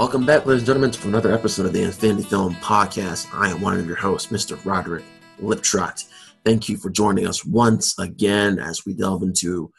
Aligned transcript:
Welcome 0.00 0.24
back, 0.24 0.46
ladies 0.46 0.62
and 0.62 0.66
gentlemen, 0.66 0.90
to 0.92 1.08
another 1.08 1.30
episode 1.30 1.66
of 1.66 1.74
the 1.74 1.82
Infinity 1.82 2.22
Film 2.22 2.54
Podcast. 2.54 3.28
I 3.34 3.50
am 3.50 3.60
one 3.60 3.78
of 3.78 3.86
your 3.86 3.96
hosts, 3.96 4.32
Mr. 4.32 4.58
Roderick 4.64 5.04
Liptrot. 5.42 6.08
Thank 6.42 6.70
you 6.70 6.78
for 6.78 6.88
joining 6.88 7.26
us 7.26 7.44
once 7.44 7.98
again 7.98 8.58
as 8.58 8.86
we 8.86 8.94
delve 8.94 9.22
into 9.22 9.70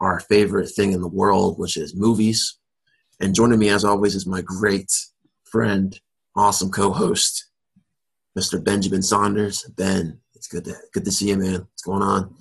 our 0.00 0.20
favorite 0.20 0.70
thing 0.70 0.92
in 0.92 1.02
the 1.02 1.06
world, 1.06 1.58
which 1.58 1.76
is 1.76 1.94
movies. 1.94 2.56
And 3.20 3.34
joining 3.34 3.58
me, 3.58 3.68
as 3.68 3.84
always, 3.84 4.14
is 4.14 4.26
my 4.26 4.40
great 4.40 4.90
friend, 5.44 6.00
awesome 6.34 6.70
co-host, 6.70 7.44
Mr. 8.34 8.64
Benjamin 8.64 9.02
Saunders. 9.02 9.64
Ben, 9.76 10.18
it's 10.34 10.48
good 10.48 10.64
to 10.64 10.74
good 10.94 11.04
to 11.04 11.12
see 11.12 11.28
you, 11.28 11.36
man. 11.36 11.60
What's 11.60 11.82
going 11.82 12.00
on? 12.00 12.34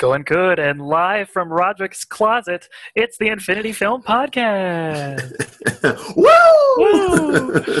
Going 0.00 0.22
good 0.22 0.58
and 0.58 0.80
live 0.80 1.28
from 1.28 1.52
Roderick's 1.52 2.06
closet. 2.06 2.70
It's 2.94 3.18
the 3.18 3.28
Infinity 3.28 3.72
Film 3.72 4.02
Podcast. 4.02 5.30
Woo! 6.16 6.24
Woo! 6.78 7.80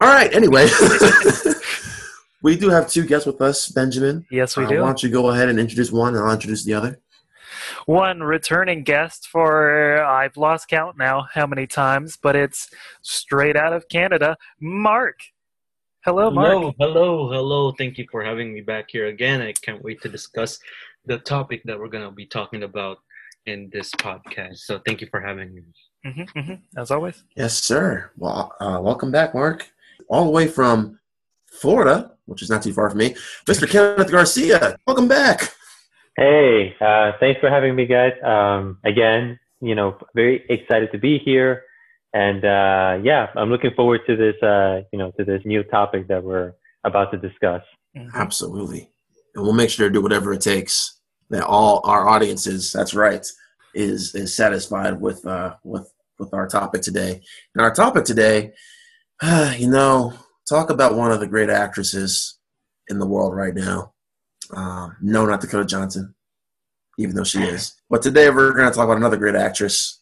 All 0.00 0.08
right. 0.12 0.34
Anyway, 0.34 0.66
we 2.42 2.56
do 2.56 2.70
have 2.70 2.90
two 2.90 3.06
guests 3.06 3.24
with 3.24 3.40
us, 3.40 3.68
Benjamin. 3.68 4.26
yes, 4.32 4.56
we 4.56 4.64
Uh, 4.64 4.68
do. 4.68 4.80
why 4.80 4.86
don't 4.86 5.00
you 5.04 5.10
go 5.10 5.30
ahead 5.30 5.48
and 5.48 5.60
introduce 5.60 5.92
one, 5.92 6.16
and 6.16 6.24
I'll 6.24 6.32
introduce 6.32 6.64
the 6.64 6.74
other. 6.74 6.98
One 7.86 8.20
returning 8.20 8.82
guest 8.82 9.28
for 9.28 10.02
I've 10.02 10.36
lost 10.36 10.66
count 10.66 10.98
now 10.98 11.28
how 11.32 11.46
many 11.46 11.68
times, 11.68 12.18
but 12.20 12.34
it's 12.34 12.68
straight 13.02 13.54
out 13.54 13.72
of 13.72 13.88
Canada, 13.88 14.36
Marc. 14.58 15.20
Hello, 16.02 16.30
Marc. 16.30 16.56
Hello, 16.56 16.72
hello, 16.78 17.30
hello. 17.30 17.72
Thank 17.72 17.98
you 17.98 18.06
for 18.10 18.24
having 18.24 18.54
me 18.54 18.62
back 18.62 18.86
here 18.90 19.08
again. 19.08 19.42
I 19.42 19.52
can't 19.52 19.84
wait 19.84 20.00
to 20.00 20.08
discuss 20.08 20.58
the 21.04 21.18
topic 21.18 21.60
that 21.66 21.78
we're 21.78 21.88
going 21.88 22.08
to 22.08 22.10
be 22.10 22.24
talking 22.24 22.62
about 22.62 23.00
in 23.44 23.68
this 23.70 23.90
podcast. 23.96 24.60
So 24.60 24.80
thank 24.86 25.02
you 25.02 25.08
for 25.10 25.20
having 25.20 25.54
me. 25.54 25.62
hmm 26.04 26.22
hmm 26.40 26.54
As 26.74 26.90
always. 26.90 27.22
Yes, 27.36 27.62
sir. 27.62 28.10
Well, 28.16 28.54
uh, 28.60 28.78
welcome 28.80 29.10
back, 29.10 29.34
Marc. 29.34 29.70
All 30.08 30.24
the 30.24 30.30
way 30.30 30.46
from 30.46 30.98
Florida, 31.44 32.12
which 32.24 32.40
is 32.40 32.48
not 32.48 32.62
too 32.62 32.72
far 32.72 32.88
from 32.88 32.98
me, 32.98 33.14
Mr. 33.44 33.68
Kenneth 33.70 34.10
Garcia. 34.10 34.78
Welcome 34.86 35.06
back. 35.06 35.52
Hey, 36.16 36.76
uh, 36.80 37.12
thanks 37.20 37.40
for 37.40 37.50
having 37.50 37.76
me, 37.76 37.84
guys. 37.84 38.14
Um, 38.24 38.78
again, 38.84 39.38
you 39.60 39.74
know, 39.74 39.98
very 40.14 40.46
excited 40.48 40.92
to 40.92 40.98
be 40.98 41.18
here, 41.18 41.64
and 42.12 42.44
uh, 42.44 42.98
yeah, 43.02 43.28
I'm 43.36 43.50
looking 43.50 43.72
forward 43.74 44.00
to 44.06 44.16
this, 44.16 44.40
uh, 44.42 44.82
you 44.92 44.98
know, 44.98 45.12
to 45.18 45.24
this 45.24 45.42
new 45.44 45.62
topic 45.64 46.08
that 46.08 46.22
we're 46.22 46.52
about 46.84 47.12
to 47.12 47.18
discuss. 47.18 47.62
Mhm. 47.96 48.12
Absolutely. 48.14 48.90
And 49.34 49.44
we'll 49.44 49.52
make 49.52 49.70
sure 49.70 49.88
to 49.88 49.92
do 49.92 50.02
whatever 50.02 50.32
it 50.32 50.40
takes 50.40 51.00
that 51.30 51.44
all 51.44 51.80
our 51.84 52.08
audiences, 52.08 52.72
that's 52.72 52.94
right, 52.94 53.24
is 53.74 54.14
is 54.14 54.34
satisfied 54.34 55.00
with 55.00 55.24
uh 55.26 55.54
with 55.64 55.92
with 56.18 56.34
our 56.34 56.46
topic 56.46 56.82
today. 56.82 57.20
And 57.54 57.62
our 57.62 57.72
topic 57.72 58.04
today, 58.04 58.52
you 59.56 59.70
know, 59.70 60.12
talk 60.48 60.70
about 60.70 60.96
one 60.96 61.12
of 61.12 61.20
the 61.20 61.26
great 61.28 61.50
actresses 61.50 62.38
in 62.88 62.98
the 62.98 63.06
world 63.06 63.34
right 63.34 63.54
now. 63.54 63.92
Um, 64.52 64.96
no, 65.00 65.24
not 65.26 65.40
Dakota 65.40 65.64
Johnson, 65.64 66.14
even 66.98 67.14
though 67.14 67.24
she 67.24 67.40
is. 67.42 67.74
But 67.88 68.02
today 68.02 68.30
we're 68.30 68.52
going 68.52 68.68
to 68.68 68.74
talk 68.74 68.84
about 68.84 68.96
another 68.96 69.16
great 69.16 69.36
actress, 69.36 69.99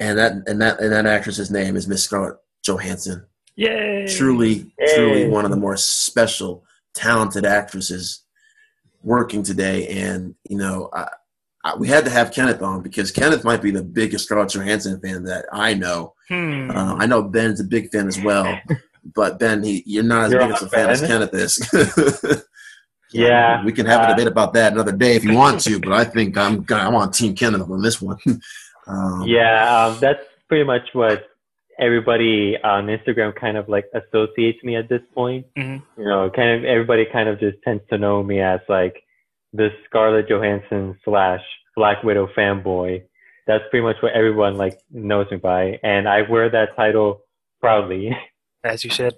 and 0.00 0.18
that 0.18 0.32
and 0.46 0.60
that 0.60 0.80
and 0.80 0.92
that 0.92 1.06
actress's 1.06 1.50
name 1.50 1.76
is 1.76 1.86
Miss 1.86 2.02
Scarlett 2.02 2.36
Johansson 2.62 3.24
Yay! 3.60 4.06
truly, 4.08 4.72
Yay. 4.78 4.94
truly 4.94 5.28
one 5.28 5.44
of 5.44 5.50
the 5.50 5.56
more 5.56 5.76
special, 5.76 6.64
talented 6.94 7.44
actresses 7.44 8.22
working 9.02 9.42
today. 9.42 9.86
And 9.88 10.34
you 10.48 10.56
know, 10.56 10.88
I, 10.94 11.08
I, 11.64 11.76
we 11.76 11.86
had 11.86 12.06
to 12.06 12.10
have 12.10 12.32
Kenneth 12.32 12.62
on 12.62 12.82
because 12.82 13.12
Kenneth 13.12 13.44
might 13.44 13.60
be 13.60 13.70
the 13.70 13.82
biggest 13.82 14.24
Scarlett 14.24 14.54
Johansson 14.54 14.98
fan 15.00 15.24
that 15.24 15.44
I 15.52 15.74
know. 15.74 16.14
Hmm. 16.28 16.70
Uh, 16.70 16.94
I 16.94 17.06
know 17.06 17.22
Ben's 17.22 17.60
a 17.60 17.64
big 17.64 17.90
fan 17.90 18.08
as 18.08 18.20
well, 18.22 18.58
but 19.14 19.38
Ben, 19.38 19.62
he, 19.62 19.82
you're 19.84 20.04
not 20.04 20.24
as 20.24 20.32
You're 20.32 20.40
big 20.40 20.50
a 20.50 20.54
as 20.54 20.62
a 20.62 20.68
fan 20.68 20.90
as? 20.90 21.00
Kenneth 21.02 21.34
is. 21.34 22.44
Yeah, 23.12 23.64
we 23.64 23.72
can 23.72 23.86
have 23.86 24.02
a 24.02 24.04
uh, 24.04 24.10
debate 24.10 24.28
about 24.28 24.52
that 24.54 24.72
another 24.72 24.92
day 24.92 25.16
if 25.16 25.24
you 25.24 25.34
want 25.34 25.60
to, 25.62 25.80
but 25.80 25.92
I 25.92 26.04
think 26.04 26.38
I'm 26.38 26.64
I'm 26.70 26.94
on 26.94 27.10
Team 27.10 27.34
Kenneth 27.34 27.68
on 27.68 27.82
this 27.82 28.00
one. 28.00 28.18
Um, 28.90 29.22
Yeah, 29.26 29.86
um, 29.86 29.98
that's 30.00 30.24
pretty 30.48 30.64
much 30.64 30.82
what 30.92 31.26
everybody 31.78 32.56
on 32.62 32.86
Instagram 32.86 33.34
kind 33.34 33.56
of 33.56 33.68
like 33.68 33.86
associates 33.94 34.62
me 34.62 34.76
at 34.76 34.88
this 34.88 35.02
point. 35.14 35.46
Mhm. 35.56 35.82
You 35.96 36.04
know, 36.04 36.30
kind 36.30 36.50
of 36.58 36.64
everybody 36.64 37.06
kind 37.06 37.28
of 37.28 37.40
just 37.40 37.56
tends 37.62 37.82
to 37.90 37.98
know 37.98 38.22
me 38.22 38.40
as 38.40 38.60
like 38.68 39.02
the 39.52 39.70
Scarlett 39.86 40.28
Johansson 40.28 40.98
slash 41.04 41.42
Black 41.76 42.02
Widow 42.02 42.28
fanboy. 42.36 43.02
That's 43.46 43.64
pretty 43.70 43.82
much 43.82 43.96
what 44.00 44.12
everyone 44.12 44.56
like 44.56 44.78
knows 44.90 45.30
me 45.30 45.38
by, 45.38 45.78
and 45.82 46.08
I 46.08 46.22
wear 46.22 46.50
that 46.50 46.76
title 46.76 47.22
proudly. 47.60 48.16
As 48.62 48.84
you 48.84 48.90
should. 48.90 49.14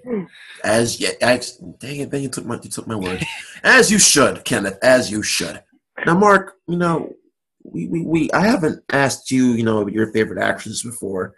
As 0.62 1.00
yeah, 1.00 1.10
as, 1.20 1.56
dang 1.56 1.96
it, 1.96 2.10
Ben, 2.10 2.22
you 2.22 2.28
took 2.28 2.46
my 2.46 2.60
you 2.62 2.70
took 2.70 2.86
my 2.86 2.94
word. 2.94 3.26
As 3.64 3.90
you 3.90 3.98
should, 3.98 4.44
Kenneth. 4.44 4.78
As 4.82 5.10
you 5.10 5.22
should. 5.24 5.60
Now, 6.06 6.14
Marc, 6.16 6.54
you 6.68 6.76
know, 6.76 7.12
we, 7.72 7.88
we, 7.88 8.02
we 8.02 8.30
I 8.32 8.46
haven't 8.46 8.82
asked 8.90 9.30
you, 9.30 9.52
you 9.52 9.64
know, 9.64 9.86
your 9.88 10.12
favorite 10.12 10.42
actresses 10.42 10.82
before, 10.82 11.34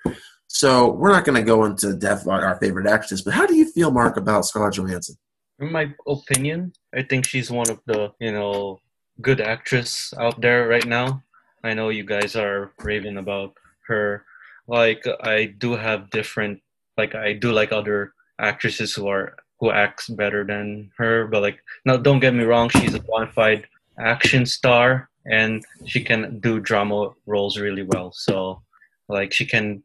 so 0.49 0.93
we're 0.93 1.12
not 1.12 1.25
going 1.25 1.37
to 1.37 1.43
go 1.43 1.65
into 1.65 1.95
depth 1.95 2.25
about 2.25 2.45
our 2.45 2.56
favorite 2.61 2.87
actresses. 2.87 3.22
But 3.22 3.34
how 3.34 3.47
do 3.47 3.56
you 3.56 3.71
feel, 3.72 3.91
Marc, 3.91 4.17
about 4.17 4.47
Scarlett 4.47 4.75
Johansson? 4.75 5.17
In 5.59 5.73
my 5.73 5.93
opinion, 6.06 6.73
I 6.94 7.03
think 7.03 7.27
she's 7.27 7.50
one 7.50 7.71
of 7.71 7.81
the, 7.87 8.12
you 8.21 8.33
know, 8.33 8.81
good 9.21 9.41
actress 9.41 10.12
out 10.19 10.41
there 10.41 10.69
right 10.69 10.87
now. 10.87 11.23
I 11.62 11.75
know 11.75 11.89
you 11.89 12.05
guys 12.05 12.37
are 12.37 12.73
raving 12.78 13.17
about 13.17 13.55
her. 13.89 14.25
Like 14.67 15.05
I 15.23 15.47
do 15.59 15.73
have 15.75 16.11
different 16.11 16.61
like 16.97 17.15
I 17.15 17.33
do 17.33 17.53
like 17.53 17.73
other 17.73 18.15
actresses 18.39 18.94
who 18.94 19.09
are 19.09 19.37
who 19.61 19.71
acts 19.71 20.09
better 20.09 20.44
than 20.44 20.91
her, 20.99 21.27
but 21.27 21.43
like 21.43 21.59
now 21.84 21.97
don't 21.97 22.21
get 22.21 22.34
me 22.34 22.44
wrong, 22.44 22.69
she's 22.69 22.94
a 22.94 23.00
bona 23.00 23.31
fide 23.33 23.67
action 23.99 24.44
star 24.47 25.09
and 25.27 25.65
she 25.87 26.03
can 26.03 26.39
do 26.41 26.61
drama 26.61 27.11
roles 27.27 27.59
really 27.59 27.83
well. 27.83 28.12
So 28.12 28.62
like 29.09 29.33
she 29.33 29.47
can 29.47 29.83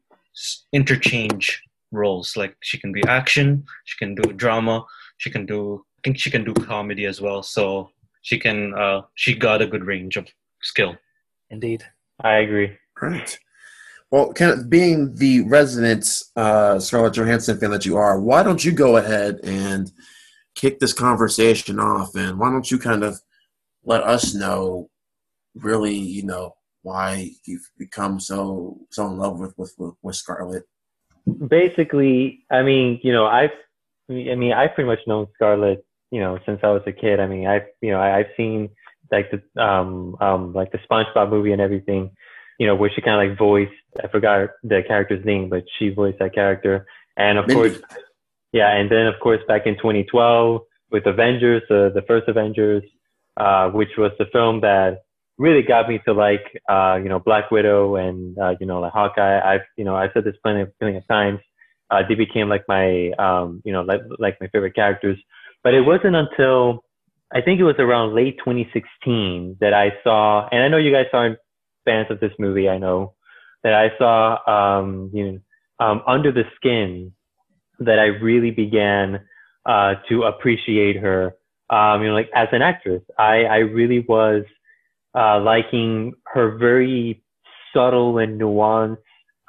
interchange 0.72 1.62
roles. 1.92 2.36
Like 2.36 2.56
she 2.60 2.78
can 2.78 2.92
be 2.92 3.02
action, 3.06 3.64
she 3.84 3.96
can 3.98 4.14
do 4.14 4.32
drama, 4.32 4.84
she 5.18 5.30
can 5.30 5.46
do 5.46 5.84
I 5.98 6.00
think 6.04 6.18
she 6.18 6.30
can 6.30 6.44
do 6.44 6.54
comedy 6.54 7.04
as 7.04 7.20
well. 7.20 7.42
So 7.42 7.90
she 8.22 8.38
can 8.38 8.74
uh 8.74 9.02
she 9.14 9.34
got 9.34 9.62
a 9.62 9.66
good 9.66 9.84
range 9.84 10.16
of 10.16 10.28
skill. 10.62 10.96
Indeed. 11.50 11.84
I 12.22 12.36
agree. 12.36 12.76
Right. 13.00 13.38
Well, 14.10 14.32
Kenneth, 14.32 14.68
being 14.68 15.14
the 15.14 15.42
resident 15.42 16.04
uh, 16.34 16.80
Scarlett 16.80 17.14
Johansson 17.14 17.58
fan 17.58 17.70
that 17.70 17.86
you 17.86 17.96
are, 17.96 18.20
why 18.20 18.42
don't 18.42 18.64
you 18.64 18.72
go 18.72 18.96
ahead 18.96 19.38
and 19.44 19.90
kick 20.56 20.80
this 20.80 20.92
conversation 20.92 21.78
off, 21.78 22.16
and 22.16 22.38
why 22.38 22.50
don't 22.50 22.70
you 22.70 22.78
kind 22.78 23.04
of 23.04 23.20
let 23.84 24.02
us 24.02 24.34
know, 24.34 24.90
really, 25.54 25.94
you 25.94 26.24
know, 26.24 26.54
why 26.82 27.30
you've 27.44 27.68
become 27.78 28.20
so 28.20 28.78
so 28.90 29.06
in 29.06 29.18
love 29.18 29.38
with 29.38 29.54
with 29.56 29.74
with, 30.02 30.16
Scarlett? 30.16 30.64
Basically, 31.46 32.44
I 32.50 32.62
mean, 32.62 33.00
you 33.02 33.12
know, 33.12 33.26
I've, 33.26 33.50
I 34.08 34.34
mean, 34.34 34.52
I've 34.52 34.74
pretty 34.74 34.88
much 34.88 35.00
known 35.06 35.26
Scarlett, 35.34 35.84
you 36.10 36.20
know, 36.20 36.38
since 36.46 36.60
I 36.62 36.68
was 36.68 36.82
a 36.86 36.92
kid. 36.92 37.20
I 37.20 37.26
mean, 37.26 37.46
I've, 37.46 37.66
you 37.80 37.90
know, 37.90 38.00
I, 38.00 38.18
I've 38.18 38.30
seen 38.36 38.70
like 39.12 39.30
the, 39.30 39.62
um, 39.62 40.16
um, 40.20 40.52
like 40.52 40.72
the 40.72 40.78
SpongeBob 40.78 41.30
movie 41.30 41.52
and 41.52 41.60
everything, 41.60 42.10
you 42.58 42.66
know, 42.66 42.74
where 42.74 42.90
she 42.90 43.00
kind 43.00 43.22
of 43.22 43.28
like 43.28 43.38
voiced, 43.38 43.72
I 44.02 44.08
forgot 44.08 44.50
the 44.62 44.82
character's 44.86 45.24
name, 45.24 45.48
but 45.48 45.64
she 45.78 45.90
voiced 45.90 46.18
that 46.20 46.34
character. 46.34 46.86
And 47.16 47.38
of 47.38 47.46
Mindy. 47.46 47.70
course, 47.70 47.82
yeah, 48.52 48.74
and 48.74 48.90
then 48.90 49.06
of 49.06 49.20
course 49.20 49.40
back 49.46 49.66
in 49.66 49.76
2012 49.76 50.62
with 50.90 51.06
Avengers, 51.06 51.62
uh, 51.70 51.90
the 51.90 52.02
first 52.06 52.28
Avengers, 52.28 52.82
uh, 53.36 53.70
which 53.70 53.90
was 53.96 54.12
the 54.18 54.26
film 54.32 54.60
that 54.62 55.02
really 55.40 55.62
got 55.62 55.88
me 55.88 55.98
to 56.04 56.12
like, 56.12 56.44
uh, 56.68 56.98
you 57.02 57.08
know, 57.08 57.18
Black 57.18 57.50
Widow 57.50 57.96
and 57.96 58.38
uh, 58.38 58.54
you 58.60 58.66
know, 58.66 58.80
like 58.80 58.92
Hawkeye. 58.92 59.40
I've, 59.40 59.66
you 59.76 59.84
know, 59.84 59.96
I 59.96 60.08
said 60.12 60.24
this 60.24 60.36
plenty 60.42 60.60
of, 60.60 60.78
plenty 60.78 60.98
of 60.98 61.08
times. 61.08 61.40
Uh, 61.90 62.02
they 62.06 62.14
became 62.14 62.48
like 62.48 62.64
my, 62.68 63.10
um, 63.18 63.62
you 63.64 63.72
know, 63.72 63.80
like 63.80 64.02
like 64.18 64.36
my 64.40 64.48
favorite 64.48 64.74
characters. 64.74 65.18
But 65.64 65.74
it 65.74 65.80
wasn't 65.80 66.14
until 66.14 66.84
I 67.32 67.40
think 67.40 67.58
it 67.58 67.64
was 67.64 67.76
around 67.78 68.14
late 68.14 68.36
2016 68.38 69.56
that 69.60 69.72
I 69.72 69.92
saw, 70.04 70.46
and 70.52 70.62
I 70.62 70.68
know 70.68 70.76
you 70.76 70.92
guys 70.92 71.06
aren't 71.12 71.38
fans 71.84 72.08
of 72.10 72.20
this 72.20 72.32
movie. 72.38 72.68
I 72.68 72.78
know 72.78 73.14
that 73.64 73.72
I 73.72 73.96
saw, 73.98 74.38
um, 74.46 75.10
you 75.12 75.32
know, 75.32 75.38
um, 75.84 76.02
Under 76.06 76.32
the 76.32 76.44
Skin, 76.56 77.12
that 77.78 77.98
I 77.98 78.06
really 78.06 78.50
began 78.50 79.20
uh, 79.64 79.94
to 80.10 80.24
appreciate 80.24 80.98
her. 80.98 81.34
Um, 81.70 82.02
you 82.02 82.08
know, 82.08 82.14
like 82.14 82.28
as 82.34 82.48
an 82.52 82.60
actress, 82.62 83.02
I 83.18 83.44
I 83.44 83.56
really 83.58 84.00
was 84.00 84.44
uh, 85.14 85.40
liking 85.40 86.14
her 86.26 86.56
very 86.56 87.22
subtle 87.74 88.18
and 88.18 88.40
nuanced 88.40 88.98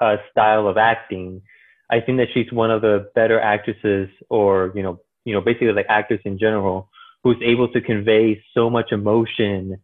uh, 0.01 0.17
style 0.31 0.67
of 0.67 0.77
acting. 0.77 1.41
I 1.89 1.99
think 1.99 2.17
that 2.19 2.27
she's 2.33 2.51
one 2.51 2.71
of 2.71 2.81
the 2.81 3.11
better 3.15 3.39
actresses, 3.39 4.09
or 4.29 4.71
you 4.75 4.83
know, 4.83 4.99
you 5.25 5.33
know, 5.33 5.41
basically 5.41 5.73
like 5.73 5.87
actors 5.89 6.21
in 6.25 6.39
general, 6.39 6.89
who's 7.23 7.37
able 7.43 7.67
to 7.73 7.81
convey 7.81 8.41
so 8.53 8.69
much 8.69 8.91
emotion 8.91 9.77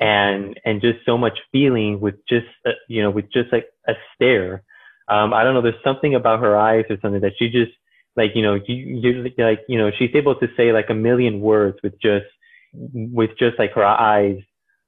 and 0.00 0.58
and 0.64 0.80
just 0.80 0.98
so 1.04 1.18
much 1.18 1.38
feeling 1.50 2.00
with 2.00 2.14
just 2.28 2.46
uh, 2.66 2.70
you 2.88 3.02
know 3.02 3.10
with 3.10 3.26
just 3.32 3.52
like 3.52 3.66
a 3.88 3.94
stare. 4.14 4.62
Um, 5.08 5.34
I 5.34 5.42
don't 5.42 5.54
know. 5.54 5.62
There's 5.62 5.82
something 5.82 6.14
about 6.14 6.40
her 6.40 6.56
eyes 6.56 6.84
or 6.88 6.96
something 7.02 7.20
that 7.20 7.32
she 7.38 7.48
just 7.48 7.72
like 8.16 8.32
you 8.34 8.42
know 8.42 8.54
you, 8.66 8.74
you 8.74 9.32
like 9.38 9.60
you 9.68 9.78
know 9.78 9.90
she's 9.98 10.10
able 10.14 10.36
to 10.36 10.48
say 10.56 10.72
like 10.72 10.90
a 10.90 10.94
million 10.94 11.40
words 11.40 11.78
with 11.82 11.94
just 12.00 12.26
with 12.72 13.30
just 13.38 13.58
like 13.58 13.72
her 13.72 13.84
eyes 13.84 14.38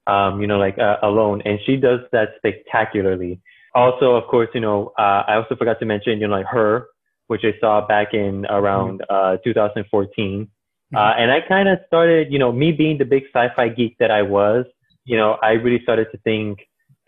um, 0.07 0.41
you 0.41 0.47
know 0.47 0.57
like 0.57 0.77
uh, 0.77 0.97
alone 1.03 1.41
and 1.45 1.59
she 1.65 1.75
does 1.77 1.99
that 2.11 2.29
spectacularly 2.37 3.39
also 3.73 4.15
of 4.15 4.27
course 4.29 4.49
you 4.53 4.61
know 4.61 4.91
uh, 4.97 5.23
i 5.27 5.35
also 5.35 5.55
forgot 5.55 5.79
to 5.79 5.85
mention 5.85 6.19
you 6.19 6.27
know 6.27 6.35
like 6.35 6.45
her 6.45 6.87
which 7.27 7.41
i 7.43 7.53
saw 7.59 7.85
back 7.85 8.13
in 8.13 8.45
around 8.47 9.01
uh, 9.09 9.37
2014 9.43 10.49
Mm-hmm. 10.93 10.97
uh, 10.97 11.13
and 11.19 11.31
i 11.31 11.39
kind 11.41 11.67
of 11.67 11.79
started 11.87 12.31
you 12.31 12.37
know 12.37 12.51
me 12.51 12.71
being 12.71 12.99
the 12.99 13.05
big 13.05 13.23
sci-fi 13.33 13.69
geek 13.69 13.97
that 13.97 14.11
i 14.11 14.21
was 14.21 14.65
you 15.03 15.17
know 15.17 15.35
i 15.41 15.53
really 15.53 15.81
started 15.81 16.05
to 16.11 16.17
think 16.19 16.59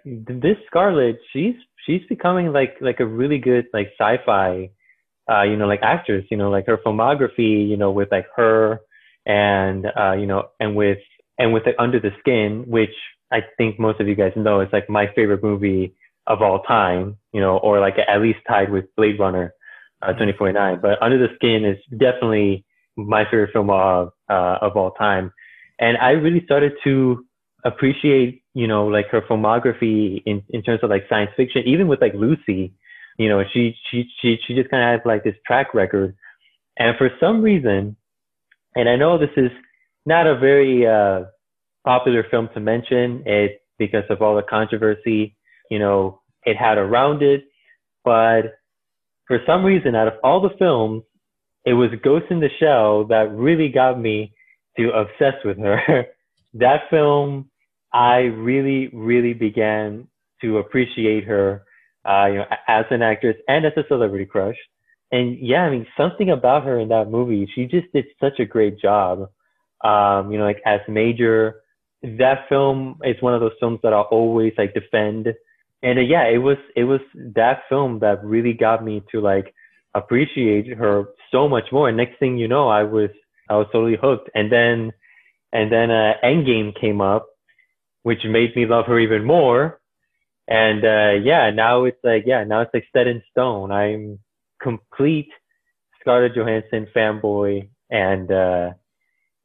this 0.03 0.57
scarlett 0.65 1.19
she's 1.31 1.53
she's 1.85 2.01
becoming 2.09 2.51
like 2.51 2.75
like 2.81 2.99
a 2.99 3.05
really 3.05 3.37
good 3.37 3.67
like 3.73 3.91
sci-fi 3.99 4.67
uh, 5.29 5.43
you 5.43 5.57
know, 5.57 5.67
like 5.67 5.81
actress. 5.83 6.25
you 6.29 6.37
know, 6.37 6.49
like 6.49 6.65
her 6.67 6.77
filmography, 6.77 7.67
you 7.67 7.77
know, 7.77 7.91
with 7.91 8.11
like 8.11 8.27
her 8.35 8.79
and, 9.25 9.85
uh, 9.99 10.13
you 10.13 10.25
know, 10.25 10.49
and 10.59 10.75
with, 10.75 10.99
and 11.37 11.53
with 11.53 11.65
like 11.65 11.75
Under 11.79 11.99
the 11.99 12.11
Skin, 12.19 12.63
which 12.67 12.93
I 13.31 13.41
think 13.57 13.79
most 13.79 13.99
of 13.99 14.07
you 14.07 14.15
guys 14.15 14.33
know 14.35 14.61
is 14.61 14.69
like 14.71 14.89
my 14.89 15.07
favorite 15.15 15.43
movie 15.43 15.95
of 16.25 16.41
all 16.41 16.63
time, 16.63 17.17
you 17.33 17.41
know, 17.41 17.57
or 17.57 17.79
like 17.79 17.95
at 18.07 18.21
least 18.21 18.39
tied 18.47 18.71
with 18.71 18.85
Blade 18.95 19.19
Runner, 19.19 19.53
uh, 20.01 20.07
2049. 20.07 20.79
But 20.81 21.01
Under 21.01 21.17
the 21.17 21.33
Skin 21.35 21.65
is 21.65 21.77
definitely 21.91 22.65
my 22.95 23.23
favorite 23.25 23.51
film 23.53 23.69
of, 23.69 24.11
uh, 24.29 24.57
of 24.61 24.75
all 24.75 24.91
time. 24.91 25.31
And 25.79 25.97
I 25.97 26.11
really 26.11 26.43
started 26.45 26.73
to 26.83 27.23
appreciate, 27.63 28.43
you 28.53 28.67
know, 28.67 28.87
like 28.87 29.07
her 29.09 29.21
filmography 29.21 30.23
in, 30.25 30.43
in 30.49 30.63
terms 30.63 30.79
of 30.83 30.89
like 30.89 31.05
science 31.09 31.31
fiction, 31.37 31.63
even 31.65 31.87
with 31.87 32.01
like 32.01 32.13
Lucy, 32.13 32.73
you 33.17 33.29
know, 33.29 33.43
she 33.51 33.75
she 33.89 34.05
she 34.21 34.37
she 34.45 34.53
just 34.53 34.69
kind 34.69 34.83
of 34.83 34.99
has 34.99 35.05
like 35.05 35.23
this 35.23 35.35
track 35.45 35.73
record, 35.73 36.15
and 36.77 36.95
for 36.97 37.09
some 37.19 37.41
reason, 37.41 37.95
and 38.75 38.87
I 38.87 38.95
know 38.95 39.17
this 39.17 39.31
is 39.35 39.49
not 40.07 40.25
a 40.25 40.37
very 40.37 40.87
uh, 40.87 41.25
popular 41.85 42.25
film 42.31 42.49
to 42.53 42.59
mention 42.59 43.21
it 43.25 43.61
because 43.77 44.05
of 44.09 44.21
all 44.21 44.35
the 44.35 44.41
controversy, 44.41 45.35
you 45.69 45.77
know, 45.77 46.21
it 46.45 46.57
had 46.57 46.77
around 46.77 47.21
it, 47.21 47.43
but 48.03 48.55
for 49.27 49.39
some 49.45 49.65
reason, 49.65 49.95
out 49.95 50.07
of 50.07 50.13
all 50.23 50.39
the 50.39 50.55
films, 50.57 51.03
it 51.65 51.73
was 51.73 51.89
Ghost 52.01 52.25
in 52.29 52.39
the 52.39 52.49
Shell 52.59 53.07
that 53.07 53.29
really 53.33 53.67
got 53.67 53.99
me 53.99 54.33
to 54.77 54.91
obsess 54.91 55.35
with 55.43 55.57
her. 55.59 56.05
that 56.53 56.89
film, 56.89 57.49
I 57.93 58.19
really, 58.19 58.89
really 58.93 59.33
began 59.33 60.07
to 60.41 60.59
appreciate 60.59 61.25
her 61.25 61.63
uh, 62.07 62.27
you 62.27 62.35
know, 62.35 62.45
as 62.67 62.85
an 62.89 63.01
actress 63.01 63.35
and 63.49 63.65
as 63.65 63.73
a 63.75 63.83
celebrity 63.89 64.25
crush. 64.25 64.55
And 65.11 65.37
yeah, 65.39 65.63
I 65.63 65.69
mean, 65.69 65.85
something 65.97 66.29
about 66.29 66.63
her 66.63 66.79
in 66.79 66.89
that 66.89 67.09
movie, 67.09 67.49
she 67.53 67.65
just 67.65 67.91
did 67.93 68.05
such 68.21 68.39
a 68.39 68.45
great 68.45 68.79
job. 68.79 69.29
Um, 69.83 70.31
you 70.31 70.37
know, 70.37 70.45
like 70.45 70.61
as 70.65 70.81
Major, 70.87 71.61
that 72.03 72.47
film 72.49 72.99
is 73.03 73.21
one 73.21 73.33
of 73.33 73.41
those 73.41 73.53
films 73.59 73.79
that 73.83 73.93
I'll 73.93 74.09
always 74.11 74.53
like 74.57 74.73
defend. 74.73 75.33
And 75.83 75.99
uh, 75.99 76.01
yeah, 76.01 76.27
it 76.27 76.39
was 76.39 76.57
it 76.75 76.85
was 76.85 77.01
that 77.35 77.63
film 77.69 77.99
that 77.99 78.23
really 78.23 78.53
got 78.53 78.83
me 78.83 79.03
to 79.11 79.21
like 79.21 79.53
appreciate 79.93 80.67
her 80.77 81.05
so 81.31 81.47
much 81.47 81.65
more. 81.71 81.87
And 81.87 81.97
next 81.97 82.19
thing 82.19 82.37
you 82.37 82.47
know, 82.47 82.67
I 82.69 82.83
was 82.83 83.09
I 83.49 83.57
was 83.57 83.67
totally 83.71 83.97
hooked. 84.01 84.29
And 84.35 84.51
then 84.51 84.91
and 85.53 85.71
then 85.71 85.91
uh, 85.91 86.13
Endgame 86.23 86.79
came 86.79 87.01
up, 87.01 87.27
which 88.03 88.23
made 88.25 88.55
me 88.55 88.65
love 88.65 88.85
her 88.87 88.99
even 88.99 89.23
more 89.23 89.79
and 90.47 90.85
uh 90.85 91.11
yeah 91.23 91.49
now 91.51 91.83
it's 91.83 91.99
like 92.03 92.23
yeah 92.25 92.43
now 92.43 92.61
it's 92.61 92.71
like 92.73 92.85
set 92.95 93.07
in 93.07 93.21
stone 93.31 93.71
i'm 93.71 94.17
complete 94.61 95.29
scarlett 95.99 96.35
johansson 96.35 96.87
fanboy 96.95 97.67
and 97.89 98.31
uh 98.31 98.69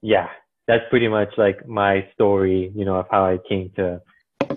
yeah 0.02 0.28
that's 0.68 0.84
pretty 0.90 1.08
much 1.08 1.28
like 1.38 1.66
my 1.66 2.06
story 2.14 2.72
you 2.74 2.84
know 2.84 2.96
of 2.96 3.06
how 3.10 3.24
i 3.24 3.38
came 3.48 3.70
to 3.76 4.00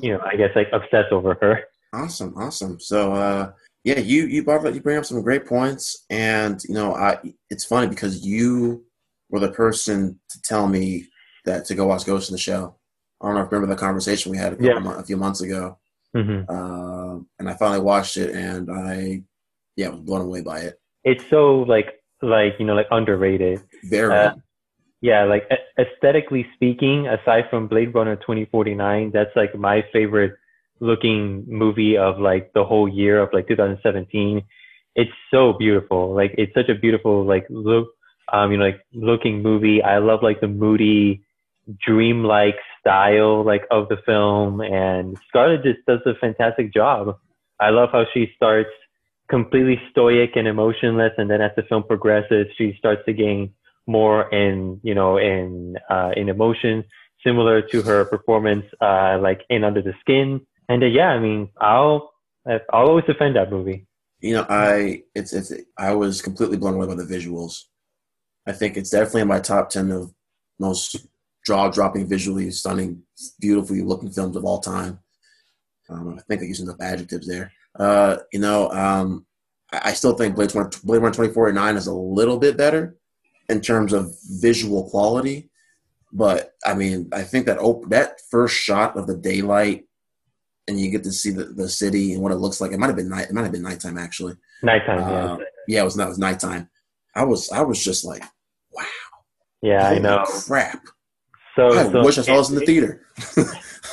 you 0.01 0.11
know 0.13 0.19
i 0.25 0.35
guess 0.35 0.49
like 0.55 0.67
obsess 0.73 1.05
over 1.11 1.37
her 1.41 1.63
Awesome, 1.93 2.33
awesome. 2.35 2.77
So, 2.77 3.13
uh, 3.13 3.51
yeah, 3.85 3.99
you 3.99 4.25
you 4.25 4.43
brought 4.43 4.65
up, 4.65 4.73
you 4.73 4.81
bring 4.81 4.97
up 4.97 5.05
some 5.05 5.21
great 5.21 5.45
points, 5.45 6.03
and 6.09 6.61
you 6.67 6.73
know, 6.73 6.93
I 6.93 7.19
it's 7.49 7.63
funny 7.63 7.87
because 7.87 8.25
you 8.25 8.83
were 9.29 9.39
the 9.39 9.51
person 9.51 10.19
to 10.31 10.41
tell 10.41 10.67
me 10.67 11.07
that 11.45 11.63
to 11.67 11.75
go 11.75 11.85
watch 11.87 12.05
Ghost 12.05 12.27
in 12.29 12.33
the 12.33 12.37
Shell. 12.37 12.81
I 13.21 13.27
don't 13.27 13.35
know 13.35 13.41
if 13.41 13.45
you 13.45 13.51
remember 13.57 13.73
the 13.73 13.79
conversation 13.79 14.29
we 14.33 14.37
had 14.37 14.59
a, 14.59 14.63
Yeah. 14.65 14.99
a 14.99 15.03
few 15.05 15.15
months 15.15 15.39
ago, 15.39 15.77
hmm 16.13 16.41
uh, 16.49 17.15
and 17.39 17.49
I 17.49 17.53
finally 17.53 17.79
watched 17.79 18.17
it, 18.17 18.35
and 18.35 18.69
I 18.69 19.23
yeah 19.77 19.87
was 19.87 20.01
blown 20.01 20.21
away 20.21 20.41
by 20.41 20.59
it. 20.67 20.81
it's 21.05 21.23
so 21.29 21.59
like 21.61 22.03
like 22.21 22.55
you 22.59 22.65
know 22.65 22.75
like 22.75 22.87
underrated 22.91 23.61
Very 23.85 24.13
Uh, 24.13 24.33
yeah 25.01 25.23
like 25.23 25.49
aesthetically 25.77 26.45
speaking 26.55 27.07
aside 27.07 27.45
from 27.49 27.67
blade 27.67 27.93
runner 27.93 28.15
2049 28.15 29.11
that's 29.11 29.35
like 29.35 29.55
my 29.55 29.83
favorite 29.91 30.35
looking 30.79 31.45
movie 31.47 31.97
of 31.97 32.19
like 32.19 32.51
the 32.53 32.63
whole 32.63 32.87
year 32.87 33.21
of 33.21 33.29
like 33.33 33.47
2017 33.47 34.43
it's 34.95 35.11
so 35.29 35.53
beautiful. 35.53 36.15
Like 36.15 36.33
it's 36.37 36.53
such 36.53 36.69
a 36.69 36.75
beautiful 36.75 37.25
like 37.25 37.45
look 37.49 37.89
um 38.33 38.51
you 38.51 38.57
know 38.57 38.65
like 38.65 38.81
looking 38.93 39.41
movie. 39.43 39.83
I 39.83 39.99
love 39.99 40.23
like 40.23 40.41
the 40.41 40.47
moody 40.47 41.23
dreamlike 41.85 42.57
style 42.79 43.43
like 43.43 43.65
of 43.71 43.89
the 43.89 43.97
film 44.05 44.61
and 44.61 45.17
scarlett 45.27 45.63
just 45.63 45.85
does 45.85 45.99
a 46.05 46.15
fantastic 46.15 46.73
job. 46.73 47.17
I 47.59 47.69
love 47.69 47.89
how 47.91 48.05
she 48.13 48.31
starts 48.35 48.69
completely 49.27 49.81
stoic 49.91 50.31
and 50.35 50.47
emotionless 50.47 51.13
and 51.17 51.29
then 51.29 51.41
as 51.41 51.51
the 51.55 51.63
film 51.63 51.83
progresses 51.83 52.45
she 52.57 52.75
starts 52.77 53.01
to 53.07 53.13
gain 53.13 53.51
more 53.87 54.29
in 54.33 54.79
you 54.83 54.95
know 54.95 55.17
in 55.17 55.75
uh 55.89 56.11
in 56.15 56.29
emotion 56.29 56.83
similar 57.23 57.61
to 57.61 57.81
her 57.81 58.05
performance 58.05 58.65
uh 58.81 59.17
like 59.21 59.41
in 59.49 59.63
under 59.63 59.81
the 59.81 59.93
skin 59.99 60.41
and 60.69 60.83
uh, 60.83 60.87
yeah 60.87 61.09
i 61.09 61.19
mean 61.19 61.49
i'll 61.61 62.11
i'll 62.73 62.87
always 62.87 63.05
defend 63.05 63.35
that 63.35 63.51
movie 63.51 63.85
You 64.21 64.33
know, 64.35 64.45
I 64.49 65.03
it's 65.13 65.33
it's 65.33 65.51
I 65.77 65.93
was 65.93 66.21
completely 66.21 66.57
blown 66.57 66.75
away 66.75 66.87
by 66.87 66.95
the 66.95 67.03
visuals. 67.15 67.63
I 68.47 68.53
think 68.53 68.77
it's 68.77 68.89
definitely 68.89 69.21
in 69.21 69.27
my 69.27 69.39
top 69.39 69.69
ten 69.69 69.91
of 69.91 70.13
most 70.57 70.95
jaw-dropping, 71.45 72.07
visually 72.07 72.49
stunning, 72.51 73.03
beautifully 73.39 73.81
looking 73.81 74.09
films 74.09 74.35
of 74.35 74.45
all 74.45 74.61
time. 74.61 74.99
Um, 75.89 76.15
I 76.17 76.21
think 76.25 76.41
I 76.41 76.45
used 76.45 76.63
enough 76.63 76.81
adjectives 76.81 77.27
there. 77.27 77.51
Uh, 77.77 78.17
you 78.33 78.39
know, 78.39 78.71
um, 78.71 79.25
I, 79.71 79.89
I 79.89 79.93
still 79.93 80.15
think 80.17 80.35
Blade 80.35 80.49
20, 80.49 80.79
Blade 80.83 81.01
Runner 81.03 81.13
2049 81.13 81.75
is 81.77 81.87
a 81.87 81.93
little 81.93 82.39
bit 82.39 82.57
better 82.57 82.95
in 83.49 83.61
terms 83.61 83.93
of 83.93 84.15
visual 84.39 84.89
quality, 84.89 85.49
but 86.11 86.53
I 86.65 86.73
mean, 86.73 87.09
I 87.13 87.23
think 87.23 87.45
that 87.45 87.59
op- 87.59 87.89
that 87.89 88.21
first 88.31 88.55
shot 88.55 88.97
of 88.97 89.07
the 89.07 89.17
daylight 89.17 89.85
and 90.67 90.79
you 90.79 90.89
get 90.89 91.03
to 91.03 91.11
see 91.11 91.29
the, 91.31 91.45
the 91.45 91.69
city 91.69 92.13
and 92.13 92.23
what 92.23 92.31
it 92.31 92.37
looks 92.37 92.59
like. 92.59 92.71
It 92.71 92.79
might 92.79 92.87
have 92.87 92.95
been 92.95 93.09
night. 93.09 93.29
It 93.29 93.33
might 93.33 93.43
have 93.43 93.51
been 93.51 93.61
nighttime 93.61 93.97
actually. 93.97 94.35
nighttime 94.63 94.99
yeah 94.99 95.25
Uh, 95.33 95.37
yeah, 95.67 95.81
it 95.81 95.85
was. 95.85 95.95
That 95.95 96.07
was 96.07 96.17
nighttime. 96.17 96.69
I 97.15 97.23
was. 97.23 97.51
I 97.51 97.61
was 97.61 97.83
just 97.83 98.03
like, 98.05 98.23
wow. 98.71 98.83
yeah 99.61 99.89
i 99.89 99.97
know 99.99 100.23
Crap. 100.47 100.83
so, 101.55 101.67
I 101.69 101.83
so 101.91 102.03
wish 102.03 102.17
I 102.17 102.21
saw 102.23 102.37
this 102.37 102.49
in 102.49 102.55
the 102.55 102.65
theater. 102.65 103.01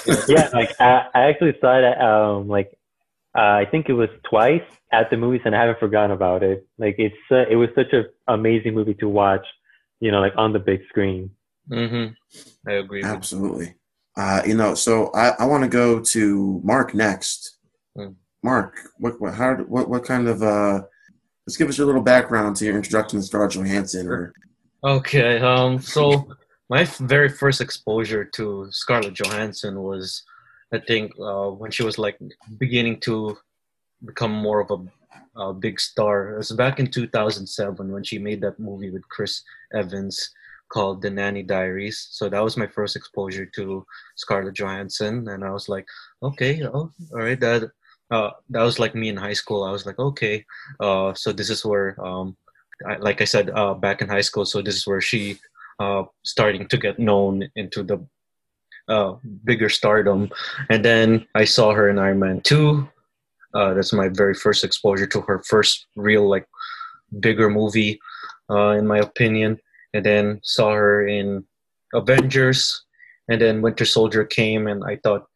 yeah 0.29 0.49
like 0.53 0.71
I, 0.81 1.07
I 1.15 1.21
actually 1.31 1.55
saw 1.61 1.79
it 1.79 2.01
um 2.01 2.49
like 2.49 2.77
uh, 3.37 3.57
i 3.63 3.67
think 3.71 3.89
it 3.89 3.95
was 3.95 4.09
twice 4.29 4.63
at 4.93 5.11
the 5.11 5.17
movies 5.17 5.41
and 5.45 5.55
i 5.55 5.61
haven't 5.61 5.79
forgotten 5.79 6.11
about 6.11 6.43
it 6.43 6.67
like 6.79 6.97
it's 6.99 7.15
uh, 7.31 7.45
it 7.51 7.57
was 7.57 7.69
such 7.75 7.93
an 7.93 8.07
amazing 8.29 8.75
movie 8.75 8.95
to 8.95 9.09
watch 9.09 9.47
you 10.01 10.11
know 10.11 10.21
like 10.21 10.35
on 10.37 10.53
the 10.53 10.59
big 10.59 10.81
screen 10.89 11.31
hmm 11.69 12.07
I 12.67 12.73
agree. 12.73 13.03
Absolutely. 13.03 13.75
Uh, 14.17 14.43
you 14.47 14.55
know, 14.55 14.75
so 14.75 15.11
I, 15.15 15.31
I 15.39 15.47
want 15.47 15.65
to 15.65 15.69
go 15.69 16.01
to 16.01 16.61
Marc 16.65 16.95
next. 16.95 17.59
Hmm. 17.97 18.13
Marc, 18.43 18.77
what 18.99 19.21
what 19.21 19.35
how 19.35 19.55
what 19.57 19.89
what 19.89 20.05
kind 20.05 20.29
of 20.29 20.43
uh? 20.43 20.83
Let's 21.47 21.57
give 21.57 21.69
us 21.69 21.77
your 21.77 21.87
little 21.87 22.03
background 22.03 22.57
to 22.57 22.65
your 22.65 22.77
introduction 22.77 23.19
to 23.19 23.27
Scarlett 23.27 23.53
Johansson. 23.53 24.07
Or 24.07 24.33
Okay, 24.85 25.39
um, 25.39 25.81
so 25.81 26.29
my 26.69 26.85
very 26.85 27.29
first 27.29 27.61
exposure 27.61 28.25
to 28.25 28.69
Scarlett 28.71 29.15
Johansson 29.15 29.81
was, 29.81 30.23
I 30.73 30.79
think, 30.79 31.13
uh, 31.21 31.51
when 31.51 31.71
she 31.71 31.83
was 31.83 31.99
like 31.99 32.19
beginning 32.59 33.01
to 33.01 33.37
become 34.05 34.33
more 34.33 34.61
of 34.61 34.71
a, 34.71 35.41
a 35.41 35.53
big 35.53 35.81
star. 35.81 36.35
It 36.35 36.39
was 36.39 36.53
back 36.53 36.81
in 36.81 36.91
2007 36.91 37.93
when 37.93 38.05
she 38.05 38.19
made 38.19 38.41
that 38.41 38.59
movie 38.59 38.91
with 38.91 39.09
Chris 39.09 39.43
Evans 39.73 40.31
called 40.69 41.03
The 41.03 41.11
Nanny 41.11 41.43
Diaries. 41.43 42.09
So 42.11 42.29
that 42.29 42.43
was 42.43 42.57
my 42.57 42.67
first 42.67 42.97
exposure 42.97 43.47
to 43.47 43.87
Scarlett 44.17 44.55
Johansson, 44.55 45.29
and 45.29 45.45
I 45.45 45.51
was 45.51 45.69
like, 45.69 45.87
okay, 46.23 46.63
oh, 46.65 46.91
all 47.13 47.19
right, 47.19 47.39
that. 47.41 47.71
Uh, 48.11 48.31
that 48.51 48.63
was 48.63 48.79
like 48.79 48.95
me 48.95 49.09
in 49.09 49.17
high 49.17 49.33
school. 49.33 49.65
I 49.65 49.71
was 49.71 49.87
like, 49.87 49.99
okay, 49.99 50.45
uh, 50.81 51.15
so 51.15 51.33
this 51.33 51.49
is 51.49 51.65
where 51.65 51.97
um, 52.05 52.37
I, 52.87 52.97
like 52.97 53.23
I 53.23 53.25
said 53.25 53.49
uh, 53.49 53.73
back 53.73 54.03
in 54.03 54.09
high 54.09 54.21
school. 54.21 54.45
So 54.45 54.61
this 54.61 54.77
is 54.77 54.87
where 54.87 55.01
she 55.01 55.39
uh, 55.79 56.03
starting 56.23 56.69
to 56.69 56.77
get 56.77 56.99
known 56.99 57.49
into 57.57 57.83
the 57.83 58.07
uh, 58.89 59.15
bigger 59.45 59.69
stardom. 59.69 60.31
And 60.71 60.85
then 60.85 61.27
I 61.35 61.45
saw 61.45 61.73
her 61.73 61.89
in 61.89 61.99
Iron 61.99 62.19
Man 62.19 62.41
two, 62.41 62.89
Uh, 63.55 63.75
that's 63.75 63.93
my 63.93 64.09
very 64.09 64.35
first 64.35 64.65
exposure 64.65 65.07
to 65.07 65.21
her 65.29 65.43
first 65.45 65.87
real 65.97 66.25
like 66.29 66.47
bigger 67.21 67.51
movie, 67.51 68.01
uh, 68.49 68.71
in 68.71 68.87
my 68.87 68.99
opinion. 68.99 69.59
And 69.95 70.05
then 70.05 70.41
saw 70.43 70.73
her 70.73 71.07
in 71.07 71.45
Avengers, 71.93 72.85
and 73.29 73.39
then 73.41 73.61
Winter 73.61 73.85
Soldier 73.85 74.25
came, 74.25 74.67
and 74.67 74.83
I 74.85 74.97
thought 75.05 75.29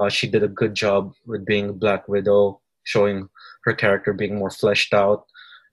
uh, 0.00 0.08
she 0.08 0.26
did 0.26 0.42
a 0.42 0.48
good 0.48 0.74
job 0.74 1.12
with 1.26 1.44
being 1.44 1.76
Black 1.76 2.08
Widow, 2.08 2.60
showing 2.84 3.28
her 3.64 3.74
character 3.74 4.14
being 4.14 4.38
more 4.38 4.50
fleshed 4.50 4.94
out 4.94 5.26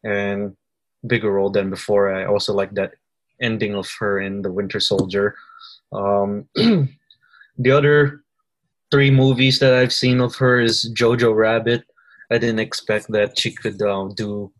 and 0.04 0.58
bigger 1.08 1.32
role 1.32 1.50
than 1.50 1.70
before. 1.70 2.12
I 2.14 2.26
also 2.26 2.52
like 2.54 2.74
that 2.76 3.00
ending 3.42 3.76
of 3.76 3.88
her 4.00 4.20
in 4.20 4.42
the 4.42 4.52
Winter 4.52 4.82
Soldier. 4.82 5.36
Um, 5.94 6.50
the 7.58 7.72
other 7.72 8.24
three 8.92 9.12
movies 9.12 9.60
that 9.60 9.74
I've 9.74 9.94
seen 9.94 10.22
of 10.22 10.36
her 10.36 10.60
is 10.60 10.92
Jojo 10.94 11.36
Rabbit. 11.36 11.84
I 12.32 12.38
didn't 12.38 12.60
expect 12.60 13.08
that 13.10 13.38
she 13.40 13.52
could 13.52 13.82
uh, 13.82 14.10
do 14.16 14.52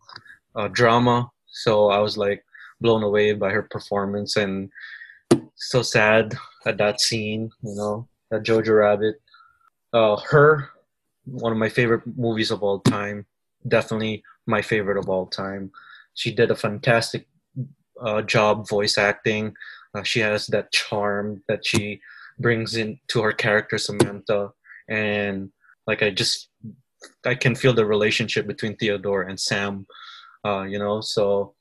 uh, 0.54 0.68
drama, 0.68 1.30
so 1.46 1.90
I 1.90 1.98
was 1.98 2.16
like 2.16 2.44
blown 2.80 3.02
away 3.02 3.32
by 3.32 3.50
her 3.50 3.62
performance 3.62 4.36
and 4.36 4.70
so 5.56 5.82
sad 5.82 6.34
at 6.66 6.78
that 6.78 7.00
scene. 7.00 7.50
You 7.62 7.74
know, 7.74 8.08
that 8.30 8.44
Jojo 8.44 8.78
Rabbit. 8.78 9.20
Uh, 9.92 10.16
her, 10.30 10.68
one 11.24 11.52
of 11.52 11.58
my 11.58 11.68
favorite 11.68 12.02
movies 12.16 12.50
of 12.50 12.62
all 12.62 12.80
time. 12.80 13.24
Definitely 13.66 14.22
my 14.46 14.62
favorite 14.62 14.98
of 14.98 15.08
all 15.08 15.26
time. 15.26 15.70
She 16.14 16.32
did 16.32 16.50
a 16.50 16.56
fantastic 16.56 17.26
uh, 18.00 18.22
job 18.22 18.68
voice 18.68 18.98
acting. 18.98 19.54
Uh, 19.94 20.02
she 20.02 20.20
has 20.20 20.46
that 20.48 20.72
charm 20.72 21.42
that 21.48 21.64
she 21.64 22.00
brings 22.38 22.76
into 22.76 23.22
her 23.22 23.32
character 23.32 23.78
Samantha, 23.78 24.50
and 24.88 25.50
like 25.86 26.02
I 26.02 26.10
just 26.10 26.48
I 27.24 27.34
can 27.34 27.54
feel 27.54 27.74
the 27.74 27.86
relationship 27.86 28.46
between 28.46 28.76
Theodore 28.76 29.22
and 29.22 29.38
Sam. 29.38 29.86
Uh, 30.44 30.62
you 30.62 30.78
know, 30.78 31.00
so 31.00 31.54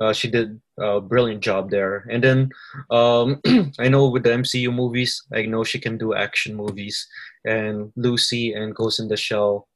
uh, 0.00 0.12
she 0.12 0.28
did 0.28 0.60
a 0.78 1.00
brilliant 1.00 1.42
job 1.42 1.70
there. 1.70 2.06
And 2.10 2.24
then 2.24 2.50
um, 2.90 3.40
I 3.78 3.88
know 3.88 4.08
with 4.08 4.24
the 4.24 4.30
MCU 4.30 4.74
movies, 4.74 5.22
I 5.32 5.42
know 5.42 5.64
she 5.64 5.78
can 5.78 5.96
do 5.96 6.14
action 6.14 6.54
movies, 6.56 7.06
and 7.44 7.92
Lucy 7.96 8.52
and 8.54 8.74
Ghost 8.74 9.00
in 9.00 9.08
the 9.08 9.16
Shell 9.16 9.68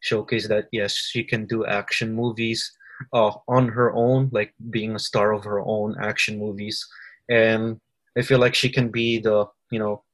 showcase 0.00 0.48
that 0.48 0.68
yes, 0.72 0.94
she 0.94 1.24
can 1.24 1.46
do 1.46 1.64
action 1.64 2.14
movies 2.14 2.70
uh, 3.12 3.32
on 3.48 3.68
her 3.68 3.92
own, 3.94 4.28
like 4.32 4.54
being 4.70 4.94
a 4.94 4.98
star 4.98 5.32
of 5.32 5.44
her 5.44 5.60
own 5.60 5.96
action 6.00 6.38
movies. 6.38 6.86
And 7.28 7.80
I 8.16 8.22
feel 8.22 8.38
like 8.38 8.54
she 8.54 8.68
can 8.68 8.90
be 8.90 9.18
the, 9.18 9.46
you 9.72 9.78
know, 9.78 10.04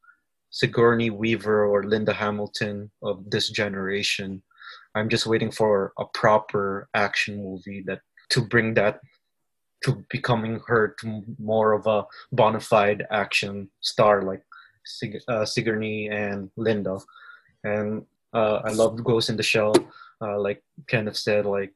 Sigourney 0.50 1.10
Weaver 1.10 1.66
or 1.66 1.84
Linda 1.84 2.14
Hamilton 2.14 2.90
of 3.02 3.28
this 3.28 3.50
generation. 3.50 4.42
I'm 4.94 5.10
just 5.10 5.26
waiting 5.26 5.50
for 5.50 5.92
a 5.98 6.06
proper 6.06 6.88
action 6.94 7.42
movie 7.42 7.82
that 7.86 8.00
to 8.30 8.40
bring 8.40 8.74
that 8.74 9.00
to 9.84 10.04
becoming 10.10 10.60
her 10.66 10.96
to 11.00 11.22
more 11.38 11.72
of 11.72 11.86
a 11.86 12.06
bona 12.32 12.60
fide 12.60 13.06
action 13.10 13.68
star 13.80 14.22
like 14.22 14.42
Sig- 14.84 15.22
uh, 15.28 15.44
Sigourney 15.44 16.08
and 16.08 16.50
Linda. 16.56 16.98
And 17.64 18.04
uh, 18.32 18.60
I 18.64 18.72
love 18.72 19.02
Ghost 19.04 19.28
in 19.28 19.36
the 19.36 19.42
Shell. 19.42 19.74
Uh, 20.20 20.40
like 20.40 20.62
Kenneth 20.88 21.16
said, 21.16 21.46
like 21.46 21.72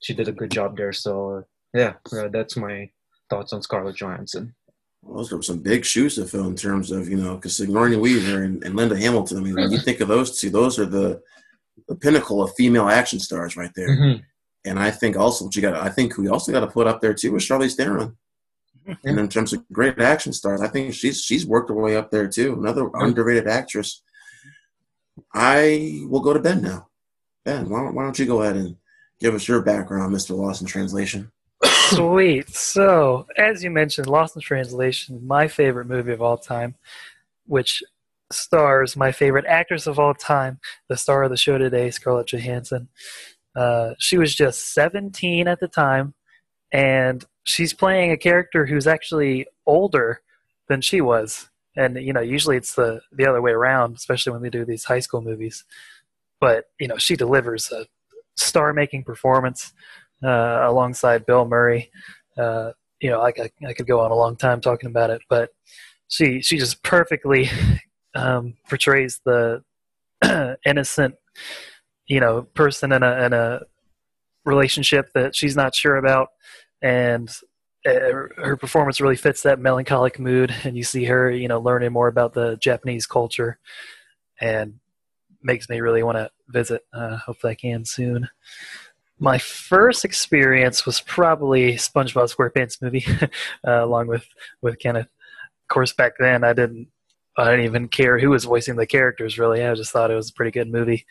she 0.00 0.14
did 0.14 0.28
a 0.28 0.32
good 0.32 0.50
job 0.50 0.76
there. 0.76 0.92
So 0.92 1.44
yeah, 1.74 1.94
uh, 2.12 2.28
that's 2.28 2.56
my 2.56 2.90
thoughts 3.30 3.52
on 3.52 3.62
Scarlett 3.62 3.96
Johansson. 3.96 4.54
Those 5.12 5.32
are 5.32 5.42
some 5.42 5.58
big 5.58 5.84
shoes 5.84 6.16
to 6.16 6.26
fill 6.26 6.46
in 6.46 6.54
terms 6.54 6.90
of 6.90 7.08
you 7.08 7.16
know 7.16 7.36
because 7.36 7.56
Sigourney 7.56 7.96
Weaver 7.96 8.42
and, 8.42 8.62
and, 8.64 8.76
Linda 8.76 8.96
Hamilton. 8.96 9.38
I 9.38 9.40
mean, 9.40 9.54
when 9.54 9.70
you 9.70 9.78
think 9.78 10.00
of 10.00 10.08
those 10.08 10.40
two, 10.40 10.50
those 10.50 10.78
are 10.78 10.86
the 10.86 11.22
the 11.88 11.96
pinnacle 11.96 12.42
of 12.42 12.54
female 12.54 12.88
action 12.88 13.18
stars 13.18 13.56
right 13.56 13.72
there. 13.74 13.88
Mm-hmm. 13.88 14.22
And 14.64 14.78
I 14.78 14.90
think 14.90 15.16
also 15.16 15.46
what 15.46 15.56
you 15.56 15.62
got, 15.62 15.74
I 15.74 15.88
think 15.88 16.18
we 16.18 16.28
also 16.28 16.52
got 16.52 16.60
to 16.60 16.66
put 16.66 16.86
up 16.86 17.00
there 17.00 17.14
too 17.14 17.34
is 17.36 17.48
Charlize 17.48 17.76
Theron. 17.76 18.16
Mm-hmm. 18.86 19.08
And 19.08 19.18
in 19.18 19.28
terms 19.28 19.52
of 19.52 19.66
great 19.72 19.98
action 19.98 20.32
stars, 20.32 20.60
I 20.60 20.68
think 20.68 20.94
she's 20.94 21.22
she's 21.22 21.46
worked 21.46 21.70
her 21.70 21.74
way 21.74 21.96
up 21.96 22.10
there 22.10 22.28
too. 22.28 22.54
Another 22.54 22.84
mm-hmm. 22.84 23.02
underrated 23.02 23.48
actress. 23.48 24.02
I 25.34 26.02
will 26.06 26.20
go 26.20 26.32
to 26.32 26.40
Ben 26.40 26.62
now. 26.62 26.88
Ben, 27.44 27.68
why 27.68 27.80
don't, 27.80 27.94
why 27.94 28.02
don't 28.04 28.18
you 28.18 28.26
go 28.26 28.42
ahead 28.42 28.56
and 28.56 28.76
give 29.20 29.34
us 29.34 29.48
your 29.48 29.62
background, 29.62 30.14
Mr. 30.14 30.36
Lost 30.36 30.60
in 30.60 30.66
Translation? 30.66 31.32
Sweet. 31.90 32.50
So, 32.54 33.26
as 33.38 33.64
you 33.64 33.70
mentioned, 33.70 34.08
Lost 34.08 34.36
in 34.36 34.42
Translation, 34.42 35.26
my 35.26 35.48
favorite 35.48 35.86
movie 35.86 36.12
of 36.12 36.20
all 36.20 36.36
time, 36.36 36.74
which 37.46 37.82
stars 38.30 38.94
my 38.94 39.10
favorite 39.10 39.46
actress 39.46 39.86
of 39.86 39.98
all 39.98 40.12
time, 40.12 40.60
the 40.88 40.98
star 40.98 41.22
of 41.22 41.30
the 41.30 41.36
show 41.38 41.56
today, 41.56 41.90
Scarlett 41.90 42.26
Johansson. 42.26 42.88
Uh, 43.56 43.94
she 43.98 44.18
was 44.18 44.34
just 44.34 44.74
17 44.74 45.48
at 45.48 45.60
the 45.60 45.68
time, 45.68 46.12
and 46.72 47.24
she's 47.44 47.72
playing 47.72 48.12
a 48.12 48.18
character 48.18 48.66
who's 48.66 48.86
actually 48.86 49.46
older 49.64 50.20
than 50.68 50.82
she 50.82 51.00
was. 51.00 51.48
And 51.74 51.96
you 51.96 52.12
know, 52.12 52.20
usually 52.20 52.58
it's 52.58 52.74
the 52.74 53.00
the 53.12 53.26
other 53.26 53.40
way 53.40 53.52
around, 53.52 53.96
especially 53.96 54.32
when 54.32 54.42
they 54.42 54.50
do 54.50 54.66
these 54.66 54.84
high 54.84 55.00
school 55.00 55.22
movies. 55.22 55.64
But 56.38 56.66
you 56.78 56.86
know, 56.86 56.98
she 56.98 57.16
delivers 57.16 57.72
a 57.72 57.86
star-making 58.36 59.04
performance 59.04 59.72
uh, 60.22 60.60
alongside 60.62 61.26
Bill 61.26 61.46
Murray. 61.46 61.90
Uh, 62.36 62.72
you 63.00 63.10
know, 63.10 63.20
I, 63.20 63.28
I, 63.28 63.50
I 63.68 63.72
could 63.72 63.86
go 63.86 64.00
on 64.00 64.10
a 64.10 64.16
long 64.16 64.36
time 64.36 64.60
talking 64.60 64.90
about 64.90 65.10
it, 65.10 65.22
but 65.28 65.50
she 66.08 66.40
she 66.40 66.58
just 66.58 66.82
perfectly 66.82 67.48
um, 68.14 68.54
portrays 68.68 69.20
the 69.24 69.62
innocent, 70.66 71.14
you 72.06 72.20
know, 72.20 72.42
person 72.42 72.92
in 72.92 73.02
a 73.02 73.24
in 73.24 73.32
a 73.32 73.60
relationship 74.44 75.12
that 75.14 75.36
she's 75.36 75.56
not 75.56 75.74
sure 75.74 75.96
about, 75.96 76.28
and 76.82 77.28
uh, 77.86 77.92
her 78.36 78.56
performance 78.56 79.00
really 79.00 79.16
fits 79.16 79.42
that 79.42 79.60
melancholic 79.60 80.18
mood. 80.18 80.52
And 80.64 80.76
you 80.76 80.82
see 80.82 81.04
her, 81.04 81.30
you 81.30 81.48
know, 81.48 81.60
learning 81.60 81.92
more 81.92 82.08
about 82.08 82.34
the 82.34 82.56
Japanese 82.56 83.06
culture, 83.06 83.58
and 84.40 84.80
makes 85.42 85.68
me 85.68 85.80
really 85.80 86.02
want 86.02 86.18
to 86.18 86.30
visit. 86.48 86.82
Uh, 86.92 87.16
hopefully, 87.18 87.52
I 87.52 87.54
can 87.54 87.84
soon. 87.84 88.28
My 89.18 89.38
first 89.38 90.04
experience 90.04 90.86
was 90.86 91.00
probably 91.00 91.74
SpongeBob 91.74 92.34
SquarePants 92.34 92.80
movie, 92.80 93.04
uh, 93.66 93.84
along 93.84 94.06
with 94.08 94.26
with 94.62 94.78
Kenneth. 94.78 95.06
Of 95.06 95.68
course, 95.68 95.92
back 95.92 96.12
then 96.18 96.44
I 96.44 96.52
didn't 96.52 96.88
I 97.36 97.50
didn't 97.50 97.66
even 97.66 97.88
care 97.88 98.18
who 98.18 98.30
was 98.30 98.44
voicing 98.44 98.76
the 98.76 98.86
characters. 98.86 99.38
Really, 99.38 99.64
I 99.64 99.74
just 99.74 99.92
thought 99.92 100.10
it 100.10 100.16
was 100.16 100.30
a 100.30 100.34
pretty 100.34 100.50
good 100.50 100.70
movie. 100.70 101.06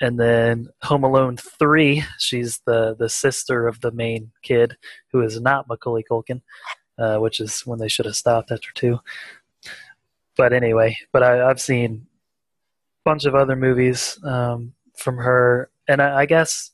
And 0.00 0.18
then 0.18 0.68
Home 0.82 1.02
Alone 1.02 1.36
three, 1.36 2.04
she's 2.18 2.60
the 2.66 2.94
the 2.96 3.08
sister 3.08 3.66
of 3.66 3.80
the 3.80 3.92
main 3.92 4.30
kid, 4.42 4.76
who 5.12 5.22
is 5.22 5.40
not 5.40 5.68
Macaulay 5.68 6.04
Culkin, 6.08 6.42
uh, 6.98 7.16
which 7.18 7.40
is 7.40 7.62
when 7.62 7.78
they 7.78 7.88
should 7.88 8.06
have 8.06 8.16
stopped 8.16 8.52
after 8.52 8.68
two. 8.74 9.00
But 10.36 10.52
anyway, 10.52 10.96
but 11.12 11.24
I, 11.24 11.48
have 11.48 11.60
seen 11.60 12.06
a 12.06 13.10
bunch 13.10 13.24
of 13.24 13.34
other 13.34 13.56
movies 13.56 14.18
um, 14.22 14.72
from 14.96 15.16
her, 15.16 15.70
and 15.88 16.00
I, 16.00 16.20
I 16.20 16.26
guess 16.26 16.70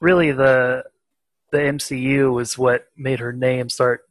really 0.00 0.32
the 0.32 0.84
the 1.52 1.58
MCU 1.58 2.32
was 2.32 2.56
what 2.56 2.86
made 2.96 3.18
her 3.18 3.32
name 3.32 3.68
start 3.68 4.02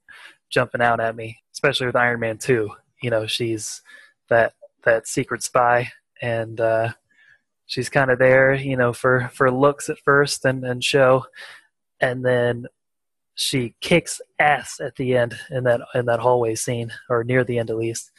jumping 0.50 0.82
out 0.82 1.00
at 1.00 1.16
me, 1.16 1.40
especially 1.54 1.88
with 1.88 1.96
Iron 1.96 2.20
Man 2.20 2.38
two. 2.38 2.72
You 3.02 3.10
know, 3.10 3.28
she's 3.28 3.82
that 4.30 4.54
that 4.84 5.08
secret 5.08 5.44
spy, 5.44 5.92
and 6.22 6.60
uh, 6.60 6.90
she's 7.66 7.90
kind 7.90 8.12
of 8.12 8.20
there, 8.20 8.54
you 8.54 8.78
know, 8.78 8.94
for 8.94 9.30
for 9.34 9.52
looks 9.52 9.90
at 9.90 10.00
first 10.00 10.46
and 10.46 10.64
and 10.64 10.84
show, 10.84 11.26
and 12.02 12.26
then 12.26 12.66
she 13.36 13.74
kicks 13.80 14.20
ass 14.40 14.82
at 14.82 14.96
the 14.98 15.16
end 15.16 15.36
in 15.50 15.64
that 15.64 15.82
in 15.96 16.06
that 16.06 16.20
hallway 16.20 16.56
scene, 16.56 16.92
or 17.10 17.24
near 17.24 17.44
the 17.44 17.60
end 17.60 17.70
at 17.70 17.78
least, 17.78 18.12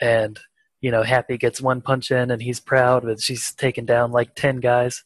and 0.00 0.38
you 0.80 0.90
know, 0.90 1.02
Happy 1.04 1.38
gets 1.38 1.60
one 1.60 1.80
punch 1.80 2.10
in 2.10 2.30
and 2.30 2.42
he's 2.42 2.58
proud, 2.60 3.04
but 3.04 3.20
she's 3.20 3.52
taken 3.54 3.84
down 3.86 4.12
like 4.12 4.34
ten 4.34 4.58
guys. 4.60 5.04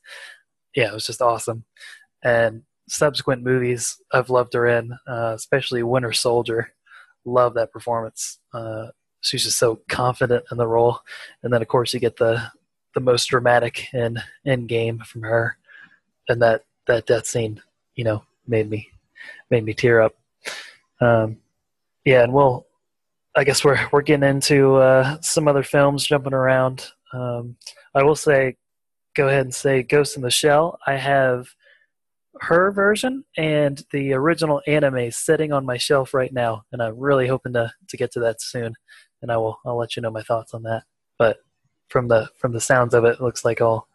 Yeah, 0.74 0.90
it 0.90 0.94
was 0.94 1.06
just 1.06 1.22
awesome, 1.22 1.64
and 2.26 2.62
subsequent 2.88 3.44
movies 3.44 4.02
I've 4.12 4.30
loved 4.30 4.52
her 4.54 4.66
in, 4.66 4.92
uh, 5.06 5.32
especially 5.36 5.84
Winter 5.84 6.12
Soldier. 6.12 6.72
Love 7.24 7.54
that 7.54 7.72
performance. 7.72 8.40
Uh, 8.52 8.88
she's 9.20 9.44
just 9.44 9.58
so 9.58 9.80
confident 9.88 10.44
in 10.50 10.58
the 10.58 10.66
role. 10.66 10.98
And 11.42 11.52
then 11.52 11.62
of 11.62 11.68
course 11.68 11.94
you 11.94 12.00
get 12.00 12.16
the 12.16 12.42
the 12.94 13.00
most 13.00 13.26
dramatic 13.26 13.92
in 13.92 14.18
Endgame 14.46 15.04
from 15.04 15.22
her, 15.22 15.58
and 16.28 16.42
that 16.42 16.64
that 16.86 17.06
death 17.06 17.26
scene, 17.26 17.62
you 17.94 18.04
know, 18.04 18.24
made 18.48 18.68
me 18.68 18.88
made 19.50 19.64
me 19.64 19.74
tear 19.74 20.00
up. 20.00 20.14
Um, 21.00 21.38
yeah, 22.04 22.22
and 22.24 22.32
we'll. 22.32 22.66
I 23.36 23.44
guess 23.44 23.62
we're 23.62 23.78
we're 23.92 24.00
getting 24.00 24.28
into 24.28 24.76
uh, 24.76 25.20
some 25.20 25.46
other 25.46 25.62
films, 25.62 26.06
jumping 26.06 26.32
around. 26.32 26.86
Um, 27.12 27.56
I 27.94 28.02
will 28.02 28.16
say, 28.16 28.56
go 29.14 29.28
ahead 29.28 29.42
and 29.42 29.54
say 29.54 29.82
Ghost 29.82 30.16
in 30.16 30.22
the 30.22 30.30
Shell. 30.30 30.78
I 30.86 30.96
have 30.96 31.48
her 32.40 32.70
version 32.70 33.24
and 33.36 33.84
the 33.92 34.12
original 34.12 34.62
anime 34.66 35.10
sitting 35.10 35.52
on 35.52 35.66
my 35.66 35.76
shelf 35.76 36.14
right 36.14 36.32
now, 36.32 36.64
and 36.72 36.82
I'm 36.82 36.98
really 36.98 37.26
hoping 37.26 37.52
to 37.54 37.72
to 37.88 37.96
get 37.96 38.12
to 38.12 38.20
that 38.20 38.40
soon 38.40 38.74
and 39.22 39.30
I 39.30 39.36
will 39.36 39.60
I'll 39.64 39.76
let 39.76 39.96
you 39.96 40.02
know 40.02 40.10
my 40.10 40.22
thoughts 40.22 40.54
on 40.54 40.62
that. 40.64 40.84
But 41.18 41.38
from 41.88 42.08
the 42.08 42.28
from 42.38 42.52
the 42.52 42.60
sounds 42.60 42.94
of 42.94 43.04
it, 43.04 43.14
it 43.14 43.20
looks 43.20 43.44
like 43.44 43.60
I'll 43.60 43.88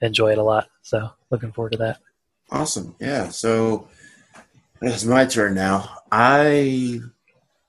enjoy 0.00 0.32
it 0.32 0.38
a 0.38 0.42
lot. 0.42 0.68
So 0.82 1.10
looking 1.30 1.52
forward 1.52 1.72
to 1.72 1.78
that. 1.78 2.00
Awesome. 2.50 2.94
Yeah. 3.00 3.28
So 3.28 3.88
it's 4.80 5.04
my 5.04 5.24
turn 5.24 5.54
now. 5.54 5.90
I 6.12 7.00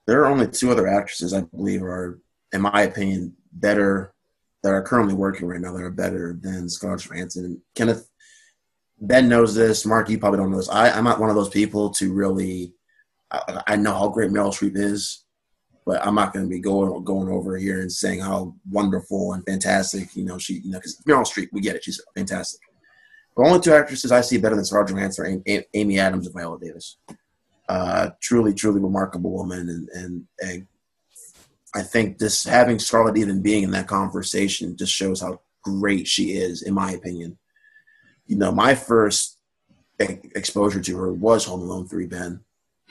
there 0.05 0.22
are 0.22 0.27
only 0.27 0.48
two 0.48 0.72
other 0.72 0.88
actresses 0.88 1.34
I 1.34 1.41
believe 1.41 1.84
are, 1.84 2.19
in 2.53 2.62
my 2.62 2.84
opinion, 2.84 3.36
better 3.51 4.13
that 4.63 4.72
are 4.72 4.84
currently 4.84 5.13
working 5.13 5.48
right 5.48 5.60
now 5.60 5.74
that 5.74 5.84
are 5.84 5.91
better 5.91 6.38
than 6.39 6.69
Scarlett 6.69 7.01
Johansson. 7.01 7.46
And 7.46 7.62
Kenneth 7.75 8.10
Ben 9.00 9.30
knows 9.30 9.54
this. 9.54 9.86
Marc, 9.86 10.10
you 10.10 10.18
probably 10.18 10.39
don't 10.39 10.51
know 10.51 10.58
this. 10.58 10.70
I, 10.70 10.89
I'm 10.92 11.04
not 11.04 11.20
one 11.20 11.30
of 11.30 11.36
those 11.36 11.50
people 11.50 11.92
to 11.92 12.13
really. 12.13 12.74
I, 13.30 13.62
I 13.68 13.75
know 13.75 13.94
how 13.94 14.10
great 14.10 14.32
Meryl 14.32 14.54
Streep 14.54 14.75
is, 14.75 15.25
but 15.86 16.06
I'm 16.06 16.16
not 16.16 16.34
going 16.34 16.46
to 16.46 16.50
be 16.50 16.60
going 16.60 17.04
going 17.04 17.30
over 17.30 17.58
here 17.58 17.82
and 17.82 17.92
saying 17.92 18.22
how 18.22 18.56
wonderful 18.70 19.34
and 19.34 19.46
fantastic 19.46 20.16
you 20.16 20.25
know 20.25 20.38
she 20.38 20.56
you 20.56 20.72
know 20.72 20.80
because 20.80 21.01
Meryl 21.08 21.25
Streep 21.25 21.50
we 21.51 21.62
get 21.62 21.75
it 21.75 21.84
she's 21.84 22.01
fantastic. 22.16 22.62
The 23.36 23.44
only 23.44 23.60
two 23.60 23.74
actresses 23.74 24.12
I 24.12 24.22
see 24.22 24.38
better 24.38 24.56
than 24.56 24.66
Scarlett 24.66 24.89
Johansson 24.89 25.44
are 25.48 25.63
Amy 25.74 26.00
Adams 26.00 26.25
and 26.25 26.36
Viola 26.36 26.60
Davis. 26.60 26.98
Uh, 27.70 28.10
truly, 28.20 28.54
truly 28.54 28.80
remarkable 28.80 29.32
woman, 29.32 29.70
and, 29.70 29.89
and, 29.89 30.27
and 30.39 30.68
I 31.75 31.84
think 31.84 32.18
this 32.18 32.46
having 32.46 32.80
Scarlett 32.80 33.18
even 33.18 33.44
being 33.44 33.63
in 33.63 33.72
that 33.72 33.88
conversation 33.88 34.75
just 34.75 34.94
shows 34.94 35.22
how 35.22 35.42
great 35.62 36.08
she 36.08 36.32
is, 36.32 36.63
in 36.63 36.74
my 36.74 36.92
opinion. 36.92 37.38
You 38.27 38.38
know, 38.38 38.51
my 38.51 38.75
first 38.75 39.38
exposure 40.00 40.81
to 40.81 40.98
her 40.98 41.12
was 41.12 41.46
Home 41.46 41.62
Alone 41.62 41.88
three, 41.88 42.05
Ben, 42.05 42.41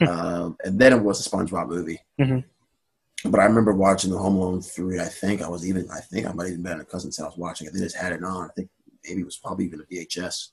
uh, 0.01 0.51
and 0.65 0.79
then 0.79 0.93
it 0.93 1.03
was 1.03 1.23
the 1.23 1.31
SpongeBob 1.31 1.69
movie. 1.69 2.01
Mm-hmm. 2.21 3.31
But 3.31 3.41
I 3.41 3.45
remember 3.45 3.73
watching 3.73 4.11
the 4.11 4.19
Home 4.19 4.37
Alone 4.37 4.63
three. 4.63 5.01
I 5.01 5.05
think 5.05 5.43
I 5.43 5.49
was 5.49 5.67
even. 5.67 5.89
I 5.91 6.01
think 6.01 6.27
I 6.27 6.33
might 6.33 6.49
even 6.49 6.63
been 6.63 6.73
at 6.73 6.81
a 6.81 6.85
cousin's 6.85 7.19
house 7.19 7.37
watching 7.37 7.67
it. 7.67 7.73
They 7.73 7.81
just 7.81 7.97
had 7.97 8.13
it 8.13 8.25
on. 8.25 8.45
I 8.45 8.53
think 8.55 8.69
maybe 9.05 9.23
it 9.23 9.27
was 9.27 9.39
probably 9.39 9.67
even 9.67 9.81
a 9.81 9.85
VHS. 9.85 10.49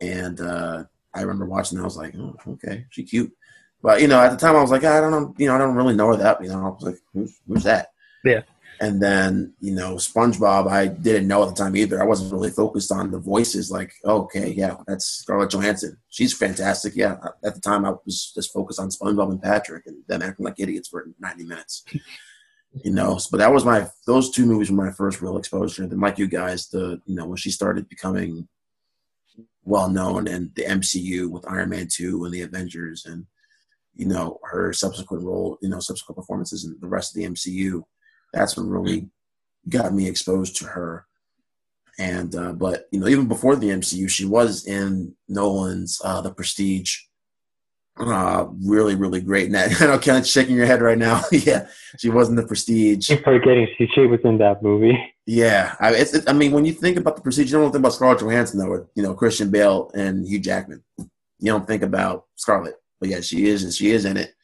And 0.00 0.40
uh, 0.40 0.84
I 1.14 1.20
remember 1.22 1.46
watching. 1.46 1.78
It, 1.78 1.82
I 1.82 1.84
was 1.84 1.96
like, 1.96 2.14
oh, 2.16 2.36
okay, 2.48 2.86
she 2.90 3.02
cute. 3.02 3.32
But 3.82 4.00
you 4.00 4.08
know, 4.08 4.20
at 4.20 4.30
the 4.30 4.36
time, 4.36 4.56
I 4.56 4.62
was 4.62 4.70
like, 4.70 4.84
I 4.84 5.00
don't 5.00 5.10
know. 5.10 5.34
You 5.36 5.48
know, 5.48 5.54
I 5.54 5.58
don't 5.58 5.74
really 5.74 5.96
know 5.96 6.08
her 6.08 6.16
that. 6.16 6.42
You 6.42 6.48
know, 6.48 6.66
I 6.66 6.68
was 6.68 6.82
like, 6.82 6.98
who's, 7.12 7.38
who's 7.46 7.64
that? 7.64 7.92
Yeah. 8.24 8.42
And 8.80 9.00
then 9.00 9.54
you 9.60 9.74
know, 9.74 9.94
SpongeBob, 9.94 10.68
I 10.68 10.86
didn't 10.88 11.28
know 11.28 11.42
at 11.42 11.48
the 11.48 11.54
time 11.54 11.76
either. 11.76 12.00
I 12.00 12.06
wasn't 12.06 12.32
really 12.32 12.50
focused 12.50 12.92
on 12.92 13.10
the 13.10 13.18
voices. 13.18 13.70
Like, 13.70 13.92
oh, 14.04 14.22
okay, 14.22 14.50
yeah, 14.50 14.76
that's 14.86 15.06
Scarlett 15.06 15.50
Johansson. 15.50 15.98
She's 16.08 16.36
fantastic. 16.36 16.94
Yeah. 16.94 17.16
At 17.44 17.54
the 17.54 17.60
time, 17.60 17.84
I 17.84 17.94
was 18.04 18.32
just 18.34 18.52
focused 18.52 18.80
on 18.80 18.90
SpongeBob 18.90 19.30
and 19.30 19.42
Patrick, 19.42 19.86
and 19.86 20.02
them 20.06 20.22
acting 20.22 20.44
like 20.44 20.58
idiots 20.58 20.88
for 20.88 21.06
ninety 21.18 21.44
minutes. 21.44 21.84
you 22.84 22.92
know, 22.92 23.18
but 23.30 23.38
that 23.38 23.52
was 23.52 23.64
my 23.64 23.86
those 24.06 24.30
two 24.30 24.46
movies 24.46 24.70
were 24.70 24.84
my 24.84 24.92
first 24.92 25.22
real 25.22 25.38
exposure. 25.38 25.82
And 25.82 25.92
then, 25.92 26.00
like 26.00 26.18
you 26.18 26.26
guys, 26.26 26.68
the 26.68 27.00
you 27.06 27.14
know 27.14 27.26
when 27.26 27.36
she 27.36 27.50
started 27.50 27.88
becoming 27.88 28.48
well 29.64 29.88
known 29.88 30.26
in 30.26 30.52
the 30.54 30.64
MCU 30.64 31.30
with 31.30 31.48
Iron 31.48 31.70
Man 31.70 31.88
two 31.90 32.24
and 32.24 32.32
the 32.32 32.42
Avengers 32.42 33.04
and 33.06 33.26
you 33.94 34.06
know 34.06 34.38
her 34.44 34.72
subsequent 34.72 35.22
role, 35.22 35.58
you 35.62 35.68
know 35.68 35.80
subsequent 35.80 36.16
performances 36.16 36.64
in 36.64 36.76
the 36.80 36.88
rest 36.88 37.12
of 37.12 37.22
the 37.22 37.28
MCU. 37.28 37.82
That's 38.36 38.56
what 38.56 38.66
really 38.66 39.08
got 39.68 39.94
me 39.94 40.06
exposed 40.08 40.56
to 40.56 40.66
her. 40.66 41.06
And 41.98 42.34
uh, 42.34 42.52
but 42.52 42.86
you 42.90 43.00
know 43.00 43.08
even 43.08 43.26
before 43.26 43.56
the 43.56 43.70
MCU, 43.70 44.08
she 44.08 44.26
was 44.26 44.66
in 44.66 45.14
Nolan's 45.28 46.00
uh, 46.04 46.20
The 46.20 46.30
Prestige. 46.30 46.98
Uh, 47.98 48.48
really, 48.62 48.94
really 48.94 49.22
great. 49.22 49.46
And 49.46 49.56
I 49.56 49.86
know 49.86 49.98
Kenneth's 49.98 50.28
shaking 50.28 50.54
your 50.54 50.66
head 50.66 50.82
right 50.82 50.98
now. 50.98 51.22
yeah, 51.32 51.68
she 51.98 52.10
was 52.10 52.28
in 52.28 52.36
The 52.36 52.46
Prestige. 52.46 53.08
You're 53.08 53.18
forgetting 53.20 53.66
she, 53.78 53.86
she 53.94 54.06
was 54.06 54.20
in 54.24 54.36
that 54.38 54.62
movie. 54.62 54.98
Yeah, 55.24 55.74
I, 55.80 55.94
it's, 55.94 56.12
it, 56.12 56.28
I 56.28 56.34
mean, 56.34 56.52
when 56.52 56.66
you 56.66 56.72
think 56.72 56.98
about 56.98 57.16
The 57.16 57.22
Prestige, 57.22 57.50
you 57.50 57.58
don't 57.58 57.72
think 57.72 57.80
about 57.80 57.94
Scarlett 57.94 58.20
Johansson 58.20 58.60
though, 58.60 58.68
or 58.68 58.88
you 58.94 59.02
know 59.02 59.14
Christian 59.14 59.50
Bale 59.50 59.90
and 59.94 60.26
Hugh 60.26 60.38
Jackman. 60.38 60.84
You 60.98 61.52
don't 61.52 61.66
think 61.66 61.82
about 61.82 62.26
Scarlett. 62.36 62.74
But 63.00 63.08
yeah, 63.08 63.20
she 63.20 63.48
is, 63.48 63.64
and 63.64 63.72
she 63.72 63.90
is 63.90 64.04
in 64.04 64.18
it. 64.18 64.34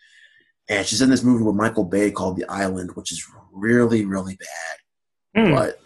And 0.68 0.86
she's 0.86 1.02
in 1.02 1.10
this 1.10 1.22
movie 1.22 1.44
with 1.44 1.54
Michael 1.54 1.84
Bay 1.84 2.10
called 2.10 2.36
The 2.36 2.48
Island, 2.48 2.92
which 2.94 3.12
is 3.12 3.26
really, 3.52 4.04
really 4.04 4.36
bad. 4.36 5.46
Mm. 5.46 5.54
But 5.56 5.80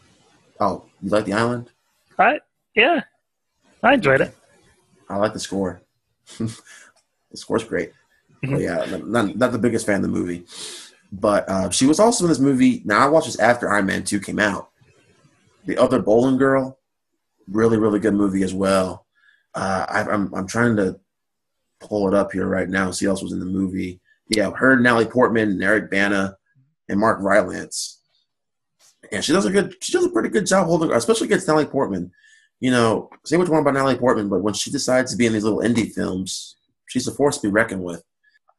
oh, 0.60 0.84
you 1.02 1.10
like 1.10 1.24
The 1.24 1.34
Island? 1.34 1.70
I 2.18 2.40
yeah, 2.74 3.02
I 3.82 3.94
enjoyed 3.94 4.20
it. 4.20 4.34
I 5.08 5.16
like 5.16 5.32
the 5.32 5.40
score. 5.40 5.82
the 6.38 6.56
score's 7.34 7.64
great. 7.64 7.92
Mhm. 8.44 8.60
Yeah, 8.60 8.96
not, 8.96 9.36
not 9.36 9.52
the 9.52 9.58
biggest 9.58 9.86
fan 9.86 9.96
of 9.96 10.02
the 10.02 10.08
movie. 10.08 10.44
But 11.12 11.48
uh, 11.48 11.70
she 11.70 11.86
was 11.86 12.00
also 12.00 12.24
in 12.24 12.28
this 12.28 12.38
movie. 12.38 12.82
Now 12.84 13.00
I 13.00 13.08
watched 13.08 13.26
this 13.26 13.38
after 13.38 13.70
Iron 13.70 13.86
Man 13.86 14.04
Two 14.04 14.20
came 14.20 14.38
out. 14.38 14.70
The 15.66 15.78
other 15.78 16.00
Boleyn 16.00 16.36
Girl, 16.36 16.78
really, 17.50 17.76
really 17.76 18.00
good 18.00 18.14
movie 18.14 18.42
as 18.42 18.54
well. 18.54 19.06
Uh, 19.54 19.86
I, 19.88 20.00
I'm 20.02 20.34
I'm 20.34 20.46
trying 20.46 20.76
to 20.76 20.98
pull 21.80 22.08
it 22.08 22.14
up 22.14 22.32
here 22.32 22.46
right 22.46 22.68
now. 22.68 22.90
See 22.90 23.06
else 23.06 23.22
was 23.22 23.32
in 23.32 23.40
the 23.40 23.46
movie. 23.46 24.00
Yeah, 24.28 24.50
her, 24.50 24.78
Natalie 24.78 25.06
Portman, 25.06 25.50
and 25.50 25.62
Eric 25.62 25.90
Bana, 25.90 26.36
and 26.88 27.00
Mark 27.00 27.18
Rylance. 27.20 28.00
And 29.12 29.24
she 29.24 29.32
does 29.32 29.44
a 29.44 29.50
good, 29.50 29.74
she 29.82 29.92
does 29.92 30.04
a 30.04 30.10
pretty 30.10 30.28
good 30.28 30.46
job 30.46 30.66
holding, 30.66 30.92
especially 30.92 31.26
against 31.26 31.46
Natalie 31.46 31.66
Portman. 31.66 32.10
You 32.60 32.70
know, 32.70 33.10
say 33.24 33.36
what 33.36 33.46
you 33.46 33.52
want 33.52 33.62
about 33.62 33.74
Natalie 33.74 33.98
Portman, 33.98 34.28
but 34.28 34.42
when 34.42 34.54
she 34.54 34.70
decides 34.70 35.12
to 35.12 35.16
be 35.16 35.26
in 35.26 35.32
these 35.32 35.44
little 35.44 35.60
indie 35.60 35.92
films, 35.92 36.56
she's 36.86 37.06
a 37.06 37.12
force 37.12 37.38
to 37.38 37.48
be 37.48 37.52
reckoned 37.52 37.82
with. 37.82 38.02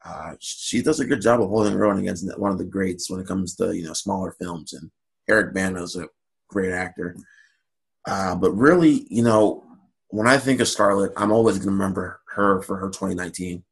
Uh, 0.05 0.35
she 0.39 0.81
does 0.81 0.99
a 0.99 1.05
good 1.05 1.21
job 1.21 1.41
of 1.41 1.49
holding 1.49 1.73
her 1.73 1.85
own 1.85 1.99
against 1.99 2.25
one 2.37 2.51
of 2.51 2.57
the 2.57 2.63
greats 2.63 3.09
when 3.09 3.19
it 3.19 3.27
comes 3.27 3.55
to 3.55 3.75
you 3.75 3.83
know 3.83 3.93
smaller 3.93 4.31
films. 4.39 4.73
And 4.73 4.91
Eric 5.27 5.53
Bana 5.53 5.81
is 5.83 5.95
a 5.95 6.07
great 6.47 6.71
actor. 6.71 7.17
Uh, 8.05 8.35
but 8.35 8.51
really, 8.51 9.05
you 9.09 9.23
know, 9.23 9.65
when 10.09 10.27
I 10.27 10.37
think 10.37 10.61
of 10.61 10.67
Scarlett, 10.67 11.11
I'm 11.17 11.31
always 11.31 11.57
going 11.57 11.67
to 11.67 11.71
remember 11.71 12.21
her 12.35 12.61
for 12.61 12.77
her 12.77 12.87
2019. 12.87 13.63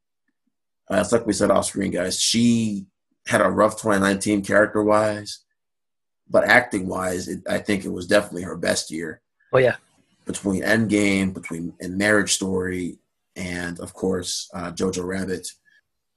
Uh, 0.91 0.97
it's 0.97 1.11
like 1.11 1.25
we 1.25 1.33
said 1.33 1.51
off 1.51 1.65
screen, 1.65 1.91
guys. 1.91 2.19
She 2.19 2.85
had 3.27 3.41
a 3.41 3.49
rough 3.49 3.73
2019 3.81 4.43
character 4.43 4.83
wise, 4.83 5.39
but 6.29 6.43
acting 6.45 6.87
wise, 6.87 7.29
I 7.49 7.57
think 7.59 7.85
it 7.85 7.91
was 7.91 8.07
definitely 8.07 8.43
her 8.43 8.55
best 8.57 8.91
year. 8.91 9.21
Oh 9.53 9.57
yeah, 9.57 9.75
Between 10.25 10.63
Endgame, 10.63 11.33
between 11.33 11.73
and 11.79 11.97
Marriage 11.97 12.33
Story, 12.33 12.97
and 13.35 13.79
of 13.79 13.93
course 13.93 14.49
uh, 14.53 14.71
Jojo 14.71 15.05
Rabbit. 15.05 15.47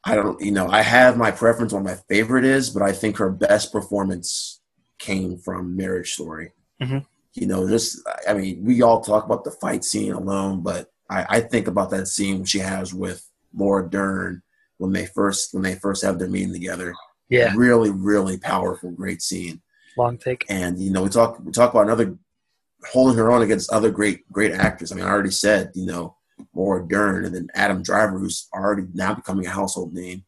I 0.04 0.14
don't, 0.14 0.40
you 0.40 0.52
know, 0.52 0.68
I 0.68 0.82
have 0.82 1.16
my 1.16 1.30
preference 1.30 1.72
on 1.72 1.82
my 1.82 1.96
favorite 2.08 2.44
is, 2.44 2.70
but 2.70 2.82
I 2.82 2.92
think 2.92 3.16
her 3.18 3.30
best 3.30 3.72
performance 3.72 4.60
came 4.98 5.36
from 5.38 5.76
Marriage 5.76 6.12
Story. 6.12 6.52
Mhm. 6.80 7.04
You 7.34 7.46
know, 7.46 7.68
just 7.68 8.00
I 8.28 8.34
mean, 8.34 8.64
we 8.64 8.82
all 8.82 9.00
talk 9.00 9.24
about 9.24 9.44
the 9.44 9.50
fight 9.50 9.84
scene 9.84 10.12
alone, 10.12 10.62
but 10.62 10.90
I, 11.10 11.26
I 11.28 11.40
think 11.40 11.68
about 11.68 11.90
that 11.90 12.06
scene 12.08 12.44
she 12.44 12.58
has 12.58 12.92
with 12.94 13.28
Laura 13.54 13.88
Dern 13.88 14.42
when 14.78 14.92
they 14.92 15.06
first 15.06 15.52
when 15.54 15.62
they 15.62 15.74
first 15.74 16.04
have 16.04 16.18
their 16.18 16.28
meeting 16.28 16.52
together. 16.52 16.94
yeah, 17.28 17.52
Really, 17.56 17.90
really 17.90 18.38
powerful, 18.38 18.90
great 18.90 19.20
scene. 19.22 19.60
long 19.96 20.16
take. 20.18 20.44
And 20.48 20.78
you 20.80 20.90
know, 20.90 21.02
we 21.02 21.08
talk 21.10 21.38
we 21.44 21.52
talk 21.52 21.70
about 21.72 21.84
another 21.84 22.16
holding 22.92 23.18
her 23.18 23.30
own 23.30 23.42
against 23.42 23.72
other 23.72 23.90
great 23.90 24.30
great 24.32 24.52
actors. 24.52 24.90
I 24.92 24.94
mean, 24.96 25.04
I 25.04 25.10
already 25.10 25.30
said, 25.32 25.72
you 25.74 25.86
know, 25.86 26.16
Laura 26.54 26.86
Dern 26.86 27.24
and 27.24 27.34
then 27.34 27.48
Adam 27.54 27.82
Driver, 27.82 28.18
who's 28.18 28.48
already 28.54 28.84
now 28.94 29.14
becoming 29.14 29.46
a 29.46 29.50
household 29.50 29.92
name. 29.92 30.24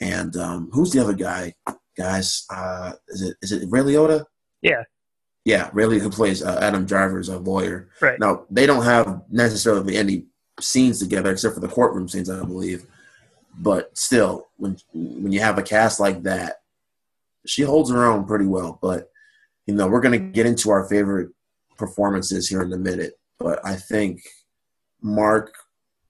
And 0.00 0.34
um, 0.36 0.70
who's 0.72 0.90
the 0.92 1.00
other 1.00 1.12
guy, 1.12 1.54
guys? 1.96 2.44
Uh, 2.50 2.92
is 3.08 3.22
it 3.22 3.36
is 3.42 3.52
it 3.52 3.68
Ray 3.70 3.80
Liotta? 3.80 4.24
Yeah. 4.62 4.82
Yeah, 5.44 5.70
Ray 5.72 5.84
Liotta, 5.84 6.00
who 6.00 6.10
plays 6.10 6.42
uh, 6.42 6.58
Adam 6.60 6.84
Driver's 6.84 7.28
a 7.28 7.38
lawyer. 7.38 7.88
Right. 8.00 8.18
Now 8.18 8.46
they 8.50 8.66
don't 8.66 8.84
have 8.84 9.22
necessarily 9.30 9.96
any 9.96 10.24
scenes 10.60 10.98
together 10.98 11.30
except 11.30 11.54
for 11.54 11.60
the 11.60 11.68
courtroom 11.68 12.08
scenes, 12.08 12.28
I 12.28 12.40
believe. 12.44 12.86
But 13.60 13.96
still, 13.96 14.48
when 14.56 14.78
when 14.94 15.32
you 15.32 15.40
have 15.40 15.58
a 15.58 15.62
cast 15.62 16.00
like 16.00 16.22
that, 16.22 16.62
she 17.44 17.62
holds 17.62 17.90
her 17.90 18.06
own 18.06 18.24
pretty 18.24 18.46
well. 18.46 18.78
But 18.80 19.10
you 19.66 19.74
know, 19.74 19.86
we're 19.86 20.00
gonna 20.00 20.18
get 20.18 20.46
into 20.46 20.70
our 20.70 20.88
favorite 20.88 21.28
performances 21.76 22.48
here 22.48 22.62
in 22.62 22.72
a 22.72 22.78
minute. 22.78 23.18
But 23.38 23.60
I 23.62 23.76
think 23.76 24.22
Marc, 25.02 25.54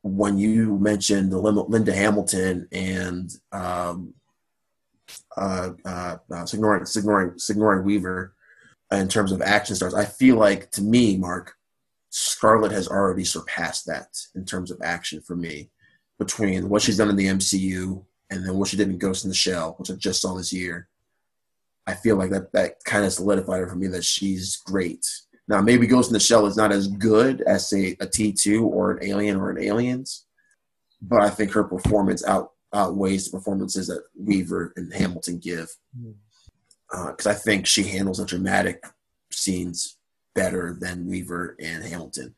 when 0.02 0.38
you 0.38 0.78
mentioned 0.78 1.32
the 1.32 1.38
Linda 1.38 1.92
Hamilton 1.92 2.68
and 2.70 3.32
um, 3.50 4.14
uh, 5.36 5.70
uh, 5.84 6.16
uh, 6.32 6.46
Sigourney, 6.46 6.86
Sigourney, 6.86 7.32
Sigourney 7.36 7.82
Weaver 7.82 8.32
in 8.92 9.08
terms 9.08 9.32
of 9.32 9.42
action 9.42 9.74
stars, 9.74 9.94
I 9.94 10.04
feel 10.04 10.36
like 10.36 10.70
to 10.72 10.82
me, 10.82 11.16
Marc, 11.16 11.56
Scarlett 12.10 12.70
has 12.70 12.86
already 12.86 13.24
surpassed 13.24 13.86
that 13.86 14.16
in 14.36 14.44
terms 14.44 14.70
of 14.70 14.80
action 14.82 15.20
for 15.20 15.34
me 15.34 15.68
between 16.20 16.68
what 16.68 16.82
she's 16.82 16.98
done 16.98 17.08
in 17.08 17.16
the 17.16 17.26
MCU 17.26 18.04
and 18.28 18.46
then 18.46 18.54
what 18.56 18.68
she 18.68 18.76
did 18.76 18.88
in 18.88 18.98
Ghost 18.98 19.24
in 19.24 19.30
the 19.30 19.34
Shell, 19.34 19.74
which 19.78 19.90
I 19.90 19.94
just 19.94 20.20
saw 20.20 20.34
this 20.34 20.52
year. 20.52 20.86
I 21.86 21.94
feel 21.94 22.16
like 22.16 22.30
that 22.30 22.52
that 22.52 22.84
kind 22.84 23.04
of 23.04 23.12
solidified 23.12 23.62
it 23.62 23.68
for 23.68 23.74
me 23.74 23.88
that 23.88 24.04
she's 24.04 24.58
great. 24.58 25.04
Now 25.48 25.62
maybe 25.62 25.86
Ghost 25.86 26.10
in 26.10 26.12
the 26.12 26.20
Shell 26.20 26.46
is 26.46 26.56
not 26.56 26.72
as 26.72 26.86
good 26.86 27.40
as 27.40 27.68
say 27.68 27.96
a 28.00 28.06
T 28.06 28.32
two 28.32 28.66
or 28.66 28.92
an 28.92 29.04
Alien 29.04 29.36
or 29.36 29.50
an 29.50 29.60
Aliens, 29.60 30.26
but 31.00 31.22
I 31.22 31.30
think 31.30 31.50
her 31.52 31.64
performance 31.64 32.24
out 32.24 32.52
outweighs 32.72 33.24
the 33.24 33.36
performances 33.36 33.88
that 33.88 34.04
Weaver 34.14 34.74
and 34.76 34.92
Hamilton 34.92 35.38
give. 35.38 35.68
Hmm. 35.98 36.12
Uh, 36.92 37.10
because 37.12 37.26
I 37.26 37.34
think 37.34 37.66
she 37.66 37.84
handles 37.84 38.18
the 38.18 38.26
dramatic 38.26 38.84
scenes 39.30 39.96
better 40.34 40.76
than 40.78 41.06
Weaver 41.06 41.56
and 41.60 41.82
Hamilton. 41.82 42.34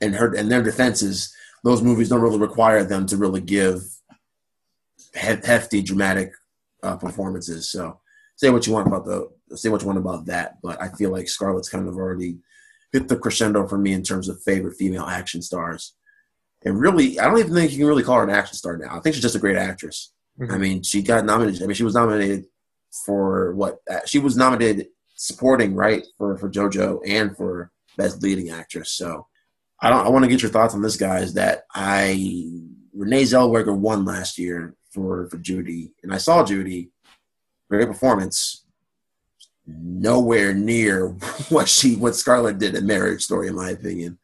And 0.00 0.14
her 0.14 0.34
and 0.34 0.50
their 0.50 0.62
defense 0.62 1.02
is 1.02 1.34
those 1.66 1.82
movies 1.82 2.08
don't 2.08 2.20
really 2.20 2.38
require 2.38 2.84
them 2.84 3.06
to 3.06 3.16
really 3.16 3.40
give 3.40 3.82
hefty, 5.14 5.82
dramatic 5.82 6.32
uh, 6.84 6.96
performances. 6.96 7.68
So 7.68 7.98
say 8.36 8.50
what 8.50 8.68
you 8.68 8.72
want 8.72 8.86
about 8.86 9.04
the 9.04 9.28
say 9.56 9.68
what 9.68 9.80
you 9.80 9.88
want 9.88 9.98
about 9.98 10.26
that, 10.26 10.62
but 10.62 10.80
I 10.80 10.90
feel 10.90 11.10
like 11.10 11.28
Scarlett's 11.28 11.68
kind 11.68 11.88
of 11.88 11.96
already 11.96 12.38
hit 12.92 13.08
the 13.08 13.16
crescendo 13.16 13.66
for 13.66 13.78
me 13.78 13.94
in 13.94 14.04
terms 14.04 14.28
of 14.28 14.40
favorite 14.44 14.76
female 14.76 15.06
action 15.06 15.42
stars. 15.42 15.94
And 16.64 16.78
really, 16.78 17.18
I 17.18 17.24
don't 17.24 17.40
even 17.40 17.52
think 17.52 17.72
you 17.72 17.78
can 17.78 17.88
really 17.88 18.04
call 18.04 18.18
her 18.18 18.24
an 18.24 18.30
action 18.30 18.54
star 18.54 18.76
now. 18.76 18.96
I 18.96 19.00
think 19.00 19.16
she's 19.16 19.22
just 19.22 19.34
a 19.34 19.40
great 19.40 19.56
actress. 19.56 20.12
Mm-hmm. 20.38 20.52
I 20.52 20.58
mean, 20.58 20.82
she 20.84 21.02
got 21.02 21.24
nominated. 21.24 21.64
I 21.64 21.66
mean, 21.66 21.74
she 21.74 21.82
was 21.82 21.94
nominated 21.96 22.44
for 23.04 23.54
what? 23.54 23.78
Uh, 23.90 24.06
she 24.06 24.20
was 24.20 24.36
nominated 24.36 24.86
supporting, 25.16 25.74
right, 25.74 26.06
for 26.16 26.38
for 26.38 26.48
JoJo 26.48 27.00
and 27.04 27.36
for 27.36 27.72
best 27.96 28.22
leading 28.22 28.50
actress. 28.50 28.92
So 28.92 29.26
I 29.80 29.90
don't. 29.90 30.06
I 30.06 30.08
want 30.08 30.24
to 30.24 30.30
get 30.30 30.42
your 30.42 30.50
thoughts 30.50 30.74
on 30.74 30.82
this, 30.82 30.96
guys. 30.96 31.34
That 31.34 31.64
I 31.74 32.50
Renee 32.94 33.22
Zellweger 33.24 33.76
won 33.76 34.04
last 34.04 34.38
year 34.38 34.74
for 34.90 35.28
for 35.28 35.38
Judy, 35.38 35.92
and 36.02 36.12
I 36.12 36.18
saw 36.18 36.44
Judy. 36.44 36.90
Great 37.68 37.88
performance. 37.88 38.64
Nowhere 39.66 40.54
near 40.54 41.08
what 41.48 41.68
she 41.68 41.96
what 41.96 42.16
Scarlett 42.16 42.58
did 42.58 42.74
in 42.74 42.86
Marriage 42.86 43.22
Story, 43.22 43.48
in 43.48 43.56
my 43.56 43.70
opinion. 43.70 44.18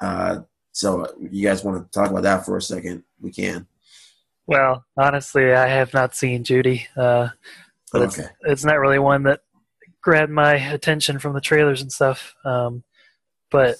Uh, 0.00 0.40
so 0.72 1.06
you 1.30 1.46
guys 1.46 1.64
want 1.64 1.82
to 1.82 1.98
talk 1.98 2.10
about 2.10 2.24
that 2.24 2.44
for 2.44 2.56
a 2.56 2.62
second? 2.62 3.02
We 3.20 3.32
can. 3.32 3.66
Well, 4.46 4.84
honestly, 4.96 5.52
I 5.52 5.66
have 5.68 5.94
not 5.94 6.14
seen 6.14 6.44
Judy, 6.44 6.86
uh, 6.96 7.30
but 7.92 8.02
okay. 8.02 8.22
it's 8.22 8.30
it's 8.42 8.64
not 8.64 8.78
really 8.78 8.98
one 8.98 9.22
that 9.22 9.40
grabbed 10.02 10.30
my 10.30 10.54
attention 10.54 11.18
from 11.18 11.32
the 11.32 11.40
trailers 11.40 11.80
and 11.82 11.90
stuff. 11.90 12.34
Um, 12.44 12.84
but 13.50 13.76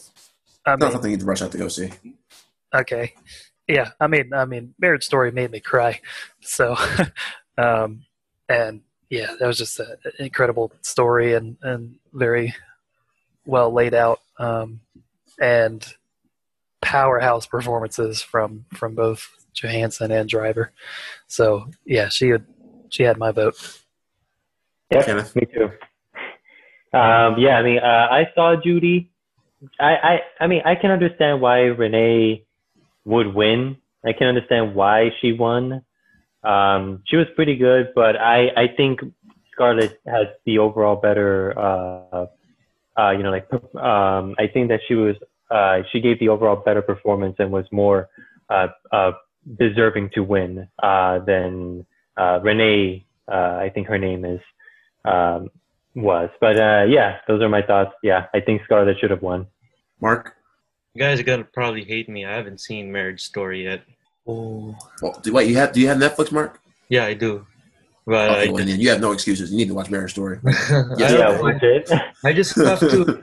I 0.66 0.72
mean, 0.72 0.78
not 0.80 0.92
something 0.92 1.10
you 1.10 1.16
would 1.16 1.26
rush 1.26 1.42
out 1.42 1.52
to 1.52 1.58
go 1.58 1.68
see. 1.68 1.92
Okay, 2.74 3.14
yeah, 3.68 3.90
I 4.00 4.06
mean, 4.06 4.32
I 4.32 4.44
mean, 4.44 4.74
Marriage 4.78 5.04
Story 5.04 5.30
made 5.30 5.50
me 5.50 5.60
cry, 5.60 6.00
so, 6.40 6.76
um, 7.58 8.04
and 8.48 8.82
yeah, 9.10 9.34
that 9.38 9.46
was 9.46 9.58
just 9.58 9.78
an 9.80 9.96
incredible 10.18 10.72
story 10.82 11.34
and 11.34 11.56
and 11.62 11.96
very 12.12 12.54
well 13.44 13.72
laid 13.72 13.94
out, 13.94 14.20
um, 14.38 14.80
and 15.40 15.86
powerhouse 16.80 17.46
performances 17.46 18.22
from 18.22 18.64
from 18.74 18.94
both 18.94 19.28
Johansson 19.54 20.10
and 20.10 20.28
Driver. 20.28 20.72
So 21.26 21.68
yeah, 21.84 22.08
she 22.08 22.28
had 22.28 22.44
she 22.90 23.02
had 23.02 23.18
my 23.18 23.32
vote. 23.32 23.56
Yeah, 24.90 25.24
me 25.34 25.46
too. 25.46 25.64
Um, 26.96 27.38
yeah, 27.38 27.58
I 27.58 27.62
mean, 27.62 27.78
uh, 27.78 28.08
I 28.10 28.30
saw 28.34 28.54
Judy. 28.62 29.10
I, 29.80 29.94
I, 29.96 30.20
I 30.40 30.46
mean, 30.46 30.62
I 30.64 30.74
can 30.74 30.90
understand 30.90 31.40
why 31.40 31.60
Renee 31.60 32.44
would 33.04 33.34
win. 33.34 33.76
I 34.04 34.12
can 34.12 34.26
understand 34.28 34.74
why 34.74 35.10
she 35.20 35.32
won. 35.32 35.82
Um, 36.44 37.02
she 37.06 37.16
was 37.16 37.26
pretty 37.34 37.56
good, 37.56 37.92
but 37.94 38.16
I, 38.16 38.48
I 38.56 38.68
think 38.76 39.00
Scarlett 39.52 40.00
has 40.06 40.26
the 40.44 40.58
overall 40.58 40.96
better, 40.96 41.58
uh, 41.58 42.26
uh, 42.96 43.10
you 43.10 43.22
know, 43.22 43.30
like, 43.30 43.48
um, 43.74 44.34
I 44.38 44.46
think 44.52 44.68
that 44.68 44.80
she 44.86 44.94
was, 44.94 45.16
uh, 45.50 45.78
she 45.90 46.00
gave 46.00 46.20
the 46.20 46.28
overall 46.28 46.56
better 46.56 46.82
performance 46.82 47.36
and 47.38 47.50
was 47.50 47.64
more, 47.72 48.08
uh, 48.48 48.68
uh, 48.92 49.12
deserving 49.58 50.10
to 50.14 50.20
win, 50.20 50.68
uh, 50.82 51.18
than, 51.20 51.84
uh, 52.16 52.38
Renee, 52.42 53.06
uh, 53.28 53.58
I 53.60 53.70
think 53.74 53.88
her 53.88 53.98
name 53.98 54.24
is, 54.24 54.40
um, 55.04 55.50
was. 55.96 56.30
But, 56.40 56.60
uh, 56.60 56.84
yeah, 56.88 57.18
those 57.26 57.42
are 57.42 57.48
my 57.48 57.62
thoughts. 57.62 57.92
Yeah, 58.02 58.26
I 58.34 58.40
think 58.40 58.62
Scarlett 58.64 58.98
should 59.00 59.10
have 59.10 59.22
won. 59.22 59.46
Marc? 60.00 60.34
You 60.94 61.00
guys 61.00 61.20
are 61.20 61.24
gonna 61.24 61.44
probably 61.44 61.84
hate 61.84 62.08
me. 62.08 62.24
I 62.24 62.34
haven't 62.34 62.58
seen 62.58 62.90
Marriage 62.90 63.20
Story 63.20 63.64
yet. 63.64 63.82
Oh, 64.26 64.74
well, 65.02 65.20
do, 65.22 65.32
wait. 65.32 65.48
You 65.48 65.56
have? 65.56 65.72
Do 65.72 65.80
you 65.80 65.88
have 65.88 65.98
Netflix, 65.98 66.32
Marc? 66.32 66.58
Yeah, 66.88 67.04
I 67.04 67.12
do. 67.12 67.46
But 68.06 68.30
okay, 68.30 68.48
well, 68.48 68.64
then 68.64 68.80
you 68.80 68.88
have 68.88 69.00
no 69.00 69.12
excuses. 69.12 69.50
You 69.50 69.58
need 69.58 69.68
to 69.68 69.74
watch 69.74 69.90
Marriage 69.90 70.12
Story. 70.12 70.38
yeah, 70.96 71.38
I, 71.42 72.12
I 72.24 72.32
just 72.32 72.56
have 72.56 72.80
to 72.80 73.22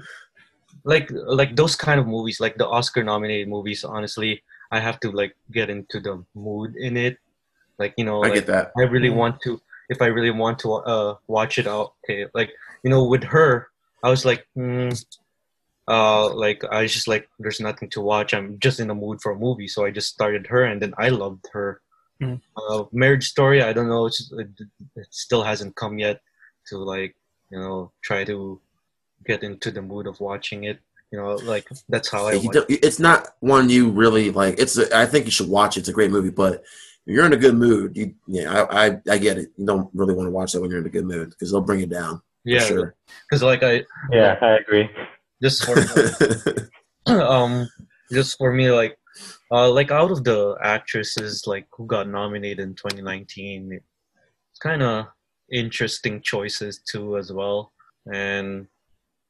like 0.83 1.09
like 1.11 1.55
those 1.55 1.75
kind 1.75 1.99
of 1.99 2.05
movies, 2.05 2.39
like 2.39 2.57
the 2.57 2.67
Oscar 2.67 3.03
nominated 3.03 3.47
movies. 3.47 3.83
Honestly, 3.83 4.43
I 4.71 4.79
have 4.79 4.99
to 4.99 5.11
like 5.11 5.35
get 5.51 5.69
into 5.69 5.99
the 5.99 6.23
mood 6.35 6.75
in 6.75 6.97
it. 6.97 7.17
Like 7.79 7.93
you 7.97 8.05
know, 8.05 8.23
I 8.23 8.27
like, 8.27 8.33
get 8.35 8.47
that. 8.47 8.71
I 8.77 8.81
really 8.81 9.09
mm-hmm. 9.09 9.17
want 9.17 9.41
to. 9.43 9.59
If 9.89 10.01
I 10.01 10.07
really 10.07 10.31
want 10.31 10.59
to 10.59 10.73
uh, 10.73 11.15
watch 11.27 11.57
it, 11.59 11.67
out, 11.67 11.93
okay. 12.03 12.27
Like 12.33 12.51
you 12.83 12.89
know, 12.89 13.03
with 13.05 13.23
her, 13.23 13.69
I 14.03 14.09
was 14.09 14.25
like, 14.25 14.45
mm, 14.57 14.93
uh 15.87 16.33
like 16.33 16.63
i 16.71 16.81
was 16.81 16.93
just 16.93 17.09
like 17.09 17.27
there's 17.39 17.59
nothing 17.59 17.89
to 17.89 18.01
watch. 18.01 18.33
I'm 18.33 18.57
just 18.59 18.79
in 18.79 18.87
the 18.87 18.95
mood 18.95 19.21
for 19.21 19.33
a 19.33 19.39
movie. 19.39 19.67
So 19.67 19.85
i 19.85 19.91
just 19.91 20.13
started 20.13 20.47
her 20.47 20.63
and 20.63 20.81
then 20.81 20.93
i 20.97 21.09
loved 21.09 21.47
her. 21.53 21.81
Mm. 22.21 22.39
uh, 22.55 22.83
marriage 22.93 23.27
story 23.27 23.63
i 23.63 23.73
don't 23.73 23.89
know 23.89 24.07
just, 24.07 24.31
it, 24.33 24.47
it, 24.95 25.07
still 25.09 25.41
hasn't 25.41 25.75
come 25.75 25.97
yet 25.97 26.21
to 26.67 26.77
like 26.77 27.15
you 27.49 27.57
know 27.57 27.91
try 28.03 28.23
to 28.23 28.61
get 29.25 29.41
into 29.41 29.71
the 29.71 29.81
mood 29.81 30.05
of 30.05 30.19
watching 30.19 30.65
it. 30.65 30.79
You 31.11 31.19
know 31.19 31.33
like 31.35 31.67
that's 31.89 32.09
how 32.09 32.27
i 32.27 32.39
it's 32.69 32.99
not 32.99 33.29
one 33.39 33.69
you 33.69 33.89
really 33.89 34.31
like 34.31 34.59
it's 34.59 34.77
a, 34.77 34.95
I 34.95 35.05
think 35.05 35.25
you 35.25 35.31
should 35.31 35.49
watch 35.49 35.75
it. 35.75 35.81
It's 35.81 35.89
a 35.89 35.93
great 35.93 36.11
movie 36.11 36.29
but 36.29 36.63
you're 37.05 37.25
in 37.25 37.33
a 37.33 37.37
good 37.37 37.55
mood 37.55 37.97
you 37.97 38.15
yeah 38.27 38.65
I, 38.69 38.85
I, 38.85 39.01
I 39.09 39.17
get 39.17 39.37
it. 39.37 39.51
You 39.57 39.65
don't 39.65 39.89
really 39.93 40.13
want 40.13 40.27
to 40.27 40.31
watch 40.31 40.53
that 40.53 40.61
when 40.61 40.69
you're 40.69 40.79
in 40.79 40.85
a 40.85 40.97
good 40.97 41.05
mood 41.05 41.31
because 41.31 41.51
they'll 41.51 41.61
bring 41.61 41.81
you 41.81 41.87
down 41.87 42.21
yeah. 42.45 42.59
sure. 42.59 42.95
Because 43.29 43.43
like 43.43 43.63
i 43.63 43.83
yeah 44.11 44.37
i 44.41 44.57
agree. 44.57 44.89
just 45.41 45.65
for 45.65 46.69
um 47.21 47.67
just 48.11 48.37
for 48.37 48.53
me 48.53 48.71
like 48.71 48.97
uh 49.51 49.69
like 49.69 49.91
out 49.91 50.11
of 50.11 50.23
the 50.23 50.55
actresses 50.61 51.45
like 51.47 51.67
who 51.75 51.85
got 51.85 52.07
nominated 52.07 52.59
in 52.59 52.75
2019 52.75 53.73
it's 53.73 54.59
kind 54.59 54.83
of 54.83 55.07
interesting 55.51 56.21
choices 56.21 56.79
too 56.79 57.17
as 57.17 57.31
well. 57.31 57.71
And 58.11 58.67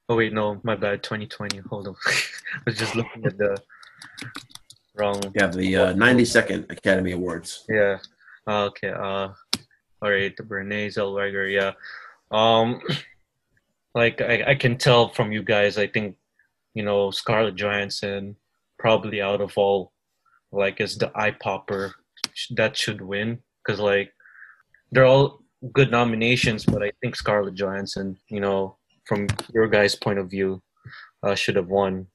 oh 0.10 0.16
wait 0.16 0.34
no 0.34 0.60
my 0.64 0.76
bad 0.76 1.04
2020 1.04 1.60
hold 1.70 1.88
on. 1.88 1.96
I 2.06 2.60
was 2.66 2.78
just 2.78 2.96
looking 2.96 3.26
at 3.26 3.38
the 3.38 3.58
wrong 4.96 5.22
yeah 5.36 5.48
the 5.48 5.76
uh, 5.76 5.94
92nd 5.94 6.72
academy 6.72 7.12
awards. 7.12 7.66
Yeah. 7.70 7.98
Uh, 8.48 8.66
okay 8.66 8.90
uh 8.90 9.30
all 10.02 10.12
right 10.12 10.34
renee 10.50 10.88
zellweger 10.88 11.52
yeah 11.52 11.72
um 12.34 12.82
like 13.96 14.22
I, 14.22 14.44
I 14.48 14.56
can 14.56 14.78
tell 14.78 15.10
from 15.10 15.32
you 15.32 15.44
guys 15.44 15.78
i 15.78 15.88
think 15.88 16.16
you 16.74 16.84
know 16.84 17.12
scarlett 17.12 17.56
johansson 17.56 18.36
probably 18.80 19.22
out 19.22 19.40
of 19.40 19.58
all 19.58 19.94
like 20.52 20.80
is 20.82 20.98
the 20.98 21.12
eye 21.16 21.32
popper 21.32 21.96
that 22.52 22.78
should 22.78 23.02
win. 23.02 23.40
Because 23.66 23.80
like 23.80 24.12
they're 24.92 25.06
all 25.06 25.40
good 25.72 25.90
nominations 25.90 26.66
but 26.66 26.84
i 26.84 26.92
think 27.02 27.16
scarlett 27.16 27.56
johansson 27.56 28.18
you 28.28 28.42
know 28.42 28.76
from 29.06 29.26
your 29.54 29.66
guys 29.66 29.96
point 29.96 30.20
of 30.20 30.30
view 30.30 30.62
uh, 31.24 31.34
should 31.34 31.56
have 31.56 31.70
won. 31.70 32.06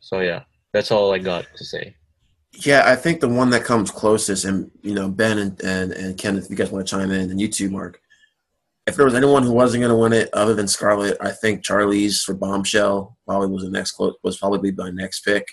So 0.00 0.20
yeah 0.20 0.42
that's 0.72 0.90
all 0.90 1.14
i 1.14 1.18
got 1.18 1.46
to 1.56 1.64
say. 1.64 1.94
Yeah 2.64 2.82
i 2.86 2.96
think 2.96 3.20
the 3.20 3.28
one 3.28 3.50
that 3.50 3.64
comes 3.64 3.90
closest 3.90 4.44
and 4.44 4.70
you 4.82 4.94
know 4.94 5.08
ben 5.08 5.38
and, 5.38 5.60
and, 5.62 5.92
and 5.92 6.18
kenneth 6.18 6.44
if 6.44 6.50
you 6.50 6.56
guys 6.56 6.70
want 6.70 6.86
to 6.86 6.90
chime 6.90 7.10
in 7.10 7.30
and 7.30 7.40
you 7.40 7.48
too 7.48 7.70
marc 7.70 8.00
if 8.86 8.94
there 8.94 9.04
was 9.04 9.14
anyone 9.14 9.42
who 9.42 9.52
wasn't 9.52 9.82
going 9.82 9.90
to 9.90 9.96
win 9.96 10.12
it 10.12 10.30
other 10.32 10.54
than 10.54 10.68
Scarlett, 10.68 11.16
I 11.20 11.32
think 11.32 11.64
Charlize 11.64 12.22
for 12.22 12.34
Bombshell 12.34 13.16
probably 13.26 13.48
was 13.48 13.64
the 13.64 13.70
next 13.70 13.92
close, 13.92 14.14
was 14.22 14.38
probably 14.38 14.70
my 14.70 14.90
next 14.90 15.20
pick. 15.20 15.46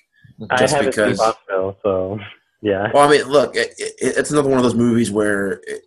Just 0.58 0.76
I 0.76 0.86
because 0.86 1.17
Bombshell, 1.17 1.78
so 1.82 2.19
yeah. 2.62 2.91
Well, 2.93 3.08
I 3.08 3.12
mean, 3.12 3.26
look, 3.26 3.56
it, 3.56 3.74
it, 3.78 3.96
it's 4.00 4.32
another 4.32 4.50
one 4.50 4.58
of 4.58 4.63
those 4.63 4.76
movies 4.76 5.12
where 5.12 5.62
it, 5.65 5.82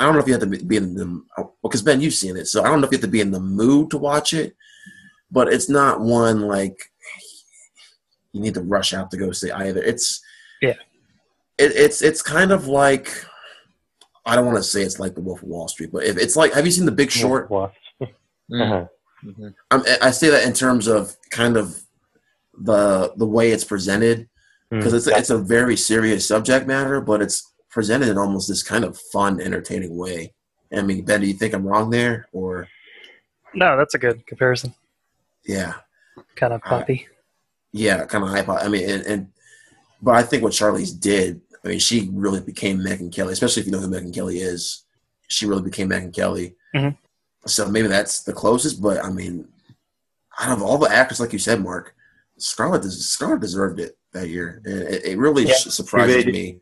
I 0.00 0.04
don't 0.04 0.14
know 0.14 0.20
if 0.20 0.26
you 0.26 0.34
have 0.34 0.42
to 0.42 0.64
be 0.64 0.76
in 0.76 0.94
the 0.94 1.22
well, 1.36 1.54
because 1.62 1.82
Ben, 1.82 2.00
you've 2.00 2.14
seen 2.14 2.36
it, 2.36 2.46
so 2.46 2.62
I 2.62 2.68
don't 2.68 2.80
know 2.80 2.86
if 2.86 2.92
you 2.92 2.96
have 2.96 3.04
to 3.04 3.08
be 3.08 3.20
in 3.20 3.30
the 3.30 3.40
mood 3.40 3.90
to 3.90 3.98
watch 3.98 4.32
it, 4.32 4.56
but 5.30 5.52
it's 5.52 5.68
not 5.68 6.00
one 6.00 6.42
like 6.42 6.76
you 8.32 8.40
need 8.40 8.54
to 8.54 8.62
rush 8.62 8.92
out 8.92 9.10
to 9.10 9.16
go 9.16 9.32
see 9.32 9.50
either. 9.50 9.82
It's 9.82 10.20
yeah, 10.60 10.74
it's 11.58 12.02
it's 12.02 12.22
kind 12.22 12.52
of 12.52 12.66
like 12.66 13.08
I 14.26 14.34
don't 14.34 14.46
want 14.46 14.58
to 14.58 14.62
say 14.62 14.82
it's 14.82 14.98
like 14.98 15.14
the 15.14 15.20
Wolf 15.20 15.42
of 15.42 15.48
Wall 15.48 15.68
Street, 15.68 15.90
but 15.92 16.04
if 16.04 16.18
it's 16.18 16.36
like, 16.36 16.52
have 16.54 16.66
you 16.66 16.72
seen 16.72 16.84
The 16.84 16.92
Big 16.92 17.10
Short? 17.10 17.50
uh-huh. 17.50 17.68
mm-hmm. 19.24 19.48
I 20.02 20.10
say 20.10 20.30
that 20.30 20.44
in 20.44 20.52
terms 20.52 20.88
of 20.88 21.16
kind 21.30 21.56
of 21.56 21.80
the 22.58 23.12
the 23.16 23.26
way 23.26 23.50
it's 23.50 23.64
presented, 23.64 24.28
because 24.70 24.92
mm. 24.92 24.96
it's 24.96 25.06
it's 25.06 25.30
a 25.30 25.38
very 25.38 25.76
serious 25.76 26.26
subject 26.26 26.66
matter, 26.66 27.00
but 27.00 27.22
it's 27.22 27.52
presented 27.70 28.08
in 28.08 28.18
almost 28.18 28.48
this 28.48 28.62
kind 28.62 28.84
of 28.84 28.98
fun, 28.98 29.40
entertaining 29.40 29.96
way. 29.96 30.32
I 30.72 30.82
mean, 30.82 31.04
Ben, 31.04 31.20
do 31.20 31.26
you 31.26 31.34
think 31.34 31.54
I'm 31.54 31.66
wrong 31.66 31.90
there, 31.90 32.26
or? 32.32 32.68
No, 33.54 33.76
that's 33.76 33.94
a 33.94 33.98
good 33.98 34.26
comparison. 34.26 34.74
Yeah. 35.44 35.74
Kind 36.34 36.52
of 36.52 36.62
poppy. 36.62 37.06
Uh, 37.08 37.12
yeah, 37.72 38.04
kind 38.06 38.24
of 38.24 38.30
high 38.30 38.64
I 38.64 38.68
mean, 38.68 38.88
and, 38.88 39.06
and 39.06 39.28
but 40.02 40.14
I 40.14 40.22
think 40.22 40.42
what 40.42 40.52
Charlize 40.52 40.98
did 40.98 41.40
I 41.66 41.70
mean, 41.70 41.78
she 41.80 42.08
really 42.12 42.40
became 42.40 42.78
Megyn 42.78 43.12
Kelly, 43.12 43.32
especially 43.32 43.60
if 43.60 43.66
you 43.66 43.72
know 43.72 43.80
who 43.80 43.88
Megyn 43.88 44.14
Kelly 44.14 44.38
is. 44.38 44.84
She 45.28 45.46
really 45.46 45.62
became 45.62 45.90
Megyn 45.90 46.14
Kelly. 46.14 46.54
Mm-hmm. 46.74 46.96
So 47.46 47.68
maybe 47.68 47.88
that's 47.88 48.22
the 48.22 48.32
closest, 48.32 48.80
but 48.80 49.04
I 49.04 49.10
mean, 49.10 49.48
out 50.38 50.56
of 50.56 50.62
all 50.62 50.78
the 50.78 50.90
actors, 50.90 51.20
like 51.20 51.32
you 51.32 51.38
said, 51.38 51.60
Marc, 51.60 51.94
Scarlett 52.38 52.82
des- 52.82 52.90
Scarlett 52.90 53.40
deserved 53.40 53.80
it 53.80 53.96
that 54.12 54.28
year. 54.28 54.62
And 54.64 54.82
it, 54.82 55.04
it 55.04 55.18
really 55.18 55.46
Yeah, 55.46 55.54
surprises 55.54 56.26
really 56.26 56.32
me 56.32 56.60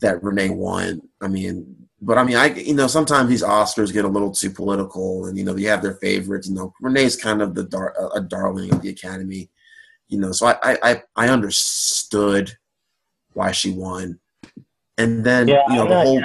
that 0.00 0.22
Renee 0.22 0.50
won. 0.50 1.00
I 1.22 1.28
mean, 1.28 1.88
but 2.02 2.18
I 2.18 2.24
mean, 2.24 2.36
I 2.36 2.46
you 2.46 2.74
know 2.74 2.86
sometimes 2.86 3.28
these 3.28 3.42
Oscars 3.42 3.92
get 3.92 4.04
a 4.04 4.08
little 4.08 4.30
too 4.30 4.50
political, 4.50 5.26
and 5.26 5.38
you 5.38 5.44
know 5.44 5.54
they 5.54 5.62
have 5.62 5.82
their 5.82 5.94
favorites. 5.94 6.48
You 6.48 6.54
know, 6.54 6.74
Renee's 6.80 7.16
kind 7.16 7.40
of 7.40 7.54
the 7.54 7.64
dar- 7.64 7.94
a 8.14 8.20
darling 8.20 8.72
of 8.72 8.82
the 8.82 8.90
Academy. 8.90 9.50
You 10.08 10.18
know, 10.18 10.32
so 10.32 10.46
I 10.46 10.78
I, 10.82 11.02
I 11.16 11.28
understood 11.28 12.56
why 13.36 13.52
she 13.52 13.70
won, 13.70 14.18
and 14.98 15.24
then 15.24 15.48
Yeah, 15.48 15.62
you 15.68 15.76
know 15.76 15.88
the 15.88 16.00
whole. 16.00 16.22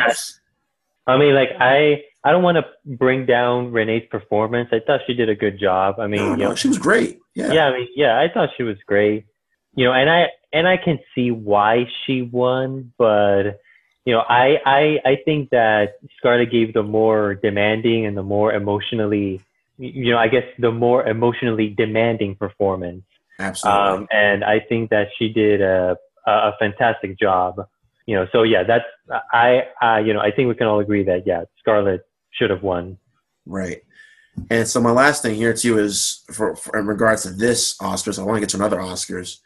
I 1.08 1.18
mean, 1.18 1.36
like 1.36 1.50
I 1.60 2.04
I 2.24 2.32
don't 2.32 2.44
want 2.44 2.58
to 2.58 2.66
bring 2.86 3.26
down 3.26 3.72
Renee's 3.72 4.08
performance. 4.10 4.70
I 4.72 4.80
thought 4.80 5.02
she 5.08 5.14
did 5.14 5.30
a 5.30 5.36
good 5.36 5.60
job. 5.60 6.00
I 6.00 6.08
mean, 6.08 6.22
No, 6.22 6.32
you 6.32 6.38
no, 6.38 6.50
know, 6.50 6.56
she 6.56 6.68
was 6.68 6.78
great. 6.78 7.20
Yeah. 7.34 7.52
yeah, 7.52 7.66
I 7.68 7.78
mean, 7.78 7.88
yeah, 7.96 8.20
I 8.20 8.28
thought 8.34 8.50
she 8.58 8.64
was 8.64 8.78
great. 8.86 9.26
You 9.76 9.86
know, 9.86 9.94
and 9.94 10.10
I 10.10 10.28
and 10.54 10.68
I 10.68 10.78
can 10.78 11.00
see 11.16 11.32
why 11.32 11.88
she 12.06 12.22
won, 12.22 12.92
but 12.98 13.60
you 14.06 14.14
know, 14.14 14.20
I 14.28 14.60
I 14.66 15.00
I 15.06 15.18
think 15.26 15.50
that 15.52 15.96
Scarlett 16.18 16.52
gave 16.52 16.74
the 16.74 16.84
more 16.84 17.36
demanding 17.36 18.06
and 18.06 18.16
the 18.18 18.24
more 18.24 18.54
emotionally, 18.54 19.42
you 19.78 20.12
know, 20.12 20.18
I 20.18 20.28
guess 20.28 20.44
the 20.60 20.72
more 20.72 21.08
emotionally 21.08 21.70
demanding 21.70 22.36
performance. 22.36 23.04
absolutely. 23.40 23.82
Um, 23.82 24.08
and 24.12 24.44
I 24.44 24.60
think 24.60 24.90
that 24.92 25.08
she 25.18 25.30
did 25.30 25.62
a 25.62 25.98
a 26.28 26.32
a 26.32 26.56
fantastic 26.60 27.20
job. 27.20 27.66
You 28.06 28.16
know, 28.16 28.28
so 28.32 28.44
yeah, 28.44 28.64
that's 28.64 28.86
I 29.34 29.68
I 29.82 30.00
you 30.00 30.14
know 30.14 30.20
I 30.20 30.32
think 30.32 30.50
we 30.50 30.56
can 30.56 30.68
all 30.68 30.80
agree 30.80 31.04
that 31.04 31.26
yeah, 31.26 31.44
Scarlett 31.60 32.02
should 32.32 32.50
have 32.50 32.64
won. 32.64 32.98
Right. 33.46 33.82
And 34.50 34.68
so 34.68 34.80
my 34.80 34.92
last 34.92 35.22
thing 35.22 35.36
here 35.36 35.54
too 35.54 35.78
is 35.78 36.24
for, 36.32 36.56
for 36.56 36.80
in 36.80 36.88
regards 36.88 37.24
to 37.24 37.32
this 37.32 37.78
Oscars, 37.80 38.18
I 38.18 38.24
want 38.24 38.38
to 38.38 38.40
get 38.40 38.50
to 38.50 38.58
another 38.58 38.78
Oscars. 38.78 39.40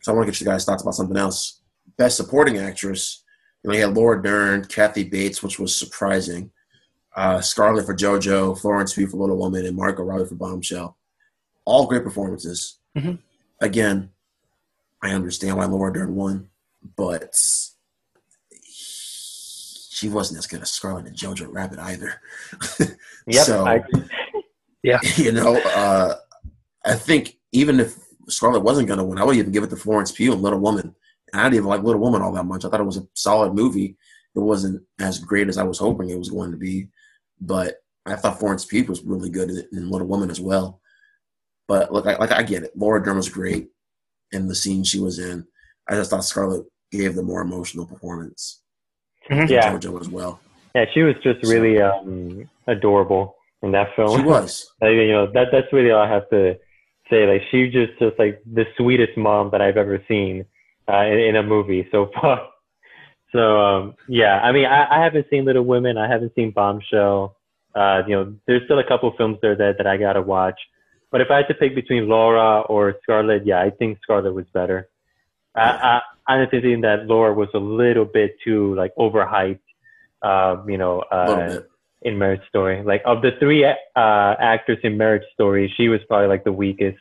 So 0.00 0.12
I 0.12 0.16
want 0.16 0.26
to 0.26 0.32
get 0.32 0.40
you 0.40 0.46
guys 0.46 0.64
thoughts 0.64 0.82
about 0.82 0.94
something 0.94 1.16
else. 1.16 1.60
Best 1.96 2.16
Supporting 2.16 2.58
Actress. 2.58 3.22
You 3.62 3.70
know, 3.70 3.76
you 3.76 3.86
had 3.86 3.94
Laura 3.94 4.20
Dern, 4.20 4.64
Kathy 4.64 5.04
Bates, 5.04 5.42
which 5.42 5.60
was 5.60 5.74
surprising. 5.76 6.50
Uh, 7.14 7.40
Scarlett 7.40 7.86
for 7.86 7.94
JoJo, 7.94 8.58
Florence 8.60 8.94
Pugh 8.94 9.06
for 9.06 9.18
Little 9.18 9.36
Woman, 9.36 9.64
and 9.64 9.76
Margot 9.76 10.02
Robbie 10.02 10.26
for 10.26 10.34
Bombshell. 10.34 10.96
All 11.64 11.86
great 11.86 12.02
performances. 12.02 12.78
Mhm. 12.96 13.18
Again, 13.60 14.10
I 15.02 15.10
understand 15.10 15.56
why 15.56 15.64
Laura 15.64 15.92
Dern 15.92 16.14
won, 16.14 16.48
but 16.96 17.34
she 19.90 20.08
wasn't 20.08 20.38
as 20.38 20.46
good 20.46 20.62
as 20.62 20.70
Scarlett 20.70 21.06
and 21.06 21.16
JoJo 21.16 21.48
Rabbit 21.52 21.78
either. 21.78 22.20
Yep, 23.28 23.44
So- 23.46 23.64
I, 23.64 23.84
you 25.16 25.30
know, 25.30 25.56
uh, 25.76 26.16
I 26.84 26.94
think 26.94 27.38
even 27.52 27.78
if 27.78 27.96
Scarlett 28.28 28.64
wasn't 28.64 28.88
going 28.88 28.98
to 28.98 29.04
win, 29.04 29.18
I 29.18 29.24
would 29.24 29.36
even 29.36 29.52
give 29.52 29.62
it 29.62 29.70
to 29.70 29.76
Florence 29.76 30.10
Pugh 30.10 30.32
and 30.32 30.42
Little 30.42 30.58
Woman. 30.58 30.92
And 31.32 31.40
I 31.40 31.44
didn't 31.44 31.54
even 31.58 31.68
like 31.68 31.84
Little 31.84 32.00
Woman 32.00 32.20
all 32.20 32.32
that 32.32 32.46
much. 32.46 32.64
I 32.64 32.68
thought 32.68 32.80
it 32.80 32.84
was 32.86 32.96
a 32.96 33.06
solid 33.14 33.54
movie. 33.54 33.96
It 34.34 34.40
wasn't 34.40 34.82
as 34.98 35.20
great 35.20 35.48
as 35.48 35.56
I 35.56 35.62
was 35.62 35.78
hoping 35.78 36.10
it 36.10 36.18
was 36.18 36.30
going 36.30 36.50
to 36.50 36.56
be, 36.56 36.88
but 37.40 37.76
I 38.06 38.16
thought 38.16 38.40
Florence 38.40 38.64
Pugh 38.64 38.84
was 38.86 39.04
really 39.04 39.30
good 39.30 39.50
in, 39.50 39.68
in 39.72 39.88
Little 39.90 40.08
Woman 40.08 40.30
as 40.30 40.40
well. 40.40 40.80
But 41.68 41.92
look, 41.92 42.06
I, 42.08 42.16
like 42.16 42.32
I 42.32 42.42
get 42.42 42.64
it. 42.64 42.76
Laura 42.76 43.00
Dern 43.00 43.16
was 43.18 43.28
great 43.28 43.68
in 44.32 44.48
the 44.48 44.54
scene 44.54 44.84
she 44.84 45.00
was 45.00 45.18
in. 45.18 45.46
I 45.88 45.94
just 45.94 46.10
thought 46.10 46.24
Scarlett 46.24 46.64
gave 46.90 47.14
the 47.14 47.22
more 47.22 47.40
emotional 47.42 47.86
performance. 47.86 48.62
Mhm. 49.30 49.48
Yeah. 49.48 49.72
JoJo 49.72 50.00
as 50.00 50.08
well. 50.08 50.40
yeah, 50.74 50.84
she 50.92 51.02
was 51.02 51.14
just 51.22 51.42
really 51.44 51.80
um, 51.80 52.48
adorable 52.66 53.36
in 53.62 53.72
that 53.72 53.94
film. 53.94 54.18
She 54.18 54.24
was. 54.24 54.66
Like, 54.80 54.92
you 54.92 55.12
know, 55.12 55.30
that 55.32 55.48
that's 55.52 55.72
really 55.72 55.90
all 55.90 56.02
I 56.02 56.08
have 56.10 56.28
to 56.30 56.58
say. 57.10 57.26
Like, 57.26 57.42
she 57.50 57.68
just 57.68 57.98
just 57.98 58.18
like 58.18 58.42
the 58.50 58.64
sweetest 58.76 59.16
mom 59.16 59.50
that 59.52 59.60
I've 59.60 59.76
ever 59.76 60.02
seen 60.08 60.44
uh, 60.90 61.04
in, 61.04 61.18
in 61.18 61.36
a 61.36 61.42
movie 61.42 61.86
so 61.92 62.10
far. 62.20 62.48
So 63.32 63.60
um, 63.60 63.94
yeah, 64.08 64.40
I 64.40 64.52
mean, 64.52 64.66
I, 64.66 64.98
I 64.98 65.02
haven't 65.04 65.26
seen 65.30 65.44
Little 65.44 65.64
Women. 65.64 65.96
I 65.96 66.08
haven't 66.08 66.34
seen 66.34 66.50
Bombshell. 66.50 67.36
Uh, 67.74 68.02
you 68.06 68.14
know, 68.14 68.34
there's 68.46 68.62
still 68.64 68.78
a 68.78 68.86
couple 68.86 69.10
films 69.16 69.38
there 69.40 69.56
that, 69.56 69.78
that 69.78 69.86
I 69.86 69.96
gotta 69.96 70.20
watch. 70.20 70.60
But 71.12 71.20
if 71.20 71.30
I 71.30 71.36
had 71.36 71.48
to 71.48 71.54
pick 71.54 71.74
between 71.76 72.08
Laura 72.08 72.62
or 72.62 72.96
Scarlett, 73.02 73.46
yeah, 73.46 73.60
I 73.60 73.70
think 73.70 73.98
Scarlett 74.02 74.34
was 74.34 74.46
better. 74.52 74.88
I, 75.54 76.00
I, 76.26 76.34
honestly 76.34 76.60
think 76.62 76.82
that 76.82 77.06
Laura 77.06 77.34
was 77.34 77.50
a 77.54 77.58
little 77.58 78.06
bit 78.06 78.36
too 78.42 78.74
like 78.74 78.92
overhyped. 78.96 79.60
Um, 80.22 80.70
you 80.70 80.78
know, 80.78 81.00
uh, 81.00 81.60
in 82.02 82.18
Marriage 82.18 82.46
Story. 82.48 82.82
Like 82.82 83.02
of 83.04 83.22
the 83.22 83.32
three 83.38 83.64
uh, 83.64 83.74
actors 83.96 84.78
in 84.82 84.96
Marriage 84.96 85.24
Story, 85.34 85.72
she 85.76 85.88
was 85.88 86.00
probably 86.08 86.28
like 86.28 86.44
the 86.44 86.52
weakest. 86.52 86.98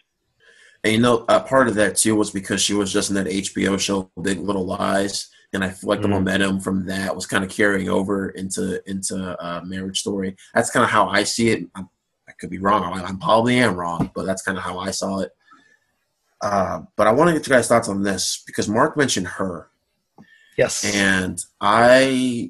And 0.84 0.94
you 0.94 1.00
know, 1.00 1.26
uh, 1.28 1.40
part 1.40 1.68
of 1.68 1.76
that 1.76 1.96
too 1.96 2.16
was 2.16 2.32
because 2.32 2.62
she 2.62 2.74
was 2.74 2.92
just 2.92 3.10
in 3.10 3.16
that 3.16 3.28
HBO 3.28 3.80
show, 3.80 4.10
Big 4.22 4.40
Little 4.40 4.66
Lies, 4.66 5.30
and 5.54 5.64
I 5.64 5.70
feel 5.70 5.90
like 5.90 6.02
the 6.02 6.08
Mhm. 6.08 6.12
momentum 6.12 6.60
from 6.60 6.86
that 6.88 7.16
was 7.16 7.26
kind 7.26 7.44
of 7.44 7.50
carrying 7.50 7.90
over 7.90 8.30
into 8.30 8.82
into 8.90 9.16
uh, 9.40 9.62
Marriage 9.64 10.00
Story. 10.00 10.36
That's 10.54 10.72
kind 10.72 10.84
of 10.84 10.90
how 10.90 11.08
I 11.08 11.24
see 11.24 11.50
it. 11.50 11.68
Could 12.42 12.50
be 12.50 12.58
wrong. 12.58 12.84
I, 13.00 13.12
probably 13.22 13.60
am 13.60 13.76
wrong, 13.76 14.10
but 14.16 14.26
that's 14.26 14.42
kind 14.42 14.58
of 14.58 14.64
how 14.64 14.80
I 14.80 14.90
saw 14.90 15.20
it. 15.20 15.32
Uh, 16.42 16.82
but 16.96 17.06
I 17.06 17.12
want 17.12 17.28
to 17.30 17.34
get 17.34 17.46
you 17.46 17.54
guys' 17.54 17.68
thoughts 17.68 17.88
on 17.88 18.02
this 18.02 18.42
because 18.48 18.68
Marc 18.68 18.98
mentioned 18.98 19.28
her, 19.28 19.70
Yes. 20.58 20.84
and 20.96 21.40
I, 21.62 22.50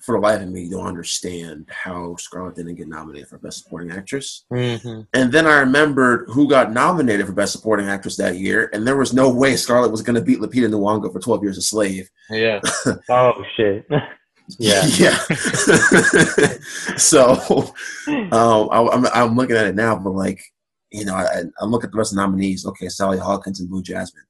for 0.00 0.16
the 0.16 0.20
life 0.20 0.42
of 0.42 0.50
me, 0.50 0.68
don't 0.68 0.86
understand 0.86 1.66
how 1.70 2.16
Scarlett 2.16 2.56
didn't 2.56 2.74
get 2.74 2.88
nominated 2.88 3.30
for 3.30 3.38
Best 3.38 3.62
Supporting 3.64 3.90
Actress. 3.90 4.44
Mm-hmm. 4.52 5.00
And 5.14 5.32
then 5.32 5.46
I 5.46 5.60
remembered 5.60 6.26
who 6.28 6.46
got 6.46 6.70
nominated 6.72 7.24
for 7.24 7.32
Best 7.32 7.52
Supporting 7.52 7.86
Actress 7.88 8.18
that 8.18 8.36
year, 8.36 8.68
and 8.74 8.86
there 8.86 8.98
was 8.98 9.14
no 9.14 9.32
way 9.32 9.56
Scarlett 9.56 9.90
was 9.90 10.02
going 10.02 10.16
to 10.16 10.20
beat 10.20 10.40
Lupita 10.40 10.68
Nyong'o 10.70 11.10
for 11.10 11.20
Twelve 11.20 11.42
Years 11.42 11.56
a 11.56 11.62
Slave. 11.62 12.10
Yeah. 12.28 12.60
Oh 13.08 13.42
shit. 13.56 13.88
yeah. 14.58 14.82
yeah. 14.98 15.16
so 16.96 17.72
um, 18.08 18.68
I, 18.70 18.88
I'm, 18.92 19.06
I'm 19.06 19.36
looking 19.36 19.56
at 19.56 19.66
it 19.66 19.74
now, 19.74 19.96
but 19.96 20.10
like, 20.10 20.42
you 20.90 21.04
know, 21.04 21.14
I, 21.14 21.42
I 21.60 21.64
look 21.64 21.84
at 21.84 21.92
the 21.92 21.98
rest 21.98 22.12
of 22.12 22.16
the 22.16 22.22
nominees. 22.22 22.66
Okay, 22.66 22.88
Sally 22.88 23.18
Hawkins 23.18 23.60
and 23.60 23.68
Blue 23.68 23.82
Jasmine. 23.82 24.24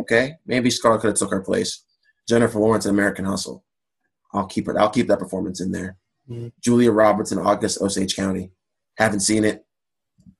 Okay, 0.00 0.34
maybe 0.46 0.70
Scarlett 0.70 1.02
could 1.02 1.08
have 1.08 1.16
took 1.16 1.30
her 1.30 1.42
place. 1.42 1.84
Jennifer 2.28 2.58
Lawrence 2.58 2.86
in 2.86 2.90
American 2.94 3.24
Hustle. 3.24 3.64
I'll 4.32 4.46
keep 4.46 4.68
it. 4.68 4.76
I'll 4.76 4.90
keep 4.90 5.08
that 5.08 5.18
performance 5.18 5.60
in 5.60 5.72
there. 5.72 5.96
Mhm. 6.30 6.52
Julia 6.60 6.92
Roberts 6.92 7.32
in 7.32 7.38
August 7.38 7.80
Osage 7.82 8.16
County. 8.16 8.52
Haven't 8.96 9.20
seen 9.20 9.44
it, 9.44 9.66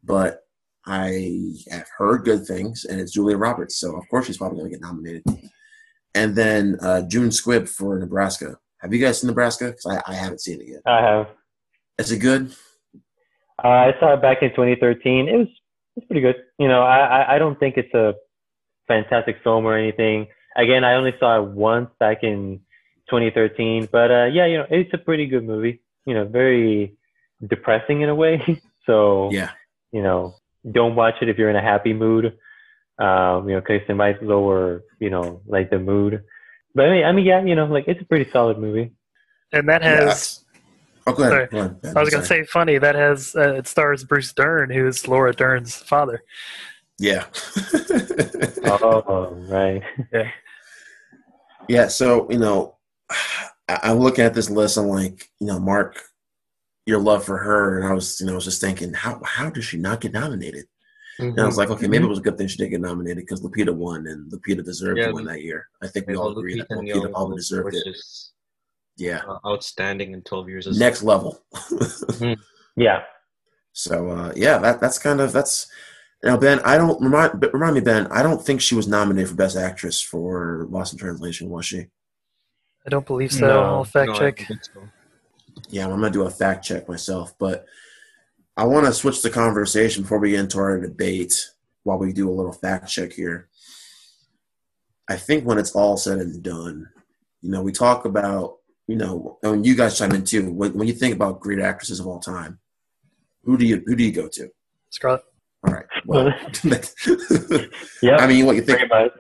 but 0.03 0.41
I 0.87 1.55
have 1.71 1.87
heard 1.97 2.25
good 2.25 2.47
things, 2.47 2.85
and 2.85 3.01
it's 3.01 3.13
Julia 3.13 3.37
Roberts, 3.37 3.77
so 3.77 3.97
of 3.97 4.09
course 4.09 4.27
she's 4.27 4.37
probably 4.39 4.59
going 4.59 4.71
to 4.71 4.77
get 4.79 4.83
nominated. 4.83 5.23
And 6.15 6.35
then 6.35 6.77
uh, 6.81 7.03
June 7.03 7.31
Squibb 7.31 7.69
for 7.69 7.99
Nebraska. 7.99 8.59
Have 8.83 8.93
you 8.93 9.01
guys 9.01 9.21
seen 9.21 9.29
Nebraska? 9.29 9.67
Because 9.67 9.87
I, 9.87 10.13
I 10.13 10.15
haven't 10.15 10.41
seen 10.41 10.61
it 10.61 10.67
yet. 10.69 10.81
I 10.85 11.01
have. 11.01 11.29
Is 11.99 12.11
it 12.11 12.19
good? 12.19 12.53
Uh, 13.63 13.69
I 13.69 13.95
saw 14.01 14.15
it 14.15 14.23
back 14.23 14.43
in 14.43 14.51
2013. 14.51 15.29
It 15.29 15.37
was 15.37 15.49
it's 15.97 16.07
pretty 16.07 16.21
good. 16.21 16.37
You 16.59 16.69
know, 16.69 16.83
I, 16.83 17.37
I 17.37 17.39
don't 17.39 17.59
think 17.61 17.77
it's 17.77 17.93
a 17.95 18.15
fantastic 18.89 19.37
film 19.45 19.65
or 19.67 19.77
anything. 19.77 20.27
Again, 20.57 20.85
I 20.85 20.95
only 20.95 21.15
saw 21.21 21.41
it 21.43 21.49
once 21.51 21.91
back 22.01 22.23
in 22.23 22.61
2013, 23.11 23.89
but 23.93 24.11
uh, 24.11 24.25
yeah, 24.25 24.47
you 24.47 24.59
know, 24.59 24.67
it's 24.71 24.93
a 24.95 24.99
pretty 24.99 25.27
good 25.27 25.45
movie. 25.45 25.81
You 26.07 26.15
know, 26.15 26.25
very 26.25 26.97
depressing 27.47 28.01
in 28.01 28.09
a 28.09 28.15
way. 28.15 28.61
so 28.87 29.31
Yeah. 29.33 29.51
you 29.93 30.03
know, 30.03 30.35
don't 30.71 30.95
watch 30.97 31.15
it 31.21 31.29
if 31.29 31.39
you're 31.39 31.51
in 31.51 31.57
a 31.57 31.63
happy 31.63 31.93
mood. 31.93 32.37
Um, 32.99 33.49
you 33.49 33.55
know, 33.55 33.61
because 33.61 33.81
it 33.89 33.95
might 33.95 34.23
lower, 34.23 34.83
you 34.99 35.11
know, 35.11 35.41
like 35.47 35.71
the 35.71 35.79
mood. 35.79 36.23
But 36.75 36.87
I 36.87 36.91
mean, 36.91 37.05
I 37.05 37.13
mean, 37.13 37.25
yeah, 37.27 37.43
you 37.45 37.55
know, 37.55 37.67
like 37.67 37.85
it's 37.87 38.01
a 38.01 38.05
pretty 38.05 38.31
solid 38.31 38.59
movie. 38.59 38.93
and 39.53 39.69
that 39.69 39.83
has, 39.83 40.45
Oh, 41.07 41.13
go 41.13 41.25
ahead. 41.25 41.33
Sorry. 41.33 41.47
Go 41.49 41.59
ahead. 41.59 41.83
Ben, 41.83 41.97
I 41.97 42.01
was 42.01 42.11
going 42.11 42.23
to 42.23 42.27
say, 42.29 42.45
funny, 42.45 42.79
that 42.79 42.95
has, 42.95 43.35
uh, 43.35 43.55
it 43.55 43.67
stars 43.67 44.05
Bruce 44.05 44.33
Dern, 44.33 44.71
who's 44.71 45.09
Laura 45.09 45.33
Dern's 45.35 45.75
father. 45.75 46.23
Yeah. 46.99 47.25
Oh, 48.65 49.35
right. 49.49 49.83
yeah. 50.13 50.31
Yeah. 51.69 51.89
So, 51.89 52.31
you 52.31 52.39
know, 52.39 52.77
I- 53.11 53.81
I'm 53.83 53.99
looking 53.99 54.25
at 54.25 54.35
this 54.35 54.49
list. 54.49 54.77
I'm 54.77 54.87
like, 54.87 55.29
you 55.41 55.47
know, 55.49 55.59
Marc, 55.59 56.01
your 56.87 57.01
love 57.01 57.25
for 57.25 57.39
her. 57.39 57.79
And 57.79 57.87
I 57.89 57.93
was, 57.93 58.21
you 58.21 58.27
know, 58.27 58.33
I 58.33 58.35
was 58.37 58.45
just 58.45 58.61
thinking, 58.61 58.93
how, 58.95 59.21
how 59.25 59.51
does 59.51 59.65
she 59.65 59.77
not 59.77 60.01
get 60.01 60.13
nominated? 60.13 60.67
And 61.19 61.39
I 61.41 61.45
was 61.45 61.57
like, 61.59 61.71
okay, 61.71 61.87
maybe 61.87 62.05
it 62.05 62.09
was 62.09 62.19
a 62.19 62.23
good 62.23 62.39
thing 62.39 62.49
she 62.49 62.57
didn't 62.57 62.71
get 62.71 62.81
nominated 62.81 63.19
because 63.19 63.43
Lupita 63.43 63.75
won 63.75 64.07
and 64.07 64.31
Lupita 64.33 64.65
deserved 64.65 64.99
Yeah, 64.99 65.09
to 65.09 65.13
win 65.15 65.25
that 65.27 65.43
year. 65.43 65.69
I 65.83 65.87
think 65.89 66.07
we 66.07 66.17
all 66.17 66.29
all 66.29 66.39
agree 66.39 66.59
that 66.59 66.69
Lupita 66.71 66.83
Lupita 66.95 67.03
Nyong'o 67.05 67.13
probably 67.13 67.37
deserved 67.37 67.75
it. 67.77 67.97
Yeah. 68.97 69.21
uh, 69.29 69.39
outstanding 69.47 70.13
in 70.13 70.23
12 70.23 70.49
years. 70.49 70.67
as- 70.67 70.79
Next 70.79 71.03
level. 71.03 71.43
Yeah. 72.77 73.03
So 73.75 74.09
uh, 74.09 74.33
yeah, 74.37 74.57
that 74.59 74.81
that's 74.81 74.99
kind 74.99 75.21
of 75.21 75.33
that's 75.33 75.67
now 76.23 76.37
Ben. 76.39 76.61
I 76.61 76.79
don't 76.79 77.01
remind 77.03 77.45
remind 77.53 77.75
me 77.75 77.81
Ben. 77.83 78.07
I 78.07 78.23
don't 78.23 78.43
think 78.45 78.61
she 78.63 78.75
was 78.75 78.89
nominated 78.89 79.29
for 79.29 79.35
Best 79.35 79.57
Actress 79.59 80.01
for 80.01 80.67
Lost 80.71 80.93
in 80.95 80.99
Translation, 80.99 81.51
was 81.51 81.67
she? 81.67 81.87
I 82.87 82.91
don't 82.91 83.07
believe 83.07 83.33
so. 83.33 83.47
No, 83.47 83.61
I'll 83.63 83.85
fact 83.85 84.13
No, 84.13 84.19
check. 84.19 84.47
so. 84.63 84.89
Yeah, 85.69 85.85
I'm 85.85 85.91
gonna 85.91 86.11
do 86.11 86.23
a 86.23 86.31
fact 86.31 86.65
check 86.65 86.89
myself, 86.89 87.35
but 87.39 87.67
I 88.57 88.65
want 88.65 88.87
to 88.87 88.93
switch 88.93 89.23
the 89.23 89.31
conversation 89.31 90.03
before 90.03 90.19
we 90.19 90.31
get 90.33 90.41
into 90.41 90.59
our 90.59 90.79
debate 90.81 91.51
while 91.85 91.99
we 91.99 92.13
do 92.13 92.29
a 92.29 92.33
little 92.33 92.53
fact 92.53 92.89
check 92.89 93.13
here. 93.13 93.49
I 95.09 95.17
think 95.17 95.45
when 95.45 95.59
it's 95.59 95.73
all 95.73 95.97
said 95.97 96.19
and 96.19 96.43
done, 96.43 96.89
you 97.41 97.51
know, 97.51 97.63
we 97.63 97.73
talk 97.73 98.05
about, 98.05 98.57
you 98.87 98.97
know, 98.97 99.39
and 99.43 99.67
you 99.67 99.75
guys 99.75 99.99
chime 99.99 100.13
in 100.13 100.25
too. 100.25 100.53
When, 100.53 100.75
when 100.75 100.87
you 100.87 100.95
think 100.95 101.15
about 101.15 101.41
great 101.41 101.59
actresses 101.61 101.99
of 101.99 102.07
all 102.07 102.21
time, 102.21 102.59
who 103.45 103.57
do 103.59 103.65
you 103.67 103.83
who 103.87 103.97
do 103.97 104.05
you 104.05 104.13
go 104.13 104.29
to? 104.29 104.49
Scarlett. 104.91 105.23
All 105.67 105.73
right. 105.75 105.87
Well, 106.07 106.33
Yeah, 108.03 108.17
I 108.19 108.27
mean, 108.27 108.47
what 108.47 108.57
you 108.57 108.63
think? 108.63 108.83
about 108.83 109.13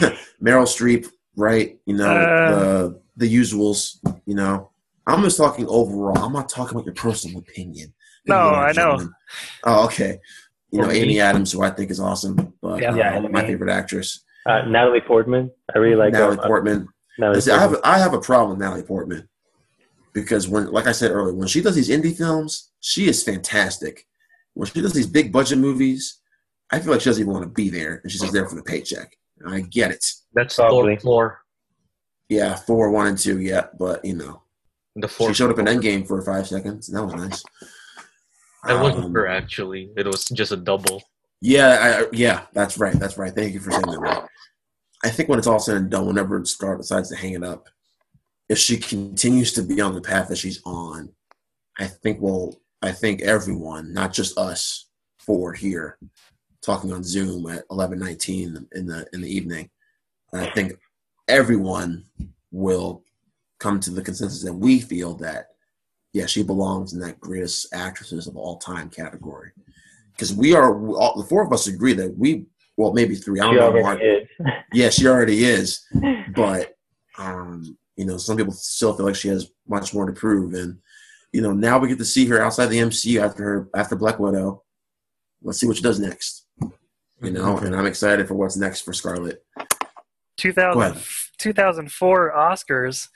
much. 0.00 0.12
Meryl 0.42 0.66
Streep, 0.66 1.08
right? 1.36 1.78
You 1.86 1.96
know, 1.96 2.10
Uh. 2.10 2.50
the 2.50 3.00
the 3.16 3.34
usuals. 3.34 3.96
You 4.26 4.34
know, 4.34 4.70
I'm 5.06 5.22
just 5.22 5.38
talking 5.38 5.66
overall. 5.68 6.18
I'm 6.18 6.32
not 6.32 6.48
talking 6.48 6.76
about 6.76 6.84
your 6.86 6.94
personal 6.94 7.38
opinion. 7.38 7.94
No, 8.28 8.36
I 8.36 8.68
know. 8.68 8.72
gentlemen. 8.72 9.12
Oh, 9.64 9.84
okay. 9.86 10.18
You 10.70 10.82
know, 10.82 10.90
Amy 10.90 11.20
Adams, 11.20 11.52
who 11.52 11.62
I 11.62 11.70
think 11.70 11.90
is 11.90 12.00
awesome, 12.00 12.52
but 12.60 12.80
Yeah. 12.82 12.92
uh, 12.92 12.96
Yeah, 12.96 13.20
my 13.30 13.40
Amy. 13.40 13.48
favorite 13.52 13.70
actress, 13.72 14.22
Uh, 14.46 14.62
Natalie 14.62 15.00
Portman. 15.00 15.50
I 15.74 15.78
really 15.78 15.96
like 15.96 16.12
Natalie 16.12 16.36
her. 16.36 16.42
Portman. 16.46 16.88
Natalie 17.18 17.36
Listen, 17.36 17.54
I 17.54 17.58
have 17.60 17.80
I 17.84 17.98
have 17.98 18.14
a 18.14 18.20
problem 18.20 18.50
with 18.50 18.58
Natalie 18.60 18.82
Portman 18.82 19.28
because 20.12 20.48
when, 20.48 20.70
like 20.70 20.86
I 20.86 20.92
said 20.92 21.10
earlier, 21.10 21.34
when 21.34 21.48
she 21.48 21.60
does 21.62 21.74
these 21.74 21.88
indie 21.88 22.16
films, 22.16 22.70
she 22.80 23.08
is 23.08 23.22
fantastic. 23.22 24.06
When 24.54 24.66
she 24.68 24.80
does 24.82 24.92
these 24.92 25.06
big 25.06 25.32
budget 25.32 25.58
movies, 25.58 26.20
I 26.70 26.78
feel 26.80 26.92
like 26.92 27.00
she 27.00 27.08
doesn't 27.10 27.22
even 27.22 27.32
want 27.32 27.44
to 27.44 27.50
be 27.50 27.68
there, 27.70 28.00
and 28.02 28.10
she's 28.10 28.20
just 28.20 28.32
there 28.32 28.46
for 28.48 28.54
the 28.56 28.62
paycheck. 28.62 29.16
And 29.38 29.52
I 29.54 29.60
get 29.60 29.90
it. 29.90 30.04
That's 30.34 30.56
Probably. 30.56 30.96
Thor 30.96 31.00
four. 31.02 31.40
Yeah, 32.28 32.54
four, 32.56 32.90
one 32.90 33.06
and 33.06 33.18
two, 33.18 33.40
yeah, 33.40 33.66
but 33.78 34.04
you 34.04 34.14
know, 34.14 34.42
The 34.96 35.08
four. 35.08 35.28
she 35.28 35.34
showed 35.34 35.50
up 35.50 35.58
in 35.58 35.66
Endgame 35.66 36.06
for 36.06 36.20
five 36.22 36.46
seconds, 36.48 36.88
and 36.88 36.96
that 36.98 37.04
was 37.04 37.14
nice. 37.14 37.44
It 38.68 38.80
wasn't 38.80 39.04
Um, 39.06 39.14
her 39.14 39.26
actually. 39.26 39.90
It 39.96 40.06
was 40.06 40.24
just 40.24 40.52
a 40.52 40.56
double. 40.56 41.02
Yeah, 41.40 42.04
I, 42.04 42.08
yeah, 42.12 42.46
that's 42.52 42.78
right. 42.78 42.98
That's 42.98 43.18
right. 43.18 43.34
Thank 43.34 43.54
you 43.54 43.60
for 43.60 43.70
saying 43.70 43.82
that. 43.82 44.00
Right. 44.00 44.22
I 45.04 45.10
think 45.10 45.28
when 45.28 45.38
it's 45.38 45.46
all 45.46 45.58
said 45.58 45.76
and 45.76 45.90
done, 45.90 46.06
whenever 46.06 46.42
Scar 46.44 46.76
decides 46.76 47.10
to 47.10 47.16
hang 47.16 47.34
it 47.34 47.44
up, 47.44 47.68
if 48.48 48.58
she 48.58 48.76
continues 48.78 49.52
to 49.52 49.62
be 49.62 49.80
on 49.80 49.94
the 49.94 50.00
path 50.00 50.28
that 50.28 50.38
she's 50.38 50.62
on, 50.64 51.10
I 51.78 51.86
think 51.86 52.20
we'll. 52.20 52.60
I 52.82 52.92
think 52.92 53.22
everyone, 53.22 53.92
not 53.92 54.12
just 54.12 54.38
us 54.38 54.86
four 55.18 55.52
here, 55.52 55.98
talking 56.62 56.92
on 56.92 57.02
Zoom 57.02 57.48
at 57.50 57.64
eleven 57.70 57.98
nineteen 57.98 58.66
in 58.74 58.86
the 58.86 59.06
in 59.12 59.20
the 59.20 59.34
evening, 59.34 59.70
I 60.32 60.46
think 60.50 60.74
everyone 61.28 62.04
will 62.52 63.02
come 63.58 63.80
to 63.80 63.90
the 63.90 64.02
consensus 64.02 64.42
that 64.44 64.52
we 64.52 64.80
feel 64.80 65.14
that 65.14 65.48
yeah, 66.16 66.24
she 66.24 66.42
belongs 66.42 66.94
in 66.94 67.00
that 67.00 67.20
greatest 67.20 67.74
actresses 67.74 68.26
of 68.26 68.38
all 68.38 68.56
time 68.56 68.88
category 68.88 69.50
because 70.12 70.34
we 70.34 70.54
are 70.54 70.74
all, 70.96 71.20
the 71.20 71.28
four 71.28 71.44
of 71.44 71.52
us 71.52 71.66
agree 71.66 71.92
that 71.92 72.16
we 72.16 72.46
well 72.78 72.94
maybe 72.94 73.14
three. 73.14 73.38
I 73.38 73.44
don't 73.44 73.52
She 73.52 73.60
know. 73.60 73.66
already 73.66 74.26
Marc. 74.40 74.54
Yeah, 74.72 74.88
she 74.88 75.06
already 75.06 75.44
is, 75.44 75.84
but 76.34 76.74
um, 77.18 77.76
you 77.96 78.06
know, 78.06 78.16
some 78.16 78.38
people 78.38 78.54
still 78.54 78.94
feel 78.94 79.04
like 79.04 79.14
she 79.14 79.28
has 79.28 79.50
much 79.68 79.92
more 79.92 80.06
to 80.06 80.12
prove, 80.14 80.54
and 80.54 80.78
you 81.32 81.42
know, 81.42 81.52
now 81.52 81.78
we 81.78 81.88
get 81.88 81.98
to 81.98 82.04
see 82.06 82.24
her 82.28 82.40
outside 82.42 82.66
the 82.66 82.78
MCU 82.78 83.20
after 83.22 83.42
her 83.42 83.68
after 83.74 83.94
Black 83.94 84.18
Widow. 84.18 84.62
Let's 85.42 85.60
see 85.60 85.66
what 85.66 85.76
she 85.76 85.82
does 85.82 86.00
next. 86.00 86.46
You 87.20 87.30
know, 87.30 87.58
and 87.58 87.76
I'm 87.76 87.84
excited 87.86 88.26
for 88.26 88.34
what's 88.34 88.56
next 88.56 88.80
for 88.82 88.94
Scarlett. 88.94 89.44
2000, 90.38 91.02
2004 91.38 92.32
Oscars, 92.34 93.08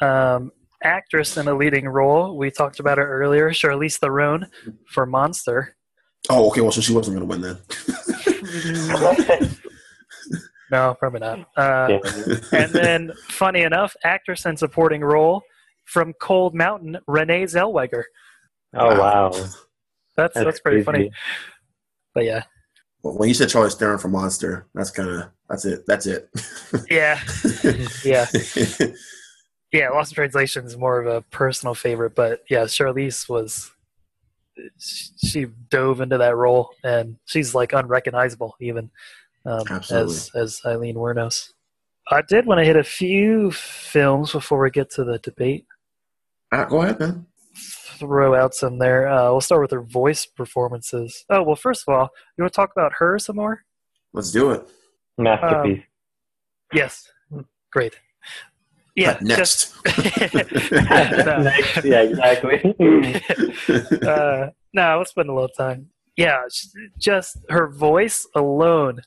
um, 0.00 0.52
actress 0.82 1.36
in 1.36 1.48
a 1.48 1.54
leading 1.54 1.88
role. 1.88 2.36
We 2.36 2.50
talked 2.50 2.80
about 2.80 2.98
her 2.98 3.08
earlier, 3.20 3.50
Charlize 3.50 3.98
Theron 3.98 4.46
for 4.88 5.06
Monster. 5.06 5.76
Oh, 6.30 6.48
okay. 6.48 6.60
Well, 6.60 6.72
so 6.72 6.80
she 6.80 6.92
wasn't 6.92 7.16
going 7.18 7.28
to 7.28 7.32
win 7.46 7.58
then. 9.40 9.48
No, 10.70 10.94
probably 10.98 11.20
not. 11.20 11.38
Uh, 11.56 11.88
Yeah. 11.88 12.34
and 12.52 12.70
then, 12.72 13.12
funny 13.28 13.62
enough, 13.62 13.96
actress 14.04 14.44
in 14.44 14.54
supporting 14.56 15.00
role 15.00 15.42
from 15.86 16.12
Cold 16.20 16.54
Mountain, 16.54 16.98
Renee 17.06 17.44
Zellweger. 17.44 18.02
Oh 18.74 19.00
wow, 19.00 19.30
That's 20.14 20.34
that's, 20.34 20.60
pretty 20.60 20.82
crazy. 20.82 20.84
funny. 20.84 21.10
But 22.14 22.24
yeah, 22.26 22.42
Well, 23.02 23.16
when 23.16 23.28
you 23.30 23.34
said 23.34 23.48
Charlize 23.48 23.78
Theron 23.78 23.96
for 23.98 24.08
Monster, 24.08 24.66
that's 24.74 24.90
kind 24.90 25.08
of 25.08 25.30
that's 25.48 25.64
it. 25.64 25.84
That's 25.86 26.04
it. 26.04 26.28
yeah, 26.90 27.18
yeah, 28.04 28.26
yeah. 29.72 29.90
Lost 29.90 30.12
in 30.12 30.16
Translation 30.16 30.64
is 30.64 30.76
more 30.76 31.00
of 31.00 31.06
a 31.06 31.22
personal 31.30 31.74
favorite, 31.74 32.14
but 32.14 32.42
yeah, 32.48 32.64
Charlize 32.64 33.28
was 33.28 33.70
she 34.76 35.46
dove 35.70 36.00
into 36.00 36.18
that 36.18 36.36
role, 36.36 36.70
and 36.82 37.16
she's 37.26 37.54
like 37.54 37.72
unrecognizable 37.72 38.56
even 38.60 38.90
um, 39.44 39.64
as 39.90 40.30
as 40.34 40.60
Aileen 40.64 40.96
Wuornos. 40.96 41.52
I 42.10 42.22
did 42.22 42.46
want 42.46 42.58
to 42.58 42.64
hit 42.64 42.76
a 42.76 42.84
few 42.84 43.50
films 43.50 44.32
before 44.32 44.62
we 44.62 44.70
get 44.70 44.90
to 44.92 45.04
the 45.04 45.18
debate. 45.18 45.66
Ah, 46.52 46.64
go 46.64 46.82
ahead, 46.82 46.98
man. 46.98 47.26
throw 47.54 48.34
out 48.34 48.54
some 48.54 48.78
there. 48.78 49.08
Uh, 49.08 49.30
we'll 49.30 49.40
start 49.40 49.60
with 49.60 49.70
her 49.72 49.82
voice 49.82 50.24
performances. 50.24 51.24
Oh 51.30 51.42
well, 51.42 51.56
first 51.56 51.84
of 51.86 51.94
all, 51.94 52.08
you 52.36 52.42
want 52.42 52.52
to 52.52 52.56
talk 52.56 52.72
about 52.72 52.92
her 52.98 53.18
some 53.18 53.36
more? 53.36 53.64
Let's 54.12 54.30
do 54.30 54.50
it. 54.52 54.66
masterpiece. 55.18 55.84
Yes, 56.72 57.10
great. 57.70 57.98
Yeah, 58.98 59.12
Cut 59.14 59.22
next. 59.22 59.38
just- 59.38 59.86
Next, 60.72 61.84
yeah, 61.84 62.02
exactly. 62.02 62.58
uh, 64.06 64.48
no, 64.72 64.98
let's 64.98 65.10
spend 65.10 65.28
a 65.28 65.32
little 65.32 65.48
time. 65.48 65.90
Yeah, 66.16 66.42
just 66.98 67.38
her 67.48 67.68
voice 67.68 68.26
alone, 68.34 69.02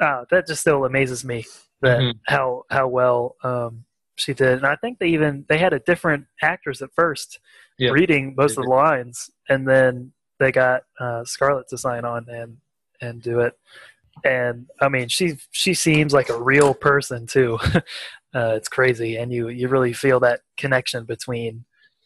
uh, 0.00 0.24
that 0.30 0.46
just 0.46 0.62
still 0.62 0.84
amazes 0.86 1.22
me. 1.24 1.44
That 1.82 2.00
Mhm. 2.00 2.18
how 2.26 2.64
how 2.70 2.88
well 2.88 3.36
um, 3.44 3.84
she 4.16 4.32
did, 4.32 4.58
and 4.58 4.66
I 4.66 4.76
think 4.76 4.98
they 4.98 5.08
even 5.08 5.44
they 5.48 5.58
had 5.58 5.72
a 5.74 5.80
different 5.80 6.26
actress 6.42 6.80
at 6.82 6.90
first 6.94 7.40
Yeah. 7.78 7.90
reading 7.90 8.34
most 8.36 8.56
of 8.56 8.64
the 8.64 8.70
lines, 8.70 9.30
and 9.50 9.68
then 9.68 10.12
they 10.38 10.50
got 10.52 10.84
uh, 10.98 11.24
Scarlett 11.24 11.68
to 11.68 11.78
sign 11.78 12.04
on 12.06 12.26
and 12.28 12.56
and 13.02 13.20
do 13.22 13.40
it. 13.40 13.54
And 14.24 14.66
I 14.80 14.88
mean, 14.88 15.08
she 15.08 15.36
she 15.50 15.74
seems 15.74 16.12
like 16.12 16.28
a 16.28 16.40
real 16.40 16.74
person 16.74 17.26
too. 17.26 17.58
uh, 18.34 18.54
it's 18.54 18.68
crazy, 18.68 19.16
and 19.16 19.32
you 19.32 19.48
you 19.48 19.68
really 19.68 19.92
feel 19.92 20.20
that 20.20 20.40
connection 20.56 21.04
between 21.04 21.64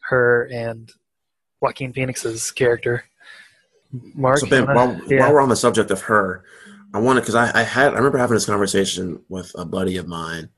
her 0.09 0.49
and 0.53 0.91
Joaquin 1.61 1.93
Phoenix's 1.93 2.51
character. 2.51 3.05
Marc, 4.15 4.39
So, 4.39 4.49
Ben, 4.49 4.67
while, 4.67 5.01
yeah. 5.07 5.21
while 5.21 5.33
we're 5.33 5.41
on 5.41 5.49
the 5.49 5.57
subject 5.57 5.91
of 5.91 6.01
her, 6.03 6.45
I 6.93 6.99
want 6.99 7.17
to 7.17 7.21
because 7.23 7.35
I, 7.35 7.61
I 7.61 7.63
had 7.63 7.95
I 7.95 7.97
remember 7.97 8.19
having 8.19 8.35
this 8.35 8.47
conversation 8.47 9.23
with 9.29 9.53
a 9.55 9.65
buddy 9.65 9.97
of 9.97 10.07
mine 10.07 10.49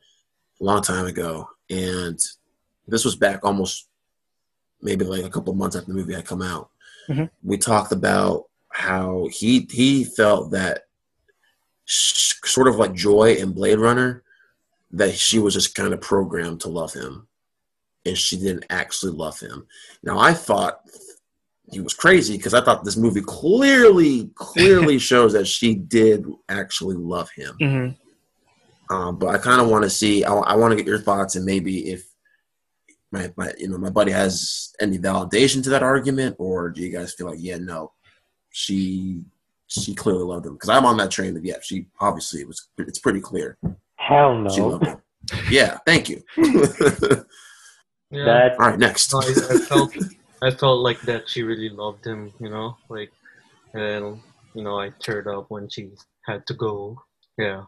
a 0.61 0.65
long 0.65 0.83
time 0.83 1.07
ago, 1.07 1.49
and 1.71 2.19
this 2.89 3.05
was 3.05 3.17
back 3.17 3.41
almost 3.45 3.89
maybe 4.83 5.05
like 5.05 5.25
a 5.25 5.31
couple 5.31 5.55
months 5.55 5.77
after 5.77 5.89
the 5.89 5.95
movie 5.99 6.15
had 6.15 6.25
come 6.27 6.43
out. 6.43 6.71
Mhm. 7.09 7.31
We 7.43 7.59
talked 7.59 7.93
about 7.93 8.45
how 8.71 9.29
he 9.33 9.67
he 9.71 10.05
felt 10.05 10.51
that 10.51 10.86
sort 11.87 12.69
of 12.69 12.77
like 12.77 12.95
Joy 12.95 13.35
in 13.35 13.53
Blade 13.53 13.79
Runner, 13.79 14.23
that 14.93 15.15
she 15.15 15.39
was 15.39 15.55
just 15.55 15.75
kind 15.75 15.93
of 15.93 16.01
programmed 16.01 16.61
to 16.61 16.69
love 16.69 16.93
him, 16.93 17.27
and 18.05 18.17
she 18.17 18.37
didn't 18.37 18.67
actually 18.71 19.13
love 19.13 19.39
him. 19.39 19.67
Now 20.03 20.19
I 20.19 20.33
thought 20.35 20.81
he 21.71 21.81
was 21.81 21.95
crazy 21.95 22.37
because 22.37 22.55
I 22.55 22.61
thought 22.61 22.85
this 22.85 22.97
movie 22.97 23.23
clearly, 23.23 24.31
clearly 24.35 24.99
shows 25.11 25.33
that 25.33 25.47
she 25.47 25.75
did 25.75 26.27
actually 26.49 26.97
love 26.97 27.31
him. 27.31 27.57
Mhm. 27.61 27.97
Um, 28.89 29.19
but 29.19 29.35
I 29.35 29.39
kind 29.39 29.61
of 29.61 29.69
want 29.69 29.83
to 29.83 29.91
see. 29.91 30.25
I, 30.25 30.33
I 30.33 30.55
want 30.55 30.71
to 30.71 30.77
get 30.77 30.87
your 30.87 31.01
thoughts, 31.01 31.35
and 31.35 31.45
maybe 31.45 31.91
if 31.91 32.07
my, 33.11 33.33
my, 33.37 33.53
you 33.59 33.69
know, 33.69 33.79
my 33.79 33.91
buddy 33.91 34.13
has 34.13 34.75
any 34.81 34.99
validation 34.99 35.63
to 35.65 35.71
that 35.71 35.83
argument, 35.83 36.37
or 36.39 36.71
do 36.71 36.83
you 36.83 36.91
guys 36.91 37.15
feel 37.15 37.29
like, 37.29 37.39
yeah, 37.41 37.57
no, 37.59 37.93
she, 38.51 39.23
she 39.69 39.95
clearly 39.95 40.25
loved 40.25 40.47
him? 40.47 40.55
Because 40.55 40.69
I'm 40.69 40.87
on 40.87 40.97
that 40.99 41.11
train 41.11 41.35
that 41.35 41.45
yeah, 41.45 41.57
she 41.63 41.87
obviously 42.01 42.41
it 42.41 42.49
was. 42.49 42.69
It's 42.79 42.99
pretty 42.99 43.21
clear 43.21 43.59
Hell 43.97 44.49
she 44.51 44.61
no. 44.61 44.69
loved 44.69 44.87
him. 44.87 44.99
Yeah, 45.51 45.79
thank 45.87 46.09
you. 46.09 46.23
All 46.39 46.45
Yeah. 48.11 48.25
That 48.25 48.59
right, 48.59 48.79
next. 48.79 49.13
I, 49.13 49.19
I 49.19 49.59
felt 49.59 49.93
I 50.41 50.51
felt 50.53 50.81
like 50.81 51.01
that 51.03 51.29
she 51.29 51.43
really 51.43 51.69
loved 51.69 52.07
him, 52.07 52.33
you 52.39 52.49
know, 52.49 52.77
like 52.89 53.11
and 53.75 54.21
you 54.55 54.63
know 54.63 54.79
I 54.79 54.91
teared 54.91 55.27
up 55.27 55.47
when 55.49 55.69
she 55.69 55.91
had 56.25 56.47
to 56.47 56.55
go. 56.55 57.03
Yeah. 57.37 57.65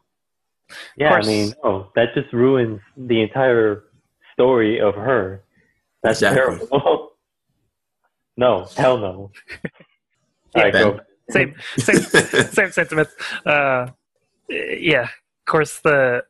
yeah, 0.96 1.14
I 1.14 1.22
mean, 1.26 1.52
no, 1.64 1.90
that 1.96 2.14
just 2.14 2.32
ruins 2.32 2.80
the 2.96 3.20
entire 3.20 3.84
story 4.34 4.80
of 4.80 4.94
her. 4.94 5.42
That's 6.04 6.22
Exactly. 6.22 6.58
terrible. 6.68 7.10
no, 8.36 8.66
hell 8.76 8.96
no. 8.98 9.32
Yeah, 9.50 9.58
All 10.54 10.62
right, 10.62 10.72
Ben. 10.72 10.82
go. 10.82 11.00
Same 11.30 11.54
same 11.76 12.00
same 12.50 12.72
sentiments. 12.72 13.14
Uh, 13.44 13.88
yeah, 14.48 15.02
of 15.02 15.44
course. 15.46 15.80
The 15.80 16.24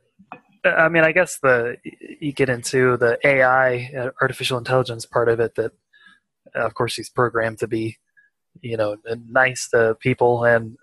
I 0.63 0.89
mean, 0.89 1.03
I 1.03 1.11
guess 1.11 1.39
the 1.41 1.77
you 2.19 2.33
get 2.33 2.49
into 2.49 2.97
the 2.97 3.17
AI, 3.23 3.91
uh, 3.97 4.09
artificial 4.21 4.57
intelligence 4.57 5.05
part 5.05 5.29
of 5.29 5.39
it. 5.39 5.55
That, 5.55 5.71
of 6.53 6.73
course, 6.73 6.95
he's 6.95 7.09
programmed 7.09 7.59
to 7.59 7.67
be 7.67 7.97
you 8.61 8.77
know, 8.77 8.97
nice 9.27 9.69
to 9.69 9.95
people, 9.99 10.43
and 10.43 10.77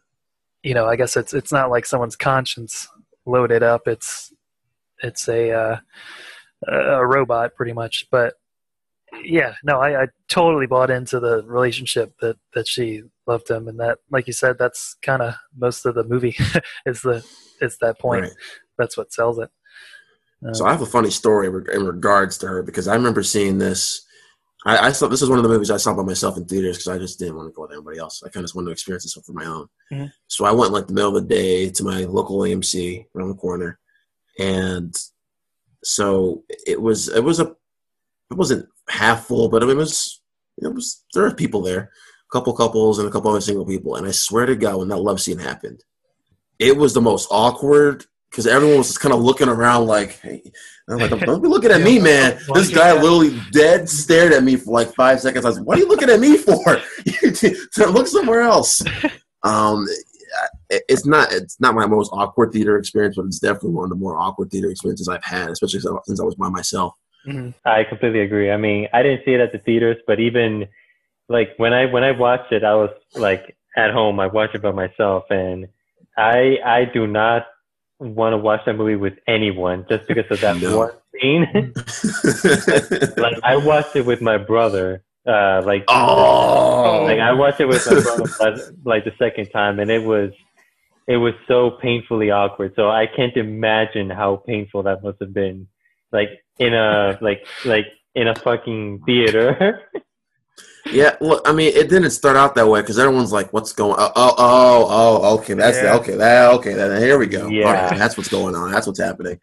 you 0.62 0.74
know, 0.74 0.86
I 0.86 0.96
guess 0.96 1.16
it's 1.16 1.34
it's 1.34 1.52
not 1.52 1.70
like 1.70 1.86
someone's 1.86 2.16
conscience 2.16 2.88
loaded 3.24 3.62
up. 3.62 3.82
It's 3.86 4.32
it's 5.02 5.28
a 5.28 5.52
uh, 5.52 5.76
a 6.66 7.06
robot 7.06 7.54
pretty 7.54 7.72
much, 7.72 8.06
but 8.10 8.34
yeah, 9.24 9.54
no, 9.64 9.80
I, 9.80 10.02
I 10.02 10.06
totally 10.28 10.66
bought 10.66 10.90
into 10.90 11.20
the 11.20 11.42
relationship 11.44 12.14
that 12.20 12.36
that 12.54 12.66
she 12.68 13.02
loved 13.26 13.50
him, 13.50 13.68
and 13.68 13.78
that, 13.80 13.98
like 14.10 14.26
you 14.26 14.32
said, 14.32 14.58
that's 14.58 14.96
kind 15.02 15.22
of 15.22 15.34
most 15.56 15.86
of 15.86 15.94
the 15.94 16.04
movie 16.04 16.36
is 16.86 17.02
the 17.02 17.24
is 17.60 17.78
that 17.78 17.98
point. 17.98 18.22
Right. 18.22 18.32
That's 18.78 18.96
what 18.96 19.12
sells 19.12 19.38
it. 19.38 19.50
So 20.52 20.66
I 20.66 20.70
have 20.70 20.82
a 20.82 20.86
funny 20.86 21.10
story 21.10 21.46
in 21.46 21.86
regards 21.86 22.38
to 22.38 22.46
her 22.46 22.62
because 22.62 22.88
I 22.88 22.94
remember 22.94 23.22
seeing 23.22 23.58
this. 23.58 24.04
I, 24.64 24.88
I 24.88 24.92
saw 24.92 25.08
this 25.08 25.22
is 25.22 25.28
one 25.30 25.38
of 25.38 25.42
the 25.42 25.48
movies 25.48 25.70
I 25.70 25.76
saw 25.76 25.94
by 25.94 26.02
myself 26.02 26.36
in 26.36 26.44
theaters 26.44 26.76
because 26.76 26.88
I 26.88 26.98
just 26.98 27.18
didn't 27.18 27.36
want 27.36 27.48
to 27.48 27.52
go 27.52 27.62
with 27.62 27.72
anybody 27.72 27.98
else. 27.98 28.22
I 28.22 28.28
kind 28.28 28.42
of 28.42 28.44
just 28.44 28.54
wanted 28.54 28.66
to 28.66 28.72
experience 28.72 29.04
this 29.04 29.24
for 29.24 29.32
my 29.32 29.46
own. 29.46 29.66
Mhm. 29.92 30.12
So 30.26 30.44
I 30.44 30.52
went 30.52 30.72
like 30.72 30.86
the 30.86 30.92
middle 30.92 31.16
of 31.16 31.26
the 31.26 31.34
day 31.34 31.70
to 31.70 31.84
my 31.84 32.04
local 32.04 32.38
AMC 32.38 33.06
around 33.14 33.28
the 33.28 33.34
corner, 33.34 33.78
and 34.38 34.94
so 35.82 36.44
it 36.66 36.80
was 36.80 37.08
it 37.08 37.24
was 37.24 37.40
a 37.40 37.54
it 38.30 38.34
wasn't 38.34 38.68
half 38.88 39.26
full, 39.26 39.48
but 39.48 39.62
it 39.62 39.74
was 39.74 40.20
it 40.58 40.72
was 40.72 41.04
there 41.14 41.24
were 41.24 41.34
people 41.34 41.62
there, 41.62 41.80
a 41.80 42.32
couple 42.32 42.52
couples 42.54 42.98
and 42.98 43.08
a 43.08 43.10
couple 43.10 43.30
other 43.30 43.40
single 43.40 43.66
people, 43.66 43.96
and 43.96 44.06
I 44.06 44.10
swear 44.10 44.46
to 44.46 44.56
God, 44.56 44.78
when 44.78 44.88
that 44.88 44.98
love 44.98 45.20
scene 45.20 45.38
happened, 45.38 45.84
it 46.58 46.76
was 46.76 46.94
the 46.94 47.00
most 47.00 47.28
awkward 47.30 48.04
because 48.30 48.46
everyone 48.46 48.78
was 48.78 48.88
just 48.88 49.00
kind 49.00 49.14
of 49.14 49.20
looking 49.20 49.48
around 49.48 49.86
like, 49.86 50.20
hey, 50.20 50.42
I'm 50.88 50.98
like, 50.98 51.10
don't 51.20 51.42
be 51.42 51.48
looking 51.48 51.70
at 51.70 51.80
me, 51.82 51.98
man. 51.98 52.38
This 52.54 52.70
guy 52.70 52.92
literally 52.92 53.40
dead 53.52 53.88
stared 53.88 54.32
at 54.32 54.44
me 54.44 54.56
for 54.56 54.72
like 54.72 54.94
five 54.94 55.20
seconds. 55.20 55.44
I 55.44 55.48
was 55.48 55.58
like, 55.58 55.66
what 55.66 55.78
are 55.78 55.80
you 55.80 55.88
looking 55.88 56.10
at 56.10 56.20
me 56.20 56.36
for? 56.36 56.80
Look 57.90 58.06
somewhere 58.06 58.42
else. 58.42 58.82
Um, 59.42 59.86
it's 60.70 61.06
not 61.06 61.32
it's 61.32 61.60
not 61.60 61.76
my 61.76 61.86
most 61.86 62.10
awkward 62.12 62.52
theater 62.52 62.76
experience, 62.78 63.14
but 63.14 63.26
it's 63.26 63.38
definitely 63.38 63.70
one 63.70 63.84
of 63.84 63.90
the 63.90 63.96
more 63.96 64.18
awkward 64.18 64.50
theater 64.50 64.68
experiences 64.70 65.08
I've 65.08 65.22
had, 65.22 65.50
especially 65.50 65.78
since 65.78 66.20
I 66.20 66.24
was 66.24 66.34
by 66.34 66.48
myself. 66.48 66.94
Mhm. 67.26 67.54
I 67.64 67.84
completely 67.84 68.20
agree. 68.20 68.50
I 68.50 68.56
mean, 68.56 68.88
I 68.92 69.02
didn't 69.02 69.24
see 69.24 69.32
it 69.34 69.40
at 69.40 69.52
the 69.52 69.58
theaters, 69.58 69.96
but 70.06 70.20
even 70.20 70.68
like 71.28 71.54
when 71.56 71.72
I 71.72 71.86
when 71.86 72.04
I 72.04 72.12
watched 72.12 72.52
it, 72.52 72.62
I 72.64 72.74
was 72.74 72.90
like 73.14 73.56
at 73.76 73.90
home. 73.92 74.20
I 74.20 74.26
watched 74.26 74.54
it 74.54 74.62
by 74.62 74.70
myself, 74.70 75.24
and 75.30 75.68
I 76.16 76.58
I 76.64 76.84
do 76.84 77.06
not 77.06 77.46
want 77.98 78.32
to 78.34 78.36
watch 78.38 78.60
that 78.66 78.74
movie 78.76 78.96
with 78.96 79.14
anyone 79.26 79.86
just 79.88 80.06
because 80.06 80.30
of 80.30 80.40
that 80.40 80.56
No. 80.62 80.78
one 80.78 80.90
scene. 81.20 81.72
like 83.16 83.38
I 83.42 83.56
watched 83.56 83.96
it 83.96 84.06
with 84.06 84.20
my 84.20 84.38
brother. 84.38 85.02
Uh, 85.26 85.60
like 85.66 85.84
oh, 85.88 87.02
like 87.04 87.18
I 87.18 87.32
watched 87.32 87.60
it 87.60 87.66
with 87.66 87.84
my 87.84 88.00
brother 88.00 88.72
like 88.84 89.04
the 89.04 89.12
second 89.18 89.48
time, 89.50 89.80
and 89.80 89.90
it 89.90 90.04
was 90.04 90.30
it 91.08 91.16
was 91.16 91.34
so 91.48 91.72
painfully 91.82 92.30
awkward. 92.30 92.74
So 92.76 92.90
I 92.90 93.06
can't 93.08 93.36
imagine 93.36 94.10
how 94.10 94.36
painful 94.36 94.84
that 94.84 95.02
must 95.02 95.18
have 95.20 95.34
been. 95.34 95.66
Like 96.16 96.30
in 96.58 96.72
a 96.74 97.18
like 97.28 97.40
like 97.64 97.86
in 98.14 98.26
a 98.28 98.34
fucking 98.34 99.02
theater. 99.06 99.82
Yeah, 100.92 101.16
look, 101.20 101.42
I 101.44 101.52
mean, 101.52 101.72
it 101.74 101.88
didn't 101.90 102.10
start 102.12 102.36
out 102.36 102.54
that 102.54 102.68
way 102.68 102.80
because 102.80 102.96
everyone's 102.96 103.32
like, 103.32 103.52
"What's 103.52 103.72
going? 103.72 103.96
Oh, 103.98 104.12
oh, 104.14 104.34
oh, 104.38 104.88
oh 105.24 105.38
okay, 105.38 105.54
that's 105.54 105.82
Yeah. 105.82 105.96
okay, 105.96 106.14
that 106.14 106.52
okay, 106.54 106.74
then 106.74 107.02
here 107.02 107.18
we 107.18 107.26
go. 107.26 107.48
Yeah. 107.48 107.66
All 107.66 107.72
right, 107.74 107.98
that's 107.98 108.16
what's 108.16 108.28
going 108.28 108.54
on. 108.54 108.70
That's 108.70 108.86
what's 108.86 109.00
happening." 109.00 109.40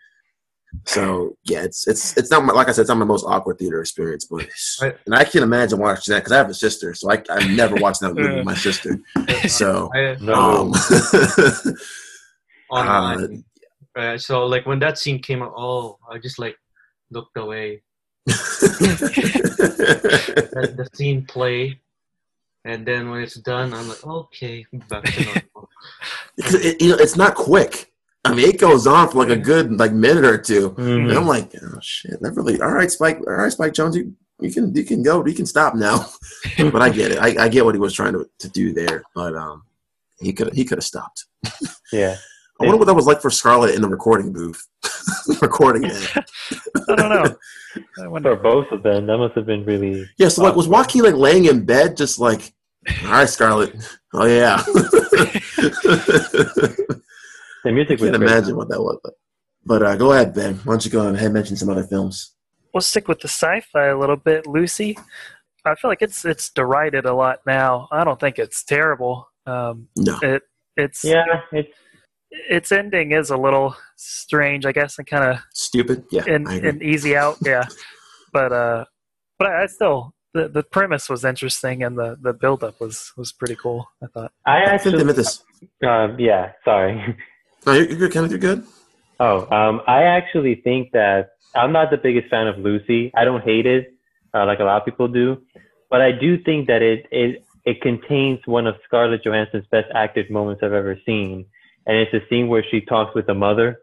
So 0.86 1.36
yeah, 1.44 1.64
it's 1.64 1.86
it's 1.86 2.16
it's 2.18 2.32
not 2.32 2.46
my, 2.46 2.54
like 2.54 2.70
I 2.70 2.72
said, 2.72 2.84
it's 2.84 2.90
not 2.90 2.98
my 2.98 3.04
most 3.06 3.26
awkward 3.28 3.60
theater 3.60 3.82
experience, 3.82 4.24
but 4.26 4.48
I- 4.82 4.94
and 5.06 5.14
I 5.14 5.26
can't 5.26 5.44
imagine 5.44 5.80
watching 5.80 6.14
that 6.14 6.20
because 6.22 6.32
I 6.32 6.38
have 6.38 6.50
a 6.50 6.54
sister, 6.54 6.94
so 6.94 7.12
I 7.12 7.22
I 7.30 7.46
never 7.54 7.76
watched 7.76 8.00
that 8.00 8.14
movie 8.16 8.38
with 8.38 8.46
my 8.46 8.56
sister. 8.68 8.98
So 9.50 9.92
I, 9.94 10.16
No. 10.22 10.34
um, 10.34 10.74
online. 12.70 13.44
Uh, 13.98 14.18
so 14.18 14.46
like 14.46 14.66
when 14.66 14.80
that 14.80 14.98
scene 14.98 15.20
came 15.22 15.44
out, 15.44 15.54
oh, 15.58 15.98
I 16.10 16.18
just 16.20 16.40
like 16.40 16.56
looked 17.14 17.38
away. 17.38 17.82
Let 18.28 18.38
the 20.78 20.90
scene 20.94 21.26
play, 21.26 21.80
and 22.66 22.86
then 22.86 23.10
when 23.10 23.22
it's 23.22 23.36
done, 23.36 23.74
I'm 23.74 23.88
like, 23.90 24.06
okay, 24.06 24.66
back 24.90 25.04
to 25.04 25.24
normal. 25.26 25.70
It, 26.38 26.82
you 26.82 26.90
know, 26.90 26.96
it's 26.96 27.16
not 27.18 27.36
quick. 27.36 27.92
I 28.26 28.34
mean, 28.34 28.48
it 28.48 28.60
goes 28.60 28.88
on 28.88 29.10
for 29.10 29.18
like 29.18 29.30
a 29.30 29.36
good 29.42 29.78
like 29.78 29.92
minute 29.92 30.24
or 30.24 30.38
2 30.38 30.70
Mhm. 30.72 31.10
and 31.10 31.18
I'm 31.18 31.28
like, 31.28 31.52
oh 31.62 31.80
shit, 31.82 32.22
that 32.22 32.32
really. 32.32 32.62
All 32.62 32.72
right, 32.72 32.90
Spike. 32.90 33.20
All 33.28 33.34
right, 33.34 33.52
Spike 33.52 33.74
Jonze, 33.74 33.96
you, 33.96 34.14
you 34.40 34.52
can 34.52 34.74
you 34.74 34.84
can 34.86 35.04
go. 35.04 35.26
You 35.26 35.34
can 35.34 35.46
stop 35.46 35.76
now. 35.76 36.06
but 36.58 36.82
I 36.82 36.90
get 36.90 37.12
it. 37.12 37.20
I, 37.20 37.44
I 37.44 37.50
get 37.50 37.66
what 37.66 37.76
he 37.76 37.80
was 37.80 37.94
trying 37.94 38.14
to, 38.14 38.30
to 38.40 38.50
do 38.50 38.74
there. 38.74 39.04
But 39.14 39.36
um, 39.36 39.64
he 40.20 40.32
could 40.32 40.54
he 40.54 40.64
could 40.64 40.78
have 40.78 40.86
stopped. 40.86 41.26
Yeah. 41.92 42.16
I 42.64 42.68
wonder 42.68 42.78
what 42.78 42.86
that 42.86 42.94
was 42.94 43.06
like 43.08 43.22
for 43.22 43.30
Scarlett 43.30 43.76
in 43.76 43.82
the 43.82 43.88
recording 43.90 44.32
booth, 44.34 44.66
recording 45.42 45.84
it. 45.86 46.10
I 46.90 46.96
don't 46.96 47.10
know. 47.10 47.36
I 47.76 47.80
For 47.96 48.10
wonder. 48.10 48.36
both 48.36 48.72
of 48.72 48.84
them, 48.84 49.08
that 49.08 49.18
must 49.18 49.36
have 49.36 49.46
been 49.46 49.66
really 49.66 50.08
Yeah. 50.18 50.28
So 50.30 50.44
like, 50.44 50.56
was 50.56 50.68
Joaquin 50.68 51.04
like 51.04 51.16
laying 51.16 51.46
in 51.46 51.66
bed, 51.66 51.98
just 51.98 52.20
like, 52.20 52.54
all 53.06 53.12
right, 53.12 53.30
Scarlett. 53.30 53.76
Oh 54.14 54.26
yeah. 54.26 54.58
the 57.64 57.72
music 57.72 58.00
was 58.00 58.10
Can't 58.10 58.18
great. 58.18 58.30
imagine 58.32 58.56
what 58.56 58.70
that 58.70 58.82
was. 58.82 59.00
But, 59.04 59.14
but 59.66 59.84
uh, 59.84 59.96
go 59.96 60.12
ahead, 60.14 60.34
Ben. 60.34 60.56
Why 60.64 60.74
don't 60.74 60.86
you 60.86 60.92
go 60.92 61.08
ahead 61.08 61.24
and 61.24 61.34
mention 61.34 61.56
some 61.56 61.70
other 61.70 61.84
films? 61.84 62.34
We'll 62.74 62.82
stick 62.82 63.08
with 63.08 63.20
the 63.22 63.28
sci-fi 63.28 63.86
a 63.88 63.98
little 63.98 64.16
bit. 64.18 64.48
Lucy, 64.48 64.98
I 65.66 65.76
feel 65.76 65.90
like 65.90 66.02
it's 66.02 66.26
it's 66.26 66.50
derided 66.50 67.06
a 67.06 67.14
lot 67.14 67.40
now. 67.46 67.88
I 67.92 68.04
don't 68.04 68.20
think 68.20 68.40
it's 68.40 68.64
terrible. 68.64 69.30
Um, 69.46 69.88
No. 69.96 70.18
it 70.22 70.42
it's 70.76 71.04
Yeah, 71.04 71.24
it's 71.52 71.70
its 72.50 72.72
ending 72.72 73.12
is 73.12 73.30
a 73.30 73.38
little 73.38 73.76
strange, 73.96 74.66
I 74.66 74.72
guess, 74.72 74.98
and 74.98 75.08
kind 75.08 75.24
of 75.24 75.40
Stupid. 75.54 76.06
Yeah. 76.12 76.24
an, 76.28 76.48
I 76.48 76.56
agree. 76.56 76.70
an 76.70 76.84
easy 76.84 77.16
out. 77.16 77.38
Yeah, 77.42 77.66
but 78.32 78.52
uh, 78.52 78.86
but 79.38 79.48
I, 79.48 79.64
I 79.64 79.66
still 79.68 80.14
the, 80.34 80.48
the 80.48 80.64
premise 80.64 81.10
was 81.10 81.24
interesting 81.24 81.84
and 81.84 81.98
the 81.98 82.18
the 82.22 82.34
build 82.34 82.64
up 82.64 82.80
was 82.80 83.14
was 83.18 83.32
pretty 83.32 83.56
cool. 83.56 83.88
I 84.02 84.08
thought. 84.08 84.32
I 84.46 84.64
I 84.74 84.78
think 84.78 84.98
they 84.98 85.04
actually 85.04 85.04
meant 85.06 85.18
this. 85.18 85.44
um, 85.88 86.20
yeah, 86.20 86.52
sorry. 86.66 87.18
No, 87.66 87.72
you're, 87.72 87.90
you're 87.92 88.10
good, 88.10 88.30
You're 88.30 88.40
good. 88.40 88.66
Oh, 89.22 89.50
um, 89.50 89.82
I 89.88 90.04
actually 90.04 90.56
think 90.66 90.92
that 90.92 91.30
I'm 91.56 91.72
not 91.72 91.92
the 91.92 91.98
biggest 91.98 92.30
fan 92.30 92.48
of 92.48 92.58
Lucy. 92.58 93.10
I 93.16 93.24
don't 93.24 93.42
hate 93.42 93.66
it 93.66 93.94
uh, 94.34 94.46
like 94.46 94.60
a 94.60 94.64
lot 94.64 94.82
of 94.82 94.86
people 94.86 95.08
do, 95.08 95.42
but 95.90 96.02
I 96.02 96.12
do 96.12 96.42
think 96.44 96.68
that 96.68 96.82
it 96.82 97.06
it 97.12 97.46
it 97.66 97.82
contains 97.82 98.40
one 98.46 98.68
of 98.68 98.76
Scarlett 98.86 99.24
Johansson's 99.24 99.66
best 99.72 99.88
acted 99.96 100.30
moments 100.30 100.62
I've 100.62 100.74
ever 100.74 101.00
seen, 101.06 101.46
and 101.86 101.98
it's 101.98 102.14
a 102.14 102.22
scene 102.30 102.48
where 102.48 102.64
she 102.70 102.82
talks 102.82 103.14
with 103.16 103.26
the 103.28 103.34
mother. 103.34 103.80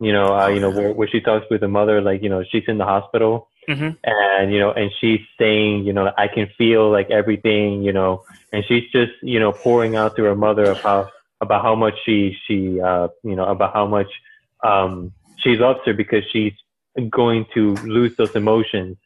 You 0.00 0.12
know, 0.12 0.34
uh, 0.36 0.48
you 0.48 0.58
know 0.60 0.70
where, 0.70 0.92
where 0.92 1.08
she 1.08 1.20
talks 1.20 1.46
with 1.50 1.60
the 1.60 1.68
mother, 1.68 2.00
like 2.00 2.22
you 2.22 2.28
know 2.28 2.42
she's 2.50 2.64
in 2.66 2.78
the 2.78 2.84
hospital, 2.84 3.48
Mhm. 3.68 3.96
and 4.02 4.52
you 4.52 4.58
know, 4.58 4.72
and 4.72 4.90
she's 5.00 5.20
saying, 5.38 5.84
you 5.84 5.92
know, 5.92 6.12
I 6.18 6.26
can 6.26 6.48
feel 6.58 6.90
like 6.90 7.10
everything, 7.10 7.82
you 7.82 7.92
know, 7.92 8.24
and 8.52 8.64
she's 8.66 8.90
just 8.90 9.12
you 9.22 9.38
know 9.38 9.52
pouring 9.52 9.94
out 9.94 10.16
to 10.16 10.24
her 10.24 10.34
mother 10.34 10.74
how 10.74 11.08
about 11.40 11.62
how 11.62 11.74
much 11.76 11.94
she 12.04 12.36
she 12.46 12.80
uh, 12.80 13.08
you 13.22 13.36
know 13.36 13.44
about 13.44 13.72
how 13.74 13.86
much 13.86 14.08
um, 14.64 15.12
she 15.38 15.56
loves 15.56 15.80
her 15.86 15.92
because 15.94 16.24
she's 16.32 16.54
going 17.10 17.46
to 17.54 17.74
lose 17.84 18.16
those 18.16 18.34
emotions 18.34 18.96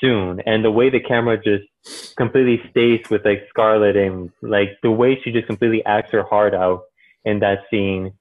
soon. 0.00 0.40
And 0.40 0.64
the 0.64 0.70
way 0.70 0.90
the 0.90 1.00
camera 1.00 1.36
just 1.36 2.16
completely 2.16 2.62
stays 2.70 3.00
with 3.10 3.24
like 3.24 3.46
Scarlett 3.50 3.96
and 3.96 4.30
like 4.42 4.78
the 4.82 4.90
way 4.90 5.20
she 5.22 5.30
just 5.32 5.46
completely 5.46 5.84
acts 5.84 6.12
her 6.12 6.22
heart 6.22 6.54
out 6.54 6.84
in 7.24 7.40
that 7.40 7.60
scene. 7.70 8.12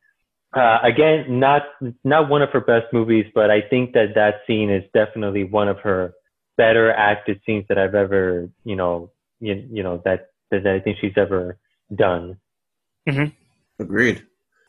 Uh, 0.56 0.80
again, 0.84 1.40
not 1.40 1.64
not 2.04 2.30
one 2.30 2.42
of 2.42 2.50
her 2.52 2.62
best 2.62 2.86
movies, 2.94 3.26
but 3.36 3.52
I 3.52 3.62
think 3.62 3.94
that 3.94 4.16
that 4.16 4.42
scene 4.48 4.70
is 4.70 4.84
definitely 4.94 5.44
one 5.44 5.68
of 5.68 5.80
her 5.80 6.14
better 6.56 6.92
acted 6.92 7.42
scenes 7.46 7.66
that 7.70 7.78
I've 7.78 7.96
ever, 7.96 8.50
you 8.64 8.76
know, 8.76 9.12
you, 9.40 9.68
you 9.70 9.84
know 9.84 10.02
that 10.06 10.30
that 10.52 10.66
I 10.66 10.80
think 10.80 10.98
she's 11.00 11.18
ever 11.18 11.58
done. 11.94 12.40
Agreed. 13.80 14.26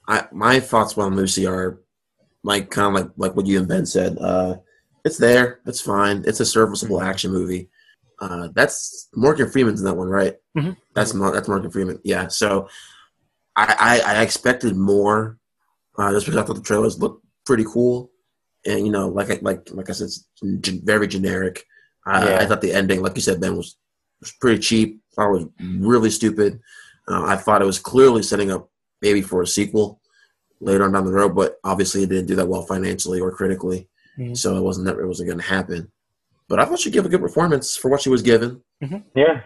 I 0.06 0.26
my 0.32 0.60
thoughts 0.60 0.96
on 0.98 1.16
Lucy 1.16 1.46
are 1.46 1.80
like 2.42 2.70
kind 2.70 2.96
of 2.96 3.02
like 3.02 3.12
like 3.16 3.36
what 3.36 3.46
you 3.46 3.58
and 3.58 3.68
Ben 3.68 3.86
said. 3.86 4.18
Uh, 4.18 4.56
it's 5.04 5.18
there. 5.18 5.60
It's 5.66 5.80
fine. 5.80 6.24
It's 6.26 6.40
a 6.40 6.46
serviceable 6.46 7.00
action 7.00 7.30
movie. 7.30 7.68
Uh, 8.20 8.48
that's 8.54 9.08
Morgan 9.14 9.50
Freeman's 9.50 9.80
in 9.80 9.86
that 9.86 9.96
one, 9.96 10.08
right? 10.08 10.36
Mhm. 10.56 10.76
That's 10.94 11.12
that's 11.12 11.48
Morgan 11.48 11.70
Freeman. 11.70 12.00
Yeah. 12.04 12.28
So 12.28 12.68
I 13.58 14.00
I, 14.06 14.14
I 14.18 14.22
expected 14.22 14.76
more, 14.76 15.38
uh, 15.98 16.10
just 16.12 16.26
because 16.26 16.40
I 16.40 16.44
thought 16.46 16.56
the 16.56 16.62
trailers 16.62 16.98
looked 16.98 17.24
pretty 17.44 17.64
cool, 17.64 18.10
and 18.66 18.86
you 18.86 18.92
know, 18.92 19.08
like 19.08 19.30
I 19.30 19.38
like 19.42 19.68
like 19.72 19.90
I 19.90 19.92
said, 19.92 20.04
it's 20.06 20.24
gen- 20.60 20.82
very 20.84 21.08
generic. 21.08 21.64
Uh, 22.06 22.24
Yeah. 22.28 22.38
I 22.40 22.46
thought 22.46 22.60
the 22.62 22.72
ending, 22.72 23.02
like 23.02 23.16
you 23.16 23.22
said, 23.22 23.40
Ben, 23.40 23.56
was 23.56 23.76
was 24.20 24.32
pretty 24.40 24.60
cheap. 24.60 25.00
I 25.12 25.14
thought 25.16 25.28
it 25.28 25.32
was 25.32 25.46
really 25.80 26.10
stupid. 26.10 26.60
Uh, 27.08 27.24
I 27.24 27.36
thought 27.36 27.62
it 27.62 27.66
was 27.66 27.78
clearly 27.78 28.22
setting 28.22 28.50
up 28.50 28.70
maybe 29.02 29.22
for 29.22 29.42
a 29.42 29.46
sequel 29.46 30.00
later 30.60 30.84
on 30.84 30.92
down 30.92 31.04
the 31.06 31.12
road, 31.12 31.34
but 31.34 31.56
obviously 31.64 32.02
it 32.02 32.08
didn't 32.10 32.26
do 32.26 32.34
that 32.36 32.48
well 32.48 32.62
financially 32.62 33.20
or 33.20 33.30
critically, 33.30 33.88
Mhm. 34.18 34.36
so 34.36 34.56
it 34.56 34.62
wasn't 34.62 34.86
that 34.86 34.98
it 34.98 35.06
wasn't 35.06 35.28
going 35.28 35.38
to 35.40 35.44
happen. 35.56 35.90
But 36.48 36.58
I 36.60 36.64
thought 36.64 36.80
she 36.80 36.90
gave 36.90 37.06
a 37.06 37.08
good 37.08 37.20
performance 37.20 37.76
for 37.76 37.90
what 37.90 38.00
she 38.02 38.08
was 38.08 38.22
given. 38.22 38.62
Yeah, 39.14 39.42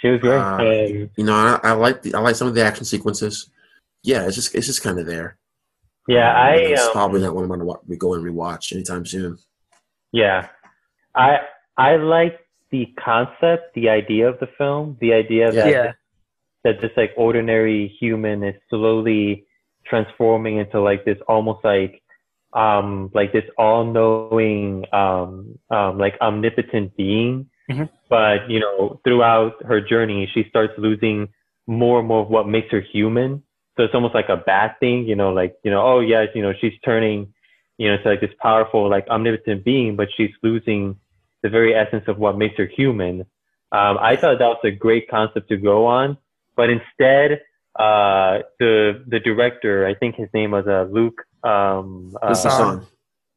She 0.00 0.08
was 0.08 0.20
great. 0.20 0.38
Uh, 0.38 0.56
Um, 0.58 1.10
You 1.16 1.24
know, 1.24 1.34
I, 1.34 1.58
I 1.70 1.72
like 1.72 2.02
the 2.02 2.14
I 2.14 2.20
like 2.20 2.36
some 2.36 2.48
of 2.48 2.54
the 2.54 2.62
action 2.64 2.84
sequences. 2.84 3.48
Yeah, 4.02 4.26
it's 4.26 4.34
just 4.36 4.54
it's 4.54 4.66
just 4.66 4.82
kind 4.82 4.98
of 4.98 5.06
there. 5.06 5.38
yeah, 6.08 6.30
Um, 6.30 6.36
I 6.36 6.54
It's 6.56 6.82
um, 6.86 6.92
probably 6.92 7.20
not 7.20 7.34
one 7.34 7.44
I'm 7.44 7.50
gonna 7.50 7.64
wa- 7.64 7.80
go 7.98 8.14
and 8.14 8.24
rewatch 8.24 8.72
anytime 8.72 9.06
soon. 9.06 9.38
Yeah, 10.12 10.48
I 11.14 11.38
I 11.76 11.96
like 11.96 12.40
the 12.70 12.86
concept, 12.98 13.74
the 13.74 13.88
idea 13.88 14.28
of 14.28 14.38
the 14.40 14.48
film, 14.58 14.96
the 15.00 15.12
idea 15.12 15.52
that 15.52 15.70
Yeah. 15.70 15.92
that 16.64 16.80
this 16.80 16.90
like 16.96 17.12
ordinary 17.16 17.88
human 18.00 18.42
is 18.42 18.56
slowly 18.70 19.46
transforming 19.84 20.56
into 20.58 20.80
like 20.80 21.04
this 21.04 21.18
almost 21.28 21.64
like 21.64 22.02
um 22.54 23.10
like 23.14 23.32
this 23.32 23.44
all-knowing 23.58 24.84
um 24.92 25.58
um 25.70 25.98
like 25.98 26.14
omnipotent 26.20 26.94
being 26.96 27.46
Mhm. 27.70 27.88
but 28.08 28.48
you 28.50 28.60
know 28.60 29.00
throughout 29.04 29.54
her 29.64 29.80
journey 29.80 30.28
she 30.32 30.44
starts 30.50 30.72
losing 30.76 31.28
more 31.66 31.98
and 32.00 32.08
more 32.08 32.20
of 32.22 32.28
what 32.28 32.46
makes 32.46 32.70
her 32.70 32.80
human 32.80 33.42
so 33.76 33.84
it's 33.84 33.94
almost 33.94 34.14
like 34.14 34.28
a 34.28 34.36
bad 34.36 34.78
thing 34.80 35.04
you 35.06 35.16
know 35.16 35.30
like 35.32 35.56
you 35.64 35.70
know 35.70 35.82
oh 35.82 36.00
yes 36.00 36.28
you 36.34 36.42
know 36.42 36.52
she's 36.60 36.72
turning 36.84 37.32
you 37.78 37.88
know 37.88 37.96
to 38.02 38.08
like 38.08 38.20
this 38.20 38.30
powerful 38.40 38.88
like 38.88 39.06
omnipotent 39.08 39.64
being 39.64 39.96
but 39.96 40.08
she's 40.16 40.30
losing 40.42 40.96
the 41.42 41.48
very 41.48 41.74
essence 41.74 42.04
of 42.06 42.18
what 42.18 42.38
makes 42.38 42.56
her 42.56 42.66
human. 42.66 43.22
Um, 43.72 43.96
i 44.00 44.16
thought 44.16 44.38
that 44.38 44.46
was 44.46 44.60
a 44.64 44.70
great 44.70 45.08
concept 45.08 45.48
to 45.48 45.56
go 45.56 45.86
on 45.86 46.18
but 46.56 46.68
instead 46.68 47.40
uh, 47.78 48.40
the 48.60 49.02
the 49.06 49.18
director 49.18 49.86
i 49.86 49.94
think 49.94 50.14
his 50.14 50.28
name 50.34 50.50
was 50.50 50.66
uh, 50.66 50.86
Luc 50.90 51.22
um, 51.42 52.14
uh, 52.22 52.80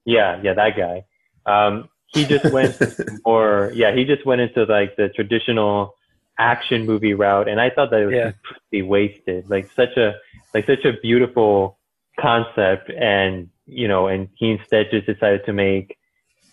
yeah 0.06 0.40
yeah 0.44 0.54
that 0.54 0.78
guy. 0.78 1.06
Um, 1.46 1.90
he 2.08 2.26
just 2.26 2.52
went 2.52 2.78
or 3.26 3.72
yeah 3.74 3.94
he 3.94 4.06
just 4.06 4.26
went 4.26 4.42
into 4.42 4.64
like 4.64 4.96
the 4.96 5.10
traditional 5.10 5.96
action 6.38 6.86
movie 6.86 7.14
route 7.14 7.48
and 7.48 7.62
i 7.62 7.70
thought 7.70 7.90
that 7.92 8.02
it 8.02 8.06
was 8.06 8.14
Yeah. 8.16 8.32
completely 8.32 8.82
wasted 8.88 9.50
like 9.50 9.70
such 9.76 9.96
a 9.98 10.16
like 10.54 10.66
such 10.66 10.84
a 10.86 10.94
beautiful 11.02 11.78
concept 12.20 12.90
and 12.90 13.50
you 13.66 13.88
know 13.88 14.08
and 14.08 14.30
he 14.36 14.52
instead 14.52 14.88
just 14.92 15.06
decided 15.06 15.46
to 15.46 15.54
make 15.54 15.98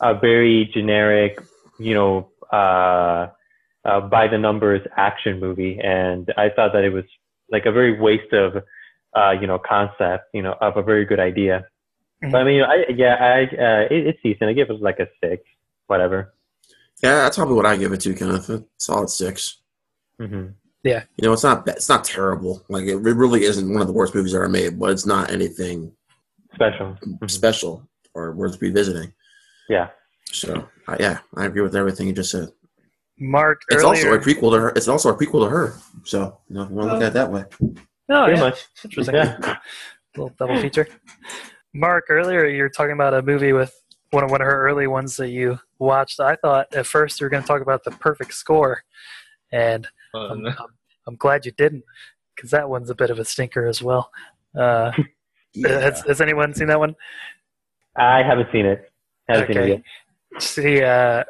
a 0.00 0.14
very 0.14 0.70
generic 0.72 1.38
you 1.78 1.94
know 1.94 2.30
uh, 2.52 3.28
uh 3.84 4.00
by 4.00 4.28
the 4.28 4.38
numbers 4.38 4.86
action 4.96 5.40
movie 5.40 5.78
and 5.82 6.32
i 6.36 6.48
thought 6.48 6.72
that 6.72 6.84
it 6.84 6.90
was 6.90 7.04
like 7.50 7.66
a 7.66 7.72
very 7.72 7.98
waste 8.00 8.32
of 8.32 8.62
uh 9.16 9.30
you 9.32 9.46
know 9.46 9.58
concept 9.58 10.24
you 10.32 10.42
know 10.42 10.54
of 10.60 10.76
a 10.76 10.82
very 10.82 11.04
good 11.04 11.20
idea 11.20 11.64
but 12.30 12.40
i 12.40 12.44
mean 12.44 12.62
i 12.62 12.84
yeah 12.94 13.14
i 13.14 13.42
uh 13.42 13.86
it, 13.90 14.06
it's 14.06 14.18
decent 14.22 14.48
i 14.48 14.52
give 14.52 14.70
it 14.70 14.80
like 14.80 15.00
a 15.00 15.08
six 15.20 15.42
whatever 15.88 16.32
Yeah, 17.02 17.22
that's 17.24 17.36
probably 17.36 17.56
what 17.56 17.66
I 17.66 17.76
give 17.76 17.92
it 17.92 18.00
to, 18.02 18.14
Kenneth. 18.14 18.48
A 18.48 18.64
solid 18.78 19.10
six. 19.10 19.58
Hmm 20.18 20.48
Yeah, 20.84 21.04
You 21.16 21.26
know, 21.28 21.32
it's 21.32 21.42
not 21.44 21.66
it's 21.68 21.88
not 21.88 22.04
terrible. 22.04 22.64
Like 22.68 22.86
it 22.86 22.96
really 22.96 23.44
isn't 23.44 23.72
one 23.72 23.80
of 23.80 23.86
the 23.86 23.92
worst 23.92 24.14
movies 24.14 24.34
ever 24.34 24.48
made, 24.48 24.78
but 24.78 24.90
it's 24.90 25.06
not 25.06 25.30
anything 25.30 25.92
special 26.54 26.96
Mhm. 27.06 27.30
special 27.30 27.88
or 28.14 28.32
worth 28.32 28.60
revisiting. 28.60 29.12
yeah 29.68 29.88
So 30.26 30.68
uh, 30.88 30.96
yeah, 31.00 31.18
I 31.36 31.46
agree 31.46 31.62
with 31.62 31.76
everything 31.76 32.06
you 32.08 32.12
just 32.12 32.30
said. 32.32 32.48
Marc 33.18 33.62
It's 33.68 33.84
earlier. 33.84 34.10
also 34.10 34.12
a 34.14 34.18
prequel 34.18 34.50
to 34.52 34.58
her. 34.60 34.68
It's 34.74 34.88
also 34.88 35.10
a 35.10 35.16
prequel 35.16 35.44
to 35.44 35.50
her. 35.50 35.74
So 36.04 36.38
you 36.48 36.54
know, 36.56 36.62
if 36.64 36.70
you 36.70 36.76
want 36.76 36.88
to 36.90 36.94
look 36.94 37.02
at 37.02 37.08
it 37.08 37.14
that 37.14 37.30
way. 37.30 37.44
oh, 38.10 38.24
pretty 38.24 38.40
yeah. 38.40 38.40
much 38.40 38.58
Interesting. 38.84 39.14
yeah 39.14 39.56
little 40.16 40.34
double 40.38 40.60
feature. 40.60 40.86
Marc, 41.74 42.04
earlier 42.10 42.46
you 42.46 42.62
were 42.62 42.68
talking 42.68 42.92
about 42.92 43.14
a 43.14 43.22
movie 43.22 43.52
with 43.54 43.72
one 44.10 44.24
of 44.24 44.30
one 44.30 44.42
of 44.42 44.46
her 44.46 44.62
early 44.68 44.86
ones 44.86 45.16
that 45.16 45.30
you 45.30 45.58
watched. 45.78 46.20
I 46.20 46.36
thought 46.36 46.66
at 46.74 46.86
first 46.86 47.18
you 47.20 47.24
were 47.24 47.30
going 47.30 47.42
to 47.42 47.46
talk 47.46 47.62
about 47.62 47.82
the 47.84 47.92
perfect 47.92 48.34
score, 48.34 48.82
and 49.52 49.88
I'm, 50.14 50.46
I'm, 50.46 50.54
I'm 51.06 51.16
glad 51.16 51.44
you 51.46 51.52
didn't 51.52 51.84
because 52.34 52.50
that 52.50 52.68
one's 52.68 52.90
a 52.90 52.94
bit 52.94 53.10
of 53.10 53.18
a 53.18 53.24
stinker 53.24 53.66
as 53.66 53.82
well. 53.82 54.10
Uh, 54.58 54.92
Yeah. 55.54 55.80
has, 55.80 56.00
has 56.08 56.20
anyone 56.22 56.54
seen 56.54 56.68
that 56.68 56.78
one? 56.78 56.94
i 57.98 58.22
haven't 58.22 58.48
seen 58.52 58.64
it 58.64 58.90
haven't 59.28 59.48
seen 59.48 59.56
it 59.58 59.60
Okay. 59.60 59.68
yet 59.68 60.42
See, 60.42 60.82
uh, 60.82 61.24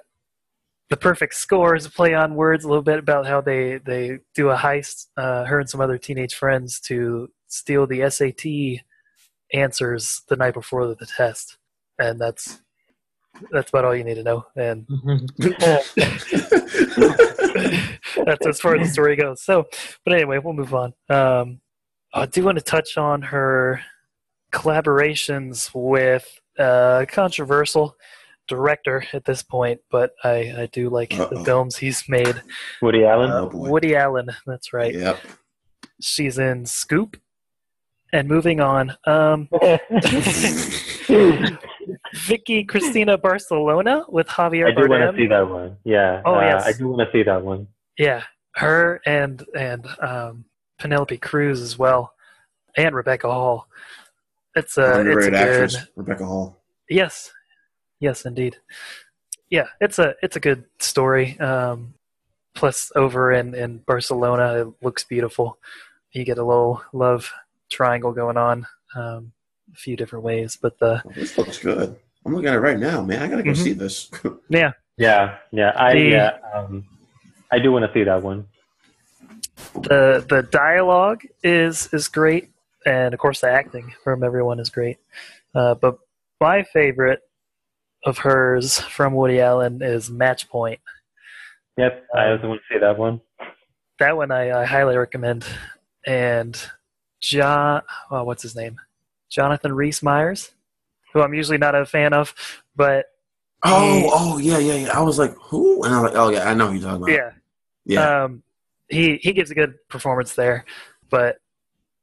the 0.90 0.96
perfect 0.96 1.34
score 1.34 1.74
is 1.74 1.86
a 1.86 1.90
play 1.90 2.14
on 2.14 2.36
words 2.36 2.64
a 2.64 2.68
little 2.68 2.84
bit 2.84 3.00
about 3.00 3.26
how 3.26 3.40
they 3.40 3.78
they 3.78 4.20
do 4.32 4.50
a 4.50 4.56
heist. 4.56 5.08
Uh, 5.16 5.44
her 5.46 5.58
and 5.58 5.68
some 5.68 5.80
other 5.80 5.98
teenage 5.98 6.34
friends 6.36 6.78
to 6.82 7.32
steal 7.48 7.84
the 7.88 8.08
SAT 8.08 8.44
answers 9.52 10.22
the 10.28 10.36
night 10.36 10.54
before 10.54 10.86
the 10.94 11.06
test, 11.16 11.56
and 11.98 12.20
that's 12.20 12.62
that's 13.50 13.70
about 13.70 13.84
all 13.84 13.96
you 13.96 14.04
need 14.04 14.14
to 14.14 14.22
know. 14.22 14.46
And 14.54 14.86
that's 18.24 18.46
as 18.46 18.60
far 18.60 18.76
as 18.76 18.88
the 18.88 18.92
story 18.92 19.16
goes. 19.16 19.42
So, 19.42 19.66
but 20.04 20.14
anyway, 20.14 20.38
we'll 20.38 20.54
move 20.54 20.74
on. 20.74 20.94
Um, 21.08 21.60
I 22.14 22.26
do 22.26 22.44
want 22.44 22.58
to 22.58 22.64
touch 22.64 22.96
on 22.98 23.22
her 23.22 23.80
collaborations 24.52 25.70
with 25.74 26.28
uh, 26.58 27.06
controversial 27.08 27.96
director 28.48 29.04
at 29.12 29.24
this 29.24 29.42
point, 29.42 29.80
but 29.90 30.12
I, 30.24 30.54
I 30.58 30.68
do 30.72 30.90
like 30.90 31.10
the 31.10 31.28
Uh-oh. 31.28 31.44
films 31.44 31.76
he's 31.76 32.04
made. 32.08 32.42
woody 32.82 33.04
allen 33.04 33.30
oh. 33.30 33.50
Woody 33.54 33.96
Allen, 33.96 34.28
that's 34.46 34.72
right. 34.72 34.94
Yep. 34.94 35.18
She's 36.00 36.38
in 36.38 36.66
Scoop. 36.66 37.16
And 38.14 38.28
moving 38.28 38.60
on, 38.60 38.94
um, 39.06 39.48
Vicky 42.14 42.64
Cristina 42.64 43.16
Barcelona 43.16 44.04
with 44.08 44.26
Javier 44.28 44.66
i 44.66 44.72
do 44.82 44.88
want 44.88 45.02
to 45.02 45.16
see 45.16 45.26
that 45.28 45.48
one 45.48 45.76
yeah 45.84 46.20
Oh, 46.24 46.34
uh, 46.34 46.40
yes. 46.40 46.66
i 46.66 46.72
do 46.72 46.88
want 46.88 47.00
to 47.08 47.12
see 47.12 47.22
that 47.22 47.42
one 47.42 47.66
Yeah, 47.99 48.22
her 48.57 49.01
and 49.07 49.45
and 49.57 49.86
um, 50.01 50.45
Penelope 50.78 51.18
Cruz 51.18 51.61
as 51.61 51.78
well, 51.78 52.14
and 52.76 52.95
Rebecca 52.95 53.30
Hall. 53.30 53.68
It's 54.55 54.76
a 54.78 55.01
it's 55.01 55.26
a 55.26 55.30
good 55.30 55.34
actress, 55.34 55.76
Rebecca 55.97 56.26
Hall. 56.26 56.59
yes, 56.88 57.32
yes 58.01 58.24
indeed. 58.24 58.57
Yeah, 59.51 59.66
it's 59.80 59.99
a 59.99 60.14
it's 60.22 60.36
a 60.36 60.40
good 60.40 60.64
story. 60.78 61.38
Um, 61.40 61.95
plus, 62.55 62.90
over 62.97 63.32
in 63.32 63.55
in 63.55 63.78
Barcelona, 63.78 64.61
it 64.62 64.68
looks 64.82 65.05
beautiful. 65.05 65.59
You 66.12 66.24
get 66.24 66.38
a 66.38 66.45
little 66.45 66.82
love 66.93 67.30
triangle 67.70 68.12
going 68.12 68.36
on, 68.36 68.66
um, 68.95 69.32
a 69.72 69.76
few 69.76 69.97
different 69.97 70.24
ways. 70.24 70.57
But 70.61 70.78
the 70.78 71.03
Oh, 71.07 71.12
this 71.14 71.36
looks 71.38 71.59
good. 71.59 71.97
I'm 72.24 72.34
looking 72.34 72.49
at 72.49 72.55
it 72.55 72.61
right 72.61 72.78
now, 72.78 73.03
man. 73.03 73.22
I 73.22 73.28
gotta 73.28 73.43
go 73.43 73.51
Mhm. 73.53 73.57
see 73.57 73.72
this. 73.72 74.11
yeah, 74.49 74.72
yeah 74.99 75.38
yeah 75.51 75.72
i 75.76 75.93
The- 75.95 76.01
yeah 76.01 76.38
um 76.55 76.86
i 77.53 77.59
do 77.59 77.70
want 77.70 77.84
to 77.84 77.92
see 77.92 78.03
that 78.05 78.22
one 78.22 78.46
the 79.74 80.24
the 80.28 80.42
dialogue 80.50 81.22
is 81.42 81.88
is 81.92 82.09
great, 82.09 82.50
and 82.84 83.14
of 83.14 83.20
course 83.20 83.40
the 83.40 83.50
acting 83.50 83.92
from 84.03 84.22
everyone 84.24 84.59
is 84.61 84.70
great. 84.70 84.98
Uh, 85.55 85.74
but 85.74 85.98
my 86.40 86.62
favorite 86.62 87.20
of 88.05 88.18
hers 88.18 88.80
from 88.80 89.14
Woody 89.14 89.40
Allen 89.40 89.80
is 89.82 90.11
Match 90.11 90.48
Point. 90.48 90.80
yep 91.76 92.05
i 92.14 92.26
Um, 92.26 92.32
also 92.32 92.48
want 92.48 92.61
to 92.68 92.74
see 92.74 92.80
that 92.80 92.98
one 92.98 93.20
That 93.98 94.16
one 94.16 94.30
I, 94.30 94.50
I 94.62 94.64
highly 94.64 94.96
recommend. 94.96 95.44
And 96.07 96.59
John, 97.20 97.82
oh, 98.11 98.24
what's 98.24 98.42
his 98.42 98.57
name? 98.57 98.80
Jonathan 99.30 99.72
Rhys 99.72 100.03
Myers, 100.03 100.50
who 101.12 101.22
I'm 101.22 101.34
usually 101.34 101.59
not 101.59 101.74
a 101.76 101.86
fan 101.86 102.12
of, 102.12 102.34
but 102.74 103.07
oh, 103.64 104.11
oh 104.12 104.38
yeah, 104.38 104.59
yeah, 104.59 104.74
yeah. 104.74 104.98
I 104.98 105.00
was 105.03 105.18
like, 105.18 105.34
who? 105.36 105.84
And 105.84 105.94
I 105.94 106.00
was 106.03 106.11
like, 106.12 106.20
oh 106.20 106.30
yeah, 106.30 106.50
I 106.50 106.55
know 106.55 106.66
who 106.68 106.74
you're 106.74 106.82
talking 106.82 107.03
about. 107.05 107.12
yeah, 107.12 107.30
yeah. 107.84 108.24
um, 108.24 108.42
he 108.88 109.16
he 109.16 109.32
gives 109.32 109.50
a 109.50 109.54
good 109.54 109.74
performance 109.88 110.34
there. 110.34 110.64
But 111.10 111.36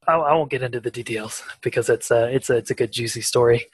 I, 0.08 0.16
I 0.16 0.34
won't 0.34 0.52
get 0.52 0.64
into 0.64 0.80
the 0.80 0.92
details 0.92 1.44
because 1.62 1.90
it's 1.90 2.12
a 2.12 2.34
it's 2.34 2.50
a 2.50 2.58
it's 2.58 2.72
a 2.72 2.76
good 2.76 2.92
juicy 2.92 3.22
story, 3.22 3.68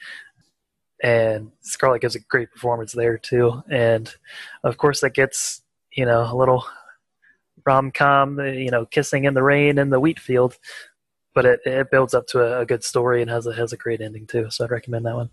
and 1.02 1.50
Scarlett 1.60 2.02
gives 2.02 2.14
a 2.14 2.20
great 2.20 2.50
performance 2.52 2.92
there 2.92 3.18
too. 3.18 3.62
And 3.70 4.12
of 4.62 4.76
course, 4.76 5.00
that 5.00 5.14
gets 5.14 5.62
you 5.92 6.04
know 6.04 6.30
a 6.30 6.36
little 6.36 6.64
rom 7.64 7.90
com, 7.90 8.38
you 8.38 8.70
know, 8.70 8.86
kissing 8.86 9.24
in 9.24 9.34
the 9.34 9.42
rain 9.42 9.78
in 9.78 9.90
the 9.90 10.00
wheat 10.00 10.20
field. 10.20 10.56
But 11.34 11.44
it, 11.44 11.60
it 11.66 11.90
builds 11.90 12.14
up 12.14 12.26
to 12.28 12.40
a, 12.40 12.60
a 12.60 12.66
good 12.66 12.82
story 12.84 13.20
and 13.20 13.30
has 13.30 13.46
a 13.46 13.54
has 13.54 13.72
a 13.72 13.76
great 13.76 14.00
ending 14.00 14.26
too. 14.26 14.50
So 14.50 14.64
I'd 14.64 14.70
recommend 14.70 15.06
that 15.06 15.16
one. 15.16 15.30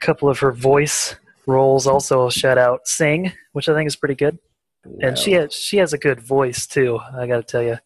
A 0.00 0.04
couple 0.04 0.28
of 0.28 0.38
her 0.40 0.52
voice 0.52 1.14
roles 1.46 1.86
also 1.86 2.28
shout 2.30 2.58
out 2.58 2.86
Sing, 2.86 3.32
which 3.52 3.68
I 3.68 3.74
think 3.74 3.86
is 3.86 3.96
pretty 3.96 4.14
good 4.14 4.38
and 5.02 5.18
she 5.18 5.32
has 5.32 5.52
she 5.52 5.76
has 5.78 5.92
a 5.92 5.98
good 5.98 6.20
voice 6.20 6.66
too. 6.66 6.98
I 7.16 7.26
got 7.26 7.36
to 7.36 7.42
tell 7.42 7.62
you, 7.62 7.78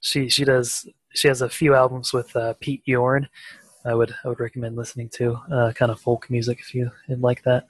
she 0.00 0.28
she 0.28 0.44
does 0.44 0.88
she 1.14 1.28
has 1.28 1.42
a 1.42 1.48
few 1.48 1.74
albums 1.74 2.12
with 2.12 2.34
uh, 2.36 2.54
Pete 2.60 2.82
Yorn. 2.84 3.28
I 3.84 3.94
would 3.94 4.14
I 4.24 4.28
would 4.28 4.40
recommend 4.40 4.76
listening 4.76 5.08
to 5.10 5.34
uh, 5.52 5.72
kind 5.72 5.90
of 5.90 6.00
folk 6.00 6.28
music 6.30 6.60
if 6.60 6.74
you 6.74 6.90
like 7.08 7.42
that. 7.44 7.66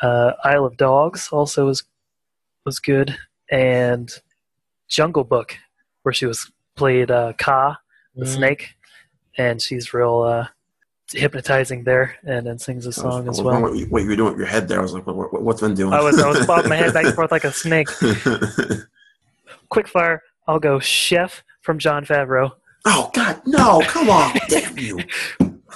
Uh, 0.00 0.32
Isle 0.44 0.66
of 0.66 0.76
Dogs 0.76 1.28
also 1.32 1.66
was 1.66 1.82
was 2.64 2.78
good, 2.78 3.16
and 3.50 4.10
Jungle 4.88 5.24
Book, 5.24 5.56
where 6.02 6.12
she 6.12 6.26
was 6.26 6.50
played 6.76 7.10
uh, 7.10 7.32
Kaa 7.34 7.76
the 8.14 8.24
Mm. 8.24 8.34
snake, 8.34 8.74
and 9.36 9.60
she's 9.62 9.94
real 9.94 10.20
uh, 10.22 10.48
hypnotizing 11.12 11.84
there, 11.84 12.16
and 12.24 12.46
then 12.46 12.58
sings 12.58 12.86
a 12.86 12.92
song 12.92 13.26
I 13.26 13.30
as 13.30 13.40
well. 13.40 13.60
What, 13.62 13.72
what 13.90 14.02
you 14.02 14.08
were 14.08 14.16
doing 14.16 14.32
with 14.32 14.38
your 14.38 14.46
head 14.46 14.68
there? 14.68 14.78
I 14.78 14.82
was 14.82 14.92
like, 14.92 15.06
what, 15.06 15.16
what, 15.16 15.42
what's 15.42 15.60
been 15.60 15.74
doing? 15.74 15.92
I 15.92 16.00
was 16.00 16.18
I 16.18 16.28
was 16.28 16.46
bobbing 16.46 16.68
my 16.68 16.76
head 16.76 16.92
back 16.92 17.06
and 17.06 17.14
forth 17.14 17.30
like 17.30 17.44
a 17.44 17.52
snake. 17.52 17.88
quick 19.68 19.88
fire. 19.88 20.22
I'll 20.46 20.60
go 20.60 20.78
Chef 20.78 21.42
from 21.62 21.78
Jon 21.78 22.04
Favreau. 22.04 22.52
Oh 22.84 23.10
God, 23.12 23.40
no! 23.44 23.80
Come 23.86 24.08
on, 24.08 24.34
damn 24.48 24.78
you! 24.78 25.00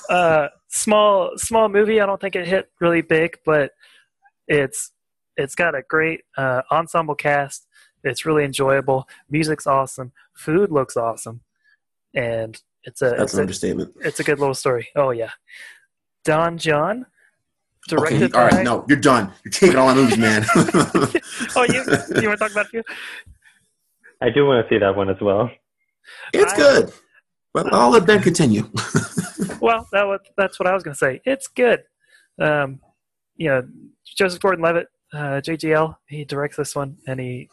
Uh, 0.08 0.48
small 0.68 1.32
small 1.36 1.68
movie. 1.68 2.00
I 2.00 2.06
don't 2.06 2.20
think 2.20 2.36
it 2.36 2.46
hit 2.46 2.70
really 2.80 3.02
big, 3.02 3.38
but 3.44 3.72
it's 4.48 4.92
it's 5.36 5.54
got 5.54 5.74
a 5.74 5.82
great 5.82 6.22
uh, 6.36 6.62
ensemble 6.70 7.14
cast. 7.14 7.66
It's 8.04 8.26
really 8.26 8.44
enjoyable. 8.44 9.08
Music's 9.30 9.66
awesome. 9.66 10.12
Food 10.34 10.70
looks 10.70 10.96
awesome, 10.96 11.40
and 12.14 12.60
it's 12.84 13.02
a 13.02 13.10
That's 13.10 13.22
it's 13.22 13.34
an 13.34 13.38
a, 13.38 13.42
understatement. 13.42 13.94
it's 14.00 14.20
a 14.20 14.24
good 14.24 14.38
little 14.38 14.54
story. 14.54 14.88
Oh 14.96 15.10
yeah, 15.10 15.30
Don 16.24 16.58
Jon, 16.58 17.06
directed 17.88 18.22
Okay, 18.34 18.38
all 18.38 18.50
by. 18.50 18.56
right, 18.56 18.64
no, 18.64 18.84
you're 18.88 18.98
done. 18.98 19.32
You're 19.44 19.52
taking 19.52 19.76
all 19.76 19.86
my 19.86 19.94
movies, 19.94 20.18
man. 20.18 20.44
Oh, 21.56 21.64
you 21.64 21.82
you 22.20 22.28
want 22.28 22.38
to 22.38 22.44
talk 22.44 22.52
about 22.52 22.66
a 22.66 22.68
few? 22.68 22.82
I 24.20 24.30
do 24.30 24.46
want 24.46 24.66
to 24.66 24.72
see 24.74 24.78
that 24.78 24.94
one 24.96 25.08
as 25.10 25.20
well. 25.20 25.50
It's 26.32 26.52
I- 26.52 26.56
good. 26.56 26.92
But 27.54 27.72
I'll 27.74 27.90
let 27.90 28.06
Ben 28.06 28.22
continue. 28.22 28.64
Well, 29.60 29.86
that 29.92 30.04
was, 30.04 30.18
that's 30.36 30.58
what 30.58 30.66
I 30.66 30.72
was 30.74 30.82
going 30.82 30.94
to 30.94 30.98
say. 30.98 31.20
It's 31.24 31.46
good. 31.46 31.84
Um, 32.40 32.80
you 33.36 33.48
know, 33.48 33.62
Joseph 34.04 34.40
Gordon-Levitt, 34.40 34.88
uh, 35.14 35.40
JGL, 35.40 35.96
he 36.08 36.24
directs 36.24 36.56
this 36.56 36.74
one, 36.74 36.96
and 37.06 37.20
he 37.20 37.48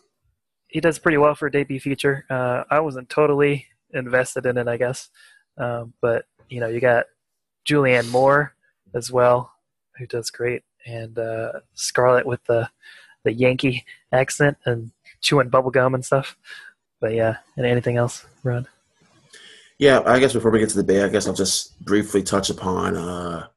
he 0.70 0.80
does 0.80 0.98
pretty 0.98 1.18
well 1.18 1.36
for 1.36 1.46
a 1.48 1.52
debut 1.52 1.80
feature. 1.80 2.26
Uh, 2.30 2.64
I 2.72 2.80
wasn't 2.80 3.10
totally 3.10 3.68
invested 3.94 4.46
in 4.46 4.58
it, 4.58 4.68
I 4.68 4.78
guess, 4.78 5.10
um, 5.58 5.94
but 6.02 6.26
you 6.50 6.60
know, 6.60 6.68
you 6.68 6.80
got 6.80 7.06
Julianne 7.68 8.10
Moore 8.10 8.54
as 8.94 9.12
well, 9.12 9.52
who 9.98 10.08
does 10.08 10.32
great, 10.32 10.64
and 10.86 11.18
uh, 11.18 11.60
Scarlett 11.74 12.26
with 12.26 12.44
the 12.46 12.70
the 13.24 13.34
Yankee 13.34 13.86
accent 14.12 14.58
and 14.66 14.92
chewing 15.22 15.50
bubble 15.50 15.72
gum 15.72 15.94
and 15.94 16.06
stuff. 16.06 16.38
But 17.00 17.14
yeah, 17.14 17.38
and 17.58 17.66
anything 17.66 17.98
else, 17.98 18.26
Rod? 18.44 18.68
Yeah, 19.78 20.02
I 20.06 20.20
guess 20.20 20.34
before 20.34 20.52
we 20.52 20.60
get 20.60 20.70
to 20.70 20.78
the 20.78 20.84
bay, 20.84 21.04
I 21.04 21.10
guess 21.10 21.28
I'll 21.28 21.34
just 21.34 21.80
briefly 21.84 22.22
touch 22.22 22.50
upon, 22.50 22.98
uh, 22.98 23.48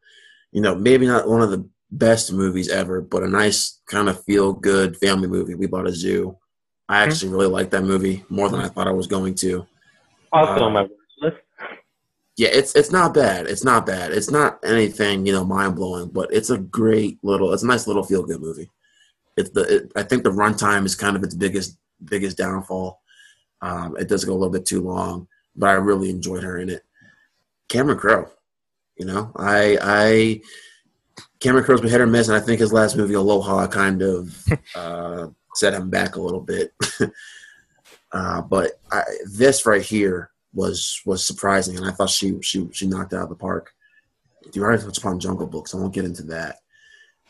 you 0.52 0.60
know, 0.60 0.74
maybe 0.74 1.06
not 1.06 1.28
one 1.28 1.42
of 1.42 1.50
the 1.50 1.68
best 1.90 2.32
movies 2.32 2.68
ever, 2.68 3.00
but 3.00 3.24
a 3.24 3.28
nice 3.28 3.80
kind 3.86 4.08
of 4.08 4.22
feel 4.24 4.52
good 4.52 4.96
family 4.96 5.26
movie. 5.26 5.56
We 5.56 5.66
bought 5.66 5.88
a 5.88 5.92
zoo. 5.92 6.38
I 6.88 7.02
actually 7.02 7.32
really 7.32 7.46
liked 7.46 7.72
that 7.72 7.82
movie 7.82 8.24
more 8.28 8.48
than 8.48 8.60
I 8.60 8.68
thought 8.68 8.86
I 8.86 8.92
was 8.92 9.06
going 9.06 9.34
to. 9.36 9.66
Also 10.32 10.62
Uh, 10.62 10.64
on 10.66 10.72
my 10.72 10.88
list. 11.20 11.36
Yeah, 12.36 12.48
it's 12.48 12.74
it's 12.74 12.90
not 12.90 13.12
bad. 13.12 13.46
It's 13.46 13.64
not 13.64 13.84
bad. 13.84 14.12
It's 14.12 14.30
not 14.30 14.58
anything 14.64 15.26
you 15.26 15.32
know 15.32 15.44
mind 15.44 15.76
blowing, 15.76 16.08
but 16.08 16.32
it's 16.32 16.50
a 16.50 16.58
great 16.58 17.18
little. 17.22 17.52
It's 17.52 17.62
a 17.62 17.66
nice 17.66 17.86
little 17.86 18.02
feel 18.02 18.22
good 18.22 18.40
movie. 18.40 18.70
It's 19.36 19.50
the. 19.50 19.62
It, 19.76 19.92
I 19.96 20.02
think 20.02 20.24
the 20.24 20.30
runtime 20.30 20.86
is 20.86 20.94
kind 20.94 21.14
of 21.16 21.22
its 21.22 21.34
biggest 21.34 21.78
biggest 22.04 22.36
downfall. 22.38 23.00
Um, 23.60 23.96
it 23.98 24.08
does 24.08 24.24
go 24.24 24.32
a 24.32 24.34
little 24.34 24.50
bit 24.52 24.66
too 24.66 24.80
long, 24.80 25.28
but 25.54 25.68
I 25.68 25.74
really 25.74 26.10
enjoyed 26.10 26.42
her 26.42 26.58
in 26.58 26.68
it. 26.70 26.82
Cameron 27.68 27.98
Crowe, 27.98 28.30
you 28.96 29.06
know, 29.06 29.30
I 29.36 29.78
I 29.80 30.40
Cameron 31.38 31.64
Crowe's 31.64 31.80
been 31.82 31.90
hit 31.90 32.00
or 32.00 32.06
miss, 32.06 32.28
and 32.28 32.36
I 32.36 32.40
think 32.40 32.60
his 32.60 32.72
last 32.72 32.96
movie 32.96 33.14
Aloha 33.14 33.66
kind 33.66 34.00
of 34.02 34.44
uh, 34.74 35.28
set 35.54 35.74
him 35.74 35.90
back 35.90 36.16
a 36.16 36.20
little 36.20 36.40
bit. 36.40 36.72
uh, 38.12 38.42
but 38.42 38.72
I, 38.90 39.02
this 39.24 39.66
right 39.66 39.82
here 39.82 40.30
was 40.54 41.00
was 41.06 41.24
surprising, 41.24 41.76
and 41.76 41.86
I 41.86 41.92
thought 41.92 42.10
she 42.10 42.40
she 42.42 42.68
she 42.72 42.86
knocked 42.86 43.12
it 43.12 43.16
out 43.16 43.24
of 43.24 43.28
the 43.30 43.34
park. 43.34 43.72
You 44.52 44.62
already 44.62 44.82
touched 44.82 44.98
upon 44.98 45.20
Jungle 45.20 45.46
Books? 45.46 45.70
so 45.70 45.78
I 45.78 45.80
won't 45.80 45.94
get 45.94 46.04
into 46.04 46.24
that. 46.24 46.56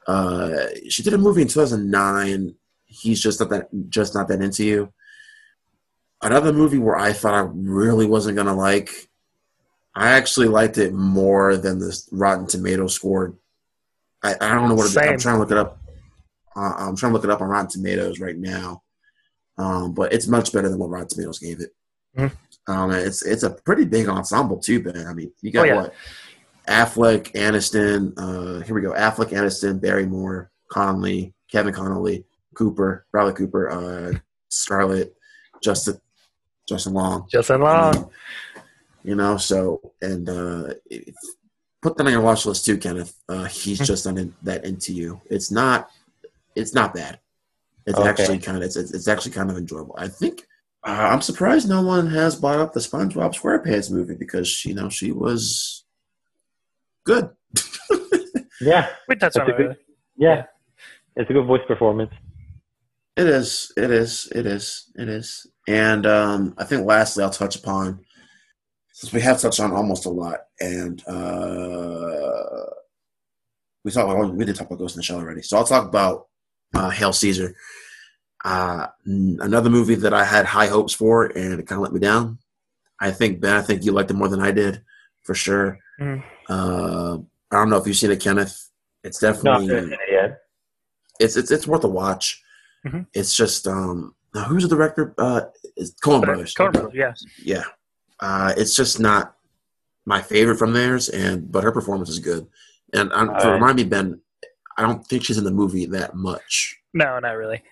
Uh, 0.06 0.66
she 0.88 1.02
did 1.02 1.14
a 1.14 1.18
movie 1.18 1.42
in 1.42 1.48
2009. 1.48 2.54
He's 2.86 3.22
just 3.22 3.40
not 3.40 3.50
that 3.50 3.68
just 3.88 4.14
not 4.14 4.28
that 4.28 4.42
into 4.42 4.64
you. 4.64 4.92
Another 6.20 6.52
movie 6.52 6.78
where 6.78 6.96
I 6.96 7.12
thought 7.12 7.34
I 7.34 7.48
really 7.52 8.06
wasn't 8.06 8.36
gonna 8.36 8.54
like. 8.54 9.08
I 9.94 10.10
actually 10.10 10.48
liked 10.48 10.78
it 10.78 10.94
more 10.94 11.56
than 11.56 11.78
the 11.78 11.96
Rotten 12.10 12.46
Tomato 12.46 12.86
score. 12.86 13.34
I, 14.22 14.34
I 14.40 14.54
don't 14.54 14.68
know 14.68 14.74
what 14.74 14.90
it, 14.90 14.98
I'm 14.98 15.18
trying 15.18 15.36
to 15.36 15.40
look 15.40 15.50
it 15.50 15.58
up. 15.58 15.78
Uh, 16.54 16.74
I'm 16.76 16.96
trying 16.96 17.10
to 17.10 17.14
look 17.14 17.24
it 17.24 17.30
up 17.30 17.40
on 17.40 17.48
Rotten 17.48 17.68
Tomatoes 17.70 18.20
right 18.20 18.36
now, 18.36 18.81
um, 19.62 19.92
but 19.94 20.12
it's 20.12 20.26
much 20.26 20.52
better 20.52 20.68
than 20.68 20.78
what 20.78 20.90
Rotten 20.90 21.08
Tomatoes 21.08 21.38
gave 21.38 21.60
it. 21.60 21.74
Mhm. 22.16 22.32
Um, 22.66 22.90
it's 22.92 23.22
it's 23.22 23.42
a 23.42 23.50
pretty 23.50 23.84
big 23.84 24.08
ensemble 24.08 24.58
too, 24.58 24.82
Ben. 24.82 25.06
I 25.06 25.14
mean, 25.14 25.32
you 25.40 25.50
got 25.50 25.62
Oh, 25.62 25.64
yeah. 25.72 25.76
what? 25.82 25.94
Affleck, 26.68 27.32
Aniston. 27.32 28.12
Uh, 28.16 28.62
here 28.64 28.74
we 28.74 28.80
go. 28.82 28.92
Affleck, 28.92 29.30
Aniston, 29.30 29.80
Barrymore, 29.80 30.50
Conley, 30.68 31.32
Kevin 31.50 31.74
Connolly, 31.74 32.24
Cooper, 32.54 33.04
Bradley 33.10 33.32
Cooper, 33.34 33.68
uh, 33.70 34.18
Scarlett, 34.48 35.16
Justin, 35.62 36.00
Justin 36.68 36.92
Long. 36.94 37.26
Justin 37.30 37.60
Long. 37.62 38.10
You 39.02 39.16
know, 39.16 39.36
so 39.38 39.92
and 40.00 40.28
uh, 40.28 40.74
put 41.82 41.96
that 41.96 42.06
on 42.06 42.12
your 42.12 42.20
watch 42.20 42.46
list 42.46 42.64
too, 42.64 42.78
Kenneth. 42.78 43.14
Uh, 43.28 43.44
he's 43.44 43.80
Mhm. 43.80 43.84
just 43.86 44.06
not 44.06 44.18
in, 44.18 44.34
that 44.42 44.64
into 44.64 44.92
you. 44.92 45.20
It's 45.30 45.50
not. 45.50 45.90
It's 46.54 46.74
not 46.74 46.94
bad. 46.94 47.18
It's 47.86 47.98
Okay. 47.98 48.08
actually 48.08 48.38
kind 48.38 48.56
of. 48.58 48.62
It's, 48.62 48.76
it's 48.76 48.92
it's 48.94 49.08
actually 49.08 49.32
kind 49.32 49.50
of 49.50 49.56
enjoyable. 49.56 49.94
I 49.98 50.08
think. 50.08 50.42
Uh, 50.84 51.08
I'm 51.12 51.22
surprised 51.22 51.68
no 51.68 51.82
one 51.82 52.08
has 52.08 52.34
bought 52.36 52.58
up 52.58 52.72
the 52.72 52.80
SpongeBob 52.80 53.34
SquarePants 53.34 53.90
movie 53.90 54.16
because 54.18 54.64
you 54.64 54.74
know 54.74 54.88
she 54.88 55.12
was 55.12 55.84
good. 57.04 57.30
Yeah, 58.60 58.90
We 59.08 59.16
touched 59.16 59.34
That's 59.34 59.38
on 59.38 59.50
a 59.50 59.54
it. 59.54 59.56
good- 59.56 59.66
earlier. 59.66 59.78
yeah. 60.16 60.44
It's 61.16 61.28
a 61.28 61.32
good 61.32 61.46
voice 61.46 61.62
performance. 61.66 62.12
It 63.16 63.26
is. 63.26 63.72
It 63.76 63.90
is. 63.90 64.28
It 64.32 64.46
is. 64.46 64.90
It 64.94 65.08
is. 65.08 65.46
And 65.66 66.06
um, 66.06 66.54
I 66.58 66.64
think 66.64 66.86
lastly, 66.86 67.24
I'll 67.24 67.30
touch 67.30 67.56
upon 67.56 68.04
since 68.92 69.12
we 69.12 69.20
have 69.22 69.40
touched 69.40 69.58
on 69.58 69.72
almost 69.72 70.06
a 70.06 70.10
lot, 70.10 70.38
and 70.60 71.02
uh, 71.08 72.66
we 73.84 73.90
talked. 73.90 74.10
About, 74.10 74.34
we 74.34 74.44
did 74.44 74.54
talk 74.54 74.68
about 74.68 74.78
Ghost 74.78 74.94
in 74.94 75.00
the 75.00 75.02
Shell 75.02 75.18
already, 75.18 75.42
so 75.42 75.56
I'll 75.56 75.64
talk 75.64 75.86
about 75.88 76.28
uh, 76.74 76.90
Hail 76.90 77.12
Caesar. 77.12 77.54
Uh, 78.44 78.86
n- 79.06 79.38
another 79.40 79.70
movie 79.70 79.94
that 79.94 80.12
I 80.14 80.24
had 80.24 80.46
high 80.46 80.66
hopes 80.66 80.92
for, 80.92 81.26
and 81.26 81.60
it 81.60 81.66
kind 81.66 81.78
of 81.78 81.82
let 81.82 81.92
me 81.92 82.00
down. 82.00 82.38
I 83.00 83.10
think 83.10 83.40
Ben. 83.40 83.56
I 83.56 83.62
think 83.62 83.84
you 83.84 83.92
liked 83.92 84.10
it 84.10 84.14
more 84.14 84.28
than 84.28 84.40
I 84.40 84.50
did, 84.50 84.82
for 85.22 85.34
sure. 85.34 85.78
Mm. 86.00 86.22
Uh, 86.48 87.18
I 87.50 87.56
don't 87.56 87.70
know 87.70 87.76
if 87.76 87.86
you've 87.86 87.96
seen 87.96 88.10
it, 88.10 88.20
Kenneth. 88.20 88.68
It's 89.04 89.22
Not 89.22 89.34
definitely 89.34 89.68
finished 89.68 89.92
it 89.92 90.12
yet. 90.12 90.38
it's 91.20 91.36
it's 91.36 91.50
it's 91.50 91.66
worth 91.66 91.84
a 91.84 91.88
watch. 91.88 92.42
Mhm. 92.86 93.06
It's 93.14 93.36
just 93.36 93.66
um 93.66 94.14
now 94.34 94.44
who's 94.44 94.62
the 94.62 94.68
director? 94.74 95.14
Uh, 95.18 95.42
it's 95.76 95.92
Coen 96.02 96.22
Brothers. 96.24 96.54
Coen 96.54 96.72
Brothers, 96.72 96.92
yeah. 96.94 97.12
Yeah, 97.42 97.64
uh, 98.20 98.52
it's 98.56 98.74
just 98.76 98.98
not 99.00 99.36
my 100.04 100.20
favorite 100.22 100.56
from 100.58 100.72
theirs, 100.72 101.08
and 101.08 101.50
but 101.50 101.64
her 101.64 101.72
performance 101.72 102.08
is 102.08 102.18
good. 102.20 102.46
And 102.92 103.12
um, 103.12 103.28
to 103.28 103.34
Alright. 103.34 103.52
remind 103.54 103.76
me, 103.76 103.84
Ben, 103.84 104.20
I 104.76 104.82
don't 104.82 105.06
think 105.06 105.24
she's 105.24 105.38
in 105.38 105.44
the 105.44 105.50
movie 105.50 105.86
that 105.86 106.14
much. 106.14 106.76
No, 106.94 107.18
not 107.18 107.32
really. 107.32 107.62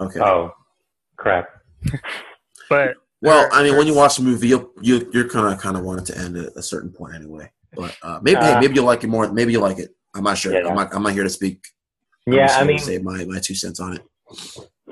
Okay. 0.00 0.20
Oh, 0.20 0.52
crap. 1.16 1.48
But 2.70 2.96
well, 3.20 3.46
I 3.52 3.62
mean, 3.62 3.76
when 3.76 3.86
you 3.86 3.94
watch 3.94 4.16
the 4.16 4.22
movie, 4.22 4.48
you'll, 4.48 4.70
you 4.80 5.10
you're 5.12 5.28
kind 5.28 5.52
of 5.52 5.60
kind 5.60 5.76
of 5.76 5.84
want 5.84 6.00
it 6.00 6.06
to 6.12 6.18
end 6.18 6.36
at 6.38 6.56
a 6.56 6.62
certain 6.62 6.90
point 6.90 7.14
anyway. 7.14 7.50
But 7.76 7.94
uh, 8.02 8.20
maybe 8.22 8.40
hey, 8.40 8.52
Uh, 8.54 8.60
maybe 8.60 8.74
you'll 8.74 8.86
like 8.86 9.04
it 9.04 9.08
more. 9.08 9.30
Maybe 9.30 9.52
you 9.52 9.60
like 9.60 9.78
it. 9.78 9.90
I'm 10.14 10.24
not 10.24 10.38
sure. 10.38 10.52
Yeah. 10.54 10.66
I'm 10.68 10.74
not. 10.74 10.94
I'm 10.94 11.02
not 11.02 11.12
here 11.12 11.24
to 11.24 11.28
speak. 11.30 11.60
I'm 12.26 12.32
Yeah, 12.32 12.46
just 12.46 12.56
I 12.56 12.58
here 12.60 12.66
to 12.68 12.72
mean, 12.72 12.78
say 12.78 12.98
my 12.98 13.24
my 13.26 13.38
two 13.38 13.54
cents 13.54 13.80
on 13.80 13.94
it. 13.96 14.02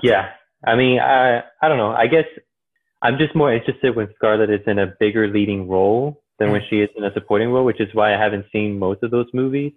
yeah. 0.03 0.31
I 0.67 0.77
mean, 0.77 1.01
I 1.01 1.39
I 1.63 1.69
don't 1.69 1.79
know. 1.79 1.93
I 1.93 2.07
guess 2.07 2.27
I'm 3.01 3.17
just 3.17 3.35
more 3.35 3.53
interested 3.53 3.97
when 3.97 4.09
Scarlett 4.17 4.51
is 4.51 4.61
in 4.67 4.79
a 4.79 4.93
bigger 5.01 5.29
leading 5.29 5.67
role 5.67 6.23
than 6.39 6.53
when 6.53 6.63
she 6.69 6.81
is 6.81 6.91
in 6.97 7.05
a 7.05 7.13
supporting 7.15 7.49
role, 7.51 7.65
which 7.65 7.81
is 7.81 7.89
why 7.95 8.15
I 8.15 8.19
haven't 8.19 8.45
seen 8.53 8.79
most 8.79 9.03
of 9.03 9.11
those 9.11 9.27
movies. 9.33 9.73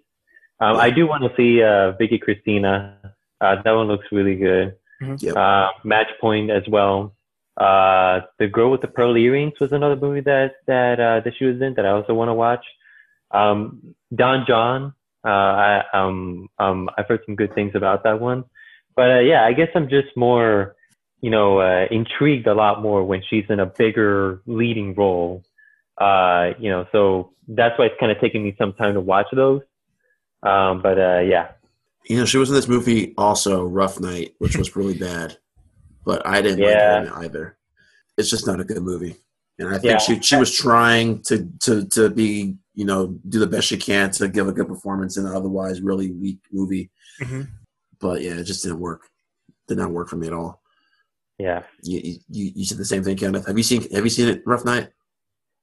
Um, 0.60 0.76
I 0.76 0.90
do 0.90 1.06
want 1.06 1.22
to 1.24 1.30
see 1.36 1.62
uh, 1.62 1.92
Vicky 1.92 2.18
Cristina. 2.18 2.96
Uh, 3.40 3.56
that 3.62 3.72
one 3.72 3.88
looks 3.88 4.06
really 4.10 4.36
good. 4.36 4.76
Mhm. 5.02 5.20
Yep. 5.22 5.36
Uh, 5.36 5.68
Match 5.84 6.08
Point 6.20 6.50
as 6.50 6.62
well. 6.68 7.14
Uh, 7.56 8.20
the 8.38 8.48
Girl 8.48 8.70
with 8.70 8.80
the 8.80 8.88
Pearl 8.88 9.16
Earrings 9.16 9.58
was 9.60 9.72
another 9.72 9.96
movie 9.96 10.20
that 10.22 10.56
that 10.66 11.00
uh, 11.00 11.20
that 11.20 11.32
she 11.38 11.44
was 11.44 11.60
in 11.60 11.74
that 11.74 11.86
I 11.86 11.90
also 11.90 12.14
want 12.14 12.28
to 12.28 12.34
watch. 12.34 12.64
Um, 13.30 13.94
Don 14.14 14.44
Jon. 14.46 14.94
Uh, 15.24 15.28
I 15.28 15.84
um 15.92 16.48
um 16.58 16.88
I've 16.96 17.08
heard 17.08 17.20
some 17.26 17.34
good 17.34 17.52
things 17.54 17.72
about 17.74 18.04
that 18.04 18.20
one, 18.20 18.44
but 18.94 19.10
uh, 19.10 19.18
yeah, 19.20 19.44
I 19.44 19.52
guess 19.54 19.68
I'm 19.74 19.88
just 19.88 20.16
more, 20.16 20.76
you 21.20 21.30
know, 21.30 21.58
uh, 21.58 21.86
intrigued 21.90 22.46
a 22.46 22.54
lot 22.54 22.80
more 22.80 23.02
when 23.04 23.22
she's 23.28 23.44
in 23.48 23.58
a 23.58 23.66
bigger 23.66 24.40
leading 24.46 24.94
role. 24.94 25.42
Uh, 25.98 26.50
you 26.60 26.70
know, 26.70 26.86
so 26.92 27.32
that's 27.48 27.76
why 27.78 27.86
it's 27.86 27.96
kind 27.98 28.12
of 28.12 28.20
taking 28.20 28.44
me 28.44 28.54
some 28.56 28.72
time 28.74 28.94
to 28.94 29.00
watch 29.00 29.26
those. 29.32 29.62
Um, 30.46 30.80
but 30.82 30.98
uh, 30.98 31.20
yeah, 31.20 31.48
You 32.08 32.18
know, 32.18 32.24
she 32.24 32.38
was 32.38 32.48
in 32.50 32.54
this 32.54 32.68
movie 32.68 33.14
also, 33.18 33.64
Rough 33.64 33.98
Night, 34.00 34.34
which 34.38 34.56
was 34.56 34.76
really 34.76 34.96
bad, 35.10 35.36
but 36.04 36.26
I 36.26 36.40
didn't 36.42 36.60
Yeah. 36.60 36.98
like 37.00 37.06
it 37.08 37.12
either. 37.26 37.58
It's 38.16 38.30
just 38.30 38.46
not 38.46 38.60
a 38.60 38.64
good 38.64 38.82
movie, 38.82 39.16
and 39.58 39.68
I 39.68 39.72
think 39.78 39.84
Yeah. 39.92 39.98
she 39.98 40.20
she 40.22 40.36
was 40.36 40.54
trying 40.56 41.22
to 41.24 41.48
to 41.64 41.84
to 41.88 42.08
be 42.10 42.56
you 42.74 42.84
know 42.84 43.18
do 43.28 43.38
the 43.38 43.46
best 43.46 43.66
she 43.66 43.76
can 43.76 44.10
to 44.12 44.28
give 44.28 44.48
a 44.48 44.52
good 44.52 44.68
performance 44.68 45.16
in 45.16 45.26
an 45.26 45.34
otherwise 45.34 45.80
really 45.82 46.10
weak 46.12 46.38
movie, 46.52 46.90
Mhm. 47.20 47.48
but 48.00 48.22
yeah, 48.22 48.34
it 48.40 48.44
just 48.44 48.62
didn't 48.62 48.80
work. 48.80 49.02
Did 49.68 49.78
not 49.78 49.90
work 49.90 50.08
for 50.08 50.16
me 50.16 50.28
at 50.28 50.32
all. 50.32 50.62
Yeah. 51.38 51.64
You, 51.82 52.18
you 52.30 52.52
you 52.54 52.64
said 52.64 52.78
the 52.78 52.84
same 52.86 53.02
thing, 53.04 53.16
Kenneth. 53.18 53.46
Have 53.46 53.58
you 53.58 53.64
seen 53.64 53.82
Have 53.90 54.04
you 54.04 54.10
seen 54.10 54.28
it, 54.28 54.42
Rough 54.46 54.64
Night? 54.64 54.88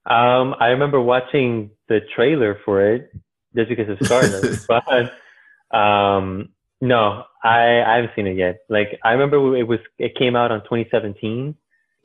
Um, 0.06 0.54
I 0.60 0.68
remember 0.68 1.02
watching 1.02 1.72
the 1.88 2.02
trailer 2.16 2.60
for 2.66 2.82
it 2.94 3.10
just 3.56 3.70
because 3.70 3.90
of 3.90 3.98
Scarlett, 4.06 4.60
but 4.68 5.78
um, 5.78 6.50
no, 6.82 7.24
I 7.44 7.82
I 7.82 7.96
haven't 7.98 8.12
seen 8.16 8.28
it 8.28 8.38
yet. 8.38 8.60
Like 8.70 9.00
I 9.04 9.12
remember 9.14 9.56
it 9.58 9.68
was 9.68 9.80
it 9.98 10.16
came 10.16 10.36
out 10.36 10.52
on 10.52 10.62
2017, 10.62 11.56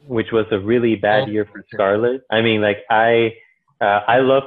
which 0.06 0.32
was 0.32 0.46
a 0.50 0.58
really 0.58 0.94
bad 0.96 1.24
Oh, 1.24 1.26
year 1.32 1.44
for 1.44 1.60
okay. 1.60 1.68
Scarlett. 1.72 2.22
I 2.30 2.42
mean, 2.42 2.60
like 2.60 2.78
I 2.90 3.34
uh, 3.80 4.00
I 4.06 4.18
love 4.20 4.44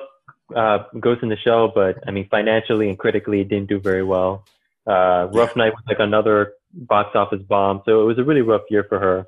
uh, 0.55 0.79
Ghost 0.99 1.23
in 1.23 1.29
the 1.29 1.37
Shell, 1.37 1.71
but 1.73 1.97
I 2.07 2.11
mean 2.11 2.27
financially 2.29 2.89
and 2.89 2.97
critically, 2.97 3.41
it 3.41 3.49
didn't 3.49 3.69
do 3.69 3.79
very 3.79 4.03
well. 4.03 4.45
Uh, 4.87 5.27
Rough 5.31 5.55
Night 5.55 5.73
was 5.73 5.83
like 5.87 5.99
another 5.99 6.53
box 6.73 7.15
office 7.15 7.41
bomb, 7.43 7.81
so 7.85 8.01
it 8.01 8.05
was 8.05 8.17
a 8.17 8.23
really 8.23 8.41
rough 8.41 8.63
year 8.69 8.83
for 8.83 8.99
her. 8.99 9.27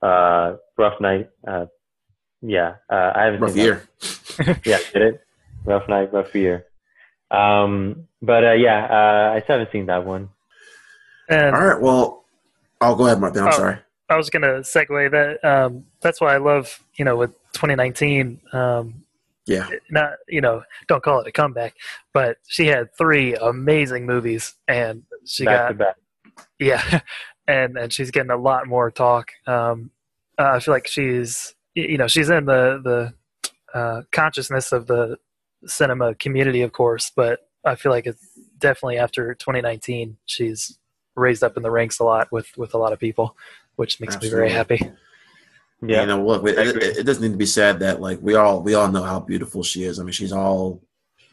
Uh, 0.00 0.56
Rough 0.78 1.00
Night, 1.00 1.28
uh, 1.46 1.66
yeah, 2.40 2.76
uh, 2.90 3.12
I 3.14 3.24
haven't 3.24 3.40
Rough 3.40 3.56
year. 3.56 3.88
Yeah, 4.64 4.78
did 4.92 5.02
it? 5.02 5.20
Rough 5.64 5.88
night, 5.88 6.12
rough 6.12 6.34
year. 6.34 6.66
Um, 7.30 8.08
but 8.22 8.44
uh, 8.44 8.52
yeah, 8.52 8.84
uh, 8.86 9.34
I 9.36 9.40
still 9.42 9.58
haven't 9.58 9.72
seen 9.72 9.86
that 9.86 10.04
one. 10.04 10.28
And 11.28 11.54
All 11.56 11.64
right. 11.66 11.80
Well, 11.80 12.24
I'll 12.80 12.94
go 12.96 13.06
ahead, 13.06 13.20
Martin. 13.20 13.42
I'm 13.42 13.48
Oh. 13.48 13.52
sorry. 13.56 13.78
I 14.10 14.16
was 14.16 14.28
gonna 14.28 14.60
segue 14.60 15.10
that. 15.12 15.42
Um, 15.44 15.86
that's 16.02 16.20
why 16.20 16.34
I 16.34 16.36
love 16.36 16.78
you 16.96 17.04
know 17.04 17.16
with 17.16 17.30
2019. 17.54 18.38
Um, 18.52 19.02
Yeah. 19.46 19.68
not 19.90 20.12
you 20.28 20.40
know 20.42 20.62
don't 20.88 21.02
call 21.02 21.20
it 21.20 21.26
a 21.26 21.32
comeback, 21.32 21.74
but 22.12 22.36
she 22.46 22.66
had 22.66 22.94
three 22.96 23.34
amazing 23.34 24.04
movies, 24.04 24.54
and 24.68 25.02
she 25.24 25.46
back 25.46 25.58
got 25.60 25.68
to 25.68 25.74
back. 25.74 25.96
yeah, 26.58 27.00
and 27.48 27.78
and 27.78 27.92
she's 27.92 28.10
getting 28.10 28.30
a 28.30 28.36
lot 28.36 28.66
more 28.66 28.90
talk. 28.90 29.32
Um, 29.46 29.90
uh, 30.38 30.52
I 30.56 30.60
feel 30.60 30.74
like 30.74 30.86
she's 30.86 31.54
you 31.74 31.96
know 31.96 32.06
she's 32.06 32.28
in 32.28 32.44
the 32.44 32.80
the 32.84 33.78
uh, 33.78 34.02
consciousness 34.12 34.70
of 34.70 34.86
the 34.86 35.16
cinema 35.66 36.14
community, 36.14 36.62
of 36.62 36.72
course, 36.72 37.10
but 37.14 37.40
I 37.64 37.74
feel 37.74 37.92
like 37.92 38.06
it's 38.06 38.26
definitely 38.58 38.98
after 38.98 39.34
2019 39.34 40.16
she's 40.26 40.78
raised 41.16 41.42
up 41.44 41.56
in 41.56 41.62
the 41.62 41.70
ranks 41.70 41.98
a 41.98 42.04
lot 42.04 42.30
with 42.32 42.56
with 42.56 42.74
a 42.74 42.78
lot 42.78 42.92
of 42.92 42.98
people, 42.98 43.36
which 43.76 44.00
makes 44.00 44.20
me 44.20 44.28
very 44.28 44.50
happy. 44.50 44.90
Yeah, 45.82 46.02
You 46.02 46.06
know, 46.06 46.26
look, 46.26 46.46
it, 46.48 46.58
it, 46.58 46.98
it 46.98 47.02
doesn't 47.06 47.22
need 47.22 47.32
to 47.32 47.36
be 47.36 47.46
said 47.46 47.80
that 47.80 48.00
like 48.00 48.18
we 48.22 48.34
all 48.34 48.62
we 48.62 48.74
all 48.74 48.90
know 48.90 49.02
how 49.02 49.20
beautiful 49.20 49.62
she 49.62 49.84
is. 49.84 49.98
I 50.00 50.02
mean, 50.02 50.12
she's 50.12 50.32
all 50.32 50.82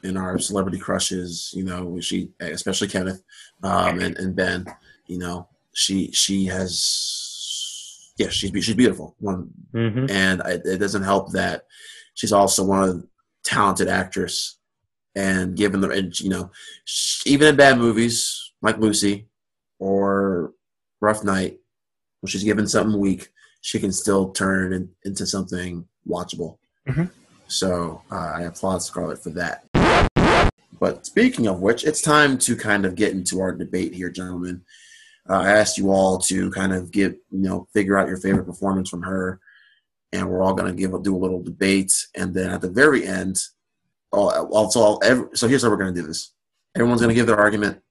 in 0.03 0.17
our 0.17 0.37
celebrity 0.39 0.77
crushes. 0.79 1.51
You 1.55 1.63
know, 1.63 1.99
she 2.01 2.31
especially 2.39 2.89
Kenneth 2.89 3.23
um, 3.63 3.99
and 3.99 4.17
and 4.17 4.35
Ben. 4.35 4.65
You 5.07 5.19
know, 5.19 5.47
she 5.73 6.11
she 6.11 6.45
has 6.45 8.11
yeah, 8.17 8.29
she's 8.29 8.51
she's 8.63 8.75
beautiful. 8.75 9.15
One 9.19 9.49
hmm 9.71 10.05
and 10.09 10.41
I, 10.41 10.59
it 10.65 10.79
doesn't 10.79 11.03
help 11.03 11.31
that 11.31 11.65
she's 12.13 12.33
also 12.33 12.63
one 12.65 12.83
of 12.83 13.01
the 13.01 13.07
talented 13.43 13.87
actress 13.87 14.57
and 15.15 15.57
given 15.57 15.81
the 15.81 15.89
and 15.89 16.19
you 16.19 16.29
know 16.29 16.49
even 17.25 17.47
in 17.49 17.55
bad 17.55 17.77
movies 17.77 18.51
like 18.61 18.77
lucy 18.77 19.27
or 19.79 20.53
rough 21.01 21.23
night 21.23 21.59
when 22.21 22.29
she's 22.29 22.43
given 22.43 22.67
something 22.67 22.99
weak 22.99 23.29
she 23.61 23.79
can 23.79 23.91
still 23.91 24.31
turn 24.31 24.73
in, 24.73 24.89
into 25.05 25.25
something 25.25 25.85
watchable. 26.07 26.57
Mhm. 26.87 27.09
so 27.47 28.01
uh, 28.11 28.33
i 28.35 28.41
applaud 28.43 28.81
scarlett 28.81 29.21
for 29.21 29.29
that. 29.31 29.65
But 30.79 31.05
speaking 31.05 31.45
of 31.47 31.59
which 31.61 31.83
it's 31.83 32.01
time 32.01 32.37
to 32.39 32.55
kind 32.55 32.85
of 32.85 32.95
get 32.95 33.11
into 33.13 33.39
our 33.41 33.51
debate 33.51 33.93
here 33.93 34.09
gentlemen. 34.09 34.61
Uh, 35.29 35.41
i 35.41 35.51
asked 35.51 35.77
you 35.77 35.91
all 35.91 36.17
to 36.17 36.49
kind 36.51 36.73
of 36.73 36.91
get 36.91 37.11
you 37.31 37.39
know 37.39 37.67
figure 37.73 37.97
out 37.97 38.07
your 38.07 38.17
favorite 38.17 38.45
performance 38.45 38.89
from 38.89 39.03
her 39.03 39.39
and 40.13 40.29
we're 40.29 40.41
all 40.41 40.53
going 40.53 40.73
to 40.73 40.77
give 40.77 40.91
do 41.03 41.15
a 41.15 41.17
little 41.17 41.41
debate, 41.41 41.93
and 42.15 42.33
then 42.33 42.49
at 42.49 42.61
the 42.61 42.69
very 42.69 43.05
end, 43.05 43.37
all 44.11 44.29
also 44.51 44.79
all 44.79 45.01
every, 45.03 45.27
so 45.33 45.47
here's 45.47 45.63
how 45.63 45.69
we're 45.69 45.77
going 45.77 45.93
to 45.93 46.01
do 46.01 46.07
this. 46.07 46.33
Everyone's 46.75 47.01
going 47.01 47.09
to 47.09 47.15
give 47.15 47.27
their 47.27 47.39
argument, 47.39 47.81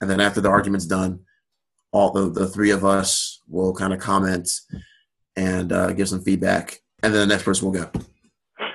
and 0.00 0.10
then 0.10 0.20
after 0.20 0.40
the 0.40 0.50
argument's 0.50 0.86
done, 0.86 1.20
all 1.92 2.10
the 2.12 2.30
the 2.30 2.46
three 2.46 2.70
of 2.70 2.84
us 2.84 3.40
will 3.48 3.74
kind 3.74 3.92
of 3.92 4.00
comment 4.00 4.50
and 5.36 5.72
uh, 5.72 5.92
give 5.92 6.08
some 6.08 6.22
feedback, 6.22 6.80
and 7.02 7.12
then 7.12 7.28
the 7.28 7.34
next 7.34 7.44
person 7.44 7.66
will 7.66 7.72
go. 7.72 7.90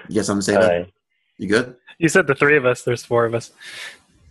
You 0.10 0.16
got 0.16 0.26
something 0.26 0.42
to 0.42 0.46
say? 0.46 0.56
All 0.56 0.64
about 0.64 0.72
right. 0.72 0.94
You 1.38 1.48
good? 1.48 1.76
You 1.98 2.10
said 2.10 2.28
the 2.28 2.36
three 2.36 2.58
of 2.58 2.66
us. 2.66 2.84
There's 2.84 3.04
four 3.04 3.26
of 3.26 3.34
us. 3.34 3.52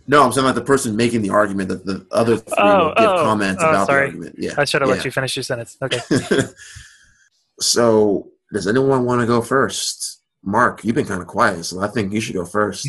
No, 0.07 0.23
I'm 0.23 0.31
saying 0.31 0.45
like 0.45 0.55
the 0.55 0.61
person 0.61 0.95
making 0.95 1.21
the 1.21 1.29
argument 1.29 1.69
that 1.69 1.85
the 1.85 2.05
other 2.11 2.37
three 2.37 2.55
Oh, 2.57 2.87
will 2.87 2.95
give 2.95 3.09
oh, 3.09 3.23
comments 3.23 3.63
oh, 3.63 3.69
about 3.69 3.87
sorry. 3.87 3.99
the 3.99 4.05
argument. 4.07 4.35
Yeah. 4.37 4.53
I 4.57 4.65
should 4.65 4.81
have 4.81 4.89
yeah. 4.89 4.95
let 4.95 5.05
you 5.05 5.11
finish 5.11 5.35
your 5.35 5.43
sentence. 5.43 5.77
Okay. 5.81 5.99
so, 7.61 8.29
does 8.53 8.67
anyone 8.67 9.05
want 9.05 9.21
to 9.21 9.27
go 9.27 9.41
first? 9.41 10.21
Marc, 10.43 10.83
you've 10.83 10.95
been 10.95 11.05
kind 11.05 11.21
of 11.21 11.27
quiet, 11.27 11.63
so 11.65 11.81
I 11.81 11.87
think 11.87 12.13
you 12.13 12.19
should 12.21 12.35
go 12.35 12.45
first. 12.45 12.87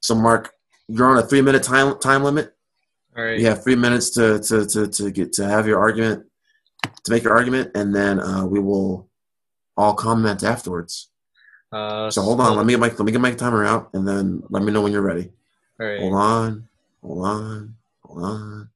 So, 0.00 0.14
Marc, 0.14 0.52
you're 0.88 1.08
on 1.08 1.18
a 1.18 1.22
three 1.26 1.42
minute 1.42 1.62
time 1.62 1.98
time 1.98 2.22
limit. 2.22 2.54
All 3.16 3.24
right. 3.24 3.38
You 3.38 3.46
have 3.46 3.64
three 3.64 3.76
minutes 3.76 4.10
to 4.10 4.38
to, 4.40 4.66
to, 4.66 4.86
to 4.88 5.10
get 5.10 5.32
to 5.34 5.46
have 5.46 5.66
your 5.66 5.78
argument, 5.78 6.26
to 7.04 7.10
make 7.12 7.24
your 7.24 7.34
argument, 7.34 7.72
and 7.74 7.94
then 7.94 8.20
uh, 8.20 8.44
we 8.46 8.60
will 8.60 9.08
all 9.76 9.94
comment 9.94 10.42
afterwards. 10.44 11.08
Uh, 11.72 12.10
So 12.10 12.22
hold 12.22 12.40
on, 12.40 12.56
let 12.56 12.64
me 12.64 12.74
get 12.74 12.80
my 12.80 12.88
let 12.88 13.00
me 13.00 13.12
get 13.12 13.20
my 13.20 13.32
timer 13.32 13.64
out, 13.64 13.90
and 13.92 14.06
then 14.06 14.42
let 14.50 14.62
me 14.62 14.72
know 14.72 14.82
when 14.82 14.92
you're 14.92 15.02
ready. 15.02 15.32
All 15.80 15.86
right. 15.86 16.00
Hold 16.00 16.14
on, 16.14 16.68
hold 17.02 17.26
on, 17.26 17.74
hold 18.04 18.24
on, 18.24 18.68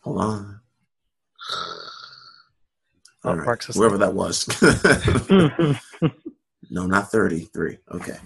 hold 0.00 0.20
on. 0.20 0.60
All 3.24 3.36
right, 3.36 3.46
Marc's 3.46 3.68
asleep. 3.68 3.80
whoever 3.82 3.98
that 3.98 4.14
was. 4.14 4.48
no, 6.70 6.86
not 6.86 7.10
thirty-three. 7.10 7.78
Okay. 7.92 8.16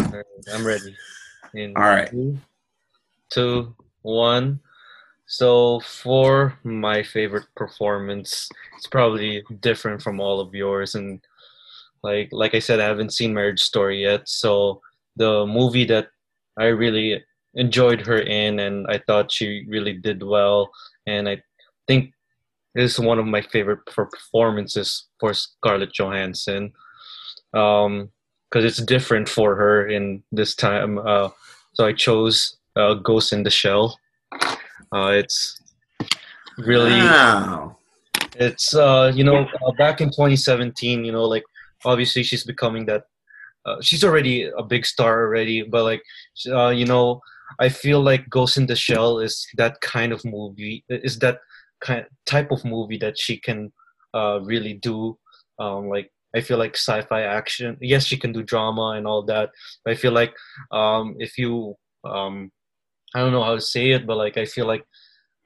All 0.00 0.10
right, 0.12 0.24
I'm 0.52 0.64
ready. 0.64 0.96
In 1.54 1.76
All 1.76 1.82
right. 1.82 2.08
three, 2.08 2.38
two, 3.30 3.74
one. 4.02 4.60
So 5.26 5.80
for 5.80 6.58
my 6.64 7.02
favorite 7.02 7.46
performance, 7.56 8.48
it's 8.76 8.86
probably 8.86 9.42
different 9.60 10.02
from 10.02 10.20
all 10.20 10.40
of 10.40 10.54
yours, 10.54 10.94
and 10.94 11.20
like 12.02 12.28
like 12.32 12.54
I 12.54 12.60
said, 12.60 12.80
I 12.80 12.84
haven't 12.84 13.12
seen 13.12 13.34
Marriage 13.34 13.62
Story 13.62 14.02
yet. 14.02 14.28
So 14.28 14.80
the 15.16 15.46
movie 15.46 15.84
that 15.86 16.08
I 16.56 16.66
really 16.66 17.22
enjoyed 17.54 18.06
her 18.06 18.20
in, 18.20 18.60
and 18.60 18.86
I 18.88 18.98
thought 18.98 19.32
she 19.32 19.64
really 19.68 19.94
did 19.94 20.22
well, 20.22 20.70
and 21.06 21.28
I 21.28 21.42
think 21.88 22.12
is 22.74 22.98
one 23.00 23.18
of 23.18 23.26
my 23.26 23.42
favorite 23.42 23.84
performances 23.86 25.06
for 25.18 25.34
Scarlett 25.34 25.92
Johansson. 25.92 26.72
Um, 27.52 28.10
because 28.50 28.64
it's 28.64 28.84
different 28.84 29.28
for 29.28 29.54
her 29.54 29.86
in 29.86 30.22
this 30.32 30.54
time. 30.54 30.98
Uh, 30.98 31.28
so 31.74 31.86
I 31.86 31.92
chose 31.92 32.56
uh, 32.76 32.94
Ghost 32.94 33.32
in 33.32 33.44
the 33.44 33.50
Shell. 33.50 33.96
Uh, 34.92 35.12
it's 35.14 35.60
really, 36.58 36.98
Wow. 36.98 37.76
it's 38.36 38.74
uh, 38.74 39.12
you 39.14 39.22
know, 39.22 39.46
uh, 39.64 39.72
back 39.78 40.00
in 40.00 40.08
2017, 40.08 41.04
you 41.04 41.12
know, 41.12 41.24
like 41.24 41.44
obviously 41.84 42.22
she's 42.22 42.44
becoming 42.44 42.86
that. 42.86 43.04
Uh, 43.64 43.76
she's 43.82 44.02
already 44.02 44.50
a 44.56 44.62
big 44.62 44.86
star 44.86 45.22
already, 45.22 45.62
but 45.62 45.84
like, 45.84 46.02
uh, 46.48 46.70
you 46.70 46.86
know, 46.86 47.20
I 47.60 47.68
feel 47.68 48.00
like 48.00 48.28
Ghost 48.30 48.56
in 48.56 48.66
the 48.66 48.74
Shell 48.74 49.20
is 49.20 49.46
that 49.58 49.80
kind 49.80 50.12
of 50.12 50.24
movie. 50.24 50.82
Is 50.88 51.18
that 51.20 51.40
kind 51.80 52.00
of 52.00 52.06
type 52.26 52.50
of 52.50 52.64
movie 52.64 52.98
that 52.98 53.18
she 53.18 53.38
can 53.38 53.72
uh, 54.14 54.40
really 54.42 54.74
do. 54.74 55.18
Um, 55.58 55.88
like 55.88 56.10
I 56.34 56.40
feel 56.40 56.58
like 56.58 56.76
sci-fi 56.76 57.22
action. 57.22 57.76
Yes, 57.80 58.04
she 58.06 58.16
can 58.16 58.32
do 58.32 58.42
drama 58.42 58.94
and 58.96 59.06
all 59.06 59.22
that. 59.24 59.50
But 59.84 59.92
I 59.92 59.96
feel 59.96 60.12
like 60.12 60.34
um, 60.70 61.16
if 61.18 61.36
you, 61.38 61.74
um, 62.04 62.52
I 63.14 63.20
don't 63.20 63.32
know 63.32 63.42
how 63.42 63.54
to 63.54 63.60
say 63.60 63.90
it, 63.90 64.06
but 64.06 64.16
like 64.16 64.36
I 64.36 64.44
feel 64.44 64.66
like 64.66 64.84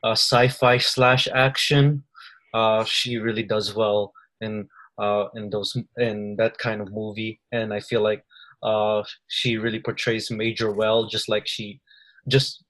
uh, 0.02 0.12
sci-fi 0.12 0.78
slash 0.78 1.26
action, 1.34 2.04
uh, 2.52 2.84
she 2.84 3.16
really 3.16 3.42
does 3.42 3.74
well 3.74 4.12
in 4.40 4.68
uh, 4.98 5.26
in 5.34 5.50
those 5.50 5.76
in 5.96 6.36
that 6.36 6.58
kind 6.58 6.80
of 6.80 6.92
movie. 6.92 7.40
And 7.52 7.72
I 7.72 7.80
feel 7.80 8.02
like 8.02 8.24
uh, 8.62 9.02
she 9.28 9.56
really 9.56 9.80
portrays 9.80 10.30
Major 10.30 10.72
well, 10.72 11.06
just 11.06 11.28
like 11.28 11.46
she, 11.46 11.80
just 12.28 12.63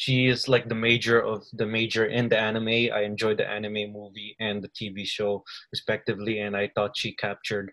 she 0.00 0.28
is 0.28 0.48
like 0.48 0.66
the 0.66 0.74
major 0.74 1.20
of 1.20 1.44
the 1.52 1.66
major 1.66 2.06
in 2.06 2.30
the 2.30 2.38
anime. 2.38 2.88
I 2.90 3.02
enjoyed 3.02 3.36
the 3.36 3.46
anime 3.46 3.92
movie 3.92 4.34
and 4.40 4.64
the 4.64 4.70
TV 4.70 5.06
show 5.06 5.44
respectively, 5.72 6.38
and 6.40 6.56
I 6.56 6.70
thought 6.74 6.96
she 6.96 7.12
captured 7.12 7.70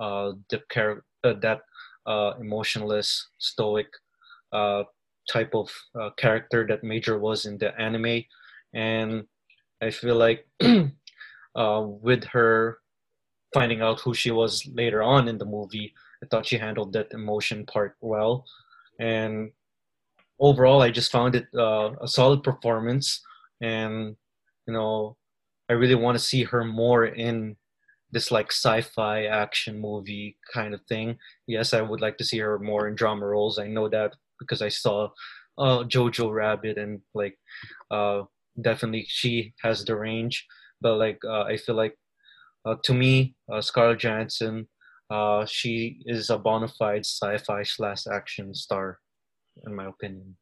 uh, 0.00 0.32
the 0.50 0.60
char- 0.72 1.04
uh, 1.22 1.34
that 1.34 1.60
uh, 2.04 2.32
emotionless, 2.40 3.28
stoic 3.38 3.86
uh, 4.52 4.82
type 5.30 5.54
of 5.54 5.70
uh, 5.94 6.10
character 6.18 6.66
that 6.68 6.82
Major 6.82 7.16
was 7.20 7.46
in 7.46 7.58
the 7.58 7.70
anime, 7.80 8.24
and 8.74 9.22
I 9.80 9.90
feel 9.90 10.16
like 10.16 10.44
uh, 11.54 11.86
with 11.86 12.24
her 12.24 12.78
finding 13.54 13.82
out 13.82 14.00
who 14.00 14.14
she 14.14 14.32
was 14.32 14.66
later 14.74 15.00
on 15.00 15.28
in 15.28 15.38
the 15.38 15.44
movie, 15.44 15.94
I 16.24 16.26
thought 16.26 16.46
she 16.46 16.58
handled 16.58 16.92
that 16.94 17.12
emotion 17.12 17.66
part 17.66 17.94
well, 18.00 18.46
and 18.98 19.52
overall, 20.42 20.82
I 20.82 20.90
just 20.90 21.12
found 21.12 21.36
it 21.36 21.46
uh, 21.56 21.92
a 22.02 22.08
solid 22.08 22.42
performance, 22.42 23.22
and 23.62 24.16
you 24.66 24.74
know, 24.74 25.16
I 25.70 25.74
really 25.74 25.94
want 25.94 26.18
to 26.18 26.24
see 26.24 26.44
her 26.44 26.64
more 26.64 27.06
in 27.06 27.56
this 28.10 28.30
like 28.30 28.52
sci-fi 28.52 29.24
action 29.24 29.80
movie 29.80 30.36
kind 30.52 30.74
of 30.74 30.82
thing. 30.88 31.16
Yes, 31.46 31.72
I 31.72 31.80
would 31.80 32.02
like 32.02 32.18
to 32.18 32.24
see 32.24 32.38
her 32.38 32.58
more 32.58 32.88
in 32.88 32.94
drama 32.94 33.26
roles. 33.26 33.58
I 33.58 33.68
know 33.68 33.88
that 33.88 34.14
because 34.38 34.60
I 34.60 34.68
saw 34.68 35.08
uh, 35.58 35.84
Jojo 35.84 36.32
Rabbit 36.32 36.76
and 36.78 37.00
like 37.14 37.38
uh, 37.90 38.24
definitely 38.60 39.06
she 39.08 39.54
has 39.62 39.84
the 39.84 39.96
range. 39.96 40.46
But 40.82 40.98
like 40.98 41.20
uh, 41.24 41.44
I 41.44 41.56
feel 41.56 41.76
like 41.76 41.96
uh, 42.66 42.76
to 42.84 42.94
me, 42.94 43.34
uh, 43.52 43.60
Scarlett 43.60 44.00
Johansson, 44.00 44.68
uh, 45.10 45.46
she 45.46 46.02
is 46.06 46.30
a 46.30 46.38
bona 46.38 46.68
fide 46.68 47.04
sci-fi 47.06 47.62
slash 47.62 48.06
action 48.06 48.54
star, 48.54 48.98
in 49.66 49.74
my 49.74 49.86
opinion. 49.86 50.36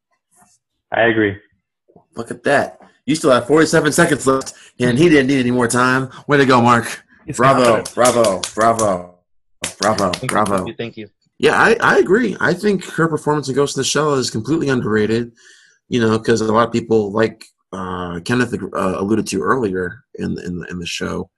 I 0.93 1.03
agree. 1.03 1.37
Look 2.17 2.31
at 2.31 2.43
that. 2.45 2.79
You 3.07 3.15
still 3.15 3.31
have 3.31 3.47
47 3.47 3.93
seconds 3.93 4.27
left, 4.27 4.55
and 4.79 4.99
he 4.99 5.09
didn't 5.09 5.29
need 5.29 5.41
any 5.41 5.51
more 5.51 5.69
time. 5.69 6.11
Way 6.27 6.39
to 6.39 6.47
go, 6.47 6.61
Marc. 6.61 7.03
He's 7.27 7.37
Bravo, 7.37 7.65
confident. 7.65 7.95
bravo, 7.95 8.41
bravo, 8.55 9.19
bravo, 9.81 10.11
Thank 10.13 10.31
bravo. 10.33 10.53
You, 10.53 10.59
thank 10.59 10.69
you. 10.69 10.75
Thank 10.75 10.97
you. 10.97 11.09
Yeah, 11.39 11.55
I, 11.55 11.77
I 11.81 11.99
agree. 11.99 12.37
I 12.41 12.53
think 12.53 12.85
her 12.85 13.09
performance 13.09 13.49
in 13.49 13.55
Ghost 13.55 13.77
in 13.77 13.81
the 13.81 13.85
Shell 13.85 14.15
is 14.15 14.31
completely 14.31 14.69
underrated. 14.69 15.33
You 15.89 16.01
know, 16.01 16.19
because 16.19 16.41
a 16.41 16.53
lot 16.53 16.67
of 16.67 16.73
people, 16.73 17.11
like 17.13 17.45
uh, 17.73 18.21
Kenneth 18.25 18.55
uh, 18.55 18.95
alluded 19.01 19.27
to 19.29 19.43
earlier 19.43 20.05
in 20.17 20.39
in 20.41 20.65
in 20.71 20.79
the 20.79 20.87
show, 20.87 21.31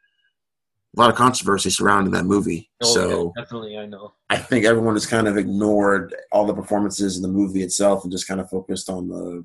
a 0.94 1.00
lot 1.00 1.10
of 1.10 1.16
controversy 1.16 1.70
surrounding 1.70 2.12
that 2.12 2.24
movie. 2.24 2.70
Oh, 2.82 2.94
so 2.94 3.32
yeah, 3.36 3.42
definitely, 3.42 3.78
I 3.78 3.86
know. 3.86 4.12
I 4.28 4.36
think 4.36 4.64
everyone 4.66 4.94
has 4.94 5.06
kind 5.06 5.26
of 5.26 5.36
ignored 5.38 6.14
all 6.32 6.44
the 6.46 6.54
performances 6.54 7.16
in 7.16 7.22
the 7.22 7.28
movie 7.28 7.62
itself 7.62 8.04
and 8.04 8.12
just 8.12 8.28
kind 8.28 8.40
of 8.40 8.50
focused 8.50 8.90
on 8.90 9.08
the 9.08 9.44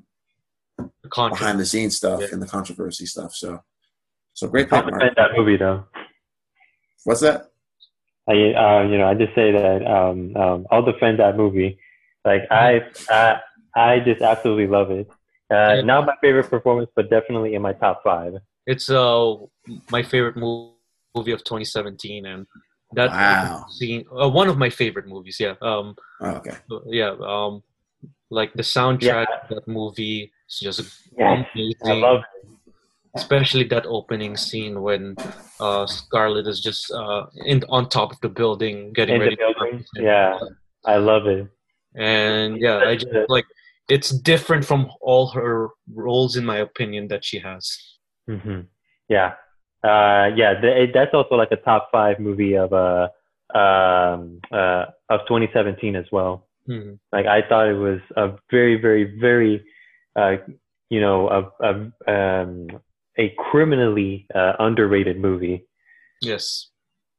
The 0.78 1.28
behind 1.30 1.58
the 1.58 1.64
scenes 1.66 1.96
stuff 1.96 2.20
Yeah. 2.20 2.28
and 2.32 2.42
the 2.42 2.46
controversy 2.46 3.06
stuff. 3.06 3.34
So, 3.34 3.62
so 4.34 4.46
great 4.48 4.70
I'll 4.72 4.82
point, 4.82 4.90
Marc. 4.92 5.00
defend 5.00 5.16
that 5.16 5.36
movie 5.38 5.56
though. 5.56 5.84
What's 7.04 7.20
that? 7.20 7.50
I, 8.28 8.32
uh, 8.52 8.82
you 8.82 8.98
know, 8.98 9.08
I 9.08 9.14
just 9.14 9.34
say 9.34 9.52
that 9.52 9.86
um, 9.86 10.36
um, 10.36 10.66
I'll 10.70 10.82
defend 10.82 11.18
that 11.20 11.36
movie. 11.36 11.78
Like 12.26 12.42
I, 12.50 12.82
I, 13.08 13.40
I 13.74 14.00
just 14.00 14.20
absolutely 14.20 14.66
love 14.66 14.90
it. 14.90 15.08
Uh, 15.50 15.76
Yeah. 15.76 15.80
not 15.80 16.04
my 16.04 16.14
favorite 16.20 16.50
performance, 16.50 16.90
but 16.94 17.08
definitely 17.08 17.54
in 17.54 17.62
my 17.62 17.72
top 17.72 18.02
five. 18.04 18.34
It's 18.66 18.90
uh 18.90 19.36
my 19.90 20.02
favorite 20.02 20.36
mo- 20.36 20.74
movie 21.18 21.32
of 21.32 21.42
2017, 21.44 22.26
and 22.26 22.46
that 22.94 23.10
Wow. 23.10 23.66
scene, 23.76 24.04
uh, 24.20 24.28
one 24.28 24.48
of 24.48 24.56
my 24.58 24.70
favorite 24.70 25.06
movies. 25.06 25.36
Yeah. 25.40 25.54
Um. 25.60 25.94
Oh, 26.20 26.36
okay. 26.40 26.56
Yeah. 26.86 27.14
Um. 27.34 27.62
Like 28.30 28.52
the 28.54 28.62
soundtrack 28.62 29.26
of 29.42 29.48
that 29.54 29.66
movie 29.68 30.32
is 30.48 30.58
just 30.60 30.80
Yeah, 31.18 31.44
amazing. 31.54 31.76
I 31.86 31.94
love. 32.08 32.20
It. 32.20 32.48
Especially 33.16 33.64
that 33.74 33.84
opening 33.86 34.36
scene 34.36 34.74
when 34.82 35.16
uh, 35.60 35.86
Scarlett 35.86 36.46
is 36.46 36.60
just 36.60 36.82
uh, 36.92 37.22
in 37.46 37.64
on 37.68 37.88
top 37.88 38.12
of 38.12 38.20
the 38.20 38.28
building 38.28 38.92
getting 38.92 39.16
In 39.16 39.20
ready. 39.22 39.36
to 39.36 39.42
building? 39.42 39.72
represent. 39.72 40.04
Yeah. 40.10 40.38
I 40.84 40.96
love 40.98 41.26
it. 41.26 41.48
and 41.96 42.60
yeah, 42.60 42.78
I 42.90 42.94
just 42.96 43.10
like 43.28 43.46
it's 43.88 44.10
different 44.32 44.64
from 44.64 44.82
all 45.00 45.26
her 45.38 45.68
roles, 45.92 46.36
in 46.36 46.44
my 46.44 46.58
opinion, 46.68 47.08
that 47.08 47.24
she 47.24 47.38
has. 47.40 47.64
hmm 48.28 48.60
Yeah, 49.08 49.30
uh, 49.84 50.30
yeah. 50.36 50.54
The, 50.60 50.82
it, 50.84 50.90
that's 50.94 51.14
also 51.14 51.34
like 51.36 51.52
a 51.52 51.56
top 51.56 51.90
five 51.92 52.18
movie 52.18 52.54
of 52.54 52.72
uh, 52.72 53.08
um, 53.54 54.40
uh, 54.52 54.86
of 55.08 55.20
2017 55.28 55.96
as 55.96 56.06
well. 56.12 56.46
Mhm. 56.68 56.98
Like 57.12 57.26
I 57.26 57.40
thought 57.48 57.68
it 57.68 57.74
was 57.78 58.00
a 58.16 58.32
very, 58.50 58.76
very, 58.80 59.04
very, 59.18 59.64
uh, 60.16 60.36
you 60.90 61.00
know, 61.00 61.28
a 61.28 61.64
a, 61.64 62.42
um, 62.42 62.68
a 63.18 63.34
criminally 63.50 64.26
uh, 64.34 64.52
underrated 64.58 65.18
movie. 65.18 65.66
Yes. 66.20 66.68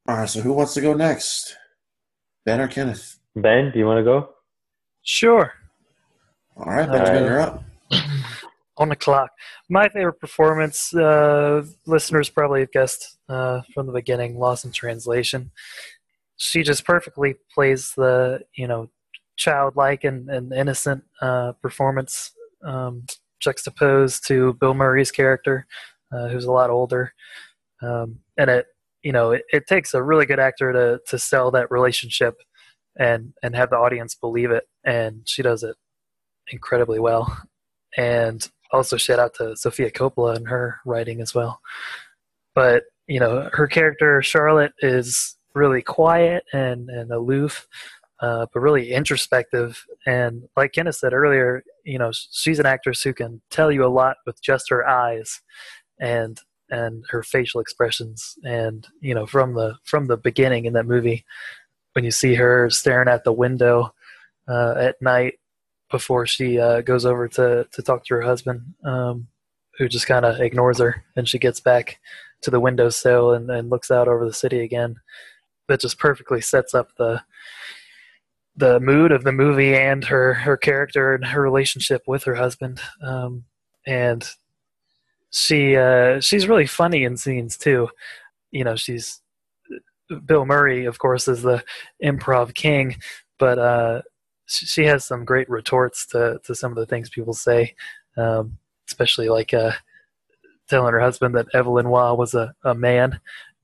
All 0.08 0.18
right. 0.18 0.30
So 0.30 0.42
who 0.42 0.54
wants 0.54 0.74
to 0.76 0.82
go 0.82 0.94
next? 0.94 1.56
Ben 2.46 2.62
or 2.62 2.68
Kenneth? 2.68 3.20
Ben, 3.36 3.72
do 3.72 3.80
you 3.80 3.86
want 3.86 4.00
to 4.00 4.04
go? 4.04 4.30
Sure. 5.04 5.54
All 6.58 6.66
right, 6.74 6.90
Benjamin, 6.92 7.24
Uh, 7.24 7.26
you're 7.26 7.40
up. 7.42 7.64
On 8.80 8.88
the 8.88 8.96
clock. 8.96 9.32
My 9.70 9.90
favorite 9.90 10.22
performance, 10.22 10.96
uh, 10.96 11.66
listeners 11.86 12.30
probably 12.30 12.62
have 12.62 12.72
guessed 12.72 13.18
uh, 13.28 13.62
from 13.74 13.88
the 13.88 13.92
beginning, 13.92 14.40
Lost 14.40 14.64
in 14.64 14.72
Translation. 14.72 15.52
She 16.38 16.64
just 16.64 16.86
perfectly 16.86 17.36
plays 17.54 17.92
the, 17.98 18.40
you 18.56 18.70
know, 18.70 18.90
childlike 19.36 20.06
and, 20.06 20.30
and 20.30 20.54
innocent 20.54 21.04
uh, 21.22 21.52
performance 21.62 22.32
um, 22.66 23.06
juxtaposed 23.42 24.26
to 24.28 24.54
Bill 24.54 24.74
Murray's 24.74 25.12
character, 25.12 25.68
uh, 26.14 26.30
who's 26.30 26.46
a 26.46 26.52
lot 26.52 26.70
older. 26.70 27.14
Um, 27.82 28.20
and 28.38 28.50
it, 28.50 28.68
you 29.04 29.12
know, 29.12 29.32
it, 29.32 29.44
it 29.52 29.68
takes 29.68 29.94
a 29.94 30.02
really 30.02 30.26
good 30.26 30.40
actor 30.40 30.72
to, 30.72 31.02
to 31.08 31.20
sell 31.20 31.52
that 31.52 31.70
relationship 31.70 32.38
and, 32.98 33.34
and 33.44 33.58
have 33.58 33.72
the 33.72 33.78
audience 33.78 34.16
believe 34.16 34.52
it. 34.52 34.64
And 34.86 35.24
she 35.26 35.42
does 35.42 35.64
it 35.64 35.76
incredibly 36.48 37.00
well. 37.00 37.44
And 37.98 38.50
also 38.72 38.98
shout 38.98 39.20
out 39.20 39.34
to 39.36 39.56
Sofia 39.56 39.92
Coppola 39.92 40.36
and 40.36 40.48
her 40.48 40.80
writing 40.86 41.22
as 41.22 41.34
well. 41.34 41.62
But 42.56 42.84
you 43.08 43.20
know, 43.20 43.50
her 43.54 43.68
character 43.68 44.22
Charlotte 44.22 44.74
is 44.80 45.36
really 45.56 45.82
quiet 45.82 46.44
and 46.54 46.90
and 46.90 47.12
aloof, 47.12 47.68
uh, 48.20 48.46
but 48.54 48.60
really 48.60 48.94
introspective. 48.94 49.86
And 50.06 50.48
like 50.56 50.74
Kenneth 50.74 50.96
said 50.96 51.14
earlier, 51.14 51.64
you 51.84 51.98
know, 51.98 52.12
she's 52.14 52.60
an 52.60 52.66
actress 52.66 53.02
who 53.02 53.14
can 53.14 53.42
tell 53.50 53.72
you 53.72 53.84
a 53.84 53.88
lot 53.88 54.18
with 54.26 54.42
just 54.42 54.70
her 54.70 54.88
eyes 54.88 55.42
and 56.00 56.40
and 56.70 57.04
her 57.10 57.24
facial 57.24 57.62
expressions. 57.62 58.38
And 58.44 58.88
you 59.02 59.16
know, 59.16 59.26
from 59.26 59.54
the 59.56 59.78
from 59.84 60.06
the 60.06 60.18
beginning 60.18 60.66
in 60.66 60.74
that 60.74 60.86
movie, 60.86 61.26
when 61.94 62.06
you 62.06 62.12
see 62.12 62.36
her 62.36 62.70
staring 62.70 63.10
at 63.10 63.24
the 63.24 63.34
window 63.34 63.94
uh, 64.48 64.76
at 64.78 65.02
night 65.02 65.39
before 65.92 66.26
she 66.26 66.60
uh, 66.60 66.82
goes 66.82 67.06
over 67.06 67.28
to, 67.28 67.68
to 67.72 67.82
talk 67.82 68.06
to 68.06 68.16
her 68.16 68.22
husband, 68.22 68.74
um, 68.84 69.28
who 69.78 69.88
just 69.88 70.08
kind 70.08 70.26
of 70.26 70.40
ignores 70.40 70.80
her. 70.80 71.04
And 71.16 71.28
she 71.28 71.40
gets 71.40 71.60
back 71.60 72.00
to 72.42 72.52
the 72.52 72.60
windowsill 72.60 73.34
and, 73.34 73.50
and 73.50 73.70
looks 73.70 73.92
out 73.92 74.08
over 74.08 74.26
the 74.26 74.34
city 74.34 74.62
again. 74.62 74.98
That 75.68 75.82
just 75.82 76.00
perfectly 76.00 76.42
sets 76.42 76.74
up 76.74 76.90
the 76.98 77.22
the 78.56 78.80
mood 78.80 79.12
of 79.12 79.24
the 79.24 79.32
movie 79.32 79.76
and 79.76 80.04
her 80.06 80.34
her 80.34 80.58
character 80.58 81.14
and 81.14 81.24
her 81.26 81.42
relationship 81.42 82.02
with 82.08 82.24
her 82.24 82.36
husband. 82.36 82.82
Um, 83.04 83.46
and 83.86 84.28
she 85.32 85.76
uh, 85.76 86.20
she's 86.22 86.48
really 86.48 86.66
funny 86.66 87.04
in 87.04 87.18
scenes 87.18 87.56
too. 87.56 87.90
You 88.52 88.64
know, 88.64 88.76
she's 88.76 89.22
Bill 90.26 90.46
Murray, 90.46 90.86
of 90.86 90.98
course, 91.00 91.28
is 91.28 91.44
the 91.44 91.64
improv 92.04 92.54
king, 92.56 92.98
but 93.38 93.60
uh, 93.60 94.02
she 94.50 94.86
has 94.86 95.06
some 95.06 95.26
great 95.26 95.50
retorts 95.50 96.06
to, 96.08 96.40
to 96.44 96.56
some 96.56 96.72
of 96.72 96.78
the 96.78 96.86
things 96.86 97.10
people 97.10 97.34
say, 97.34 97.76
um, 98.18 98.58
especially 98.88 99.30
like 99.30 99.54
uh, 99.54 99.72
telling 100.68 100.94
her 100.94 101.00
husband 101.00 101.36
that 101.36 101.54
Evelyn 101.54 101.90
Waugh 101.90 102.16
was 102.16 102.34
a, 102.34 102.54
a 102.64 102.74
man, 102.74 103.20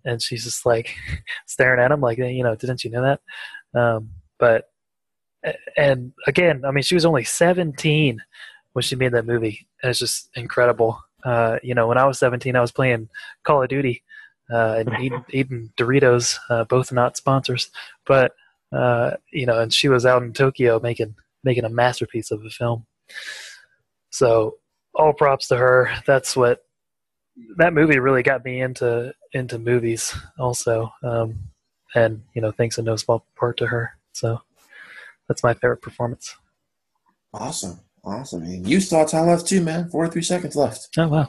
and 0.05 0.21
she's 0.21 0.43
just 0.43 0.65
like 0.65 0.95
staring 1.47 1.79
at 1.81 1.91
him 1.91 2.01
like, 2.01 2.19
you 2.19 2.43
know, 2.43 2.55
didn't 2.55 2.83
you 2.83 2.91
know 2.91 3.01
that? 3.01 3.21
Um, 3.79 4.11
but 4.37 4.69
and 5.77 6.13
again, 6.27 6.63
I 6.65 6.71
mean, 6.71 6.83
she 6.83 6.95
was 6.95 7.05
only 7.05 7.23
17 7.23 8.21
when 8.73 8.83
she 8.83 8.95
made 8.95 9.13
that 9.13 9.25
movie, 9.25 9.67
and 9.81 9.89
it's 9.89 9.99
just 9.99 10.29
incredible. 10.35 11.01
Uh, 11.23 11.57
you 11.63 11.73
know, 11.73 11.87
when 11.87 11.97
I 11.97 12.05
was 12.05 12.19
17, 12.19 12.55
I 12.55 12.61
was 12.61 12.71
playing 12.71 13.09
Call 13.43 13.63
of 13.63 13.69
Duty 13.69 14.03
uh, 14.51 14.83
and 14.85 14.89
eating, 15.01 15.25
eating 15.31 15.71
Doritos, 15.77 16.37
uh, 16.49 16.63
both 16.65 16.91
not 16.91 17.17
sponsors, 17.17 17.69
but 18.05 18.33
uh, 18.71 19.11
you 19.31 19.45
know, 19.45 19.59
and 19.59 19.73
she 19.73 19.89
was 19.89 20.05
out 20.05 20.23
in 20.23 20.33
Tokyo 20.33 20.79
making 20.79 21.15
making 21.43 21.65
a 21.65 21.69
masterpiece 21.69 22.31
of 22.31 22.43
a 22.43 22.49
film. 22.49 22.85
So 24.09 24.57
all 24.93 25.13
props 25.13 25.47
to 25.49 25.57
her. 25.57 25.91
That's 26.05 26.35
what 26.35 26.65
that 27.57 27.73
movie 27.73 27.99
really 27.99 28.23
got 28.23 28.45
me 28.45 28.61
into 28.61 29.13
into 29.33 29.59
movies 29.59 30.15
also, 30.39 30.91
um, 31.03 31.37
and 31.93 32.21
you 32.33 32.41
know, 32.41 32.51
thanks 32.51 32.77
in 32.77 32.85
no 32.85 32.95
small 32.95 33.25
part 33.35 33.57
to 33.57 33.67
her. 33.67 33.97
So 34.13 34.41
that's 35.27 35.43
my 35.43 35.53
favorite 35.53 35.81
performance. 35.81 36.35
Awesome. 37.33 37.79
Awesome. 38.03 38.43
And 38.43 38.67
you 38.67 38.79
have 38.79 39.09
time 39.09 39.27
left 39.27 39.47
too, 39.47 39.61
man. 39.61 39.89
Four 39.89 40.05
or 40.05 40.07
three 40.07 40.21
seconds 40.21 40.55
left. 40.55 40.89
Oh 40.97 41.07
wow, 41.07 41.27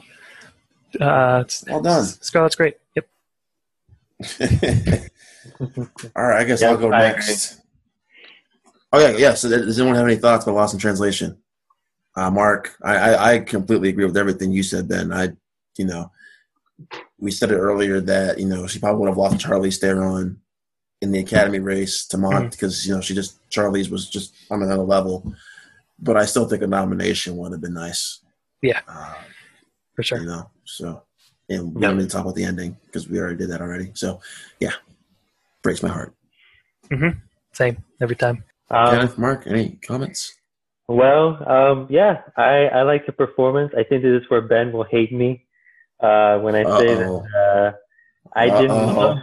uh, 1.01 1.41
it's, 1.43 1.65
Well 1.67 1.81
done. 1.81 2.05
Scarlett's 2.05 2.55
great. 2.55 2.77
All 6.15 6.25
right, 6.25 6.41
I 6.41 6.43
guess 6.43 6.61
Yeah, 6.61 6.69
I'll 6.69 6.77
go 6.77 6.91
I 6.91 6.99
next. 6.99 7.61
Oh 8.91 8.99
yeah, 8.99 9.17
yeah. 9.17 9.33
So 9.33 9.49
does 9.49 9.79
anyone 9.79 9.95
have 9.95 10.07
any 10.07 10.15
thoughts 10.15 10.45
about 10.45 10.55
Lost 10.55 10.73
in 10.73 10.79
Translation? 10.79 11.37
Uh, 12.15 12.31
Marc, 12.31 12.75
I, 12.83 12.95
I, 12.95 13.33
I 13.33 13.39
completely 13.39 13.89
agree 13.89 14.05
with 14.05 14.17
everything 14.17 14.51
you 14.51 14.63
said. 14.63 14.87
Ben, 14.87 15.13
I, 15.13 15.29
you 15.77 15.85
know, 15.85 16.11
we 17.19 17.31
said 17.31 17.51
it 17.51 17.57
earlier 17.57 17.99
that 18.01 18.39
you 18.39 18.47
know 18.47 18.65
she 18.67 18.79
probably 18.79 19.01
would 19.01 19.09
have 19.09 19.17
lost 19.17 19.37
Charlize 19.37 19.79
Theron 19.79 20.39
in 21.01 21.11
the 21.11 21.19
Academy 21.19 21.59
race 21.59 22.07
to 22.07 22.17
Mont 22.17 22.51
because 22.51 22.87
you 22.87 22.95
know 22.95 23.01
she 23.01 23.13
just 23.13 23.47
Charlize 23.49 23.91
was 23.91 24.09
just 24.09 24.33
on 24.49 24.63
another 24.63 24.83
level. 24.83 25.31
But 25.99 26.17
I 26.17 26.25
still 26.25 26.47
think 26.47 26.61
a 26.63 26.67
nomination 26.67 27.37
would 27.37 27.51
have 27.51 27.61
been 27.61 27.73
nice. 27.73 28.19
Yeah. 28.61 28.81
Uh, 28.87 29.15
For 29.95 30.03
sure. 30.03 30.19
you 30.19 30.25
know, 30.25 30.49
so 30.63 31.03
and 31.49 31.73
we 31.73 31.81
Yeah. 31.81 31.87
don't 31.89 31.97
need 31.97 32.09
to 32.09 32.09
talk 32.09 32.21
about 32.23 32.35
the 32.35 32.43
ending 32.43 32.77
because 32.85 33.07
we 33.09 33.19
already 33.19 33.37
did 33.37 33.49
that 33.51 33.61
already. 33.61 33.91
So, 33.93 34.19
yeah, 34.59 34.73
breaks 35.63 35.81
my 35.83 35.89
heart. 35.89 36.13
Mm-hmm. 36.89 37.19
Same 37.53 37.83
every 38.01 38.15
time. 38.15 38.43
Um, 38.69 38.89
Kenneth, 38.95 39.17
Marc, 39.17 39.47
any 39.47 39.79
comments? 39.85 40.35
Well, 40.87 41.43
um, 41.49 41.87
yeah, 41.89 42.21
I, 42.37 42.67
I 42.67 42.81
like 42.83 43.05
the 43.05 43.11
performance. 43.11 43.73
I 43.77 43.83
think 43.83 44.03
this 44.03 44.21
is 44.21 44.29
where 44.29 44.41
Ben 44.41 44.71
will 44.71 44.85
hate 44.85 45.11
me 45.11 45.45
uh, 46.01 46.39
when 46.39 46.55
I 46.55 46.63
say 46.79 46.93
Uh-oh. 46.95 47.25
that 47.33 47.39
uh, 47.39 47.71
I 48.33 48.45
didn't 48.49 48.95
love, 48.95 49.17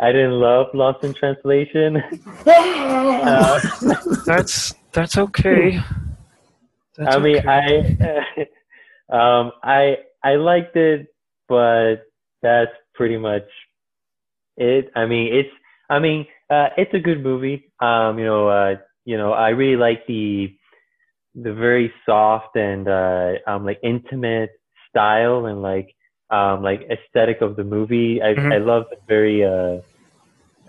I 0.00 0.10
didn't 0.12 0.32
love 0.40 0.66
Lost 0.74 1.04
in 1.04 1.14
Translation. 1.14 2.02
Uh, 2.46 3.58
That's 4.26 4.74
that's 4.92 5.16
okay. 5.16 5.80
That's 6.96 7.16
I 7.16 7.18
mean, 7.18 7.38
okay. 7.38 7.96
I 9.10 9.10
um, 9.40 9.52
I 9.62 9.96
I 10.22 10.34
liked 10.36 10.76
it, 10.76 11.08
but 11.54 12.06
that's 12.42 12.72
pretty 12.94 13.16
much 13.16 13.46
it. 14.56 14.90
I 14.94 15.06
mean, 15.06 15.32
it's 15.32 15.50
I 15.90 15.98
mean, 15.98 16.26
uh, 16.50 16.68
it's 16.76 16.94
a 16.94 16.98
good 16.98 17.22
movie. 17.22 17.70
Um, 17.80 18.18
you 18.18 18.24
know, 18.24 18.48
uh, 18.48 18.76
you 19.04 19.16
know, 19.16 19.32
I 19.32 19.50
really 19.50 19.76
like 19.76 20.06
the 20.06 20.54
the 21.34 21.52
very 21.52 21.92
soft 22.06 22.56
and 22.56 22.88
uh, 22.88 23.32
um, 23.46 23.64
like 23.64 23.80
intimate 23.82 24.50
style 24.88 25.46
and 25.46 25.62
like 25.62 25.94
um, 26.30 26.62
like 26.62 26.82
aesthetic 26.90 27.40
of 27.42 27.56
the 27.56 27.64
movie. 27.64 28.22
I 28.22 28.34
Mhm. 28.34 28.52
I 28.52 28.58
love 28.58 28.84
the 28.90 28.98
very 29.08 29.44
uh, 29.44 29.80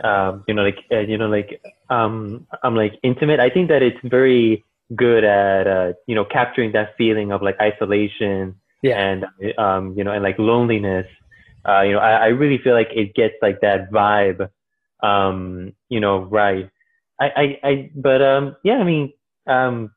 um, 0.03 0.43
you 0.47 0.53
know, 0.53 0.63
like 0.63 0.79
uh, 0.91 0.99
you 0.99 1.17
know, 1.17 1.27
like 1.27 1.61
um, 1.89 2.47
I'm 2.63 2.75
like 2.75 2.99
intimate. 3.03 3.39
I 3.39 3.49
think 3.49 3.69
that 3.69 3.81
it's 3.83 3.99
very 4.03 4.65
good 4.95 5.23
at 5.23 5.67
uh, 5.67 5.93
you 6.07 6.15
know 6.15 6.25
capturing 6.25 6.73
that 6.73 6.95
feeling 6.97 7.31
of 7.31 7.41
like 7.41 7.59
isolation 7.61 8.55
Yeah. 8.89 8.99
and 8.99 9.25
um, 9.57 9.97
you 9.97 10.03
know 10.03 10.11
and 10.11 10.23
like 10.23 10.37
loneliness. 10.39 11.07
Uh, 11.67 11.81
you 11.81 11.93
know, 11.93 11.99
I, 11.99 12.11
I 12.11 12.25
really 12.27 12.59
feel 12.59 12.73
like 12.73 12.89
it 12.93 13.15
gets 13.15 13.33
like 13.41 13.61
that 13.61 13.91
vibe. 13.91 14.49
Um, 15.01 15.73
you 15.89 15.99
know, 15.99 16.25
right. 16.25 16.69
I, 17.19 17.25
I, 17.25 17.59
I 17.69 17.91
but 17.95 18.21
um, 18.21 18.55
yeah, 18.63 18.75
I 18.75 18.83
mean, 18.83 19.13
um, 19.47 19.91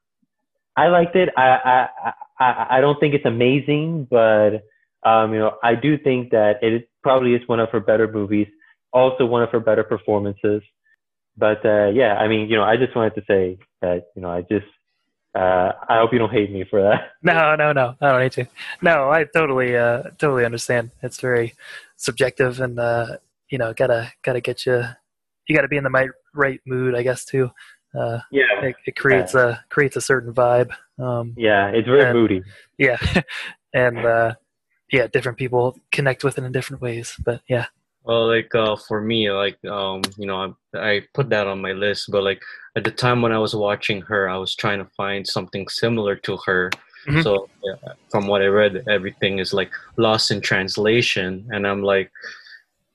I 0.76 0.88
liked 0.88 1.14
it. 1.16 1.28
I, 1.36 1.88
I, 2.02 2.12
I, 2.40 2.66
I 2.78 2.80
don't 2.80 2.98
think 3.00 3.14
it's 3.14 3.26
amazing, 3.26 4.06
but 4.10 4.62
um, 5.02 5.34
you 5.34 5.40
know, 5.40 5.58
I 5.62 5.74
do 5.74 5.98
think 5.98 6.30
that 6.30 6.62
it 6.62 6.88
probably 7.02 7.34
is 7.34 7.46
one 7.46 7.60
of 7.60 7.68
her 7.70 7.80
better 7.80 8.10
movies. 8.10 8.46
Also, 8.92 9.26
one 9.26 9.42
of 9.42 9.50
her 9.50 9.60
better 9.60 9.84
performances. 9.84 10.62
But 11.36 11.64
uh, 11.66 11.90
yeah, 11.92 12.14
I 12.14 12.28
mean, 12.28 12.48
you 12.48 12.56
know, 12.56 12.64
I 12.64 12.76
just 12.78 12.96
wanted 12.96 13.14
to 13.16 13.22
say 13.28 13.58
that 13.82 14.06
you 14.16 14.22
know, 14.22 14.30
I 14.30 14.42
just 14.42 14.66
uh, 15.34 15.72
I 15.88 15.98
hope 15.98 16.12
you 16.12 16.18
don't 16.18 16.32
hate 16.32 16.50
me 16.50 16.64
for 16.68 16.82
that. 16.82 17.12
No, 17.22 17.54
no, 17.56 17.72
no. 17.72 17.96
I 18.00 18.12
don't 18.12 18.20
need 18.22 18.32
to. 18.32 18.46
No, 18.82 19.10
I 19.10 19.24
totally, 19.24 19.76
uh, 19.76 20.04
totally 20.18 20.44
understand. 20.44 20.90
It's 21.02 21.20
very 21.20 21.54
subjective, 21.96 22.60
and 22.60 22.78
uh, 22.78 23.16
you 23.50 23.58
know, 23.58 23.72
gotta, 23.74 24.12
gotta 24.22 24.40
get 24.40 24.66
you. 24.66 24.82
You 25.46 25.54
gotta 25.56 25.68
be 25.68 25.76
in 25.76 25.84
the 25.84 25.90
right, 25.90 26.10
right 26.34 26.60
mood, 26.66 26.94
I 26.94 27.02
guess, 27.02 27.24
too. 27.24 27.50
Uh, 27.98 28.20
Yeah, 28.30 28.44
it, 28.62 28.76
it 28.86 28.96
creates 28.96 29.34
a 29.34 29.64
creates 29.70 29.96
a 29.96 30.00
certain 30.00 30.32
vibe. 30.34 30.70
Um, 30.98 31.34
yeah, 31.36 31.68
it's 31.68 31.88
very 31.88 32.04
And- 32.04 32.18
moody. 32.18 32.42
yeah, 32.78 32.98
and 33.74 33.98
uh, 33.98 34.34
yeah, 34.92 35.06
different 35.06 35.38
people 35.38 35.78
connect 35.90 36.22
with 36.24 36.38
it 36.38 36.44
in 36.44 36.52
different 36.52 36.82
ways. 36.82 37.14
But 37.24 37.40
yeah, 37.48 37.66
Well, 38.08 38.26
like 38.26 38.54
uh, 38.54 38.74
for 38.74 39.02
me, 39.02 39.30
like 39.30 39.62
um, 39.66 40.00
you 40.16 40.26
know, 40.26 40.56
I, 40.74 40.78
I 40.78 41.02
put 41.12 41.28
that 41.28 41.46
on 41.46 41.60
my 41.60 41.72
list, 41.72 42.08
but 42.10 42.24
like 42.24 42.40
at 42.74 42.84
the 42.84 42.90
time 42.90 43.20
when 43.20 43.32
I 43.32 43.38
was 43.38 43.54
watching 43.54 44.00
her, 44.00 44.30
I 44.30 44.38
was 44.38 44.54
trying 44.54 44.78
to 44.78 44.90
find 44.96 45.26
something 45.26 45.68
similar 45.68 46.16
to 46.16 46.38
her. 46.46 46.70
Mhm. 47.06 47.22
So 47.22 47.50
yeah, 47.62 47.92
from 48.10 48.26
what 48.26 48.40
I 48.40 48.46
read, 48.46 48.82
everything 48.88 49.40
is 49.40 49.52
like 49.52 49.70
lost 49.98 50.30
in 50.30 50.40
translation, 50.40 51.46
and 51.52 51.66
I'm 51.66 51.82
like, 51.82 52.10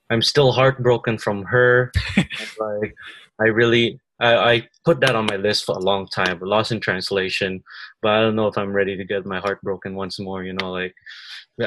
I'm 0.09 0.23
still 0.23 0.51
heartbroken 0.51 1.19
from 1.19 1.43
her. 1.43 1.91
And, 2.17 2.49
like, 2.59 2.95
I 3.39 3.45
really, 3.45 3.99
I, 4.19 4.35
I 4.35 4.67
put 4.83 4.99
that 5.01 5.15
on 5.15 5.27
my 5.27 5.37
list 5.37 5.65
for 5.65 5.75
a 5.75 5.79
long 5.79 6.07
time, 6.07 6.39
but 6.39 6.47
lost 6.47 6.71
in 6.71 6.79
translation. 6.79 7.63
But 8.01 8.13
I 8.13 8.21
don't 8.21 8.35
know 8.35 8.47
if 8.47 8.57
I'm 8.57 8.73
ready 8.73 8.97
to 8.97 9.05
get 9.05 9.27
my 9.27 9.39
heart 9.39 9.61
broken 9.61 9.93
once 9.93 10.19
more. 10.19 10.43
You 10.43 10.53
know, 10.53 10.71
like 10.71 10.95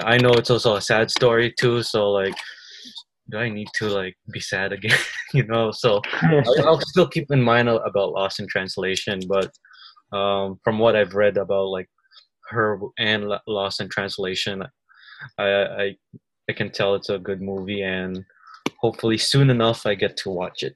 I 0.03 0.17
know 0.19 0.33
it's 0.33 0.51
also 0.51 0.75
a 0.75 0.81
sad 0.81 1.13
story 1.13 1.55
too, 1.61 1.85
so 1.85 2.11
like 2.11 2.35
do 3.31 3.39
I 3.39 3.49
need 3.49 3.69
to 3.75 3.89
like 3.89 4.17
be 4.33 4.41
sad 4.41 4.73
again? 4.73 4.99
you 5.35 5.45
know, 5.45 5.71
so 5.71 6.01
I'll, 6.23 6.67
I'll 6.67 6.81
still 6.81 7.09
keep 7.09 7.31
in 7.31 7.43
mind 7.43 7.69
about 7.69 8.13
Lost 8.13 8.41
in 8.41 8.47
Translation, 8.49 9.21
but 9.29 9.51
um, 10.17 10.59
from 10.63 10.79
what 10.79 10.97
I've 10.97 11.15
read 11.15 11.37
about 11.37 11.69
like 11.69 11.89
her 12.51 12.79
and 12.99 13.29
Lo- 13.29 13.39
Lost 13.47 13.81
in 13.81 13.89
Translation, 13.89 14.63
I, 15.39 15.45
I 15.45 15.97
I 16.49 16.53
can 16.53 16.71
tell 16.71 16.95
it's 16.95 17.09
a 17.11 17.19
good 17.19 17.43
movie, 17.43 17.83
and 17.83 18.25
hopefully 18.79 19.19
soon 19.19 19.51
enough 19.51 19.85
I 19.87 19.95
get 19.95 20.17
to 20.19 20.31
watch 20.31 20.63
it. 20.63 20.75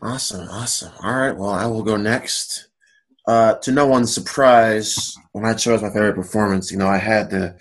Awesome, 0.00 0.48
awesome. 0.48 0.92
All 1.02 1.14
right, 1.14 1.36
well, 1.36 1.50
I 1.50 1.66
will 1.66 1.82
go 1.82 1.96
next. 1.96 2.68
Uh, 3.26 3.54
to 3.56 3.72
no 3.72 3.86
one's 3.86 4.14
surprise, 4.14 5.16
when 5.32 5.44
I 5.44 5.54
chose 5.54 5.82
my 5.82 5.88
favorite 5.90 6.14
performance, 6.14 6.70
you 6.70 6.78
know, 6.78 6.86
I 6.86 6.98
had 6.98 7.28
to 7.30 7.56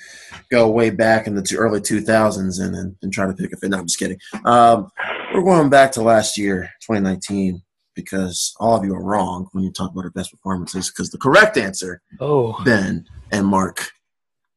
go 0.52 0.70
way 0.70 0.92
back 0.92 1.26
in 1.26 1.36
the 1.36 1.42
two, 1.42 1.58
early 1.58 1.80
2000s 1.80 2.62
and, 2.62 2.76
and, 2.76 2.96
and 3.02 3.12
try 3.12 3.26
to 3.26 3.34
pick 3.34 3.52
a 3.52 3.58
fit. 3.58 3.72
No, 3.72 3.80
I'm 3.80 3.88
just 3.88 3.98
kidding. 3.98 4.20
Um, 4.46 4.92
we're 5.34 5.44
going 5.44 5.70
back 5.70 5.92
to 5.94 6.04
last 6.04 6.38
year, 6.38 6.70
2019, 6.82 7.64
because 7.96 8.54
all 8.60 8.78
of 8.78 8.86
you 8.86 8.94
are 8.94 9.04
wrong 9.04 9.48
when 9.54 9.64
you 9.64 9.72
talk 9.72 9.92
about 9.92 10.04
our 10.04 10.12
best 10.12 10.32
performances, 10.32 10.92
because 10.92 11.10
the 11.10 11.18
correct 11.18 11.58
answer, 11.58 12.02
oh, 12.20 12.62
Ben 12.64 13.08
and 13.32 13.48
Marc, 13.48 13.92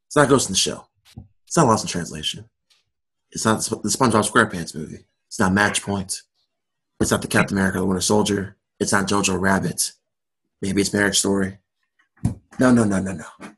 it's 0.07 0.17
not 0.17 0.29
Ghost 0.29 0.49
in 0.49 0.53
the 0.53 0.59
Shell. 0.59 0.91
It's 1.47 1.57
not 1.57 1.67
Lost 1.67 1.85
in 1.85 1.89
Translation. 1.89 2.49
It's 3.31 3.45
not 3.45 3.61
the 3.61 3.89
SpongeBob 3.89 4.31
SquarePants 4.31 4.75
movie. 4.75 5.05
It's 5.27 5.39
not 5.39 5.53
Match 5.53 5.83
Point. 5.83 6.23
It's 7.01 7.11
not 7.11 7.23
the 7.23 7.29
Captain 7.29 7.57
America: 7.57 7.79
The 7.79 7.87
Winter 7.87 8.01
Soldier. 8.01 8.57
It's 8.81 8.93
not 8.93 9.07
Jojo 9.07 9.41
Rabbit. 9.41 9.93
Maybe 10.61 10.81
it's 10.81 10.93
Marriage 10.93 11.19
Story. 11.19 11.59
No, 12.59 12.73
no, 12.73 12.85
no, 12.85 13.01
no, 13.01 13.13
no. 13.13 13.49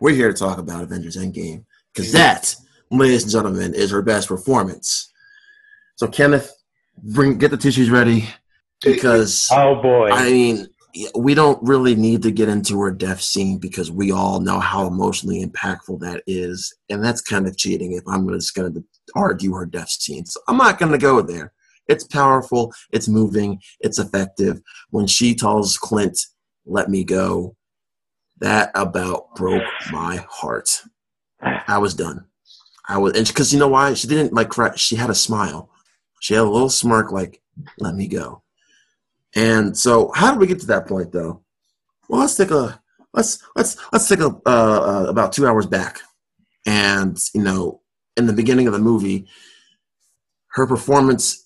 We're 0.00 0.14
here 0.14 0.32
to 0.32 0.38
talk 0.38 0.58
about 0.58 0.82
Avengers 0.82 1.16
Endgame 1.16 1.64
because 1.94 2.12
that, 2.12 2.54
ladies 2.90 3.24
and 3.24 3.32
gentlemen, 3.32 3.74
is 3.74 3.90
her 3.90 4.02
best 4.02 4.28
performance. 4.28 5.12
So, 5.96 6.08
Kenneth, 6.08 6.52
bring 6.96 7.38
get 7.38 7.50
the 7.50 7.56
tissues 7.56 7.90
ready 7.90 8.28
because 8.82 9.48
oh 9.52 9.80
boy. 9.80 10.08
I 10.10 10.30
mean, 10.30 10.66
we 11.14 11.34
don't 11.34 11.62
really 11.62 11.94
need 11.94 12.22
to 12.22 12.30
get 12.30 12.48
into 12.48 12.80
her 12.80 12.90
death 12.90 13.20
scene 13.20 13.58
because 13.58 13.90
we 13.90 14.10
all 14.10 14.40
know 14.40 14.58
how 14.58 14.86
emotionally 14.86 15.44
impactful 15.44 16.00
that 16.00 16.22
is, 16.26 16.74
and 16.88 17.04
that's 17.04 17.20
kind 17.20 17.46
of 17.46 17.56
cheating 17.56 17.92
if 17.92 18.02
I'm 18.08 18.28
just 18.28 18.54
going 18.54 18.74
to 18.74 18.84
argue 19.14 19.52
her 19.54 19.66
death 19.66 19.90
scene. 19.90 20.26
So 20.26 20.40
I'm 20.48 20.56
not 20.56 20.78
going 20.78 20.92
to 20.92 20.98
go 20.98 21.20
there. 21.22 21.52
It's 21.86 22.04
powerful, 22.04 22.72
it's 22.92 23.08
moving, 23.08 23.60
it's 23.80 23.98
effective. 23.98 24.60
When 24.90 25.06
she 25.06 25.34
tells 25.34 25.78
Clint, 25.78 26.18
"Let 26.68 26.90
me 26.90 27.04
go," 27.04 27.56
that 28.38 28.70
about 28.74 29.34
broke 29.34 29.64
my 29.90 30.24
heart. 30.28 30.82
I 31.40 31.78
was 31.78 31.94
done. 31.94 32.26
I 32.88 32.98
was, 32.98 33.16
and 33.16 33.26
because 33.26 33.52
you 33.52 33.58
know 33.58 33.68
why? 33.68 33.94
She 33.94 34.06
didn't 34.06 34.32
like 34.32 34.48
cry. 34.48 34.74
She 34.76 34.96
had 34.96 35.10
a 35.10 35.14
smile. 35.14 35.70
She 36.20 36.34
had 36.34 36.42
a 36.42 36.50
little 36.50 36.70
smirk, 36.70 37.12
like, 37.12 37.42
"Let 37.78 37.94
me 37.94 38.08
go." 38.08 38.42
And 39.34 39.76
so, 39.76 40.10
how 40.14 40.30
did 40.30 40.40
we 40.40 40.46
get 40.46 40.60
to 40.60 40.66
that 40.66 40.86
point, 40.86 41.12
though? 41.12 41.42
Well, 42.08 42.20
let's 42.20 42.34
take 42.34 42.50
a 42.50 42.80
let's 43.12 43.42
let's 43.56 43.76
let's 43.92 44.08
take 44.08 44.20
a 44.20 44.28
uh, 44.46 45.04
uh, 45.04 45.06
about 45.08 45.32
two 45.32 45.46
hours 45.46 45.66
back, 45.66 46.00
and 46.66 47.18
you 47.34 47.42
know, 47.42 47.82
in 48.16 48.26
the 48.26 48.32
beginning 48.32 48.66
of 48.66 48.72
the 48.72 48.78
movie, 48.78 49.26
her 50.48 50.66
performance. 50.66 51.44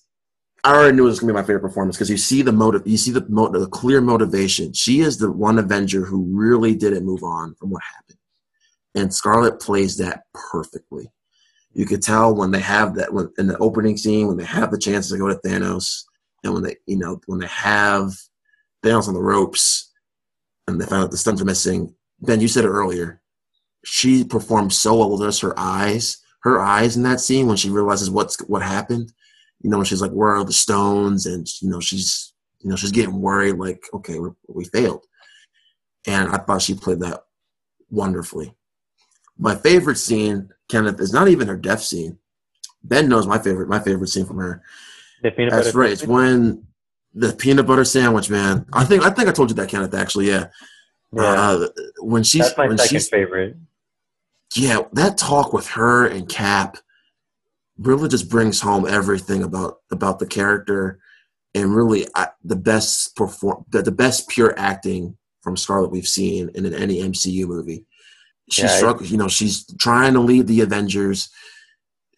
I 0.63 0.73
already 0.73 0.95
knew 0.95 1.03
it 1.03 1.07
was 1.07 1.19
going 1.19 1.27
to 1.27 1.33
be 1.33 1.41
my 1.41 1.45
favorite 1.45 1.61
performance 1.61 1.97
because 1.97 2.09
you 2.09 2.17
see 2.17 2.41
the 2.41 2.53
motive, 2.53 2.83
you 2.85 2.97
see 2.97 3.11
the, 3.11 3.19
the 3.19 3.67
clear 3.69 3.99
motivation. 3.99 4.71
She 4.71 5.01
is 5.01 5.17
the 5.17 5.29
one 5.29 5.59
Avenger 5.59 6.05
who 6.05 6.23
really 6.23 6.73
didn't 6.73 7.05
move 7.05 7.23
on 7.23 7.53
from 7.55 7.69
what 7.69 7.83
happened, 7.83 8.19
and 8.95 9.13
Scarlett 9.13 9.59
plays 9.59 9.97
that 9.97 10.23
perfectly. 10.33 11.11
You 11.73 11.85
could 11.85 12.01
tell 12.01 12.33
when 12.33 12.51
they 12.51 12.61
have 12.61 12.95
that 12.95 13.13
when, 13.13 13.29
in 13.37 13.47
the 13.47 13.57
opening 13.57 13.97
scene 13.97 14.27
when 14.27 14.37
they 14.37 14.45
have 14.45 14.71
the 14.71 14.77
chance 14.77 15.09
to 15.09 15.17
go 15.17 15.27
to 15.27 15.35
Thanos, 15.35 16.03
and 16.43 16.53
when 16.53 16.63
they 16.63 16.77
you 16.85 16.97
know 16.97 17.19
when 17.25 17.39
they 17.39 17.47
have 17.47 18.13
Thanos 18.83 19.09
on 19.09 19.15
the 19.15 19.21
ropes, 19.21 19.91
and 20.67 20.79
they 20.79 20.85
found 20.85 21.03
out 21.03 21.11
the 21.11 21.17
stuns 21.17 21.41
are 21.41 21.45
missing. 21.45 21.93
Ben, 22.21 22.39
you 22.39 22.47
said 22.47 22.63
it 22.63 22.69
earlier. 22.69 23.21
She 23.83 24.23
performed 24.23 24.71
so 24.71 24.95
well 24.95 25.11
with 25.11 25.27
just 25.27 25.41
her 25.41 25.59
eyes. 25.59 26.19
Her 26.43 26.61
eyes 26.61 26.95
in 26.95 27.03
that 27.03 27.19
scene 27.19 27.47
when 27.47 27.57
she 27.57 27.69
realizes 27.69 28.09
what's 28.09 28.37
what 28.47 28.61
happened. 28.61 29.11
You 29.63 29.69
know, 29.69 29.83
she's 29.83 30.01
like, 30.01 30.11
"Where 30.11 30.35
are 30.35 30.43
the 30.43 30.53
stones?" 30.53 31.25
and 31.25 31.47
you 31.61 31.69
know 31.69 31.79
she's 31.79 32.33
you 32.59 32.69
know 32.69 32.75
she's 32.75 32.91
getting 32.91 33.19
worried, 33.21 33.55
like, 33.55 33.83
"Okay, 33.93 34.19
we 34.19 34.29
we 34.47 34.65
failed." 34.65 35.05
And 36.05 36.29
I 36.29 36.37
thought 36.37 36.61
she 36.61 36.75
played 36.75 36.99
that 36.99 37.23
wonderfully. 37.89 38.53
My 39.39 39.55
favorite 39.55 39.97
scene, 39.97 40.49
Kenneth, 40.69 40.99
is 40.99 41.13
not 41.13 41.27
even 41.29 41.47
her 41.47 41.57
death 41.57 41.81
scene. 41.81 42.17
Ben 42.83 43.07
knows 43.09 43.25
my 43.25 43.39
favorite. 43.39 43.69
My 43.69 43.79
favorite 43.79 44.09
scene 44.09 44.25
from 44.25 44.37
her. 44.37 44.61
The 45.23 45.31
peanut 45.31 45.51
That's 45.53 45.67
butter 45.67 45.77
right. 45.79 45.91
It's 45.91 46.05
when 46.05 46.67
the 47.13 47.31
peanut 47.33 47.65
butter 47.65 47.85
sandwich, 47.85 48.29
man. 48.29 48.65
I 48.73 48.83
think 48.83 49.03
I 49.03 49.09
think 49.09 49.29
I 49.29 49.31
told 49.31 49.49
you 49.49 49.55
that, 49.55 49.69
Kenneth. 49.69 49.93
Actually, 49.93 50.27
yeah. 50.27 50.47
Yeah, 51.15 51.21
Uh, 51.23 51.67
when 51.99 52.23
she's 52.23 52.41
that's 52.41 52.57
my 52.57 52.67
when 52.67 52.77
second 52.77 52.89
she's 52.97 53.07
favorite. 53.07 53.55
yeah, 54.55 54.79
that 54.93 55.17
talk 55.17 55.53
with 55.53 55.67
her 55.67 56.07
and 56.07 56.27
Cap, 56.27 56.77
really 57.77 58.07
just 58.07 58.29
brings 58.29 58.61
home 58.61 58.87
everything 58.87 59.43
about 59.43 59.77
about 59.91 60.19
the 60.19 60.27
character 60.27 60.99
and 61.55 61.75
really 61.75 62.07
I, 62.15 62.27
the 62.43 62.55
best 62.55 63.15
perform 63.15 63.65
the, 63.69 63.81
the 63.81 63.91
best 63.91 64.29
pure 64.29 64.53
acting 64.57 65.17
from 65.41 65.57
Scarlett 65.57 65.91
we've 65.91 66.07
seen 66.07 66.49
in 66.55 66.73
any 66.73 66.99
MCU 66.99 67.45
movie. 67.47 67.85
She's 68.49 68.65
Yeah, 68.65 68.77
struggling, 68.77 69.09
you 69.11 69.17
know, 69.17 69.27
she's 69.27 69.65
trying 69.77 70.13
to 70.13 70.19
lead 70.19 70.47
the 70.47 70.61
Avengers. 70.61 71.29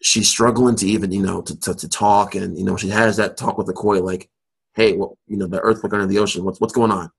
She's 0.02 0.28
struggling 0.28 0.76
to 0.76 0.86
even, 0.86 1.10
you 1.10 1.22
know, 1.22 1.40
to, 1.42 1.58
to, 1.60 1.74
to 1.74 1.88
talk 1.88 2.34
and, 2.34 2.56
you 2.58 2.64
know, 2.64 2.76
she 2.76 2.88
has 2.88 3.16
that 3.16 3.36
talk 3.36 3.58
with 3.58 3.66
Okoye 3.68 4.02
like, 4.02 4.28
hey, 4.74 4.92
well, 4.92 5.16
you 5.26 5.36
know, 5.36 5.46
the 5.46 5.60
earthquake 5.60 5.92
under 5.92 6.06
the 6.06 6.18
ocean, 6.18 6.44
what's 6.44 6.60
what's 6.60 6.74
going 6.74 6.92
on? 6.92 7.10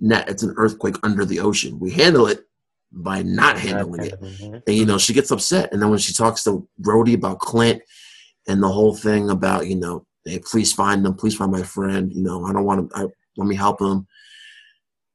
Net, 0.00 0.28
it's 0.28 0.42
an 0.42 0.54
earthquake 0.56 0.96
under 1.02 1.24
the 1.24 1.40
ocean. 1.40 1.78
We 1.78 1.92
handle 1.92 2.26
it 2.26 2.46
by 2.94 3.22
not 3.22 3.58
handling 3.58 4.06
it. 4.06 4.14
And 4.66 4.76
you 4.76 4.86
know, 4.86 4.98
she 4.98 5.12
gets 5.12 5.30
upset. 5.30 5.72
And 5.72 5.82
then 5.82 5.90
when 5.90 5.98
she 5.98 6.12
talks 6.12 6.44
to 6.44 6.66
Rhodey 6.80 7.14
about 7.14 7.40
Clint 7.40 7.82
and 8.46 8.62
the 8.62 8.68
whole 8.68 8.94
thing 8.94 9.30
about, 9.30 9.66
you 9.66 9.76
know, 9.76 10.06
hey, 10.24 10.38
please 10.38 10.72
find 10.72 11.04
him, 11.04 11.14
please 11.14 11.36
find 11.36 11.52
my 11.52 11.62
friend, 11.62 12.12
you 12.12 12.22
know, 12.22 12.44
I 12.44 12.52
don't 12.52 12.64
want 12.64 12.90
to 12.90 12.96
I, 12.96 13.06
let 13.36 13.46
me 13.46 13.56
help 13.56 13.80
him. 13.80 14.06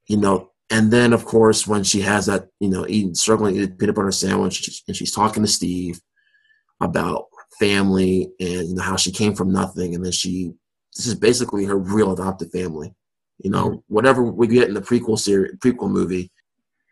You 0.08 0.18
know, 0.18 0.52
and 0.70 0.92
then 0.92 1.14
of 1.14 1.26
course 1.26 1.68
when 1.68 1.84
she 1.84 2.02
has 2.02 2.26
that, 2.26 2.48
you 2.60 2.70
know, 2.70 2.86
eating 2.88 3.16
struggling 3.16 3.56
to 3.56 3.62
eat 3.62 3.78
peanut 3.78 3.96
butter 3.96 4.12
sandwich 4.12 4.84
and 4.88 4.96
she's 4.96 5.12
talking 5.12 5.44
to 5.44 5.50
Steve 5.50 6.00
about 6.82 7.26
family 7.60 8.32
and 8.40 8.70
you 8.70 8.76
know 8.76 8.82
how 8.82 8.96
she 8.96 9.12
came 9.12 9.36
from 9.36 9.52
nothing 9.52 9.94
and 9.94 10.06
then 10.06 10.14
she 10.14 10.54
this 10.96 11.08
is 11.08 11.16
basically 11.16 11.66
her 11.66 11.78
real 11.78 12.12
adopted 12.12 12.52
family. 12.52 12.94
You 13.44 13.52
know, 13.52 13.66
mm-hmm. 13.70 13.94
whatever 13.94 14.24
we 14.24 14.48
get 14.48 14.68
in 14.68 14.74
the 14.74 14.82
prequel 14.82 15.18
series 15.18 15.56
prequel 15.58 15.90
movie, 15.90 16.32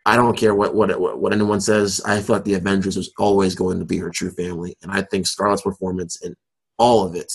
I 0.08 0.16
don't 0.16 0.38
care 0.38 0.54
what, 0.54 0.74
what 0.74 1.20
what 1.20 1.34
anyone 1.34 1.60
says. 1.60 2.00
I 2.06 2.20
thought 2.20 2.46
the 2.46 2.54
Avengers 2.54 2.96
was 2.96 3.12
always 3.18 3.54
going 3.54 3.78
to 3.78 3.84
be 3.84 3.98
her 3.98 4.08
true 4.08 4.30
family, 4.30 4.74
and 4.82 4.90
I 4.90 5.02
think 5.02 5.26
Scarlett's 5.26 5.60
performance 5.60 6.22
in 6.22 6.34
all 6.78 7.04
of 7.04 7.14
it 7.14 7.30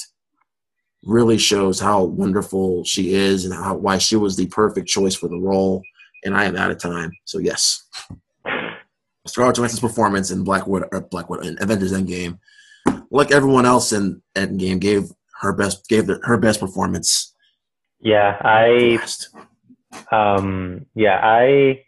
really 1.03 1.38
shows 1.38 1.80
how 1.80 2.03
wonderful 2.03 2.84
she 2.84 3.13
is 3.13 3.45
and 3.45 3.53
how 3.53 3.76
why 3.76 3.99
she 3.99 4.15
was 4.15 4.36
the 4.36 4.47
perfect 4.47 4.88
choice 4.88 5.13
for 5.13 5.28
the 5.28 5.38
role. 5.38 5.84
And 6.26 6.36
I 6.36 6.45
am 6.45 6.55
out 6.55 6.71
of 6.71 6.80
time, 6.80 7.11
so 7.26 7.38
yes, 7.38 7.84
Scarlett 9.28 9.55
Johansson's 9.55 9.80
performance 9.80 10.32
in 10.32 10.43
Blackwood, 10.43 10.82
Widow, 10.82 10.97
or 10.97 11.01
Black 11.01 11.30
Widow 11.30 11.43
in 11.43 11.61
Avengers 11.61 11.93
Endgame, 11.93 12.39
like 13.11 13.30
everyone 13.30 13.67
else 13.67 13.93
in 13.93 14.19
Endgame, 14.34 14.80
gave 14.80 15.11
her 15.41 15.53
best 15.53 15.88
gave 15.89 16.07
the, 16.07 16.19
her 16.24 16.38
best 16.38 16.59
performance. 16.59 17.36
Yeah, 17.99 18.36
I. 18.41 18.97
Um, 20.11 20.88
yeah, 20.95 21.19
I 21.21 21.84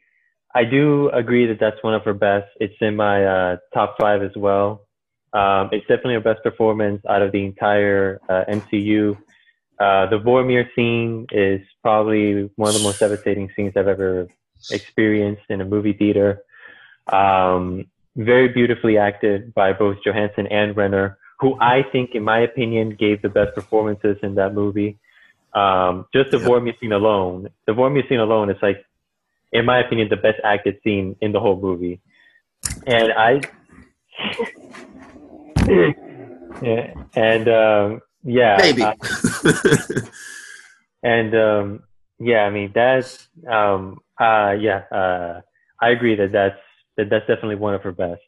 I 0.55 0.63
do 0.63 1.09
agree 1.09 1.45
that 1.47 1.59
that's 1.59 1.83
one 1.83 1.93
of 1.93 2.03
her 2.03 2.13
best. 2.13 2.47
It's 2.61 2.73
in 2.79 2.95
my 2.95 3.25
uh, 3.25 3.57
top 3.73 3.97
five 3.99 4.23
as 4.23 4.31
well. 4.37 4.87
Um, 5.33 5.69
it's 5.73 5.85
definitely 5.85 6.13
her 6.13 6.21
best 6.21 6.43
performance 6.43 7.01
out 7.09 7.21
of 7.21 7.33
the 7.33 7.43
entire 7.43 8.21
uh, 8.29 8.45
MCU. 8.47 9.17
Uh, 9.77 10.05
the 10.09 10.17
Vormir 10.17 10.65
scene 10.73 11.27
is 11.31 11.59
probably 11.83 12.49
one 12.55 12.69
of 12.69 12.75
the 12.75 12.83
most 12.83 13.01
devastating 13.01 13.51
scenes 13.53 13.73
I've 13.75 13.89
ever 13.89 14.29
experienced 14.71 15.43
in 15.49 15.59
a 15.59 15.65
movie 15.65 15.91
theater. 15.91 16.41
Um, 17.11 17.87
very 18.15 18.47
beautifully 18.47 18.97
acted 18.97 19.53
by 19.53 19.73
both 19.73 19.97
Johansson 20.05 20.47
and 20.47 20.75
Renner, 20.77 21.17
who 21.41 21.59
I 21.59 21.83
think, 21.91 22.11
in 22.15 22.23
my 22.23 22.39
opinion, 22.39 22.95
gave 22.97 23.21
the 23.21 23.27
best 23.27 23.53
performances 23.53 24.15
in 24.23 24.35
that 24.35 24.53
movie. 24.53 24.99
Um, 25.53 26.05
just 26.13 26.31
the 26.31 26.39
Yep. 26.39 26.47
Vormir 26.47 26.79
scene 26.79 26.93
alone, 26.93 27.49
the 27.67 27.73
Vormir 27.73 28.07
scene 28.07 28.19
alone 28.19 28.49
is 28.49 28.57
like, 28.61 28.85
in 29.55 29.65
my 29.65 29.79
opinion, 29.79 30.09
the 30.09 30.17
best 30.17 30.39
acted 30.43 30.77
scene 30.83 31.15
in 31.21 31.31
the 31.31 31.39
whole 31.39 31.59
movie. 31.59 32.01
And 32.85 33.13
I, 33.13 33.41
yeah, 36.61 36.93
and 37.15 37.47
um, 37.47 38.01
yeah, 38.23 38.57
Maybe. 38.59 38.83
I- 38.83 38.93
and 41.03 41.35
um, 41.35 41.83
yeah, 42.19 42.43
I 42.43 42.49
mean 42.49 42.71
that's 42.73 43.27
um, 43.49 43.99
uh, 44.19 44.55
yeah, 44.59 44.83
uh, 44.91 45.41
I 45.81 45.89
agree 45.89 46.15
that 46.15 46.31
that's 46.31 46.59
that 46.97 47.09
that's 47.09 47.27
definitely 47.27 47.55
one 47.55 47.73
of 47.73 47.83
her 47.83 47.91
best. 47.91 48.21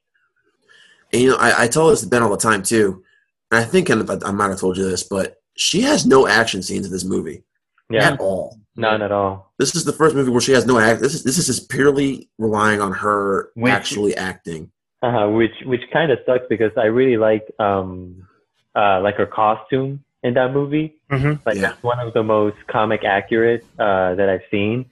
And, 1.14 1.22
you 1.22 1.30
know, 1.30 1.38
I, 1.38 1.64
I 1.64 1.68
tell 1.68 1.90
this 1.90 2.02
to 2.02 2.08
Ben 2.08 2.22
all 2.22 2.30
the 2.30 2.38
time 2.38 2.64
too. 2.64 3.04
And 3.52 3.60
I 3.60 3.64
think 3.64 3.90
I, 3.90 3.96
I 4.26 4.32
might 4.32 4.50
have 4.50 4.60
told 4.60 4.78
you 4.78 4.84
this, 4.84 5.04
but 5.04 5.42
she 5.56 5.82
has 5.82 6.06
no 6.06 6.28
action 6.28 6.62
scenes 6.62 6.86
in 6.86 6.92
this 6.92 7.06
movie 7.06 7.44
Yeah, 7.90 8.10
at 8.12 8.20
all. 8.20 8.58
none 8.76 9.02
at 9.02 9.12
all. 9.12 9.54
This 9.60 9.74
is 9.76 9.86
the 9.86 9.94
first 9.94 10.16
movie 10.16 10.30
where 10.32 10.42
she 10.42 10.52
has 10.52 10.66
no 10.66 10.78
act. 10.80 11.02
This 11.02 11.14
is 11.16 11.24
this 11.24 11.38
is 11.38 11.46
just 11.48 11.70
purely 11.70 12.30
relying 12.38 12.82
on 12.82 12.92
her 12.92 13.50
Which- 13.56 13.72
actually 13.72 14.16
acting. 14.16 14.72
Uh, 15.04 15.28
which 15.30 15.54
which 15.66 15.82
kind 15.94 16.12
of 16.12 16.18
sucks 16.26 16.46
because 16.50 16.72
I 16.76 16.86
really 16.86 17.18
like 17.18 17.46
um 17.60 18.28
uh 18.76 19.00
like 19.02 19.16
her 19.16 19.28
costume 19.28 20.04
in 20.24 20.34
that 20.34 20.52
movie. 20.54 20.96
hmm 21.10 21.34
Like 21.46 21.58
Yeah. 21.58 21.74
one 21.82 22.00
of 22.00 22.14
the 22.14 22.24
most 22.24 22.58
comic 22.68 23.04
accurate 23.04 23.64
uh 23.80 24.16
that 24.16 24.28
I've 24.28 24.48
seen, 24.52 24.86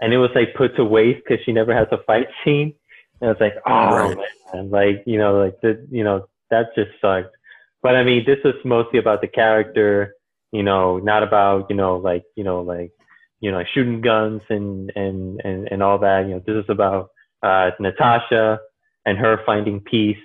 and 0.00 0.12
it 0.12 0.18
was 0.18 0.30
like 0.34 0.54
put 0.54 0.76
to 0.76 0.84
waste 0.84 1.22
because 1.24 1.42
she 1.44 1.52
never 1.52 1.74
has 1.74 1.88
a 1.90 1.98
fight 2.06 2.28
scene. 2.44 2.74
And 3.22 3.30
it's 3.30 3.40
like, 3.40 3.54
oh 3.66 3.96
Right. 3.96 4.16
man, 4.52 4.70
like 4.70 5.02
you 5.06 5.18
know, 5.18 5.38
like 5.42 5.58
the 5.62 5.84
you 5.90 6.04
know 6.04 6.28
that 6.50 6.74
just 6.74 6.90
sucked. 7.00 7.34
But 7.82 7.96
I 7.96 8.04
mean, 8.04 8.24
this 8.26 8.38
was 8.44 8.54
mostly 8.64 8.98
about 8.98 9.20
the 9.22 9.28
character, 9.28 10.15
you 10.52 10.62
know, 10.62 10.98
not 10.98 11.22
about 11.22 11.66
you 11.70 11.76
know 11.76 11.96
like 11.96 12.24
you 12.36 12.44
know 12.44 12.60
like 12.62 12.92
you 13.40 13.50
know 13.50 13.62
shooting 13.74 14.00
guns 14.00 14.42
and 14.48 14.92
and 14.96 15.40
and 15.44 15.68
and 15.70 15.82
all 15.82 15.98
that. 15.98 16.26
You 16.26 16.34
know, 16.34 16.42
this 16.46 16.56
is 16.64 16.70
about 16.70 17.10
uh 17.42 17.70
Natasha 17.80 18.60
and 19.04 19.18
her 19.18 19.40
finding 19.46 19.80
peace. 19.80 20.18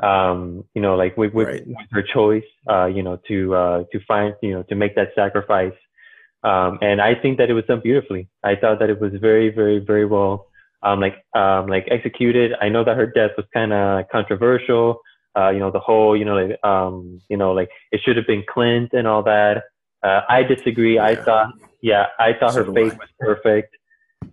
Um, 0.00 0.64
you 0.74 0.82
know, 0.82 0.94
like 0.94 1.16
with, 1.16 1.34
with, 1.34 1.48
Right. 1.48 1.66
with 1.66 1.76
her 1.90 2.02
choice, 2.02 2.44
uh, 2.70 2.86
you 2.86 3.02
know, 3.02 3.18
to 3.26 3.54
uh, 3.54 3.84
to 3.90 4.00
find, 4.06 4.34
you 4.42 4.54
know, 4.54 4.62
to 4.64 4.76
make 4.76 4.94
that 4.94 5.08
sacrifice. 5.16 5.72
Um, 6.44 6.78
and 6.82 7.00
I 7.00 7.16
think 7.16 7.38
that 7.38 7.50
it 7.50 7.54
was 7.54 7.64
done 7.64 7.80
beautifully. 7.80 8.28
I 8.44 8.54
thought 8.54 8.78
that 8.78 8.90
it 8.90 9.00
was 9.00 9.12
very, 9.20 9.48
very, 9.50 9.80
very 9.80 10.06
well, 10.06 10.46
um, 10.84 11.00
like, 11.00 11.16
um, 11.34 11.66
like 11.66 11.88
executed. 11.90 12.52
I 12.60 12.68
know 12.68 12.84
that 12.84 12.96
her 12.96 13.06
death 13.06 13.32
was 13.36 13.46
kind 13.52 13.72
of 13.72 14.08
controversial. 14.08 15.00
Uh, 15.38 15.50
you 15.50 15.60
know, 15.60 15.70
the 15.70 15.78
whole, 15.78 16.16
you 16.16 16.24
know, 16.24 16.34
like, 16.34 16.64
um, 16.64 17.20
you 17.28 17.36
know, 17.36 17.52
like 17.52 17.70
it 17.92 18.00
should 18.04 18.16
have 18.16 18.26
been 18.26 18.42
Clint 18.52 18.90
and 18.92 19.06
all 19.06 19.22
that. 19.22 19.64
Uh, 20.02 20.22
I 20.28 20.42
disagree. 20.42 20.98
I 20.98 21.12
Yeah. 21.12 21.24
thought, 21.24 21.48
yeah, 21.80 22.06
I 22.18 22.32
thought 22.38 22.54
So 22.54 22.64
her 22.64 22.72
face 22.72 22.92
was 23.02 23.08
perfect, 23.20 23.76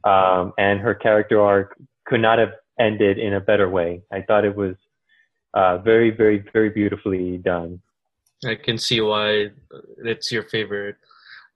um, 0.03 0.53
and 0.57 0.79
her 0.79 0.95
character 0.95 1.39
arc 1.41 1.77
could 2.07 2.21
not 2.21 2.39
have 2.39 2.53
ended 2.79 3.19
in 3.19 3.33
a 3.33 3.39
better 3.39 3.69
way. 3.69 4.01
I 4.11 4.21
thought 4.21 4.45
it 4.45 4.55
was 4.55 4.75
uh, 5.53 5.77
very, 5.79 6.09
very, 6.11 6.43
very 6.53 6.69
beautifully 6.69 7.37
done. 7.37 7.81
I 8.45 8.55
can 8.55 8.77
see 8.77 9.01
why 9.01 9.51
it's 10.03 10.31
your 10.31 10.43
favorite 10.43 10.97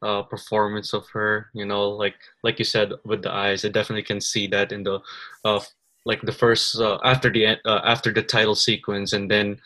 uh, 0.01 0.23
performance 0.23 0.93
of 0.93 1.07
her. 1.09 1.49
You 1.53 1.65
know, 1.65 1.89
like 1.89 2.15
like 2.43 2.59
you 2.59 2.65
said 2.65 2.93
with 3.03 3.21
the 3.23 3.31
eyes, 3.31 3.65
I 3.65 3.69
definitely 3.69 4.03
can 4.03 4.21
see 4.21 4.47
that 4.47 4.71
in 4.71 4.83
the 4.83 4.99
uh, 5.43 5.59
like 6.09 6.25
the 6.27 6.39
first 6.43 6.79
uh, 6.87 6.99
after 7.13 7.31
the 7.35 7.57
uh, 7.71 7.81
after 7.93 8.13
the 8.13 8.23
title 8.35 8.55
sequence, 8.55 9.13
and 9.13 9.41
then 9.41 9.65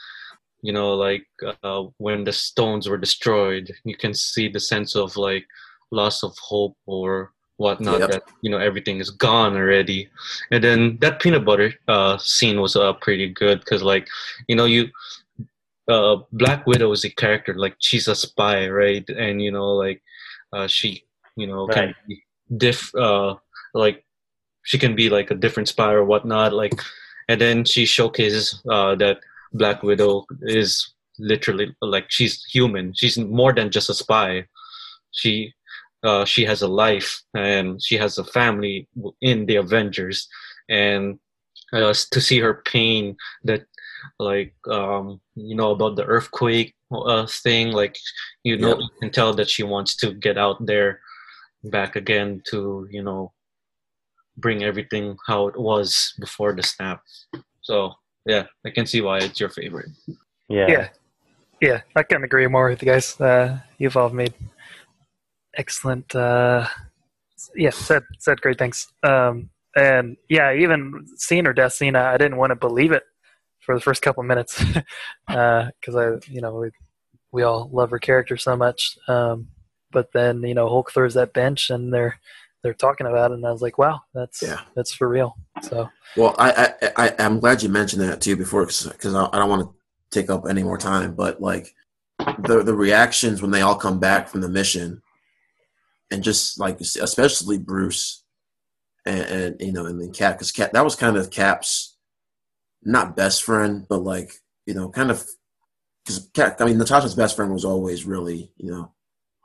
you 0.68 0.74
know 0.74 0.94
like 1.08 1.28
uh, 1.64 1.84
when 1.98 2.26
the 2.26 2.34
stones 2.34 2.90
were 2.90 2.98
destroyed, 2.98 3.72
you 3.86 3.98
can 3.98 4.14
see 4.14 4.50
the 4.50 4.60
sense 4.60 4.96
of 4.96 5.18
like 5.18 5.46
loss 5.92 6.24
of 6.24 6.38
hope 6.50 6.78
or 6.88 7.34
whatnot 7.58 8.06
Yep. 8.06 8.12
that 8.12 8.24
you 8.42 8.52
know 8.52 8.58
everything 8.58 9.00
is 9.00 9.12
gone 9.12 9.56
already 9.56 10.10
and 10.52 10.64
then 10.64 10.98
that 11.02 11.20
peanut 11.22 11.46
butter 11.46 11.72
uh 11.88 12.18
scene 12.18 12.60
was 12.60 12.76
uh 12.76 12.94
pretty 12.94 13.30
good 13.30 13.60
because 13.60 13.84
like 13.84 14.08
you 14.48 14.56
know 14.56 14.66
you 14.66 14.88
uh, 15.88 16.18
Black 16.32 16.66
Widow 16.68 16.92
is 16.92 17.04
a 17.06 17.10
character 17.10 17.54
like 17.56 17.76
she's 17.80 18.08
a 18.08 18.16
spy, 18.16 18.68
right? 18.70 19.08
And 19.10 19.42
you 19.42 19.52
know, 19.52 19.72
like 19.72 20.02
uh, 20.54 20.68
she, 20.68 21.04
you 21.36 21.48
know, 21.48 21.68
can 21.68 21.94
Right. 21.94 21.96
be 22.08 22.24
diff, 22.58 22.94
uh, 22.96 23.36
like 23.74 24.06
she 24.64 24.78
can 24.78 24.96
be 24.96 25.10
like 25.10 25.32
a 25.32 25.36
different 25.36 25.70
spy 25.70 25.92
or 25.94 26.04
whatnot. 26.04 26.54
Like, 26.54 26.74
and 27.30 27.40
then 27.40 27.66
she 27.66 27.86
showcases 27.86 28.62
uh, 28.70 28.96
that 28.96 29.20
Black 29.54 29.84
Widow 29.84 30.26
is 30.42 30.94
literally 31.20 31.76
like 31.82 32.06
she's 32.10 32.44
human. 32.46 32.94
She's 32.94 33.18
more 33.18 33.54
than 33.54 33.70
just 33.72 33.90
a 33.90 33.94
spy. 33.94 34.48
She 35.12 35.54
uh, 36.04 36.26
she 36.26 36.44
has 36.46 36.62
a 36.62 36.68
life 36.68 37.22
and 37.34 37.82
she 37.84 37.98
has 37.98 38.18
a 38.18 38.24
family 38.26 38.88
in 39.22 39.46
the 39.46 39.56
Avengers, 39.58 40.28
and 40.70 41.20
uh, 41.72 41.94
to 42.12 42.22
see 42.22 42.40
her 42.40 42.62
pain 42.66 43.16
that 43.44 43.66
like 44.20 44.54
um 44.70 45.22
you 45.36 45.56
know 45.56 45.72
about 45.72 45.96
the 45.96 46.04
earthquake 46.04 46.76
uh 46.94 47.26
thing 47.26 47.72
like 47.72 47.98
you 48.44 48.58
know 48.58 48.70
Yep. 48.70 48.78
you 48.80 48.90
can 49.00 49.12
tell 49.12 49.34
that 49.34 49.50
she 49.50 49.64
wants 49.64 49.96
to 49.96 50.14
get 50.14 50.38
out 50.38 50.64
there 50.66 51.00
back 51.64 51.96
again 51.96 52.42
to 52.50 52.86
you 52.92 53.02
know 53.02 53.32
bring 54.38 54.64
everything 54.64 55.16
how 55.28 55.48
it 55.48 55.60
was 55.60 56.14
before 56.20 56.54
the 56.54 56.64
snap 56.64 57.02
so 57.62 57.94
yeah 58.26 58.46
i 58.66 58.70
can 58.70 58.86
see 58.86 59.02
why 59.02 59.18
it's 59.20 59.40
your 59.40 59.50
favorite 59.50 59.90
Yeah. 60.50 60.68
Yeah. 60.70 60.90
Yeah, 61.62 61.82
I 61.96 62.04
can't 62.04 62.26
agree 62.26 62.46
more 62.48 62.70
with 62.70 62.82
you 62.84 62.92
guys. 62.92 63.20
Uh, 63.20 63.60
you've 63.78 63.96
all 63.96 64.10
made 64.10 64.34
excellent, 65.56 66.14
uh, 66.14 66.68
yeah, 67.56 67.70
said 67.70 68.04
said 68.20 68.42
great 68.42 68.58
things. 68.60 68.92
Um, 69.02 69.50
and 69.74 70.18
yeah, 70.28 70.54
even 70.54 71.06
seeing 71.16 71.46
her 71.46 71.54
death 71.54 71.72
scene, 71.72 71.96
I 71.96 72.16
I 72.16 72.18
didn't 72.18 72.36
want 72.36 72.52
to 72.52 72.58
believe 72.58 72.92
it 72.92 73.04
for 73.62 73.76
the 73.76 73.82
first 73.82 74.02
couple 74.02 74.22
of 74.22 74.28
minutes 74.28 74.62
because 75.28 75.96
I, 75.96 76.20
you 76.30 76.42
know, 76.42 76.54
we, 76.56 76.72
we 77.32 77.44
all 77.44 77.70
love 77.72 77.92
her 77.92 78.00
character 78.00 78.36
so 78.36 78.58
much. 78.58 78.98
Um, 79.08 79.48
but 79.90 80.12
then 80.12 80.42
you 80.44 80.54
know 80.54 80.68
Hulk 80.68 80.92
throws 80.92 81.14
that 81.14 81.34
bench 81.34 81.70
and 81.70 81.94
they're 81.94 82.20
they're 82.64 82.74
talking 82.74 83.06
about 83.08 83.32
it, 83.32 83.36
and 83.36 83.46
I 83.46 83.52
was 83.52 83.62
like, 83.62 83.78
wow, 83.78 84.02
that's 84.14 84.42
Yeah. 84.42 84.62
that's 84.76 84.94
for 84.94 85.08
real. 85.08 85.38
So 85.62 85.90
Well, 86.16 86.34
I, 86.40 86.74
I, 86.82 86.92
I 87.08 87.16
I'm 87.20 87.40
glad 87.40 87.62
you 87.62 87.70
mentioned 87.70 88.02
that 88.02 88.22
too 88.22 88.36
before, 88.36 88.66
because 88.66 89.14
I, 89.14 89.26
I 89.32 89.38
don't 89.38 89.50
want 89.50 89.64
to 89.64 89.74
take 90.12 90.30
up 90.30 90.46
any 90.50 90.64
more 90.64 90.78
time. 90.78 91.14
But 91.14 91.42
like 91.42 91.76
the 92.40 92.64
the 92.64 92.74
reactions 92.76 93.42
when 93.42 93.52
they 93.52 93.62
all 93.62 93.76
come 93.76 94.00
back 94.00 94.30
from 94.30 94.42
the 94.42 94.50
mission, 94.50 95.02
and 96.10 96.24
just 96.24 96.60
like 96.60 96.80
especially 96.80 97.58
Bruce, 97.58 98.24
and, 99.06 99.22
and 99.22 99.62
you 99.62 99.74
know, 99.74 99.86
and 99.86 100.00
then 100.02 100.14
Cap, 100.14 100.36
because 100.36 100.52
Cap 100.52 100.72
that 100.72 100.84
was 100.84 100.96
kind 100.96 101.18
of 101.18 101.30
Cap's 101.30 101.98
not 102.84 103.16
best 103.16 103.44
friend, 103.44 103.86
but 103.90 104.04
like 104.04 104.34
you 104.66 104.74
know, 104.74 104.90
kind 104.90 105.12
of 105.12 105.26
because 106.06 106.30
Cap. 106.34 106.62
I 106.62 106.66
mean, 106.66 106.78
Natasha's 106.78 107.16
best 107.16 107.36
friend 107.36 107.52
was 107.52 107.66
always 107.66 108.06
really 108.06 108.52
you 108.58 108.72
know 108.72 108.92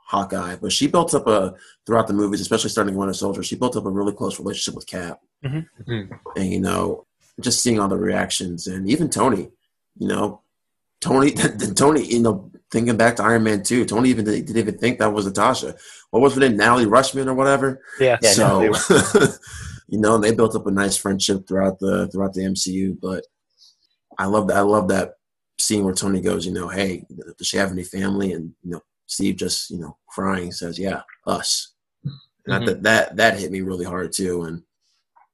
Hawkeye, 0.09 0.55
but 0.55 0.71
she 0.71 0.87
built 0.87 1.13
up 1.13 1.27
a 1.27 1.53
throughout 1.85 2.07
the 2.07 2.13
movies, 2.13 2.41
especially 2.41 2.71
starting 2.71 2.95
Winter 2.95 3.13
Soldier. 3.13 3.43
She 3.43 3.55
built 3.55 3.75
up 3.75 3.85
a 3.85 3.89
really 3.91 4.11
close 4.11 4.39
relationship 4.39 4.75
with 4.75 4.87
Cap. 4.87 5.19
Mhm. 5.45 6.09
and 6.35 6.51
you 6.51 6.59
know 6.59 7.05
just 7.39 7.61
seeing 7.63 7.79
all 7.79 7.87
the 7.87 7.95
reactions 7.95 8.67
and 8.67 8.89
even 8.89 9.09
tony 9.09 9.49
you 9.97 10.07
know 10.07 10.41
tony 10.99 11.31
tony 11.75 12.03
you 12.05 12.19
know 12.19 12.51
thinking 12.69 12.97
back 12.97 13.15
to 13.15 13.23
iron 13.23 13.43
man 13.43 13.63
2 13.63 13.85
tony 13.85 14.09
even 14.09 14.25
didn't 14.25 14.57
even 14.57 14.77
think 14.77 14.99
that 14.99 15.13
was 15.13 15.25
natasha. 15.25 15.75
What 16.09 16.21
was 16.21 16.33
her 16.33 16.41
name? 16.41 16.57
Natalie 16.57 16.87
rushman 16.87 17.27
or 17.27 17.35
whatever? 17.35 17.81
Yeah, 18.01 18.17
Yeah, 18.21 18.31
so 18.31 18.59
Natalie 18.59 19.27
you 19.87 19.99
know 19.99 20.17
they 20.17 20.33
built 20.33 20.55
up 20.55 20.67
a 20.67 20.71
nice 20.71 20.97
friendship 20.97 21.47
throughout 21.47 21.79
the 21.79 22.09
throughout 22.09 22.33
the 22.33 22.41
mcu 22.41 22.99
but 22.99 23.23
i 24.17 24.25
love 24.25 24.47
that 24.49 24.57
i 24.57 24.61
love 24.61 24.89
that 24.89 25.13
scene 25.57 25.85
where 25.85 25.93
tony 25.93 26.19
goes 26.19 26.45
you 26.45 26.51
know 26.51 26.67
hey 26.67 27.05
does 27.37 27.47
she 27.47 27.55
have 27.57 27.71
any 27.71 27.83
family? 27.83 28.33
And 28.33 28.53
you 28.63 28.71
know 28.71 28.81
steve 29.09 29.35
just 29.35 29.69
you 29.71 29.79
know 29.79 29.97
crying 30.07 30.51
says 30.51 30.77
yeah 30.79 31.01
us 31.27 31.73
and 32.45 32.55
I 32.55 32.59
Mhm. 32.59 32.65
th- 32.65 32.77
that 32.83 33.15
that 33.17 33.39
hit 33.39 33.51
me 33.51 33.61
really 33.61 33.85
hard 33.85 34.13
too 34.13 34.43
and 34.43 34.63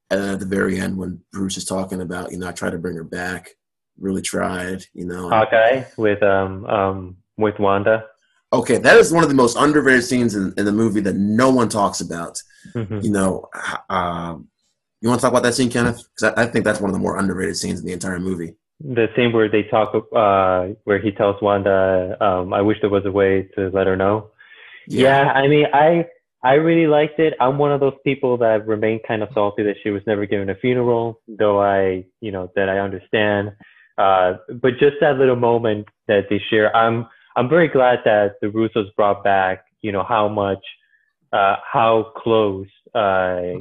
and 0.10 0.22
then 0.22 0.34
at 0.34 0.39
the 0.39 0.45
very 0.45 0.80
end 0.80 0.97
when 0.97 1.19
bruce 1.31 1.57
is 1.57 1.65
talking 1.65 2.02
about 2.02 2.31
you 2.31 2.38
know 2.39 2.47
i 2.47 2.52
tried 2.52 2.72
to 2.72 2.77
bring 2.80 2.95
her 2.95 3.03
back 3.03 3.49
really 3.99 4.22
tried 4.22 4.84
you 4.93 5.06
know 5.06 5.30
Hawkeye 5.30 5.84
with 5.97 6.22
um 6.23 6.65
um 6.65 7.18
with 7.38 7.60
Wanda. 7.60 8.06
okay 8.53 8.77
that 8.77 8.97
is 8.97 9.11
one 9.11 9.23
of 9.23 9.30
the 9.30 9.35
most 9.35 9.57
underrated 9.57 10.03
scenes 10.06 10.35
in, 10.35 10.53
in 10.57 10.65
the 10.65 10.72
movie 10.72 11.02
that 11.02 11.15
no 11.15 11.49
one 11.49 11.69
talks 11.69 11.99
about 12.02 12.41
Mhm. 12.73 13.03
you 13.03 13.11
know 13.11 13.47
um, 13.89 14.47
you 15.02 15.10
want 15.10 15.19
to 15.19 15.23
talk 15.23 15.31
about 15.34 15.43
that 15.43 15.53
scene 15.53 15.69
kenneth 15.69 16.02
because 16.15 16.34
I, 16.35 16.43
I 16.43 16.45
think 16.47 16.64
that's 16.65 16.80
one 16.80 16.89
of 16.89 16.93
the 16.93 16.99
more 17.02 17.18
underrated 17.18 17.57
scenes 17.57 17.80
in 17.81 17.85
the 17.85 17.93
entire 17.93 18.19
movie 18.19 18.56
The 18.84 19.07
scene 19.15 19.31
where 19.31 19.49
they 19.49 19.64
talk, 19.64 19.93
uh, 20.14 20.76
where 20.84 20.99
he 20.99 21.11
tells 21.11 21.41
Wanda, 21.41 22.18
um, 22.19 22.53
"I 22.53 22.61
wish 22.61 22.77
there 22.81 22.89
was 22.89 23.06
a 23.06 23.11
way 23.11 23.49
to 23.56 23.69
let 23.69 23.88
her 23.88 23.95
know." 23.95 24.31
Yeah, 24.88 25.31
I 25.31 25.47
mean, 25.47 25.65
I 25.73 26.06
I 26.45 26.53
really 26.53 26.85
liked 26.85 27.19
it. 27.19 27.34
I'm 27.39 27.57
one 27.57 27.72
of 27.72 27.80
those 27.80 27.95
people 28.03 28.38
that 28.38 28.68
remain 28.68 28.99
kind 29.07 29.23
of 29.23 29.30
salty 29.34 29.64
that 29.64 29.77
she 29.81 29.89
was 29.89 30.03
never 30.06 30.27
given 30.27 30.47
a 30.52 30.56
funeral, 30.56 31.19
though 31.27 31.60
I, 31.60 32.06
you 32.22 32.31
know, 32.31 32.52
that 32.56 32.69
I 32.69 32.77
understand. 32.77 33.53
Uh, 33.97 34.34
but 34.61 34.73
just 34.77 34.97
that 35.02 35.18
little 35.18 35.35
moment 35.38 35.88
that 36.07 36.26
they 36.30 36.39
share, 36.49 36.76
I'm 36.76 37.07
I'm 37.35 37.49
very 37.49 37.68
glad 37.68 37.99
that 38.06 38.35
the 38.41 38.47
Russos 38.47 38.93
brought 38.95 39.23
back, 39.23 39.65
you 39.81 39.91
know, 39.91 40.03
how 40.03 40.27
much, 40.27 40.64
uh, 41.34 41.56
how 41.72 42.14
close 42.15 42.68
uh, 42.93 43.57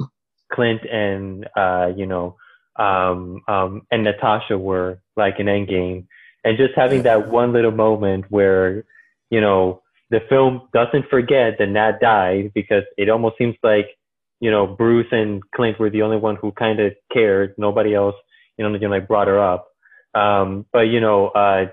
Clint 0.51 0.81
and 0.85 1.47
uh, 1.55 1.91
you 1.95 2.05
know, 2.05 2.35
um, 2.75 3.41
um, 3.47 3.81
and 3.91 4.03
Natasha 4.03 4.59
were 4.59 4.99
like 5.15 5.39
in 5.39 5.47
Endgame, 5.47 6.05
and 6.43 6.57
just 6.57 6.73
having 6.75 7.03
that 7.03 7.29
one 7.29 7.53
little 7.53 7.71
moment 7.71 8.25
where, 8.29 8.85
you 9.29 9.41
know, 9.41 9.81
the 10.09 10.19
film 10.29 10.67
doesn't 10.73 11.09
forget 11.09 11.55
that 11.57 11.67
Nat 11.67 11.99
died 11.99 12.51
because 12.53 12.83
it 12.97 13.09
almost 13.09 13.37
seems 13.37 13.55
like, 13.63 13.87
you 14.39 14.51
know, 14.51 14.67
Bruce 14.67 15.07
and 15.11 15.41
Clint 15.55 15.79
were 15.79 15.89
the 15.89 16.03
only 16.03 16.17
one 16.17 16.35
who 16.35 16.51
kind 16.51 16.79
of 16.79 16.93
cared. 17.11 17.55
Nobody 17.57 17.95
else, 17.95 18.15
you 18.57 18.63
know, 18.63 18.73
you 18.73 18.79
know, 18.79 18.89
like 18.89 19.07
brought 19.07 19.27
her 19.27 19.39
up. 19.39 19.67
Um, 20.13 20.65
but 20.71 20.81
you 20.81 21.01
know, 21.01 21.27
uh, 21.29 21.65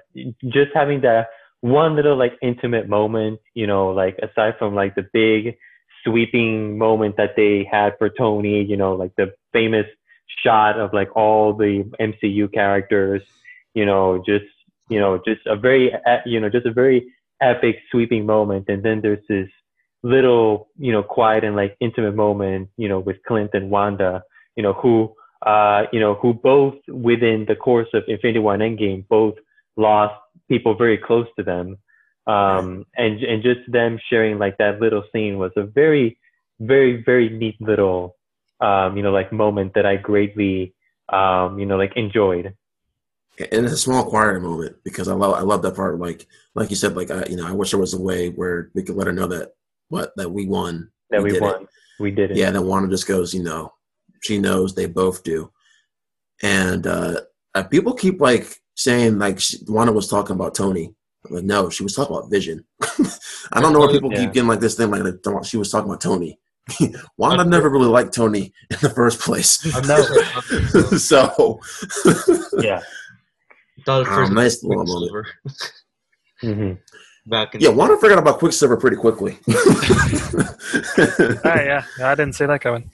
just 0.49 0.71
having 0.75 1.03
that 1.03 1.29
one 1.61 1.95
little 1.95 2.17
like 2.17 2.33
intimate 2.43 2.89
moment, 2.89 3.41
you 3.55 3.67
know, 3.67 3.91
like 3.91 4.19
aside 4.19 4.55
from 4.59 4.75
like 4.75 4.95
the 4.95 5.07
big 5.13 5.57
sweeping 6.05 6.77
moment 6.77 7.17
that 7.17 7.37
they 7.37 7.69
had 7.71 7.93
for 7.99 8.09
Tony, 8.09 8.65
you 8.65 8.77
know, 8.77 8.95
like 8.95 9.13
the 9.17 9.33
famous 9.53 9.87
shot 10.43 10.79
of 10.79 10.93
like 10.93 11.15
all 11.17 11.55
the 11.55 11.85
MCU 12.01 12.53
characters, 12.53 13.23
you 13.75 13.87
know, 13.87 14.23
just 14.25 14.45
you 14.89 15.01
know, 15.01 15.19
just 15.25 15.41
a 15.47 15.57
very, 15.57 15.93
you 16.27 16.41
know, 16.41 16.51
just 16.51 16.67
a 16.67 16.73
very 16.73 17.13
epic 17.41 17.77
sweeping 17.91 18.27
moment. 18.27 18.67
And 18.69 18.83
then 18.83 19.01
there's 19.01 19.25
this 19.29 19.49
little 20.03 20.69
you 20.79 20.93
know 20.93 21.03
quiet 21.03 21.45
and 21.45 21.55
like 21.55 21.77
intimate 21.81 22.15
moment 22.15 22.69
you 22.77 22.89
know 22.89 22.99
with 22.99 23.23
clint 23.27 23.51
and 23.55 23.71
wanda 23.71 24.23
you 24.57 24.63
know 24.63 24.73
who 24.73 25.15
uh 25.47 25.85
you 25.93 26.01
know 26.01 26.15
who 26.15 26.35
both 26.35 26.75
within 26.89 27.45
the 27.47 27.55
course 27.55 27.89
of 27.95 28.03
infinity 28.09 28.41
war 28.41 28.55
and 28.55 28.63
endgame 28.63 29.07
both 29.09 29.35
lost 29.77 30.15
people 30.49 30.75
very 30.75 30.99
close 30.99 31.27
to 31.37 31.43
them. 31.43 31.79
Um 32.27 32.85
and 32.97 33.23
and 33.23 33.43
just 33.43 33.61
them 33.71 33.99
sharing 34.11 34.39
like 34.39 34.59
that 34.59 34.81
little 34.81 35.05
scene 35.13 35.39
was 35.39 35.53
a 35.57 35.63
very 35.63 36.19
very 36.61 37.03
very 37.03 37.29
neat 37.29 37.61
little 37.61 38.17
um 38.63 38.97
you 38.97 39.03
know 39.03 39.13
like 39.13 39.33
moment 39.33 39.75
that 39.75 39.85
i 39.87 39.97
greatly 39.97 40.75
um 41.09 41.59
you 41.59 41.67
know 41.67 41.77
like 41.77 41.93
enjoyed 41.97 42.55
and 43.39 43.65
it's 43.65 43.75
a 43.75 43.79
small 43.79 44.05
quieter 44.05 44.41
moment 44.41 44.77
because 44.85 45.09
I 45.09 45.15
love 45.15 45.35
I 45.35 45.41
love 45.41 45.63
that 45.63 45.75
part. 45.75 45.99
Like 45.99 46.27
like 46.55 46.71
you 46.71 46.77
said, 46.77 46.95
like 46.97 47.11
I 47.11 47.25
you 47.27 47.37
know 47.37 47.47
I 47.47 47.53
wish 47.53 47.71
there 47.71 47.81
was 47.81 47.95
a 47.95 48.01
way 48.01 48.29
where 48.29 48.71
we 48.75 48.83
could 48.83 48.95
let 48.95 49.07
her 49.07 49.13
know 49.13 49.27
that 49.29 49.53
what 49.89 50.13
that 50.17 50.31
we 50.31 50.47
won. 50.47 50.91
that 51.11 51.23
we, 51.23 51.37
it. 51.37 51.41
won 51.41 51.67
we 51.99 52.11
did 52.11 52.31
it 52.31 52.37
Yeah, 52.37 52.51
then 52.51 52.67
Wanda 52.67 52.89
just 52.89 53.07
goes, 53.07 53.35
you 53.35 53.43
know, 53.43 53.73
she 54.23 54.39
knows 54.39 54.75
they 54.75 54.87
both 54.87 55.23
do, 55.23 55.51
and 56.43 56.87
uh, 56.87 57.21
uh 57.55 57.63
people 57.65 57.95
keep 57.95 58.21
like 58.21 58.55
saying 58.75 59.19
like 59.19 59.41
she, 59.41 59.59
Wanda 59.67 59.93
was 59.93 60.09
talking 60.09 60.37
about 60.37 60.55
Tony. 60.55 60.95
Like 61.31 61.45
no, 61.45 61.71
she 61.71 61.83
was 61.83 61.95
talking 61.95 62.15
about 62.15 62.31
Vision. 62.31 62.65
I 63.53 63.61
don't 63.61 63.73
know 63.73 63.81
why 63.81 63.93
people 63.93 64.11
Yeah. 64.11 64.19
keep 64.21 64.35
getting 64.35 64.49
like 64.49 64.61
this 64.61 64.75
thing 64.75 64.91
like 64.91 65.03
that 65.03 65.47
she 65.47 65.57
was 65.57 65.71
talking 65.71 65.89
about 65.89 66.01
Tony. 66.01 66.39
Wanda 67.17 67.45
never 67.45 67.69
really 67.69 67.87
liked 67.89 68.15
Tony 68.15 68.53
in 68.71 68.77
the 68.81 68.91
first 68.91 69.21
place. 69.21 69.65
no. 69.87 70.97
so 70.99 71.61
yeah 72.63 72.81
Thought 73.85 74.03
at 74.03 74.09
Um, 74.09 74.15
first 74.15 74.33
nice 74.33 74.63
it 74.63 74.69
was 74.69 74.89
little 74.89 75.11
moment. 75.11 75.27
Quicksilver 75.43 75.73
hmm 76.41 76.73
Back 77.31 77.55
in 77.55 77.61
Yeah, 77.61 77.69
Wanda 77.71 77.97
forgot 77.99 78.19
about 78.19 78.39
Quicksilver 78.39 78.77
pretty 78.77 78.97
quickly. 78.97 79.39
Ah, 81.45 81.61
yeah, 81.61 81.85
I 82.01 82.15
didn't 82.17 82.35
see 82.35 82.47
that 82.47 82.61
coming. 82.61 82.91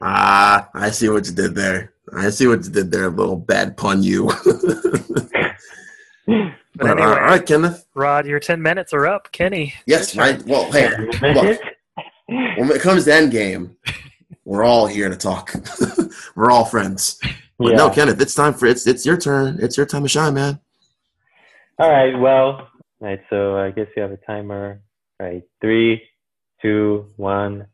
ah, 0.00 0.68
I 0.74 0.90
see 0.90 1.08
what 1.08 1.26
you 1.26 1.32
did 1.32 1.54
there. 1.56 1.92
I 2.16 2.30
see 2.30 2.46
what 2.46 2.64
you 2.64 2.70
did 2.70 2.90
there, 2.92 3.10
little 3.10 3.36
bad 3.36 3.76
pun 3.76 4.02
you. 4.04 4.30
But 6.26 6.46
But, 6.76 6.86
uh, 6.86 6.92
anyway, 6.92 7.06
all 7.08 7.20
right, 7.20 7.44
Kenneth. 7.44 7.84
Rod, 7.94 8.26
your 8.26 8.38
ten 8.38 8.62
minutes 8.62 8.92
are 8.92 9.06
up. 9.06 9.32
Kenny, 9.32 9.74
Yes, 9.86 10.14
your 10.14 10.24
right. 10.24 10.40
Well, 10.46 10.70
hey, 10.70 10.88
look, 11.34 11.58
when 12.30 12.70
it 12.70 12.80
comes 12.80 13.04
to 13.04 13.10
Endgame, 13.10 13.74
we're 14.44 14.64
all 14.64 14.86
here 14.86 15.08
to 15.08 15.16
talk. 15.16 15.54
we're 16.36 16.50
all 16.50 16.64
friends. 16.64 17.20
But 17.58 17.72
yeah. 17.72 17.76
no, 17.76 17.90
Kenneth, 17.90 18.20
it's 18.20 18.34
time 18.34 18.54
for 18.54 18.66
it's 18.66 18.86
it's 18.86 19.04
your 19.04 19.16
turn. 19.16 19.58
It's 19.60 19.76
your 19.76 19.86
time 19.86 20.02
to 20.02 20.08
shine, 20.08 20.34
man. 20.34 20.60
All 21.78 21.90
right. 21.90 22.18
Well, 22.18 22.46
all 22.46 22.68
right. 23.00 23.20
So 23.30 23.56
I 23.56 23.70
guess 23.70 23.86
you 23.96 24.02
have 24.02 24.12
a 24.12 24.16
timer. 24.18 24.80
All 25.18 25.26
right. 25.26 25.42
Three, 25.60 26.02
two, 26.62 27.06
one, 27.16 27.66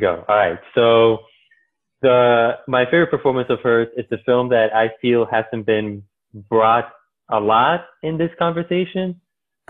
go. 0.00 0.24
All 0.28 0.36
right. 0.36 0.58
So 0.74 1.18
the 2.02 2.58
my 2.66 2.84
favorite 2.86 3.10
performance 3.10 3.48
of 3.50 3.60
hers 3.60 3.88
is 3.96 4.04
the 4.10 4.18
film 4.26 4.48
that 4.48 4.74
I 4.74 4.90
feel 5.00 5.26
hasn't 5.26 5.66
been 5.66 6.02
brought 6.48 6.90
a 7.30 7.40
lot 7.40 7.86
in 8.02 8.18
this 8.18 8.30
conversation, 8.38 9.20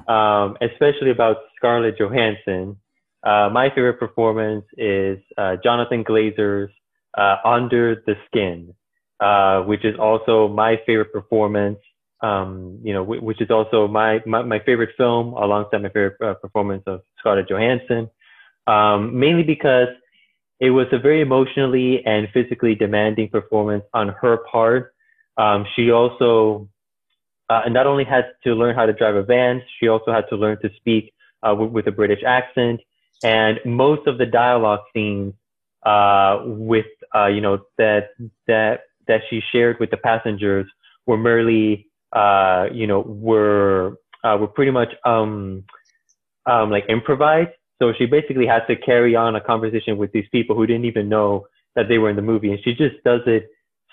um, 0.09 0.57
especially 0.61 1.11
about 1.11 1.37
Scarlett 1.57 1.99
Johansson. 1.99 2.77
Uh, 3.25 3.49
my 3.53 3.69
favorite 3.71 3.99
performance 3.99 4.65
is 4.77 5.19
uh, 5.39 5.57
Jonathan 5.63 6.05
Glazer's 6.05 6.71
uh, 7.17 7.37
Under 7.45 8.03
the 8.07 8.15
Skin, 8.27 8.75
uh, 9.21 9.63
which 9.63 9.85
is 9.85 9.97
also 9.99 10.49
my 10.49 10.81
favorite 10.87 11.13
performance 11.13 11.79
um, 12.25 12.79
you 12.83 12.95
know, 12.95 13.05
wh- 13.05 13.23
which 13.23 13.41
is 13.41 13.51
also 13.51 13.87
my, 13.87 14.21
my, 14.27 14.43
my 14.43 14.59
favorite 14.61 14.91
film 14.97 15.35
alongside 15.35 15.83
my 15.83 15.89
favorite 15.89 16.17
uh, 16.25 16.35
performance 16.35 16.83
of 16.87 17.03
Scarlett 17.19 17.49
Johansson, 17.49 18.11
um, 18.67 19.19
mainly 19.19 19.43
because 19.43 19.89
it 20.61 20.71
was 20.71 20.87
a 20.93 20.99
very 20.99 21.21
emotionally 21.21 22.05
and 22.07 22.29
physically 22.33 22.75
demanding 22.75 23.29
performance 23.29 23.85
on 23.93 24.09
her 24.09 24.39
part. 24.51 24.95
Um, 25.37 25.67
she 25.77 25.91
also 25.91 26.69
uh, 27.51 27.63
not 27.69 27.87
only 27.87 28.05
had 28.05 28.33
to 28.45 28.55
learn 28.55 28.75
how 28.75 28.87
to 28.87 28.93
drive 28.95 29.17
a 29.17 29.23
van, 29.23 29.63
she 29.79 29.89
also 29.89 30.13
had 30.13 30.25
to 30.31 30.37
learn 30.37 30.59
to 30.63 30.71
speak 30.77 31.13
with, 31.45 31.71
with 31.71 31.87
a 31.89 31.93
British 31.93 32.23
accent. 32.27 32.81
And 33.25 33.59
most 33.65 34.07
of 34.07 34.19
the 34.19 34.27
dialogue 34.27 34.81
scenes 34.95 35.35
uh, 35.85 36.43
with, 36.45 36.87
uh, 37.15 37.27
you 37.27 37.41
know, 37.41 37.59
that, 37.79 38.11
that 38.47 38.81
that 39.07 39.21
she 39.29 39.41
shared 39.53 39.79
with 39.81 39.91
the 39.91 39.97
passengers 39.97 40.67
were 41.07 41.17
merely, 41.19 41.87
uh, 42.13 42.67
you 42.73 42.87
know, 42.87 43.01
were 43.01 43.99
uh, 44.23 44.37
were 44.41 44.47
pretty 44.47 44.71
much 44.71 44.93
um, 45.05 45.65
um, 46.47 46.71
like 46.71 46.85
improvised. 46.89 47.51
So 47.81 47.93
she 47.99 48.07
basically 48.07 48.47
had 48.47 48.67
to 48.69 48.77
carry 48.77 49.17
on 49.17 49.37
a 49.37 49.41
conversation 49.41 49.99
with 49.99 50.13
these 50.13 50.27
people 50.31 50.57
who 50.57 50.67
didn't 50.67 50.85
even 50.87 51.09
know 51.09 51.47
that 51.75 51.89
they 51.89 51.99
were 51.99 52.09
in 52.09 52.17
the 52.17 52.23
movie, 52.23 52.51
and 52.51 52.61
she 52.63 52.75
just 52.75 53.03
does 53.05 53.21
it 53.27 53.49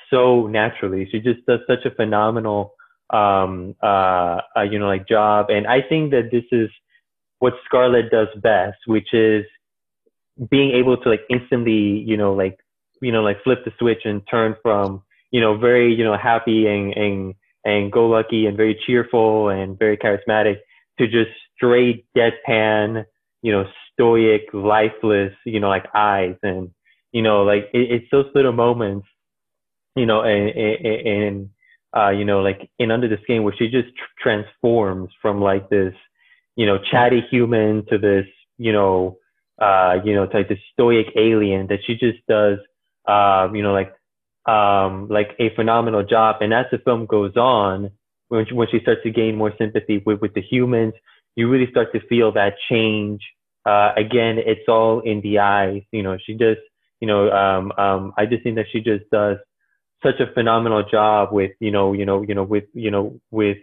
so 0.09 0.47
naturally. 0.47 1.07
She 1.11 1.19
just 1.19 1.45
does 1.47 1.59
such 1.67 1.83
a 1.85 1.91
phenomenal, 1.91 2.75
um, 3.09 3.75
uh, 3.81 4.41
uh, 4.55 4.61
you 4.69 4.77
know, 4.77 4.87
like 4.87 5.07
job. 5.07 5.49
And 5.49 5.65
I 5.67 5.81
think 5.81 6.11
that 6.11 6.29
this 6.31 6.43
is 6.51 6.69
what 7.41 7.53
Scarlett 7.65 8.11
does 8.11 8.27
best, 8.35 8.77
which 8.85 9.15
is 9.15 9.43
being 10.51 10.75
able 10.75 10.95
to 10.95 11.09
like 11.09 11.21
instantly, 11.27 12.03
you 12.05 12.15
know, 12.15 12.33
like, 12.33 12.59
you 13.01 13.11
know, 13.11 13.23
like 13.23 13.43
flip 13.43 13.65
the 13.65 13.71
switch 13.79 14.01
and 14.05 14.21
turn 14.29 14.55
from, 14.61 15.01
you 15.31 15.41
know, 15.41 15.57
very, 15.57 15.91
you 15.91 16.03
know, 16.03 16.15
happy 16.15 16.67
and, 16.67 16.93
and, 16.93 17.33
and 17.65 17.91
go 17.91 18.07
lucky 18.07 18.45
and 18.45 18.55
very 18.55 18.79
cheerful 18.85 19.49
and 19.49 19.79
very 19.79 19.97
charismatic 19.97 20.57
to 20.99 21.07
just 21.07 21.31
straight 21.55 22.05
deadpan, 22.15 23.05
you 23.41 23.51
know, 23.51 23.65
stoic, 23.91 24.43
lifeless, 24.53 25.33
you 25.43 25.59
know, 25.59 25.69
like 25.69 25.87
eyes. 25.95 26.35
And, 26.43 26.69
you 27.11 27.23
know, 27.23 27.41
like 27.41 27.69
it, 27.73 27.91
it's 27.91 28.07
those 28.11 28.27
little 28.35 28.53
moments, 28.53 29.07
you 29.95 30.05
know, 30.05 30.21
and, 30.21 30.51
and, 30.85 31.49
uh, 31.97 32.11
you 32.11 32.23
know, 32.23 32.41
like 32.41 32.69
in 32.77 32.91
Under 32.91 33.07
the 33.07 33.17
Skin 33.23 33.41
where 33.41 33.55
she 33.57 33.67
just 33.67 33.89
tr- 33.97 34.21
transforms 34.21 35.09
from 35.23 35.41
like 35.41 35.71
this, 35.71 35.95
you 36.55 36.65
know, 36.65 36.77
chatty 36.91 37.21
human 37.29 37.85
to 37.87 37.97
this, 37.97 38.25
you 38.57 38.71
know, 38.71 39.17
uh, 39.61 39.97
you 40.03 40.13
know, 40.15 40.27
like 40.33 40.49
this 40.49 40.59
stoic 40.73 41.07
alien 41.15 41.67
that 41.67 41.79
she 41.85 41.93
just 41.95 42.19
does, 42.27 42.57
uh, 43.07 43.47
you 43.53 43.61
know, 43.61 43.73
like, 43.73 43.93
um, 44.47 45.07
like 45.09 45.35
a 45.39 45.53
phenomenal 45.55 46.03
job. 46.03 46.37
And 46.41 46.53
as 46.53 46.65
the 46.71 46.79
film 46.79 47.05
goes 47.05 47.35
on, 47.37 47.91
when 48.29 48.45
she, 48.47 48.53
when 48.53 48.67
she 48.71 48.79
starts 48.79 49.03
to 49.03 49.11
gain 49.11 49.35
more 49.35 49.53
sympathy 49.57 50.01
with, 50.05 50.21
with 50.21 50.33
the 50.33 50.41
humans, 50.41 50.93
you 51.35 51.49
really 51.49 51.69
start 51.69 51.93
to 51.93 51.99
feel 52.07 52.31
that 52.33 52.55
change. 52.69 53.21
Uh, 53.65 53.91
again, 53.95 54.37
it's 54.39 54.67
all 54.67 55.01
in 55.01 55.21
the 55.21 55.39
eyes. 55.39 55.83
You 55.91 56.03
know, 56.03 56.17
she 56.25 56.33
just, 56.33 56.61
you 56.99 57.07
know, 57.07 57.29
um, 57.31 57.71
um, 57.77 58.13
I 58.17 58.25
just 58.25 58.43
think 58.43 58.55
that 58.55 58.65
she 58.71 58.81
just 58.81 59.09
does 59.11 59.37
such 60.03 60.19
a 60.19 60.33
phenomenal 60.33 60.83
job 60.89 61.31
with, 61.31 61.51
you 61.59 61.71
know, 61.71 61.93
you 61.93 62.05
know, 62.05 62.23
you 62.23 62.33
know, 62.33 62.43
with, 62.43 62.65
you 62.73 62.89
know, 62.89 63.19
with, 63.29 63.57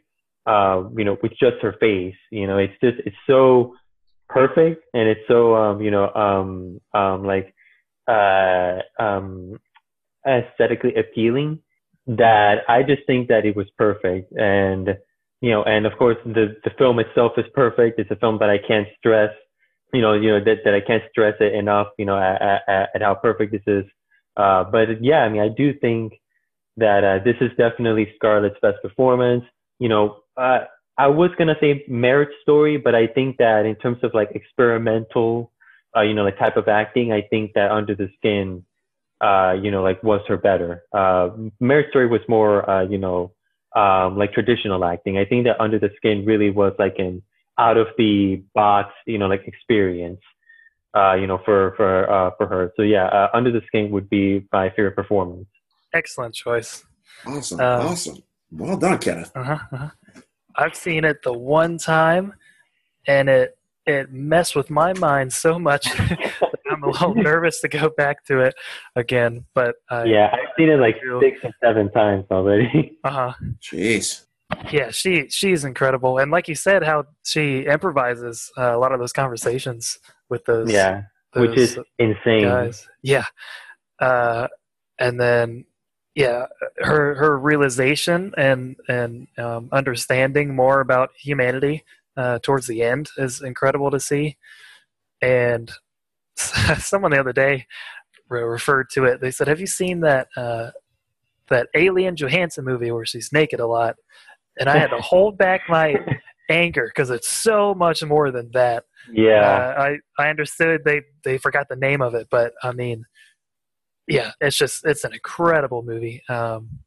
uh, 0.48 0.88
you 0.96 1.04
know, 1.04 1.18
with 1.22 1.32
just 1.32 1.58
her 1.60 1.74
face. 1.78 2.16
You 2.30 2.46
know, 2.46 2.56
it's 2.56 2.72
just, 2.82 2.96
it's 3.04 3.16
so 3.26 3.74
perfect 4.28 4.82
and 4.94 5.06
it's 5.08 5.20
so, 5.28 5.54
um, 5.54 5.82
you 5.82 5.90
know, 5.90 6.12
um, 6.14 6.80
um, 6.94 7.24
like, 7.24 7.54
uh, 8.08 8.78
um, 8.98 9.60
aesthetically 10.26 10.94
appealing 10.94 11.60
that 12.06 12.60
I 12.66 12.82
just 12.82 13.02
think 13.06 13.28
that 13.28 13.44
it 13.44 13.54
was 13.56 13.66
perfect. 13.76 14.32
And, 14.32 14.96
you 15.42 15.50
know, 15.50 15.62
and 15.64 15.84
of 15.84 15.92
course 15.98 16.16
the, 16.24 16.56
the 16.64 16.70
film 16.78 16.98
itself 16.98 17.32
is 17.36 17.44
perfect. 17.54 18.00
It's 18.00 18.10
a 18.10 18.16
film 18.16 18.38
that 18.40 18.48
I 18.48 18.56
can't 18.56 18.88
stress, 18.98 19.30
you 19.92 20.00
know, 20.00 20.14
you 20.14 20.30
know, 20.30 20.42
that, 20.42 20.60
that 20.64 20.74
I 20.74 20.80
can't 20.80 21.02
stress 21.10 21.34
it 21.40 21.54
enough, 21.54 21.88
you 21.98 22.06
know, 22.06 22.18
at, 22.18 22.62
at, 22.66 22.88
at 22.94 23.02
how 23.02 23.14
perfect 23.14 23.52
this 23.52 23.62
is. 23.66 23.84
Uh, 24.36 24.64
but 24.64 25.02
yeah, 25.02 25.20
I 25.24 25.28
mean, 25.28 25.42
I 25.42 25.48
do 25.48 25.74
think 25.78 26.14
that 26.78 27.04
uh, 27.04 27.18
this 27.22 27.36
is 27.42 27.50
definitely 27.58 28.10
Scarlett's 28.16 28.56
best 28.62 28.80
performance. 28.82 29.44
You 29.78 29.88
know, 29.88 30.16
uh, 30.38 30.64
I 30.96 31.08
was 31.08 31.30
gonna 31.38 31.56
say 31.60 31.84
Marriage 31.88 32.34
Story, 32.42 32.76
but 32.76 32.94
I 32.94 33.06
think 33.06 33.36
that 33.38 33.66
in 33.66 33.76
terms 33.76 33.98
of 34.02 34.14
like 34.14 34.30
experimental, 34.34 35.52
uh, 35.96 36.00
you 36.02 36.14
know, 36.14 36.24
like 36.24 36.38
type 36.38 36.56
of 36.56 36.68
acting, 36.68 37.12
I 37.12 37.22
think 37.22 37.52
that 37.54 37.70
Under 37.70 37.94
the 37.94 38.10
Skin, 38.18 38.64
uh, 39.20 39.54
you 39.60 39.70
know, 39.70 39.82
like 39.82 40.02
was 40.02 40.20
her 40.28 40.36
better. 40.36 40.84
Uh, 40.92 41.30
Marriage 41.60 41.90
Story 41.90 42.06
was 42.06 42.20
more, 42.28 42.68
uh, 42.68 42.82
you 42.82 42.98
know, 42.98 43.32
um, 43.76 44.16
like 44.16 44.32
traditional 44.32 44.84
acting. 44.84 45.18
I 45.18 45.24
think 45.24 45.44
that 45.44 45.60
Under 45.60 45.78
the 45.78 45.90
Skin 45.96 46.24
really 46.24 46.50
was 46.50 46.72
like 46.78 46.96
an 46.98 47.22
out 47.58 47.76
of 47.76 47.88
the 47.96 48.42
box, 48.54 48.92
you 49.06 49.18
know, 49.18 49.26
like 49.26 49.46
experience, 49.46 50.20
uh, 50.94 51.14
you 51.14 51.26
know, 51.26 51.38
for 51.44 51.74
for 51.76 52.10
uh, 52.10 52.30
for 52.36 52.46
her. 52.46 52.72
So 52.76 52.82
yeah, 52.82 53.06
uh, 53.06 53.28
Under 53.34 53.52
the 53.52 53.62
Skin 53.66 53.90
would 53.90 54.08
be 54.10 54.46
my 54.52 54.70
favorite 54.70 54.96
performance. 54.96 55.46
Excellent 55.92 56.34
choice. 56.34 56.84
Awesome, 57.26 57.60
Um, 57.60 57.86
awesome. 57.86 58.22
Well 58.50 58.76
done, 58.76 58.98
Kenneth. 58.98 59.30
Uh-huh, 59.34 59.58
uh-huh. 59.72 59.90
I've 60.58 60.74
seen 60.74 61.04
it 61.04 61.22
the 61.22 61.32
one 61.32 61.78
time, 61.78 62.34
and 63.06 63.28
it 63.28 63.56
it 63.86 64.12
messed 64.12 64.54
with 64.54 64.68
my 64.68 64.92
mind 64.94 65.32
so 65.32 65.58
much 65.58 65.84
that 65.96 66.58
I'm 66.70 66.82
a 66.82 66.90
little 66.90 67.14
nervous 67.16 67.60
to 67.62 67.68
go 67.68 67.88
back 67.88 68.24
to 68.26 68.40
it 68.40 68.54
again. 68.96 69.46
But 69.54 69.76
I, 69.88 70.04
Yeah, 70.04 70.30
I've 70.32 70.52
seen 70.58 70.68
it 70.68 70.78
like 70.78 70.96
six 71.20 71.38
or 71.42 71.52
seven 71.62 71.90
times 71.92 72.26
already. 72.30 72.98
uh-huh. 73.04 73.32
Jeez. 73.60 74.26
yeah, 74.72 74.90
she 74.90 75.28
she's 75.28 75.64
incredible, 75.64 76.18
and 76.18 76.30
like 76.30 76.48
you 76.48 76.54
said, 76.54 76.82
how 76.82 77.04
she 77.24 77.60
improvises 77.60 78.50
uh, 78.58 78.76
a 78.76 78.78
lot 78.78 78.92
of 78.92 78.98
those 78.98 79.12
conversations 79.12 79.98
with 80.28 80.44
those 80.44 80.70
yeah, 80.70 81.02
which 81.34 81.56
is 81.56 81.78
insane. 81.98 82.42
guys. 82.42 82.88
Yeah, 83.02 83.26
uh, 84.00 84.48
and 84.98 85.20
then 85.20 85.64
yeah, 86.18 86.46
her 86.78 87.14
her 87.14 87.38
realization 87.38 88.34
and 88.36 88.74
and 88.88 89.28
um, 89.38 89.68
understanding 89.70 90.56
more 90.56 90.80
about 90.80 91.10
humanity 91.16 91.84
uh, 92.16 92.40
towards 92.40 92.66
the 92.66 92.82
end 92.82 93.08
is 93.18 93.40
incredible 93.40 93.92
to 93.92 94.00
see. 94.00 94.36
And 95.22 95.70
someone 96.36 97.12
the 97.12 97.20
other 97.20 97.32
day 97.32 97.66
re- 98.28 98.42
referred 98.42 98.90
to 98.94 99.04
it. 99.04 99.20
They 99.20 99.30
said, 99.30 99.46
"Have 99.46 99.60
you 99.60 99.68
seen 99.68 100.00
that 100.00 100.26
uh, 100.36 100.72
that 101.50 101.68
Alien 101.76 102.16
Johansson 102.16 102.64
movie 102.64 102.90
where 102.90 103.06
she's 103.06 103.32
naked 103.32 103.60
a 103.60 103.68
lot?" 103.68 103.94
And 104.58 104.68
I 104.68 104.76
had 104.76 104.90
to 104.90 105.00
hold 105.00 105.38
back 105.38 105.68
my 105.68 105.94
anger 106.50 106.90
because 106.92 107.10
it's 107.10 107.28
so 107.28 107.74
much 107.74 108.02
more 108.02 108.32
than 108.32 108.50
that. 108.54 108.82
Yeah, 109.12 109.74
Uh, 109.78 109.82
I 110.18 110.24
I 110.24 110.30
understood 110.30 110.80
they 110.84 111.02
they 111.22 111.38
forgot 111.38 111.68
the 111.68 111.76
name 111.76 112.02
of 112.02 112.16
it, 112.16 112.26
but 112.28 112.54
I 112.64 112.72
mean, 112.72 113.04
yeah, 114.08 114.32
it's 114.40 114.56
just 114.56 114.84
it's 114.84 115.04
an 115.04 115.12
incredible 115.12 115.82
movie. 115.82 116.22
Um, 116.28 116.80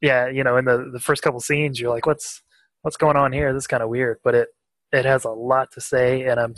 yeah, 0.00 0.28
you 0.28 0.44
know, 0.44 0.56
in 0.56 0.64
the 0.64 0.90
the 0.92 1.00
first 1.00 1.22
couple 1.22 1.40
scenes, 1.40 1.80
you're 1.80 1.90
like, 1.90 2.06
what's 2.06 2.42
what's 2.82 2.96
going 2.96 3.16
on 3.16 3.32
here? 3.32 3.52
This 3.52 3.64
is 3.64 3.66
kind 3.66 3.82
of 3.82 3.88
weird, 3.88 4.18
but 4.22 4.34
it 4.34 4.48
it 4.92 5.04
has 5.04 5.24
a 5.24 5.30
lot 5.30 5.72
to 5.72 5.80
say, 5.80 6.24
and 6.24 6.38
I'm, 6.38 6.54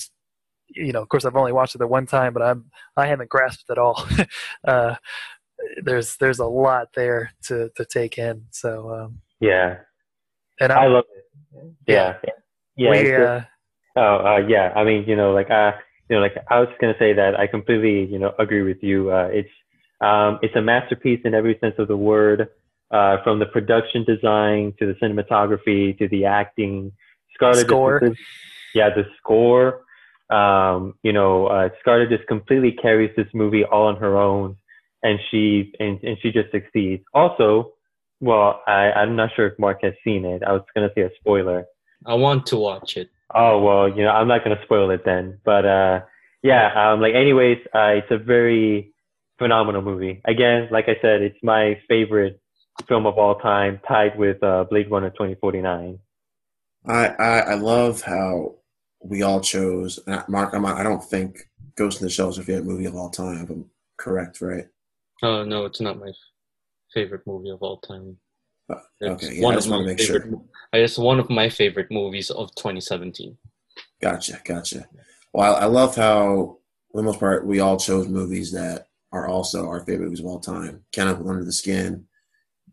you 0.68 0.92
know, 0.92 1.02
of 1.02 1.08
course, 1.08 1.24
I've 1.24 1.36
only 1.36 1.52
watched 1.52 1.74
it 1.74 1.78
the 1.78 1.86
one 1.86 2.06
time, 2.06 2.32
but 2.32 2.42
I'm 2.42 2.70
I 2.96 3.06
haven't 3.06 3.30
grasped 3.30 3.70
it 3.70 3.78
all. 3.78 4.06
uh, 4.68 4.96
there's 5.82 6.16
there's 6.16 6.38
a 6.38 6.46
lot 6.46 6.88
there 6.94 7.32
to 7.44 7.70
to 7.76 7.84
take 7.84 8.18
in. 8.18 8.46
So, 8.50 8.92
um, 8.94 9.20
yeah, 9.40 9.78
and 10.60 10.72
I 10.72 10.84
I'm, 10.84 10.92
love 10.92 11.04
it. 11.14 11.74
Yeah, 11.86 12.16
yeah. 12.76 12.90
we, 12.90 13.14
uh, 13.14 13.40
Oh, 13.96 14.18
uh, 14.24 14.38
yeah. 14.46 14.72
I 14.74 14.84
mean, 14.84 15.04
you 15.06 15.16
know, 15.16 15.32
like, 15.32 15.50
uh, 15.50 15.72
you 16.08 16.16
know, 16.16 16.22
like 16.22 16.34
I 16.48 16.60
was 16.60 16.68
gonna 16.80 16.94
say 16.98 17.12
that 17.12 17.38
I 17.38 17.46
completely, 17.46 18.10
you 18.10 18.18
know, 18.18 18.32
agree 18.38 18.62
with 18.62 18.82
you. 18.82 19.10
Uh, 19.10 19.28
it's, 19.32 19.50
um, 20.00 20.38
it's 20.42 20.54
a 20.56 20.62
masterpiece 20.62 21.20
in 21.24 21.34
every 21.34 21.58
sense 21.60 21.74
of 21.78 21.88
the 21.88 21.96
word, 21.96 22.48
uh, 22.90 23.22
from 23.22 23.38
the 23.38 23.46
production 23.46 24.04
design 24.04 24.72
to 24.78 24.86
the 24.86 24.94
cinematography 24.94 25.96
to 25.98 26.08
the 26.08 26.24
acting. 26.24 26.92
Scarlett 27.34 27.56
just 27.56 27.66
Score. 27.68 27.98
completely- 28.00 28.24
yeah, 28.74 28.90
the 28.90 29.04
score. 29.18 29.82
Um, 30.30 30.94
you 31.02 31.12
know, 31.12 31.46
uh, 31.46 31.70
Scarlett 31.80 32.08
just 32.08 32.26
completely 32.28 32.72
carries 32.72 33.14
this 33.16 33.26
movie 33.34 33.64
all 33.64 33.86
on 33.86 33.96
her 33.96 34.16
own, 34.16 34.56
and 35.02 35.18
she 35.30 35.72
and, 35.80 35.98
and 36.04 36.16
she 36.20 36.30
just 36.30 36.52
succeeds. 36.52 37.02
Also, 37.14 37.72
well, 38.20 38.62
I, 38.66 38.92
I'm 38.92 39.16
not 39.16 39.30
sure 39.34 39.46
if 39.48 39.58
Marc 39.58 39.82
has 39.82 39.94
seen 40.04 40.24
it. 40.24 40.42
I 40.44 40.52
was 40.52 40.62
gonna 40.74 40.90
say 40.94 41.02
a 41.02 41.10
spoiler. 41.18 41.64
I 42.06 42.14
want 42.14 42.46
to 42.46 42.56
watch 42.56 42.96
it. 42.96 43.10
Oh 43.34 43.60
well, 43.60 43.88
you 43.88 44.04
know, 44.04 44.10
I'm 44.10 44.28
not 44.28 44.44
gonna 44.44 44.60
spoil 44.62 44.90
it 44.90 45.04
then. 45.04 45.38
But 45.44 45.66
uh, 45.66 46.00
yeah, 46.42 46.92
um, 46.92 47.00
like 47.00 47.14
anyways, 47.14 47.58
uh, 47.74 47.98
it's 47.98 48.10
a 48.10 48.18
very 48.18 48.92
phenomenal 49.40 49.82
movie. 49.82 50.20
Again, 50.26 50.68
like 50.70 50.84
I 50.88 50.96
said, 51.02 51.22
it's 51.22 51.38
my 51.42 51.80
favorite 51.88 52.40
film 52.86 53.06
of 53.06 53.18
all 53.18 53.34
time, 53.40 53.80
tied 53.88 54.16
with 54.16 54.40
uh, 54.44 54.64
Blade 54.70 54.88
Runner 54.90 55.10
2049. 55.10 55.98
I, 56.86 57.06
I 57.08 57.38
I 57.40 57.54
love 57.54 58.00
how 58.02 58.56
we 59.02 59.22
all 59.22 59.40
chose. 59.40 59.98
Marc, 60.28 60.54
I'm, 60.54 60.64
I 60.64 60.82
don't 60.84 61.02
think 61.02 61.38
Ghost 61.76 62.00
in 62.00 62.06
the 62.06 62.10
Shell 62.10 62.28
is 62.30 62.36
your 62.36 62.44
favorite 62.46 62.66
movie 62.66 62.86
of 62.86 62.94
all 62.94 63.10
time. 63.10 63.42
If 63.42 63.50
I'm 63.50 63.64
correct, 63.98 64.40
right? 64.40 64.66
Oh 65.22 65.44
no, 65.44 65.64
it's 65.66 65.80
not 65.80 65.98
my 65.98 66.12
favorite 66.94 67.26
movie 67.26 67.50
of 67.50 67.62
all 67.62 67.78
time. 67.78 68.16
Uh, 68.70 68.76
It's 69.00 69.24
Okay, 69.24 69.34
yeah, 69.36 69.40
I 69.40 69.44
one 69.44 69.54
just 69.54 69.66
of 69.66 69.72
want 69.72 69.82
my 69.84 69.92
to 69.92 69.96
make 69.96 70.06
sure. 70.06 70.20
favorite. 70.20 70.40
It's 70.72 70.98
one 70.98 71.18
of 71.20 71.28
my 71.30 71.48
favorite 71.48 71.90
movies 71.90 72.30
of 72.30 72.54
2017. 72.54 73.36
Gotcha, 74.00 74.40
gotcha. 74.44 74.86
Well, 75.32 75.54
I, 75.56 75.60
I 75.60 75.64
love 75.66 75.96
how, 75.96 76.58
for 76.90 76.96
the 76.96 77.02
most 77.02 77.20
part, 77.20 77.44
we 77.46 77.60
all 77.60 77.78
chose 77.78 78.08
movies 78.08 78.52
that 78.52 78.86
are 79.12 79.28
also 79.28 79.66
our 79.66 79.80
favorite 79.84 80.04
movies 80.06 80.20
of 80.20 80.26
all 80.26 80.40
time. 80.40 80.84
Kenneth 80.92 81.18
with 81.18 81.28
Under 81.28 81.44
the 81.44 81.52
Skin, 81.52 82.04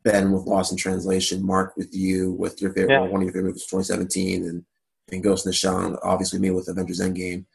Ben 0.04 0.32
with 0.32 0.44
Lost 0.46 0.72
in 0.72 0.78
Translation, 0.78 1.46
Marc 1.46 1.76
with 1.76 1.94
you 1.94 2.32
with 2.34 2.62
your 2.62 2.74
favorite, 2.74 2.94
Yeah. 2.94 3.02
one 3.02 3.22
of 3.22 3.24
your 3.24 3.34
favorite 3.34 3.50
movies, 3.50 3.66
2017, 3.66 4.44
and 4.46 4.66
and 5.10 5.24
Ghost 5.24 5.46
in 5.46 5.50
the 5.52 5.54
Shell, 5.56 5.80
and 5.86 5.98
obviously 6.04 6.38
me 6.38 6.52
with 6.52 6.68
Avengers 6.68 7.00
Endgame. 7.00 7.46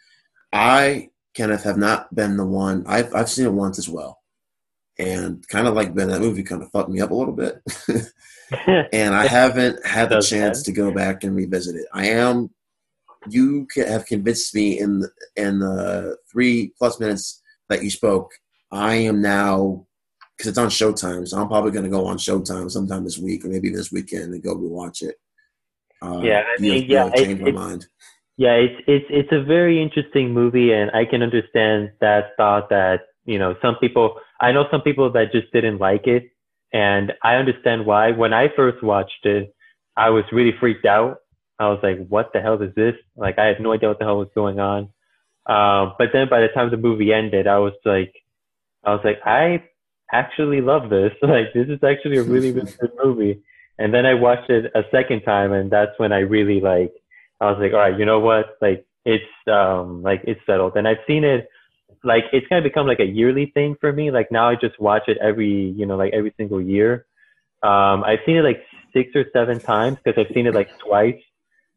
I 0.52 1.10
Kenneth 1.34 1.64
have 1.64 1.76
not 1.76 2.14
been 2.14 2.36
the 2.38 2.46
one. 2.46 2.82
I've 2.86 3.14
I've 3.14 3.28
seen 3.30 3.44
it 3.46 3.52
once 3.52 3.78
as 3.78 3.88
well. 3.88 4.18
and 4.98 5.46
kind 5.48 5.66
of 5.66 5.74
like 5.74 5.94
Ben, 5.94 6.08
that 6.08 6.20
movie 6.20 6.42
kind 6.42 6.62
of 6.62 6.70
fucked 6.70 6.90
me 6.90 7.00
up 7.00 7.10
a 7.10 7.14
little 7.14 7.34
bit. 7.34 7.60
and 8.92 9.14
I 9.14 9.26
haven't 9.26 9.84
had 9.86 10.10
the 10.10 10.20
chance 10.20 10.58
that? 10.58 10.64
to 10.66 10.72
go 10.72 10.92
back 10.92 11.24
and 11.24 11.34
revisit 11.34 11.76
it. 11.76 11.86
I 11.92 12.06
am. 12.08 12.50
You 13.28 13.66
have 13.76 14.04
convinced 14.06 14.54
me 14.54 14.78
in 14.80 15.00
the, 15.00 15.10
in 15.36 15.60
the 15.60 16.16
three 16.30 16.72
plus 16.76 16.98
minutes 17.00 17.40
that 17.68 17.82
you 17.84 17.90
spoke. 17.90 18.30
I 18.72 18.94
am 18.94 19.20
now 19.22 19.86
because 20.36 20.48
it's 20.48 20.58
on 20.58 20.68
Showtime, 20.68 21.28
so 21.28 21.38
I'm 21.38 21.48
probably 21.48 21.70
going 21.70 21.84
to 21.84 21.90
go 21.90 22.06
on 22.06 22.16
Showtime 22.16 22.70
sometime 22.70 23.04
this 23.04 23.18
week 23.18 23.44
or 23.44 23.48
maybe 23.48 23.70
this 23.70 23.92
weekend 23.92 24.32
and 24.32 24.42
go 24.42 24.56
rewatch 24.56 25.02
it. 25.02 25.16
Uh, 26.00 26.20
Yeah, 26.22 26.42
I 26.56 26.60
mean, 26.60 26.84
yeah, 26.88 27.10
it- 27.14 27.40
my 27.40 27.50
mind. 27.52 27.86
Yeah, 28.38 28.54
it's 28.54 28.82
it's 28.88 29.04
it's 29.10 29.32
a 29.32 29.42
very 29.44 29.80
interesting 29.80 30.32
movie, 30.32 30.72
and 30.72 30.90
I 30.92 31.04
can 31.04 31.22
understand 31.22 31.92
that 32.00 32.30
thought 32.38 32.70
that 32.70 33.02
you 33.26 33.38
know 33.38 33.54
some 33.60 33.76
people. 33.76 34.18
I 34.40 34.52
know 34.52 34.64
some 34.70 34.80
people 34.80 35.12
that 35.12 35.32
just 35.32 35.52
didn't 35.52 35.78
like 35.78 36.06
it, 36.06 36.24
and 36.72 37.12
I 37.22 37.36
understand 37.36 37.84
why. 37.84 38.10
When 38.12 38.32
I 38.32 38.48
first 38.56 38.82
watched 38.82 39.26
it, 39.26 39.54
I 39.98 40.08
was 40.08 40.24
really 40.32 40.54
freaked 40.58 40.86
out. 40.86 41.18
I 41.58 41.68
was 41.68 41.78
like, 41.82 41.98
"What 42.08 42.32
the 42.32 42.40
hell 42.40 42.60
is 42.62 42.74
this?" 42.74 42.96
Like, 43.16 43.38
I 43.38 43.44
had 43.44 43.60
no 43.60 43.74
idea 43.74 43.90
what 43.90 43.98
the 43.98 44.06
hell 44.06 44.18
was 44.18 44.30
going 44.34 44.58
on. 44.58 44.88
Um, 45.46 45.92
but 45.98 46.08
then 46.14 46.28
by 46.30 46.40
the 46.40 46.48
time 46.48 46.70
the 46.70 46.78
movie 46.78 47.12
ended, 47.12 47.46
I 47.46 47.58
was 47.58 47.74
like, 47.84 48.12
I 48.84 48.90
was 48.90 49.00
like, 49.04 49.20
I 49.24 49.64
actually 50.12 50.60
love 50.60 50.90
this. 50.90 51.12
Like, 51.22 51.52
this 51.54 51.68
is 51.68 51.82
actually 51.82 52.18
a 52.18 52.22
really 52.22 52.52
really 52.52 52.72
good 52.80 52.92
movie. 53.02 53.42
And 53.78 53.92
then 53.92 54.06
I 54.06 54.14
watched 54.14 54.50
it 54.50 54.70
a 54.74 54.82
second 54.90 55.22
time, 55.22 55.52
and 55.52 55.70
that's 55.70 55.98
when 55.98 56.12
I 56.12 56.20
really 56.20 56.60
like. 56.60 56.92
I 57.40 57.50
was 57.50 57.58
like, 57.60 57.72
all 57.72 57.80
right, 57.80 57.98
you 57.98 58.04
know 58.04 58.20
what? 58.20 58.56
Like 58.60 58.86
it's 59.04 59.24
um 59.50 60.02
like 60.02 60.22
it's 60.24 60.40
settled. 60.46 60.76
And 60.76 60.86
I've 60.86 61.02
seen 61.06 61.24
it 61.24 61.48
like 62.04 62.24
it's 62.32 62.46
kind 62.46 62.64
of 62.64 62.70
become 62.70 62.86
like 62.86 63.00
a 63.00 63.04
yearly 63.04 63.46
thing 63.46 63.76
for 63.80 63.92
me. 63.92 64.10
Like 64.10 64.30
now 64.30 64.48
I 64.48 64.54
just 64.54 64.78
watch 64.78 65.02
it 65.08 65.18
every, 65.20 65.74
you 65.76 65.86
know, 65.86 65.96
like 65.96 66.12
every 66.12 66.32
single 66.36 66.60
year. 66.60 67.06
Um 67.62 68.04
I've 68.04 68.20
seen 68.24 68.36
it 68.36 68.42
like 68.42 68.62
six 68.92 69.10
or 69.16 69.24
seven 69.32 69.58
times 69.58 69.98
because 70.02 70.24
I've 70.24 70.32
seen 70.32 70.46
it 70.46 70.54
like 70.54 70.68
twice 70.78 71.20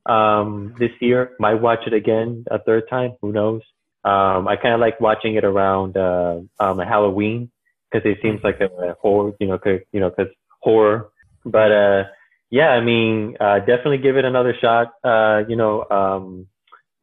um 0.06 0.76
this 0.78 0.92
year. 1.00 1.32
Might 1.40 1.56
watch 1.56 1.88
it 1.88 1.94
again 1.94 2.46
a 2.52 2.60
third 2.60 2.88
time, 2.90 3.14
who 3.22 3.32
knows? 3.32 3.62
Um 4.06 4.48
I 4.48 4.56
kind 4.56 4.74
of 4.74 4.80
like 4.80 5.02
watching 5.02 5.36
it 5.36 5.44
around 5.44 5.98
uh 5.98 6.40
um 6.60 6.80
Halloween 6.80 7.52
because 7.92 8.10
it 8.10 8.20
seems 8.22 8.44
like 8.44 8.60
a, 8.62 8.96
horror, 9.02 9.34
you 9.40 9.48
know, 9.48 9.58
cause, 9.58 9.80
you 9.92 10.00
know, 10.00 10.12
cause 10.12 10.28
horror. 10.62 11.10
But 11.46 11.72
uh 11.72 12.04
yeah, 12.50 12.70
I 12.70 12.82
mean, 12.82 13.36
uh, 13.40 13.60
definitely 13.60 13.98
give 13.98 14.18
it 14.18 14.26
another 14.26 14.56
shot. 14.62 14.94
Uh, 15.04 15.44
you 15.48 15.56
know, 15.56 15.84
um, 15.90 16.48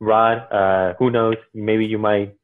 Rod, 0.00 0.38
uh, 0.52 0.94
who 0.98 1.10
knows? 1.10 1.36
Maybe 1.52 1.84
you 1.84 1.98
might 1.98 2.34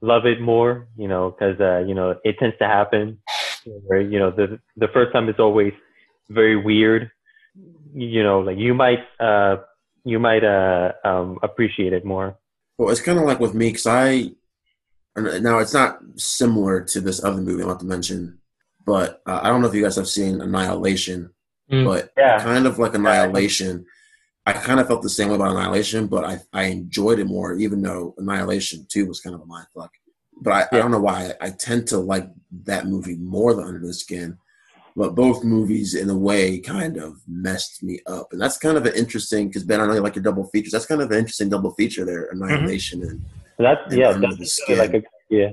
love 0.00 0.26
it 0.26 0.40
more, 0.40 0.88
you 0.96 1.08
know, 1.08 1.30
because, 1.30 1.60
uh, 1.60 1.78
you 1.86 1.94
know, 1.94 2.18
it 2.24 2.38
tends 2.38 2.56
to 2.58 2.64
happen 2.66 3.18
where, 3.86 4.00
you 4.00 4.18
know, 4.18 4.30
the, 4.30 4.58
the 4.76 4.88
first 4.88 5.12
time 5.12 5.28
is 5.28 5.36
always 5.38 5.72
very 6.28 6.56
weird. 6.56 7.10
You 7.94 8.22
know, 8.22 8.40
like 8.40 8.58
you 8.58 8.74
might, 8.74 9.00
uh, 9.20 9.56
you 10.04 10.18
might, 10.18 10.44
uh, 10.44 10.92
um, 11.04 11.38
appreciate 11.42 11.92
it 11.92 12.04
more. 12.04 12.36
Well, 12.78 12.90
it's 12.90 13.00
kind 13.00 13.18
of 13.18 13.24
like 13.24 13.40
with 13.40 13.54
me 13.54 13.68
because 13.70 13.86
I 13.86 14.30
now 15.16 15.58
it's 15.58 15.72
not 15.72 15.98
similar 16.16 16.82
to 16.82 17.00
this 17.00 17.24
other 17.24 17.40
movie 17.40 17.62
I'm 17.62 17.68
about 17.70 17.80
to 17.80 17.86
mention, 17.86 18.38
but 18.84 19.22
uh, 19.26 19.40
I 19.42 19.48
don't 19.48 19.62
know 19.62 19.68
if 19.68 19.74
you 19.74 19.82
guys 19.82 19.96
have 19.96 20.08
seen 20.08 20.40
Annihilation, 20.40 21.30
Mm. 21.72 21.84
but 21.84 22.12
Yeah. 22.16 22.38
kind 22.38 22.64
of 22.66 22.78
like 22.78 22.94
Annihilation. 22.94 23.86
I 24.48 24.52
kind 24.52 24.78
of 24.78 24.86
felt 24.86 25.02
the 25.02 25.08
same 25.08 25.30
way 25.30 25.34
about 25.34 25.56
Annihilation, 25.56 26.06
but 26.06 26.24
I, 26.24 26.38
I 26.52 26.64
enjoyed 26.66 27.18
it 27.18 27.24
more, 27.26 27.54
even 27.56 27.82
though 27.82 28.14
Annihilation 28.18 28.86
2 28.88 29.06
was 29.06 29.20
kind 29.20 29.34
of 29.34 29.40
a 29.40 29.46
mind 29.46 29.66
fuck. 29.74 29.90
But 30.40 30.52
I, 30.52 30.76
I 30.76 30.78
don't 30.80 30.92
know 30.92 31.00
why. 31.00 31.32
I, 31.40 31.50
tend 31.50 31.88
to 31.88 31.98
like 31.98 32.28
that 32.64 32.86
movie 32.86 33.16
more 33.16 33.54
than 33.54 33.64
Under 33.66 33.84
the 33.84 33.92
Skin. 33.94 34.38
But 34.96 35.14
both 35.14 35.44
movies, 35.44 35.94
in 35.94 36.08
a 36.08 36.16
way, 36.16 36.58
kind 36.58 36.96
of 36.96 37.20
messed 37.28 37.82
me 37.82 38.00
up. 38.06 38.32
And 38.32 38.40
that's 38.40 38.56
kind 38.56 38.78
of 38.78 38.86
an 38.86 38.94
interesting, 38.94 39.48
because 39.48 39.62
Ben, 39.62 39.78
I 39.78 39.86
know 39.86 39.92
you 39.92 40.00
like 40.00 40.16
your 40.16 40.22
double 40.22 40.44
features. 40.44 40.72
That's 40.72 40.86
kind 40.86 41.02
of 41.02 41.10
an 41.10 41.18
interesting 41.18 41.50
double 41.50 41.72
feature 41.72 42.06
there 42.06 42.24
Annihilation 42.32 43.02
and 43.02 43.22
that's, 43.58 43.92
And 43.92 44.00
yeah, 44.00 44.12
that's 44.12 44.60
like 44.70 44.94
a, 44.94 45.02
yeah. 45.28 45.50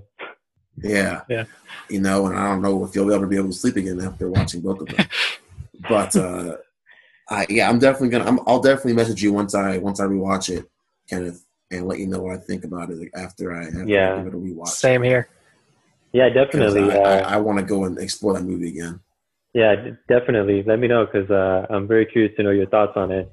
Yeah. 0.81 1.21
Yeah. 1.29 1.43
You 1.89 1.99
know, 1.99 2.27
and 2.27 2.37
I 2.37 2.47
don't 2.47 2.61
know 2.61 2.85
if 2.85 2.95
you'll 2.95 3.11
ever 3.13 3.27
be 3.27 3.37
able 3.37 3.49
to 3.49 3.53
sleep 3.53 3.75
again 3.75 3.99
after 3.99 4.29
watching 4.29 4.61
both 4.61 4.81
of 4.81 4.87
them. 4.87 5.07
but 5.89 6.15
uh 6.15 6.57
I 7.29 7.45
yeah, 7.49 7.69
I'm 7.69 7.79
definitely 7.79 8.09
gonna 8.09 8.25
I'm, 8.25 8.39
I'll 8.47 8.61
definitely 8.61 8.93
message 8.93 9.21
you 9.21 9.33
once 9.33 9.55
I 9.55 9.77
once 9.77 9.99
I 9.99 10.05
rewatch 10.05 10.55
it, 10.55 10.65
Kenneth, 11.09 11.45
and 11.71 11.85
let 11.87 11.99
you 11.99 12.07
know 12.07 12.21
what 12.21 12.35
I 12.35 12.37
think 12.37 12.63
about 12.63 12.89
it 12.89 13.09
after 13.15 13.53
I 13.53 13.65
after 13.65 13.87
Yeah. 13.87 14.13
I 14.13 14.17
give 14.17 14.27
it 14.27 14.33
a 14.33 14.37
rewatch. 14.37 14.67
Same 14.69 15.03
here. 15.03 15.27
yeah 16.11 16.29
definitely. 16.29 16.91
I, 16.91 16.95
I, 16.95 17.19
uh, 17.21 17.29
I 17.35 17.37
want 17.37 17.59
to 17.59 17.65
go 17.65 17.85
and 17.85 17.97
explore 17.97 18.33
that 18.33 18.43
movie 18.43 18.69
again. 18.69 18.99
Yeah, 19.53 19.75
definitely. 20.09 20.63
Let 20.63 20.79
me 20.79 20.87
know 20.87 21.05
because 21.05 21.29
uh, 21.29 21.67
I'm 21.69 21.87
very 21.87 22.05
curious 22.05 22.35
to 22.37 22.43
know 22.43 22.51
your 22.51 22.67
thoughts 22.67 22.93
on 22.95 23.11
it. 23.11 23.31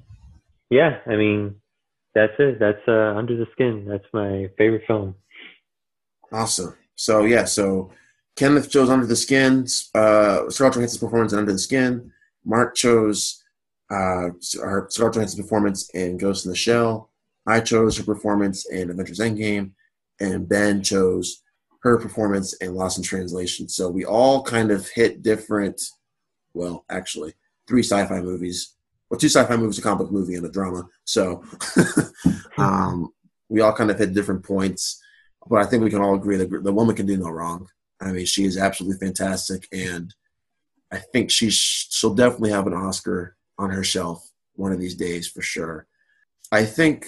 Yeah, 0.69 0.99
I 1.07 1.17
mean, 1.17 1.57
that's 2.15 2.35
it. 2.39 2.59
That's 2.59 2.83
uh, 2.87 3.15
Under 3.17 3.37
the 3.37 3.47
Skin. 3.53 3.87
That's 3.89 4.05
my 4.13 4.51
favorite 4.59 4.83
film. 4.87 5.15
Awesome. 6.33 6.77
So 6.95 7.25
yeah, 7.25 7.45
so 7.45 7.91
Kenneth 8.37 8.71
chose 8.71 8.91
Under 8.91 9.07
the 9.07 9.17
Skin, 9.17 9.67
uh, 9.95 10.49
Scarlett 10.51 10.75
Johansson's 10.75 10.99
performance 10.99 11.33
in 11.33 11.39
Under 11.39 11.53
the 11.53 11.59
Skin. 11.59 12.13
Marc 12.45 12.75
chose 12.75 13.43
uh, 13.91 14.31
our 14.63 14.87
Scarlett 14.91 15.15
Johansson's 15.15 15.43
performance 15.43 15.91
in 15.91 16.19
Ghost 16.19 16.45
in 16.45 16.51
the 16.51 16.57
Shell. 16.57 17.11
I 17.47 17.61
chose 17.61 17.97
her 17.97 18.05
performance 18.05 18.71
in 18.71 18.91
Avengers 18.91 19.19
Endgame, 19.19 19.73
and 20.21 20.49
Ben 20.49 20.83
chose 20.83 21.43
her 21.83 21.99
performance 21.99 22.53
in 22.55 22.75
Lost 22.75 22.99
in 22.99 23.05
Translation. 23.05 23.69
So 23.69 23.89
we 23.89 24.05
all 24.05 24.43
kind 24.43 24.71
of 24.71 24.89
hit 24.89 25.23
different. 25.23 25.81
Well, 26.55 26.85
actually, 26.91 27.35
three 27.67 27.83
sci-fi 27.83 28.21
movies, 28.21 28.75
or 29.11 29.17
two 29.17 29.29
sci-fi 29.29 29.57
movies, 29.57 29.79
a 29.79 29.83
comic 29.83 29.99
book 29.99 30.13
movie, 30.13 30.35
and 30.35 30.47
a 30.47 30.51
drama. 30.51 30.89
So 31.05 31.45
um, 32.59 33.13
we 33.49 33.61
all 33.61 33.73
kind 33.73 33.91
of 33.91 33.99
hit 33.99 34.15
different 34.15 34.45
points 34.45 35.01
but 35.49 35.61
I 35.61 35.67
think 35.67 35.83
we 35.83 35.91
can 35.91 36.01
all 36.01 36.15
agree 36.15 36.37
that 36.37 36.51
the 36.63 36.73
woman 36.73 36.95
can 36.95 37.07
do 37.07 37.17
no 37.17 37.31
wrong. 37.31 37.69
I 38.01 38.13
mean, 38.13 38.27
she 38.27 38.45
is 38.45 38.59
absolutely 38.59 39.05
fantastic, 39.05 39.69
and 39.73 40.15
I 40.91 40.99
think 40.99 41.31
she 41.31 41.51
sh- 41.51 41.89
she'll 41.91 42.15
definitely 42.15 42.51
have 42.51 42.67
an 42.67 42.75
Oscar 42.75 43.37
on 43.59 43.71
her 43.71 43.85
shelf 43.85 44.31
one 44.55 44.73
of 44.73 44.81
these 44.81 44.95
days 44.95 45.29
for 45.29 45.43
sure. 45.43 45.87
I 46.53 46.65
think 46.65 47.07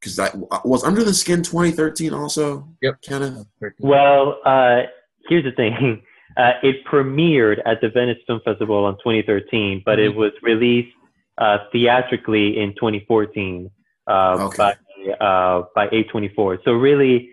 because 0.00 0.18
I 0.18 0.30
was 0.64 0.84
Under 0.84 1.02
the 1.02 1.14
Skin 1.14 1.42
2013 1.42 2.12
also. 2.12 2.68
Yep. 2.82 3.02
Kenneth. 3.02 3.46
Well, 3.78 4.38
uh, 4.44 4.82
here's 5.28 5.44
the 5.44 5.52
thing. 5.52 6.02
Uh, 6.36 6.52
it 6.62 6.84
premiered 6.84 7.58
at 7.64 7.80
the 7.80 7.88
Venice 7.88 8.18
Film 8.26 8.40
Festival 8.44 8.88
in 8.88 8.94
2013, 8.96 9.82
but 9.84 9.98
it 9.98 10.14
was 10.14 10.32
released 10.42 10.92
uh, 11.38 11.58
theatrically 11.72 12.58
in 12.58 12.74
2014 12.74 13.70
uh, 14.06 14.12
Okay. 14.40 14.56
by 14.56 14.74
uh, 15.20 15.62
by 15.74 15.86
A24. 15.88 16.58
So 16.64 16.72
really, 16.72 17.30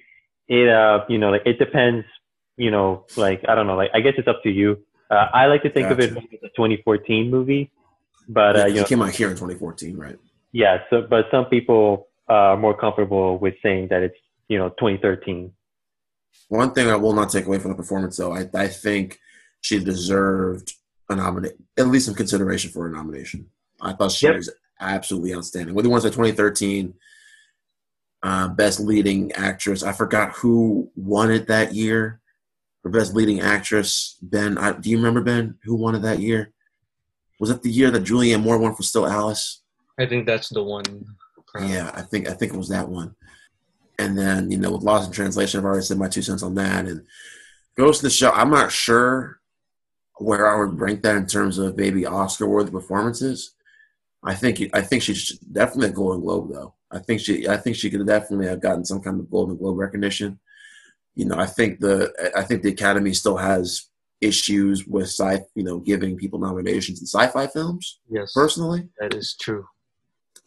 it 0.48 0.70
uh, 0.70 1.06
you 1.10 1.18
know 1.18 1.32
like 1.32 1.44
it 1.46 1.58
depends. 1.60 2.06
You 2.58 2.70
know, 2.70 3.06
like 3.16 3.42
I 3.48 3.56
don't 3.56 3.66
know. 3.66 3.76
Like 3.76 3.92
I 3.94 4.02
guess 4.02 4.14
it's 4.18 4.28
up 4.28 4.44
to 4.44 4.50
you. 4.50 4.78
Uh, 5.10 5.28
I 5.34 5.48
like 5.48 5.64
to 5.64 5.70
think 5.72 5.90
of 5.90 6.00
it 6.00 6.12
as 6.12 6.18
a 6.44 6.48
2014 6.56 7.30
movie, 7.30 7.72
but 8.30 8.56
Yeah, 8.56 8.64
uh, 8.64 8.66
you 8.68 8.76
know, 8.76 8.82
it 8.82 8.88
came 8.88 9.02
out 9.02 9.10
here 9.12 9.30
in 9.30 9.36
2014, 9.36 9.98
right? 9.98 10.18
yeah. 10.54 10.78
So, 10.90 11.02
but 11.10 11.26
some 11.32 11.46
people 11.46 12.08
are 12.28 12.56
more 12.56 12.78
comfortable 12.78 13.38
with 13.38 13.56
saying 13.64 13.88
that 13.90 14.04
it's 14.04 14.16
you 14.48 14.58
know 14.58 14.70
2013. 14.70 15.52
One 16.50 16.72
thing 16.74 16.90
I 16.90 16.96
will 16.96 17.14
not 17.14 17.30
take 17.30 17.46
away 17.46 17.60
from 17.60 17.72
the 17.72 17.78
performance, 17.78 18.18
though, 18.18 18.34
I, 18.36 18.48
I 18.54 18.68
think 18.68 19.20
she 19.62 19.80
deserved 19.84 20.74
a 21.10 21.16
nomination, 21.16 21.58
at 21.78 21.88
least 21.88 22.06
some 22.08 22.16
consideration 22.16 22.72
for 22.72 22.88
a 22.88 22.92
nomination. 22.92 23.48
I 23.82 23.94
thought 23.94 24.12
she 24.12 24.26
Yep. 24.28 24.36
was 24.36 24.50
absolutely 24.80 25.34
outstanding. 25.34 25.74
Whether 25.76 25.88
you 25.88 25.92
want 25.92 26.04
to 26.04 26.10
say 26.10 26.16
2013, 26.16 26.94
uh, 28.24 28.48
Best 28.50 28.80
Leading 28.80 29.32
Actress, 29.34 29.84
I 29.84 29.94
forgot 29.94 30.34
who 30.34 30.92
won 30.96 31.32
it 31.32 31.48
that 31.48 31.74
year 31.74 32.20
for 32.82 32.90
Best 32.90 33.14
Leading 33.16 33.40
Actress. 33.42 34.18
Ben, 34.22 34.58
I, 34.58 34.74
do 34.74 34.90
you 34.90 34.98
remember 34.98 35.22
Ben? 35.22 35.58
Who 35.64 35.76
won 35.76 35.96
it 35.96 36.02
that 36.02 36.20
year? 36.20 36.52
Was 37.40 37.50
it 37.50 37.62
the 37.64 37.72
year 37.72 37.90
that 37.92 38.04
Julianne 38.04 38.44
Moore 38.44 38.60
won 38.60 38.76
for 38.76 38.84
Still 38.84 39.08
Alice? 39.08 39.62
I 40.00 40.06
think 40.06 40.26
that's 40.28 40.50
the 40.50 40.64
one. 40.64 40.84
Yeah, 41.60 41.92
I 41.94 42.02
think 42.04 42.30
I 42.30 42.34
think 42.34 42.54
it 42.54 42.58
was 42.58 42.70
that 42.70 42.88
one. 42.88 43.16
And 44.02 44.18
then 44.18 44.50
you 44.52 44.58
know, 44.58 44.72
with 44.72 44.82
Lost 44.84 45.08
in 45.08 45.14
Translation, 45.14 45.60
I've 45.60 45.66
already 45.66 45.84
said 45.86 45.98
my 45.98 46.08
two 46.10 46.22
cents 46.22 46.44
on 46.44 46.56
that. 46.56 46.86
And 46.88 47.06
Ghost 47.78 48.02
in 48.02 48.08
the 48.08 48.10
Shell, 48.12 48.34
I'm 48.36 48.50
not 48.50 48.72
sure 48.72 49.40
where 50.18 50.48
I 50.48 50.60
would 50.60 50.80
rank 50.80 51.02
that 51.04 51.16
in 51.16 51.26
terms 51.26 51.58
of 51.58 51.78
maybe 51.78 52.06
Oscar-worthy 52.06 52.72
performances. 52.72 53.54
I 54.24 54.36
think 54.36 54.62
I 54.74 54.82
think 54.82 55.04
she's 55.04 55.38
definitely 55.40 55.90
a 55.90 55.94
Golden 55.94 56.22
Globe 56.22 56.52
though. 56.52 56.74
I 56.92 57.00
think 57.00 57.22
she 57.22 57.48
I 57.48 57.58
think 57.58 57.76
she 57.76 57.90
could 57.90 58.06
definitely 58.06 58.48
have 58.48 58.62
gotten 58.62 58.86
some 58.86 59.02
kind 59.02 59.20
of 59.20 59.30
Golden 59.32 59.58
Globe 59.58 59.78
recognition. 59.78 60.40
You 61.16 61.26
know, 61.26 61.38
I 61.40 61.46
think 61.46 61.80
the 61.80 62.12
I 62.36 62.44
think 62.44 62.62
the 62.62 62.70
Academy 62.70 63.14
still 63.14 63.38
has 63.38 63.88
issues 64.22 64.86
with 64.86 65.06
sci 65.08 65.40
you 65.56 65.64
know 65.64 65.80
giving 65.80 66.16
people 66.18 66.40
nominations 66.40 67.00
in 67.02 67.08
sci-fi 67.08 67.48
films 67.48 68.00
Yes, 68.10 68.32
personally. 68.34 68.88
that 69.00 69.16
is 69.16 69.36
true. 69.40 69.66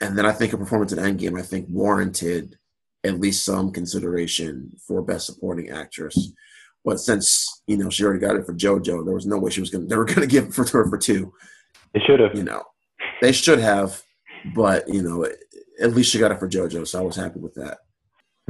And 0.00 0.16
then 0.16 0.26
I 0.26 0.32
think 0.32 0.52
a 0.52 0.58
performance 0.58 0.92
in 0.92 0.98
Endgame, 0.98 1.38
I 1.38 1.42
think 1.42 1.66
warranted 1.68 2.56
at 3.04 3.20
least 3.20 3.44
some 3.44 3.70
consideration 3.70 4.72
for 4.86 5.02
Best 5.02 5.26
Supporting 5.26 5.70
Actress. 5.70 6.32
But 6.84 7.00
since 7.00 7.62
you 7.66 7.76
know 7.76 7.90
she 7.90 8.04
already 8.04 8.20
got 8.20 8.36
it 8.36 8.44
for 8.44 8.54
JoJo, 8.54 9.04
there 9.04 9.14
was 9.14 9.26
no 9.26 9.38
way 9.38 9.50
she 9.50 9.60
was 9.60 9.70
gonna. 9.70 9.86
They 9.86 9.96
were 9.96 10.04
gonna 10.04 10.26
give 10.34 10.46
it 10.46 10.54
for 10.54 10.66
her 10.68 10.88
for 10.88 10.98
two. 10.98 11.32
They 11.92 12.00
should 12.00 12.20
have. 12.20 12.34
You 12.34 12.44
know, 12.44 12.62
they 13.22 13.32
should 13.32 13.58
have, 13.58 14.02
but 14.54 14.88
you 14.88 15.02
know, 15.02 15.26
at 15.80 15.94
least 15.94 16.10
she 16.10 16.18
got 16.18 16.32
it 16.32 16.38
for 16.38 16.48
JoJo, 16.48 16.86
so 16.86 16.98
I 16.98 17.02
was 17.02 17.16
happy 17.16 17.40
with 17.40 17.54
that. 17.54 17.78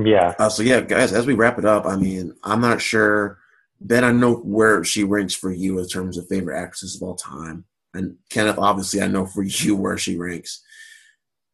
Yeah. 0.02 0.34
Uh, 0.38 0.48
so 0.48 0.62
yeah, 0.62 0.80
guys, 0.80 1.12
as 1.12 1.26
we 1.26 1.34
wrap 1.34 1.58
it 1.58 1.64
up, 1.64 1.86
I 1.86 1.96
mean, 1.96 2.34
I'm 2.42 2.60
not 2.60 2.80
sure. 2.80 3.38
Ben, 3.80 4.02
I 4.02 4.12
know 4.12 4.36
where 4.36 4.82
she 4.82 5.04
ranks 5.04 5.34
for 5.34 5.52
you 5.52 5.78
in 5.78 5.86
terms 5.86 6.16
of 6.16 6.26
favorite 6.28 6.58
actresses 6.58 6.96
of 6.96 7.02
all 7.02 7.16
time, 7.16 7.64
and 7.92 8.16
Kenneth, 8.30 8.58
obviously, 8.58 9.00
I 9.00 9.06
know 9.06 9.26
for 9.26 9.42
you 9.42 9.76
where 9.76 9.98
she 9.98 10.16
ranks. 10.16 10.62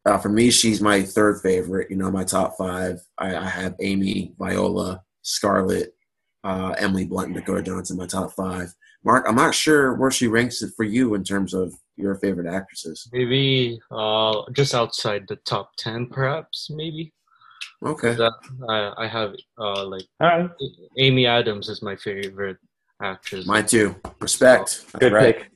Uh, 0.06 0.18
for 0.18 0.28
me, 0.28 0.50
she's 0.50 0.80
my 0.80 1.02
third 1.02 1.40
favorite. 1.42 1.90
You 1.90 1.96
know, 1.96 2.10
my 2.10 2.24
top 2.24 2.56
five. 2.56 3.00
I, 3.18 3.36
I 3.36 3.48
have 3.48 3.74
Amy, 3.80 4.32
Viola, 4.38 5.02
Scarlett, 5.22 5.94
uh, 6.42 6.74
Emily 6.78 7.04
Blunt, 7.04 7.28
and 7.28 7.36
Dakota 7.36 7.62
Johnson. 7.62 7.96
My 7.98 8.06
top 8.06 8.32
five. 8.32 8.72
Marc, 9.04 9.26
I'm 9.28 9.34
not 9.34 9.54
sure 9.54 9.94
where 9.94 10.10
she 10.10 10.26
ranks 10.26 10.62
it 10.62 10.72
for 10.76 10.84
you 10.84 11.14
in 11.14 11.24
terms 11.24 11.54
of 11.54 11.74
your 11.96 12.14
favorite 12.16 12.46
actresses. 12.46 13.08
Maybe 13.12 13.80
uh, 13.90 14.42
just 14.52 14.74
outside 14.74 15.26
the 15.28 15.36
top 15.36 15.72
ten, 15.76 16.06
perhaps. 16.06 16.70
Maybe. 16.70 17.12
Okay. 17.84 18.14
That, 18.14 18.32
I 18.68 19.04
I 19.04 19.06
have 19.06 19.34
uh, 19.58 19.86
like 19.86 20.04
All 20.20 20.28
right. 20.28 20.50
Amy 20.98 21.26
Adams 21.26 21.68
is 21.68 21.82
my 21.82 21.96
favorite 21.96 22.58
actress. 23.02 23.46
Mine 23.46 23.66
too. 23.66 23.96
Respect. 24.20 24.84
That's 24.92 25.00
Good 25.00 25.12
right. 25.12 25.38
pick. 25.38 25.50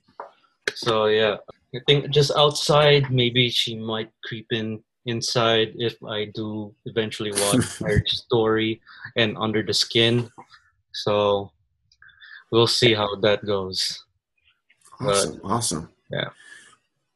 So 0.75 1.07
yeah, 1.07 1.37
I 1.75 1.81
think 1.87 2.11
just 2.11 2.31
outside, 2.37 3.11
maybe 3.11 3.51
she 3.51 3.77
might 3.77 4.11
creep 4.25 4.47
in 4.53 4.83
inside 5.07 5.73
if 5.77 6.03
I 6.03 6.27
do 6.35 6.75
eventually 6.87 7.33
watch 7.33 7.81
Marriage 7.81 8.11
Story 8.11 8.81
and 9.17 9.37
Under 9.37 9.63
the 9.63 9.75
Skin. 9.75 10.31
So 10.93 11.51
we'll 12.51 12.67
see 12.67 12.95
how 12.95 13.17
that 13.17 13.45
goes. 13.45 14.05
Awesome. 15.01 15.41
awesome. 15.45 15.89
yeah. 16.11 16.29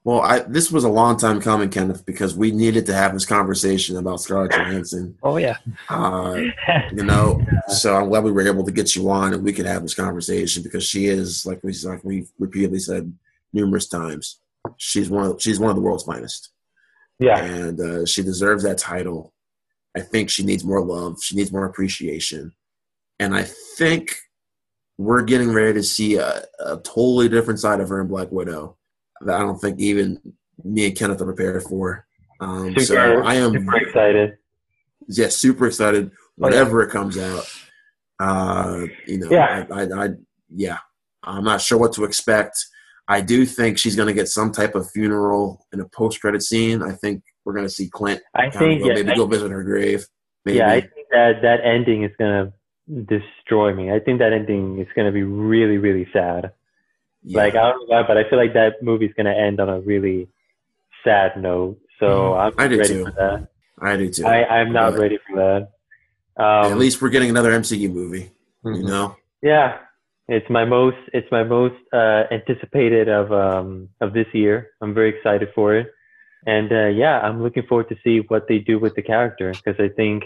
Well, 0.04 0.22
I 0.22 0.40
this 0.40 0.72
was 0.72 0.84
a 0.84 0.88
long 0.88 1.18
time 1.18 1.40
coming, 1.40 1.68
Kenneth, 1.68 2.06
because 2.06 2.34
we 2.34 2.50
needed 2.50 2.86
to 2.86 2.94
have 2.94 3.12
this 3.12 3.26
conversation 3.26 3.98
about 3.98 4.20
Scarlett 4.20 4.52
Johansson. 4.52 5.16
Oh 5.22 5.36
yeah. 5.36 5.58
Uh, 5.88 6.40
you 6.92 7.04
know, 7.04 7.44
so 7.68 7.94
I'm 7.94 8.08
glad 8.08 8.24
we 8.24 8.32
were 8.32 8.46
able 8.46 8.64
to 8.64 8.72
get 8.72 8.96
you 8.96 9.10
on 9.10 9.34
and 9.34 9.44
we 9.44 9.52
could 9.52 9.66
have 9.66 9.82
this 9.82 9.94
conversation 9.94 10.62
because 10.62 10.84
she 10.84 11.06
is, 11.06 11.44
like 11.44 11.60
we 11.62 11.74
like 11.84 12.02
we 12.04 12.26
repeatedly 12.38 12.78
said 12.78 13.12
numerous 13.52 13.86
times, 13.88 14.40
she's 14.76 15.10
one 15.10 15.26
of 15.26 15.42
she's 15.42 15.58
one 15.58 15.70
of 15.70 15.76
the 15.76 15.82
world's 15.82 16.04
finest, 16.04 16.50
yeah. 17.18 17.42
and 17.42 17.80
uh, 17.80 18.06
she 18.06 18.22
deserves 18.22 18.62
that 18.64 18.78
title. 18.78 19.32
I 19.96 20.00
think 20.00 20.30
she 20.30 20.44
needs 20.44 20.64
more 20.64 20.84
love. 20.84 21.22
She 21.22 21.36
needs 21.36 21.52
more 21.52 21.64
appreciation, 21.64 22.52
and 23.18 23.34
I 23.34 23.42
think 23.42 24.16
we're 24.98 25.22
getting 25.22 25.52
ready 25.52 25.74
to 25.74 25.82
see 25.82 26.16
a, 26.16 26.42
a 26.58 26.76
totally 26.78 27.28
different 27.28 27.60
side 27.60 27.80
of 27.80 27.88
her 27.88 28.00
in 28.00 28.08
Black 28.08 28.30
Widow 28.32 28.76
that 29.20 29.36
I 29.36 29.40
don't 29.40 29.58
think 29.58 29.80
even 29.80 30.20
me 30.64 30.86
and 30.86 30.96
Kenneth 30.96 31.20
are 31.20 31.24
prepared 31.24 31.62
for. 31.62 32.06
Um, 32.40 32.76
so 32.78 32.96
I 32.96 33.34
am 33.34 33.52
super 33.52 33.76
excited. 33.76 34.38
yeah, 35.08 35.28
super 35.28 35.66
excited. 35.66 36.10
Whenever 36.36 36.82
it 36.82 36.90
comes 36.90 37.18
out, 37.18 37.44
uh, 38.20 38.86
you 39.06 39.18
know, 39.18 39.28
Yeah. 39.30 39.66
I, 39.70 39.82
I, 39.82 40.04
I, 40.04 40.08
yeah, 40.54 40.78
I'm 41.22 41.44
not 41.44 41.60
sure 41.60 41.78
what 41.78 41.92
to 41.94 42.04
expect. 42.04 42.56
I 43.08 43.20
do 43.22 43.46
think 43.46 43.78
she's 43.78 43.96
going 43.96 44.08
to 44.08 44.12
get 44.14 44.28
some 44.28 44.52
type 44.52 44.74
of 44.74 44.90
funeral 44.90 45.64
in 45.72 45.80
a 45.80 45.88
post-credit 45.88 46.42
scene. 46.42 46.82
I 46.82 46.92
think 46.92 47.22
we're 47.44 47.54
going 47.54 47.64
to 47.66 47.70
see 47.70 47.88
Clint 47.88 48.20
I 48.34 48.50
think 48.50 48.82
go, 48.82 48.88
yeah, 48.88 48.94
maybe 48.94 49.10
I, 49.12 49.16
go 49.16 49.26
visit 49.26 49.50
her 49.50 49.64
grave. 49.64 50.04
Maybe. 50.44 50.58
yeah, 50.58 50.70
I 50.70 50.80
think 50.82 51.06
that 51.10 51.40
that 51.42 51.60
ending 51.64 52.04
is 52.04 52.10
gonna 52.18 52.52
destroy 53.04 53.74
me. 53.74 53.90
I 53.92 53.98
think 54.00 54.18
that 54.20 54.32
ending 54.32 54.78
is 54.78 54.86
gonna 54.96 55.12
be 55.12 55.22
really, 55.22 55.78
really 55.78 56.06
sad. 56.12 56.52
Yeah. 57.22 57.38
Like 57.38 57.54
I 57.54 57.70
don't 57.70 57.80
know 57.88 57.96
why, 57.96 58.02
but 58.06 58.16
I 58.16 58.28
feel 58.28 58.38
like 58.38 58.54
that 58.54 58.82
movie's 58.82 59.12
gonna 59.16 59.32
end 59.34 59.60
on 59.60 59.68
a 59.68 59.80
really 59.80 60.28
sad 61.04 61.40
note. 61.40 61.78
So 61.98 62.34
I'm 62.34 62.52
Mm-hmm. 62.52 62.60
I 62.60 62.68
do 62.68 62.78
ready 62.78 62.88
too. 62.94 63.04
for 63.04 63.10
that. 63.12 63.48
I 63.80 63.96
do 63.96 64.10
too. 64.10 64.26
I, 64.26 64.44
I'm 64.60 64.72
not 64.72 64.92
But 64.92 65.00
ready 65.00 65.18
for 65.28 65.36
that. 65.36 66.42
Um, 66.42 66.72
At 66.72 66.78
least 66.78 67.02
we're 67.02 67.08
getting 67.10 67.30
another 67.30 67.50
MCU 67.52 67.92
movie. 67.92 68.30
You 68.64 68.70
Mhm. 68.72 68.84
know, 68.88 69.16
Yeah, 69.42 69.78
it's 70.28 70.48
my 70.50 70.64
most 70.64 70.98
it's 71.12 71.30
my 71.32 71.42
most 71.42 71.76
uh, 71.92 72.24
anticipated 72.30 73.08
of 73.08 73.32
um, 73.32 73.88
of 74.00 74.12
this 74.12 74.26
year. 74.32 74.70
I'm 74.82 74.94
very 74.94 75.16
excited 75.16 75.48
for 75.54 75.74
it, 75.74 75.90
and 76.46 76.70
uh, 76.70 76.86
yeah, 76.88 77.18
I'm 77.20 77.42
looking 77.42 77.64
forward 77.66 77.88
to 77.88 77.96
see 78.04 78.20
what 78.28 78.46
they 78.48 78.58
do 78.58 78.78
with 78.78 78.94
the 78.94 79.02
character 79.02 79.52
because 79.52 79.76
I 79.80 79.88
think 79.88 80.24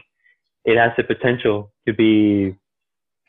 it 0.64 0.76
has 0.76 0.92
the 0.96 1.04
potential 1.04 1.72
to 1.86 1.92
be, 1.94 2.56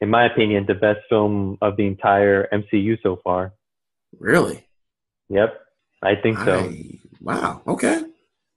in 0.02 0.10
my 0.10 0.26
opinion, 0.26 0.66
the 0.68 0.74
best 0.76 1.00
film 1.10 1.58
of 1.62 1.78
the 1.78 1.86
entire 1.86 2.48
MCU 2.52 2.98
so 3.02 3.20
far. 3.24 3.54
really. 4.20 4.68
Yep, 5.30 5.60
I 6.04 6.16
think 6.16 6.38
so. 6.40 6.60
I- 6.60 7.00
wow. 7.22 7.62
Okay. 7.68 7.96
I 7.98 8.04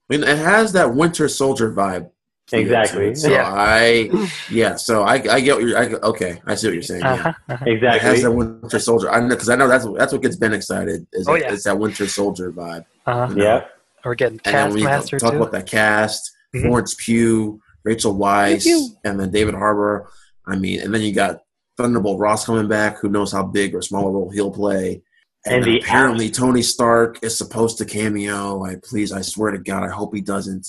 mean, 0.09 0.22
it 0.24 0.38
has 0.38 0.72
that 0.72 0.94
Winter 0.94 1.28
Soldier 1.28 1.72
vibe. 1.72 2.10
Feel 2.48 2.59
to 2.60 2.64
Exactly. 2.64 3.06
it. 3.09 3.16
So 3.18 3.28
Yeah. 3.31 3.52
I, 3.52 4.10
yeah. 4.51 4.77
So 4.77 5.02
I, 5.02 5.14
I 5.14 5.40
get 5.40 5.56
what 5.56 5.64
you're. 5.64 5.78
I, 5.78 5.86
okay, 6.09 6.40
I 6.47 6.55
see 6.55 6.68
what 6.68 6.74
you're 6.74 6.82
saying. 6.82 7.02
Yeah. 7.02 7.12
Uh-huh, 7.12 7.32
uh-huh. 7.48 7.64
It 7.66 7.82
has 7.82 7.94
Exactly. 7.97 8.23
that 8.23 8.31
Winter 8.32 8.78
Soldier. 8.78 9.10
I 9.10 9.20
know 9.20 9.28
because 9.31 9.48
I 9.48 9.56
know 9.56 9.68
that's 9.68 9.86
that's 9.97 10.12
what 10.12 10.23
gets 10.23 10.36
Ben 10.36 10.52
excited. 10.52 11.06
Is 11.12 11.27
Oh, 11.28 11.32
that, 11.35 11.40
yeah. 11.43 11.52
it's 11.52 11.64
that 11.64 11.78
Winter 11.78 12.06
Soldier 12.06 12.52
vibe. 12.52 12.85
Uh-huh. 13.06 13.27
you 13.31 13.36
know? 13.36 13.44
Yep. 13.44 13.70
We're 14.05 14.14
getting 14.14 14.40
And 14.44 14.55
then 14.55 14.73
we 14.74 14.82
Taskmaster 14.82 15.18
talk 15.18 15.32
too. 15.32 15.36
about 15.39 15.52
that 15.52 15.66
cast: 15.66 16.31
Mhm. 16.55 16.62
Florence 16.62 16.94
Pugh, 16.98 17.60
Rachel 17.85 18.14
Weisz, 18.14 18.66
and 19.05 19.18
then 19.18 19.31
David 19.32 19.55
Harbour. 19.55 20.09
I 20.47 20.55
mean, 20.56 20.81
and 20.81 20.94
then 20.94 21.02
you 21.02 21.12
got 21.12 21.40
Thunderbolt 21.77 22.20
Ross 22.20 22.47
coming 22.47 22.68
back. 22.68 22.98
Who 23.01 23.09
knows 23.09 23.32
how 23.32 23.43
big 23.44 23.74
or 23.74 23.82
small 23.82 24.06
a 24.06 24.10
role 24.12 24.31
he'll 24.31 24.52
play? 24.52 25.02
And 25.44 25.62
then 25.64 25.73
the 25.74 25.81
apparently 25.81 26.31
Tony 26.31 26.62
Stark 26.62 27.18
is 27.23 27.36
supposed 27.36 27.78
to 27.78 27.85
cameo. 27.85 28.64
I 28.64 28.77
please, 28.82 29.10
I 29.12 29.23
swear 29.23 29.51
to 29.51 29.59
God, 29.59 29.82
I 29.82 29.89
hope 29.90 30.14
he 30.14 30.20
doesn't. 30.20 30.68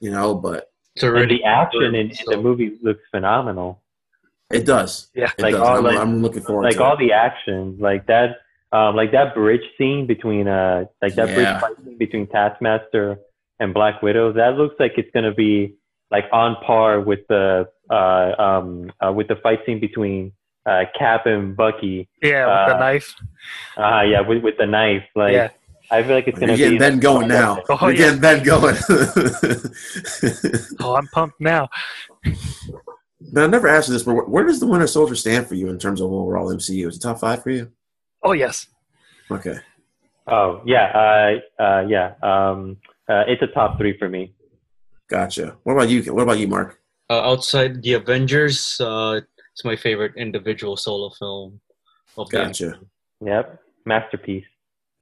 You 0.00 0.10
know, 0.12 0.34
but 0.36 0.58
It's 0.58 0.69
And 1.08 1.16
already 1.16 1.38
the 1.38 1.44
action 1.44 1.94
in, 1.94 2.10
in 2.10 2.16
the 2.26 2.36
movie 2.38 2.76
looks 2.82 3.02
phenomenal. 3.10 3.80
it 4.50 4.66
does. 4.66 5.08
Yeah. 5.14 5.30
It 5.38 5.42
Like 5.42 5.52
does. 5.54 5.60
all, 5.62 5.76
I'm, 5.78 5.84
like- 5.84 5.98
I'm 5.98 6.22
looking 6.22 6.42
forward 6.42 6.64
like 6.64 6.76
to 6.76 6.82
all 6.84 6.94
it. 6.94 6.98
the 7.00 7.12
action, 7.12 7.76
like 7.78 8.06
that, 8.06 8.38
um, 8.72 8.94
like 8.96 9.12
that 9.12 9.34
bridge 9.34 9.62
scene 9.78 10.06
between 10.06 10.46
uh, 10.48 10.84
like 11.02 11.14
that 11.16 11.28
Yeah. 11.28 11.34
bridge 11.34 11.60
fight 11.60 11.84
scene 11.84 11.98
between 11.98 12.26
Taskmaster 12.28 13.18
and 13.60 13.72
Black 13.74 14.02
Widow. 14.02 14.32
That 14.32 14.56
looks 14.56 14.76
like 14.78 14.92
it's 14.96 15.10
gonna 15.12 15.34
be 15.34 15.74
like 16.10 16.24
on 16.32 16.56
par 16.66 17.00
with 17.00 17.20
the 17.28 17.68
uh, 17.90 18.34
um, 18.38 18.92
uh, 19.04 19.12
with 19.12 19.28
the 19.28 19.36
fight 19.36 19.60
scene 19.66 19.80
between 19.80 20.32
uh, 20.66 20.84
Cap 20.98 21.26
and 21.26 21.56
Bucky. 21.56 22.08
Yeah, 22.22 22.46
with 22.46 22.68
the 22.70 22.76
Uh, 22.76 22.78
knife. 22.78 23.14
Uh, 23.76 24.02
yeah, 24.02 24.20
with, 24.20 24.42
with 24.42 24.56
the 24.58 24.66
knife. 24.66 25.04
Like 25.16 25.32
Yeah. 25.32 25.48
I 25.92 26.02
feel 26.02 26.14
like 26.14 26.28
it's 26.28 26.38
gonna 26.38 26.56
getting 26.56 26.74
be 26.74 26.78
Ben 26.78 27.00
going 27.00 27.28
now. 27.28 27.62
Oh, 27.68 27.88
You're 27.88 27.92
yeah. 27.92 27.96
getting 28.16 28.20
Ben 28.20 28.42
going. 28.44 28.76
Oh, 30.80 30.94
I'm 30.96 31.06
pumped 31.08 31.40
now. 31.40 31.68
But 33.32 33.44
I 33.44 33.46
never 33.46 33.68
asked 33.68 33.88
you 33.88 33.94
this, 33.94 34.02
but 34.02 34.14
where- 34.14 34.24
where 34.24 34.44
does 34.44 34.60
the 34.60 34.66
Winter 34.66 34.86
Soldier 34.86 35.14
stand 35.14 35.46
for 35.46 35.54
you 35.54 35.68
in 35.68 35.78
terms 35.78 36.00
of 36.00 36.10
overall 36.12 36.48
MCU? 36.52 36.88
Is 36.88 36.96
it 36.96 37.00
top 37.00 37.20
five 37.20 37.42
for 37.42 37.50
you? 37.50 37.70
Oh 38.22 38.32
yes. 38.32 38.66
Okay. 39.30 39.56
Oh 40.26 40.62
yeah, 40.64 41.38
uh, 41.58 41.62
uh, 41.62 41.86
yeah. 41.88 42.14
Um, 42.22 42.76
uh, 43.08 43.24
it's 43.26 43.42
a 43.42 43.46
top 43.48 43.78
three 43.78 43.96
for 43.98 44.08
me. 44.08 44.32
Gotcha. 45.08 45.56
What 45.64 45.72
about 45.74 45.88
you? 45.88 46.02
What 46.14 46.22
about 46.22 46.38
you, 46.38 46.48
Marc? 46.48 46.78
uh, 47.08 47.20
outside 47.20 47.82
the 47.82 47.94
Avengers. 47.94 48.80
Uh, 48.80 49.20
it's 49.52 49.64
my 49.64 49.74
favorite 49.76 50.12
individual 50.16 50.76
solo 50.76 51.10
film 51.10 51.60
of 52.16 52.28
the 52.30 52.38
Gotcha. 52.38 52.78
Yep, 53.24 53.60
masterpiece. 53.84 54.44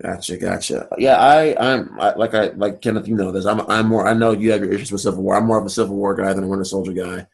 Gotcha, 0.01 0.37
gotcha. 0.37 0.89
Yeah, 0.97 1.16
I, 1.16 1.57
I'm 1.59 1.99
I, 2.01 2.15
like 2.15 2.33
I 2.33 2.51
like 2.51 2.81
Kenneth. 2.81 3.09
You 3.09 3.16
know 3.16 3.33
this. 3.33 3.47
I'm, 3.47 3.61
I'm 3.62 3.89
more. 3.89 4.07
I 4.07 4.15
know 4.15 4.31
you 4.31 4.53
have 4.53 4.61
your 4.61 4.73
issues 4.73 4.93
with 4.93 5.01
Civil 5.01 5.25
War. 5.25 5.35
I'm 5.35 5.47
more 5.47 5.59
of 5.59 5.66
a 5.66 5.70
Civil 5.70 5.97
War 5.97 6.15
guy 6.15 6.33
than 6.33 6.45
a 6.45 6.47
Winter 6.47 6.65
Soldier 6.65 6.93
guy, 6.93 7.27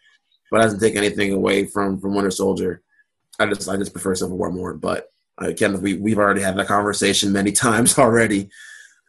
but 0.50 0.60
it 0.60 0.62
doesn't 0.62 0.80
take 0.80 0.96
anything 0.96 1.32
away 1.34 1.66
from 1.66 2.00
from 2.00 2.14
Winter 2.14 2.30
Soldier. 2.30 2.82
I 3.38 3.46
just, 3.46 3.68
I 3.68 3.76
just 3.76 3.92
prefer 3.92 4.14
Civil 4.14 4.38
War 4.38 4.50
more. 4.50 4.72
But 4.72 5.10
uh, 5.36 5.52
Kenneth, 5.54 5.82
we 5.82 5.98
we've 5.98 6.18
already 6.18 6.40
had 6.40 6.56
that 6.56 6.66
conversation 6.66 7.32
many 7.32 7.52
times 7.66 7.98
already 7.98 8.48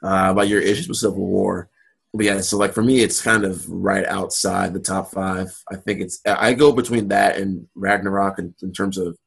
uh, 0.04 0.28
about 0.32 0.50
your 0.50 0.62
issues 0.62 0.90
with 0.90 0.98
Civil 0.98 1.26
War. 1.26 1.70
But 2.14 2.26
yeah, 2.26 2.42
so 2.42 2.58
like 2.58 2.74
for 2.74 2.84
me, 2.84 3.00
it's 3.00 3.22
kind 3.22 3.46
of 3.46 3.66
right 3.70 4.06
outside 4.06 4.74
the 4.74 4.80
top 4.80 5.12
five. 5.12 5.58
I 5.72 5.78
think 5.78 6.02
it's 6.02 6.20
I 6.26 6.54
go 6.56 6.74
between 6.74 7.08
that 7.08 7.38
and 7.38 7.68
Ragnarok 7.74 8.38
in, 8.40 8.54
in 8.62 8.74
terms 8.74 8.98
of 8.98 9.18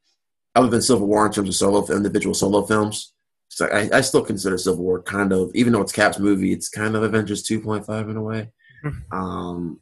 other 0.55 0.69
than 0.69 0.83
Civil 0.83 1.07
War 1.07 1.25
in 1.25 1.33
terms 1.33 1.49
of 1.49 1.55
solo 1.55 1.87
individual 1.97 2.35
solo 2.35 2.67
films. 2.67 3.15
So 3.59 3.67
I, 3.67 3.91
I 3.93 4.01
still 4.03 4.25
consider 4.25 4.57
Civil 4.57 4.85
War 4.85 5.03
kind 5.03 5.33
of, 5.33 5.51
even 5.53 5.73
though 5.73 5.81
it's 5.81 5.91
Cap's 5.91 6.21
movie, 6.21 6.53
it's 6.53 6.69
kind 6.69 6.95
of 6.95 7.03
Avengers 7.03 7.43
2.5 7.43 8.09
in 8.09 8.17
a 8.17 8.23
way. 8.23 8.53
Mhm. 8.85 9.13
Um, 9.13 9.81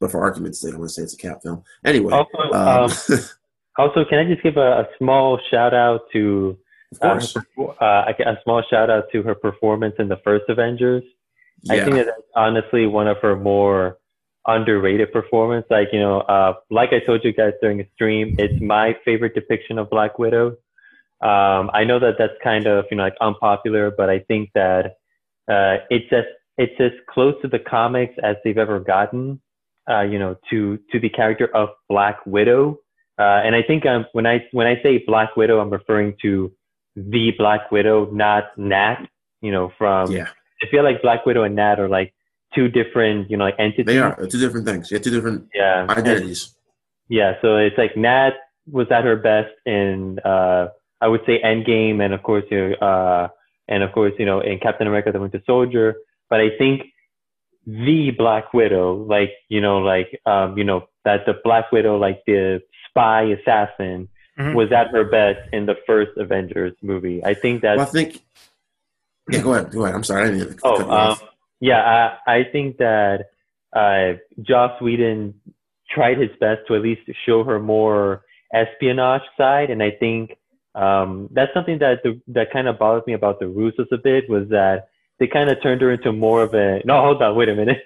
but 0.00 0.10
for 0.10 0.22
argument's 0.22 0.62
sake, 0.62 0.70
I'm 0.70 0.78
going 0.78 0.88
to 0.88 0.94
say 0.94 1.02
it's 1.02 1.12
a 1.12 1.18
Cap 1.18 1.42
film. 1.42 1.62
Anyway, 1.84 2.14
Also, 2.14 2.54
um, 2.54 2.90
um, 2.90 3.24
Also, 3.76 4.06
can 4.06 4.18
I 4.18 4.24
just 4.24 4.42
give 4.42 4.56
a, 4.56 4.80
a 4.80 4.88
small 4.96 5.38
shout 5.50 5.74
out 5.74 6.10
to 6.14 6.56
of 7.02 7.22
uh, 7.58 7.64
uh, 7.84 8.12
a 8.18 8.36
small 8.44 8.62
shout 8.70 8.88
out 8.88 9.12
to 9.12 9.22
her 9.24 9.34
performance 9.34 9.96
in 9.98 10.08
the 10.08 10.20
first 10.24 10.44
Avengers? 10.48 11.02
I 11.68 11.80
think 11.80 11.96
that 11.96 12.06
that's 12.06 12.22
honestly 12.34 12.86
one 12.86 13.08
of 13.08 13.18
her 13.18 13.36
more 13.36 13.98
underrated 14.46 15.12
performance. 15.12 15.66
Like 15.68 15.88
you 15.92 16.00
know, 16.00 16.20
uh, 16.20 16.54
like 16.70 16.94
I 16.94 17.00
told 17.04 17.24
you 17.24 17.34
guys 17.34 17.52
during 17.60 17.76
the 17.76 17.86
stream, 17.94 18.36
it's 18.38 18.58
my 18.62 18.96
favorite 19.04 19.34
depiction 19.34 19.78
of 19.78 19.90
Black 19.90 20.18
Widow. 20.18 20.56
Um, 21.24 21.70
I 21.72 21.84
know 21.84 21.98
that 21.98 22.14
that's 22.18 22.34
kind 22.42 22.66
of 22.66 22.84
you 22.90 22.96
know 22.98 23.04
like 23.04 23.16
unpopular, 23.20 23.90
but 23.90 24.10
I 24.10 24.18
think 24.20 24.50
that 24.54 24.96
uh, 25.50 25.76
it's 25.90 26.12
as 26.12 26.24
it's 26.58 26.78
as 26.80 26.92
close 27.08 27.34
to 27.42 27.48
the 27.48 27.58
comics 27.58 28.14
as 28.22 28.36
they've 28.44 28.58
ever 28.58 28.78
gotten. 28.80 29.40
Uh, 29.88 30.00
you 30.02 30.18
know, 30.18 30.36
to 30.50 30.78
to 30.92 30.98
the 31.00 31.08
character 31.10 31.48
of 31.54 31.68
Black 31.88 32.18
Widow. 32.26 32.78
Uh, 33.18 33.40
and 33.44 33.54
I 33.54 33.62
think 33.62 33.84
um, 33.86 34.06
when 34.12 34.26
I 34.26 34.44
when 34.52 34.66
I 34.66 34.80
say 34.82 35.02
Black 35.06 35.36
Widow, 35.36 35.60
I'm 35.60 35.70
referring 35.70 36.14
to 36.22 36.52
the 36.96 37.32
Black 37.38 37.70
Widow, 37.70 38.08
not 38.10 38.44
Nat. 38.56 39.06
You 39.42 39.52
know, 39.52 39.72
from 39.76 40.10
Yeah, 40.10 40.28
I 40.62 40.66
feel 40.70 40.82
like 40.84 41.02
Black 41.02 41.26
Widow 41.26 41.42
and 41.44 41.54
Nat 41.54 41.78
are 41.78 41.88
like 41.88 42.14
two 42.54 42.68
different, 42.68 43.30
you 43.30 43.36
know, 43.36 43.44
like 43.44 43.56
entities. 43.58 43.84
they 43.86 43.98
are 43.98 44.14
two 44.26 44.38
different 44.38 44.66
things. 44.66 44.90
Yeah, 44.90 44.98
two 44.98 45.10
different 45.10 45.48
Yeah. 45.54 45.82
And- 45.82 45.90
identities. 45.90 46.54
yeah. 47.08 47.34
So 47.42 47.56
it's 47.58 47.76
like 47.76 47.94
Nat 47.96 48.30
was 48.70 48.86
at 48.90 49.04
her 49.04 49.16
best 49.16 49.52
in, 49.66 50.18
uh, 50.20 50.68
I 51.04 51.08
would 51.08 51.20
say 51.26 51.36
Endgame, 51.44 52.02
and 52.04 52.14
of 52.14 52.22
course, 52.22 52.44
you 52.50 52.58
know, 52.70 52.74
uh, 52.88 53.28
and 53.68 53.82
of 53.82 53.92
course, 53.92 54.14
you 54.18 54.24
know, 54.24 54.40
in 54.40 54.58
Captain 54.58 54.86
America: 54.86 55.12
The 55.12 55.20
Winter 55.20 55.42
Soldier. 55.46 55.96
But 56.30 56.40
I 56.40 56.48
think 56.56 56.76
the 57.66 58.10
Black 58.16 58.54
Widow, 58.54 58.94
like 59.14 59.32
you 59.48 59.60
know, 59.60 59.78
like 59.78 60.08
um, 60.26 60.56
you 60.58 60.64
know, 60.64 60.88
that 61.04 61.20
the 61.26 61.34
Black 61.44 61.70
Widow, 61.72 61.98
like 61.98 62.22
the 62.26 62.62
spy 62.88 63.22
assassin, 63.36 64.08
Mhm. 64.38 64.54
was 64.54 64.72
at 64.72 64.88
her 64.88 65.04
best 65.04 65.40
in 65.52 65.66
the 65.66 65.76
first 65.86 66.10
Avengers 66.16 66.72
movie. 66.82 67.22
I 67.24 67.34
think 67.34 67.62
that 67.62 67.76
Well, 67.76 67.86
I 67.86 67.90
think. 67.90 68.20
Yeah, 69.30 69.42
go 69.42 69.54
ahead. 69.54 69.70
Go 69.70 69.84
ahead. 69.84 69.94
I'm 69.94 70.04
sorry. 70.04 70.22
I 70.24 70.30
didn't 70.32 70.48
mean 70.48 70.58
Oh, 70.64 70.76
cut 70.78 70.86
you 70.86 70.92
um, 70.92 71.16
yeah, 71.60 72.16
I, 72.26 72.34
I 72.38 72.44
think 72.52 72.78
that 72.78 73.26
uh, 73.72 74.14
Joss 74.42 74.80
Whedon 74.82 75.34
tried 75.88 76.18
his 76.18 76.30
best 76.40 76.66
to 76.66 76.74
at 76.74 76.82
least 76.82 77.02
show 77.24 77.44
her 77.44 77.58
more 77.60 78.22
espionage 78.52 79.22
side, 79.36 79.70
and 79.70 79.82
I 79.82 79.90
think 79.92 80.36
um, 80.74 81.28
that's 81.32 81.52
something 81.54 81.78
that 81.78 82.02
the, 82.02 82.20
that 82.28 82.52
kind 82.52 82.68
of 82.68 82.78
bothered 82.78 83.06
me 83.06 83.12
about 83.12 83.38
the 83.38 83.46
Russos 83.46 83.90
a 83.92 83.98
bit 83.98 84.28
was 84.28 84.48
that 84.48 84.88
they 85.18 85.26
kind 85.26 85.48
of 85.48 85.62
turned 85.62 85.80
her 85.80 85.92
into 85.92 86.12
more 86.12 86.42
of 86.42 86.54
a 86.54 86.82
no, 86.84 87.00
hold 87.00 87.22
on, 87.22 87.36
wait 87.36 87.48
a 87.48 87.54
minute, 87.54 87.82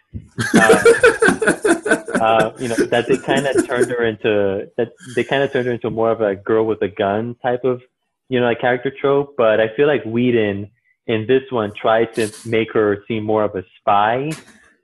uh, 2.20 2.52
you 2.58 2.68
know 2.68 2.76
that 2.76 3.04
they 3.08 3.18
kind 3.18 3.46
of 3.46 3.66
turned 3.66 3.90
her 3.90 4.04
into 4.04 4.70
that 4.76 4.92
they 5.14 5.24
kind 5.24 5.42
of 5.42 5.52
turned 5.52 5.66
her 5.66 5.72
into 5.72 5.90
more 5.90 6.10
of 6.10 6.20
a 6.20 6.34
girl 6.34 6.64
with 6.64 6.80
a 6.82 6.88
gun 6.88 7.36
type 7.42 7.64
of 7.64 7.82
you 8.28 8.40
know 8.40 8.46
like 8.46 8.60
character 8.60 8.90
trope, 8.90 9.34
but 9.36 9.60
I 9.60 9.68
feel 9.76 9.86
like 9.86 10.02
Whedon 10.04 10.70
in 11.08 11.26
this 11.26 11.42
one 11.50 11.72
tried 11.74 12.14
to 12.14 12.30
make 12.46 12.72
her 12.72 13.02
seem 13.08 13.24
more 13.24 13.42
of 13.42 13.56
a 13.56 13.64
spy, 13.80 14.30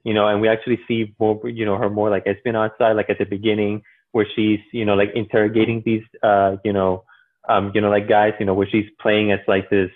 you 0.05 0.15
know, 0.15 0.27
and 0.27 0.41
we 0.41 0.49
actually 0.49 0.81
see 0.89 1.15
more, 1.21 1.39
you 1.49 1.65
know, 1.65 1.77
her 1.77 1.91
more 1.91 2.11
like 2.11 2.27
espionage 2.27 2.73
side, 2.79 2.97
like 2.97 3.11
at 3.11 3.19
the 3.19 3.27
beginning 3.27 3.83
where 4.13 4.27
she's, 4.35 4.61
you 4.73 4.85
know, 4.85 4.95
like 4.95 5.11
interrogating 5.15 5.83
these, 5.85 6.03
uh, 6.23 6.57
you 6.65 6.73
know, 6.73 7.05
um, 7.49 7.73
you 7.75 7.81
know, 7.81 7.91
like 7.91 8.09
guys, 8.09 8.33
you 8.39 8.47
know, 8.47 8.55
where 8.55 8.69
she's 8.69 8.89
playing 9.01 9.33
as 9.33 9.41
like 9.47 9.71
this 9.71 9.91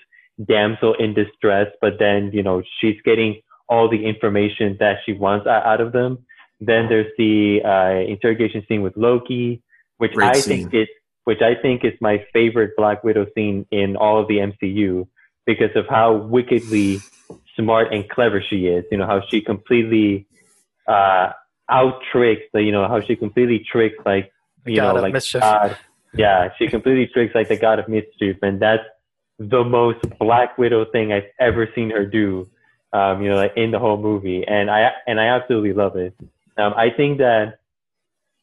damsel 0.46 0.94
in 0.98 1.14
distress, 1.14 1.66
but 1.80 1.94
then, 1.98 2.30
you 2.32 2.42
know, 2.42 2.62
she's 2.80 2.96
getting 3.04 3.40
all 3.68 3.88
the 3.88 4.06
information 4.06 4.76
that 4.80 4.98
she 5.04 5.12
wants 5.12 5.46
out 5.46 5.80
of 5.80 5.92
them. 5.92 6.18
Then 6.60 6.88
there's 6.88 7.10
the 7.16 7.60
uh, 7.64 8.10
interrogation 8.10 8.64
scene 8.68 8.82
with 8.82 8.96
Loki, 8.96 9.62
which 9.98 10.12
Great 10.12 10.30
I 10.30 10.32
scene. 10.34 10.70
think 10.70 10.74
is, 10.74 10.88
which 11.24 11.40
I 11.42 11.54
think 11.60 11.84
is 11.84 11.92
my 12.00 12.24
favorite 12.32 12.72
Black 12.76 13.04
Widow 13.04 13.26
scene 13.34 13.66
in 13.70 13.96
all 13.96 14.20
of 14.20 14.28
the 14.28 14.38
MCU 14.38 15.06
because 15.46 15.70
of 15.76 15.86
how 15.88 16.14
wickedly 16.14 17.00
smart 17.56 17.92
and 17.92 18.08
clever 18.08 18.42
she 18.42 18.66
is. 18.66 18.84
You 18.90 18.98
know 18.98 19.06
how 19.06 19.22
she 19.28 19.40
completely 19.40 20.26
uh, 20.88 21.32
out 21.68 22.00
tricks, 22.10 22.42
the, 22.52 22.62
you 22.62 22.72
know 22.72 22.88
how 22.88 23.00
she 23.00 23.14
completely 23.14 23.64
tricks 23.70 23.96
like 24.04 24.32
you 24.64 24.76
god 24.76 24.96
know 24.96 25.02
like 25.02 25.12
mischief. 25.12 25.42
God. 25.42 25.76
Yeah, 26.14 26.51
she 26.59 26.68
completely 26.68 27.06
tricks 27.12 27.35
like 27.35 27.48
the 27.48 27.56
god 27.56 27.78
of 27.78 27.89
mischief, 27.89 28.36
and 28.43 28.60
that's 28.60 28.82
the 29.39 29.62
most 29.64 29.98
Black 30.18 30.59
Widow 30.59 30.86
thing 30.86 31.12
I've 31.12 31.30
ever 31.39 31.68
seen 31.74 31.90
her 31.90 32.06
do. 32.06 32.48
Um, 32.93 33.22
you 33.22 33.28
know, 33.28 33.36
like 33.36 33.52
in 33.56 33.70
the 33.70 33.78
whole 33.78 33.98
movie, 33.98 34.44
and 34.47 34.70
I 34.70 34.90
and 35.06 35.20
I 35.20 35.26
absolutely 35.26 35.74
love 35.74 35.97
it. 35.97 36.14
Um, 36.56 36.72
I 36.76 36.89
think 36.90 37.18
that 37.18 37.60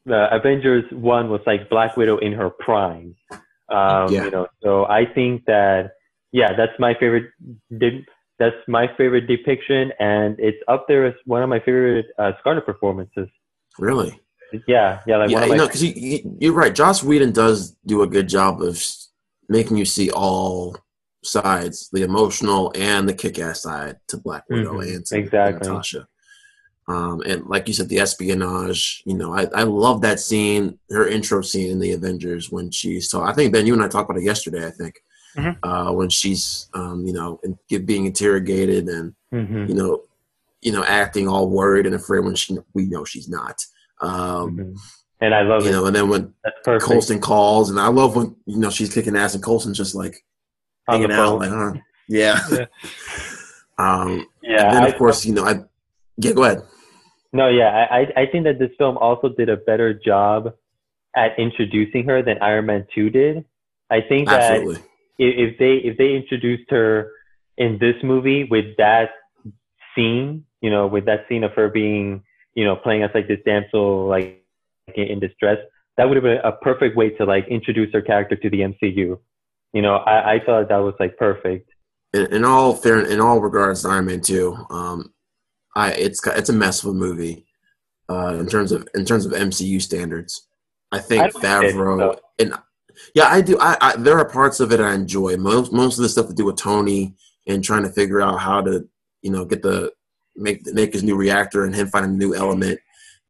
the 0.04 0.32
Avengers 0.32 0.84
one 0.92 1.28
was 1.28 1.40
like 1.46 1.68
Black 1.68 1.96
Widow 1.96 2.18
in 2.18 2.32
her 2.32 2.50
prime. 2.50 3.16
Um, 3.68 4.12
Yeah. 4.12 4.24
You 4.24 4.30
know, 4.30 4.46
so 4.62 4.86
I 4.86 5.04
think 5.04 5.44
that 5.46 5.92
yeah, 6.32 6.52
that's 6.56 6.78
my 6.78 6.94
favorite. 6.94 7.30
De- 7.76 8.06
that's 8.38 8.56
my 8.68 8.86
favorite 8.96 9.26
depiction, 9.26 9.92
and 9.98 10.38
it's 10.38 10.58
up 10.68 10.86
there 10.88 11.06
as 11.06 11.14
one 11.24 11.42
of 11.42 11.48
my 11.48 11.58
favorite 11.58 12.06
uh, 12.18 12.32
Scarlett 12.40 12.66
performances. 12.66 13.28
really? 13.78 14.20
Yeah, 14.66 15.00
yeah, 15.06 15.16
like 15.18 15.30
yeah, 15.30 15.44
you 15.44 15.50
my. 15.50 15.56
know, 15.56 15.66
because 15.66 15.82
you're 15.82 16.52
right. 16.52 16.74
Joss 16.74 17.02
Whedon 17.02 17.32
does 17.32 17.76
do 17.86 18.02
a 18.02 18.06
good 18.06 18.28
job 18.28 18.62
of 18.62 18.82
making 19.48 19.76
you 19.76 19.84
see 19.84 20.10
all 20.10 20.76
sides, 21.24 21.88
the 21.92 22.02
emotional 22.02 22.72
and 22.76 23.08
the 23.08 23.14
kick-ass 23.14 23.62
side 23.62 23.96
to 24.08 24.16
Black 24.16 24.44
Widow 24.48 24.74
Mhm, 24.80 24.94
and 24.96 25.06
to 25.06 25.16
exactly. 25.18 25.68
Natasha. 25.68 26.08
Um, 26.88 27.20
and 27.26 27.46
like 27.46 27.66
you 27.66 27.74
said, 27.74 27.88
the 27.88 27.98
espionage. 27.98 29.02
You 29.06 29.14
know, 29.14 29.32
I, 29.34 29.48
I 29.54 29.64
love 29.64 30.02
that 30.02 30.20
scene, 30.20 30.78
her 30.90 31.08
intro 31.08 31.42
scene 31.42 31.70
in 31.72 31.80
the 31.80 31.92
Avengers 31.92 32.50
when 32.52 32.70
she's. 32.70 33.08
Ta- 33.08 33.24
I 33.24 33.32
think 33.32 33.52
Ben, 33.52 33.66
you 33.66 33.72
and 33.74 33.82
I 33.82 33.88
talked 33.88 34.08
about 34.08 34.20
it 34.20 34.24
yesterday. 34.24 34.64
I 34.66 34.70
think 34.70 35.00
Mhm. 35.36 35.56
uh, 35.64 35.92
when 35.92 36.08
she's, 36.08 36.68
um, 36.74 37.04
you 37.06 37.12
know, 37.12 37.40
in, 37.42 37.58
being 37.84 38.06
interrogated 38.06 38.88
and 38.88 39.14
Mhm, 39.34 39.68
you 39.68 39.74
know, 39.74 40.02
you 40.62 40.72
know, 40.72 40.84
acting 40.84 41.28
all 41.28 41.48
worried 41.50 41.86
and 41.86 41.94
afraid 41.94 42.24
when 42.24 42.34
she 42.36 42.56
we 42.72 42.86
know 42.86 43.04
she's 43.04 43.28
not. 43.28 43.60
Um, 44.00 44.56
mhm. 44.56 44.76
And 45.20 45.34
I 45.34 45.42
love 45.42 45.62
You 45.64 45.70
it. 45.70 45.72
know, 45.72 45.86
and 45.86 45.96
then 45.96 46.08
when. 46.10 46.34
Coulson 46.80 47.20
calls, 47.20 47.70
and 47.70 47.80
I 47.80 47.88
love 47.88 48.16
when 48.16 48.36
you 48.44 48.58
know 48.58 48.68
she's 48.70 48.92
kicking 48.92 49.16
ass, 49.16 49.34
and 49.34 49.42
Coulson's 49.42 49.76
just 49.78 49.94
like 49.94 50.22
On 50.88 51.00
hanging 51.00 51.16
out, 51.16 51.38
like, 51.38 51.50
huh? 51.50 51.72
Yeah. 52.08 52.38
Yeah. 52.50 52.66
um, 53.78 54.26
yeah, 54.42 54.66
and 54.68 54.76
then 54.76 54.82
I- 54.84 54.88
of 54.88 54.96
course, 54.96 55.24
you 55.24 55.32
know, 55.34 55.44
I 55.44 55.60
yeah, 56.18 56.32
go 56.32 56.44
ahead. 56.44 56.62
No, 57.32 57.48
yeah, 57.48 57.86
I, 57.90 57.98
I- 58.00 58.12
I 58.22 58.26
think 58.26 58.44
that 58.44 58.58
this 58.58 58.70
film 58.78 58.96
also 58.98 59.28
did 59.30 59.48
a 59.48 59.56
better 59.56 59.92
job 59.94 60.54
at 61.16 61.38
introducing 61.38 62.04
her 62.06 62.22
than 62.22 62.38
Iron 62.42 62.66
Man 62.66 62.86
Two 62.94 63.10
did. 63.10 63.44
I 63.90 64.00
think 64.02 64.28
that 64.28 64.42
Absolutely. 64.52 64.82
if 65.18 65.58
they 65.58 65.74
if 65.76 65.96
they 65.98 66.14
introduced 66.14 66.70
her 66.70 67.10
in 67.58 67.78
this 67.78 67.96
movie 68.02 68.44
with 68.44 68.76
that 68.76 69.10
scene, 69.94 70.44
you 70.60 70.70
know, 70.70 70.86
with 70.86 71.06
that 71.06 71.24
scene 71.28 71.42
of 71.44 71.52
her 71.52 71.68
being, 71.68 72.22
you 72.56 72.64
know, 72.64 72.74
playing 72.74 73.04
as 73.04 73.10
like 73.14 73.28
this 73.28 73.38
damsel 73.44 74.08
like 74.08 74.42
in, 74.94 75.20
distress, 75.20 75.58
that 75.96 76.08
would 76.08 76.16
have 76.16 76.24
been 76.24 76.38
a 76.42 76.52
perfect 76.52 76.96
way 76.96 77.10
to 77.10 77.24
like 77.24 77.46
introduce 77.48 77.92
her 77.92 78.02
character 78.02 78.34
to 78.34 78.50
the 78.50 78.60
MCU. 78.60 79.18
You 79.72 79.82
know, 79.82 79.96
I, 79.96 80.34
I 80.34 80.40
thought 80.44 80.68
that 80.70 80.78
was 80.78 80.94
like 80.98 81.16
perfect. 81.18 81.70
In, 82.12 82.26
in 82.34 82.44
all 82.44 82.74
fair, 82.74 83.00
in 83.04 83.20
all 83.20 83.40
regards, 83.40 83.82
to 83.82 83.88
Iron 83.88 84.06
Man 84.06 84.20
Two, 84.20 84.56
um, 84.70 85.12
I 85.76 85.92
it's 85.92 86.26
it's 86.26 86.48
a 86.48 86.54
mess 86.54 86.82
of 86.82 86.90
a 86.90 86.94
movie. 86.94 87.44
Uh, 88.08 88.36
in 88.38 88.46
terms 88.46 88.72
of 88.72 88.88
in 88.94 89.04
terms 89.04 89.26
of 89.26 89.32
MCU 89.32 89.82
standards, 89.82 90.48
I 90.92 90.98
think 90.98 91.24
I 91.24 91.28
don't 91.28 91.42
get 91.42 91.64
it, 91.64 91.74
Favreau 91.74 92.18
and 92.38 92.54
yeah, 93.14 93.26
I 93.28 93.40
do. 93.40 93.58
I, 93.60 93.76
I 93.80 93.96
there 93.96 94.18
are 94.18 94.28
parts 94.28 94.60
of 94.60 94.72
it 94.72 94.80
I 94.80 94.94
enjoy. 94.94 95.36
Most 95.36 95.72
most 95.72 95.98
of 95.98 96.02
the 96.02 96.08
stuff 96.08 96.28
to 96.28 96.34
do 96.34 96.46
with 96.46 96.56
Tony 96.56 97.14
and 97.46 97.62
trying 97.62 97.82
to 97.82 97.92
figure 97.92 98.22
out 98.22 98.40
how 98.40 98.62
to 98.62 98.88
you 99.22 99.30
know 99.30 99.44
get 99.44 99.62
the 99.62 99.92
make 100.36 100.66
make 100.66 100.92
his 100.92 101.02
new 101.02 101.16
reactor 101.16 101.64
and 101.64 101.74
him 101.74 101.88
finding 101.88 102.12
a 102.12 102.16
new 102.16 102.34
element 102.34 102.78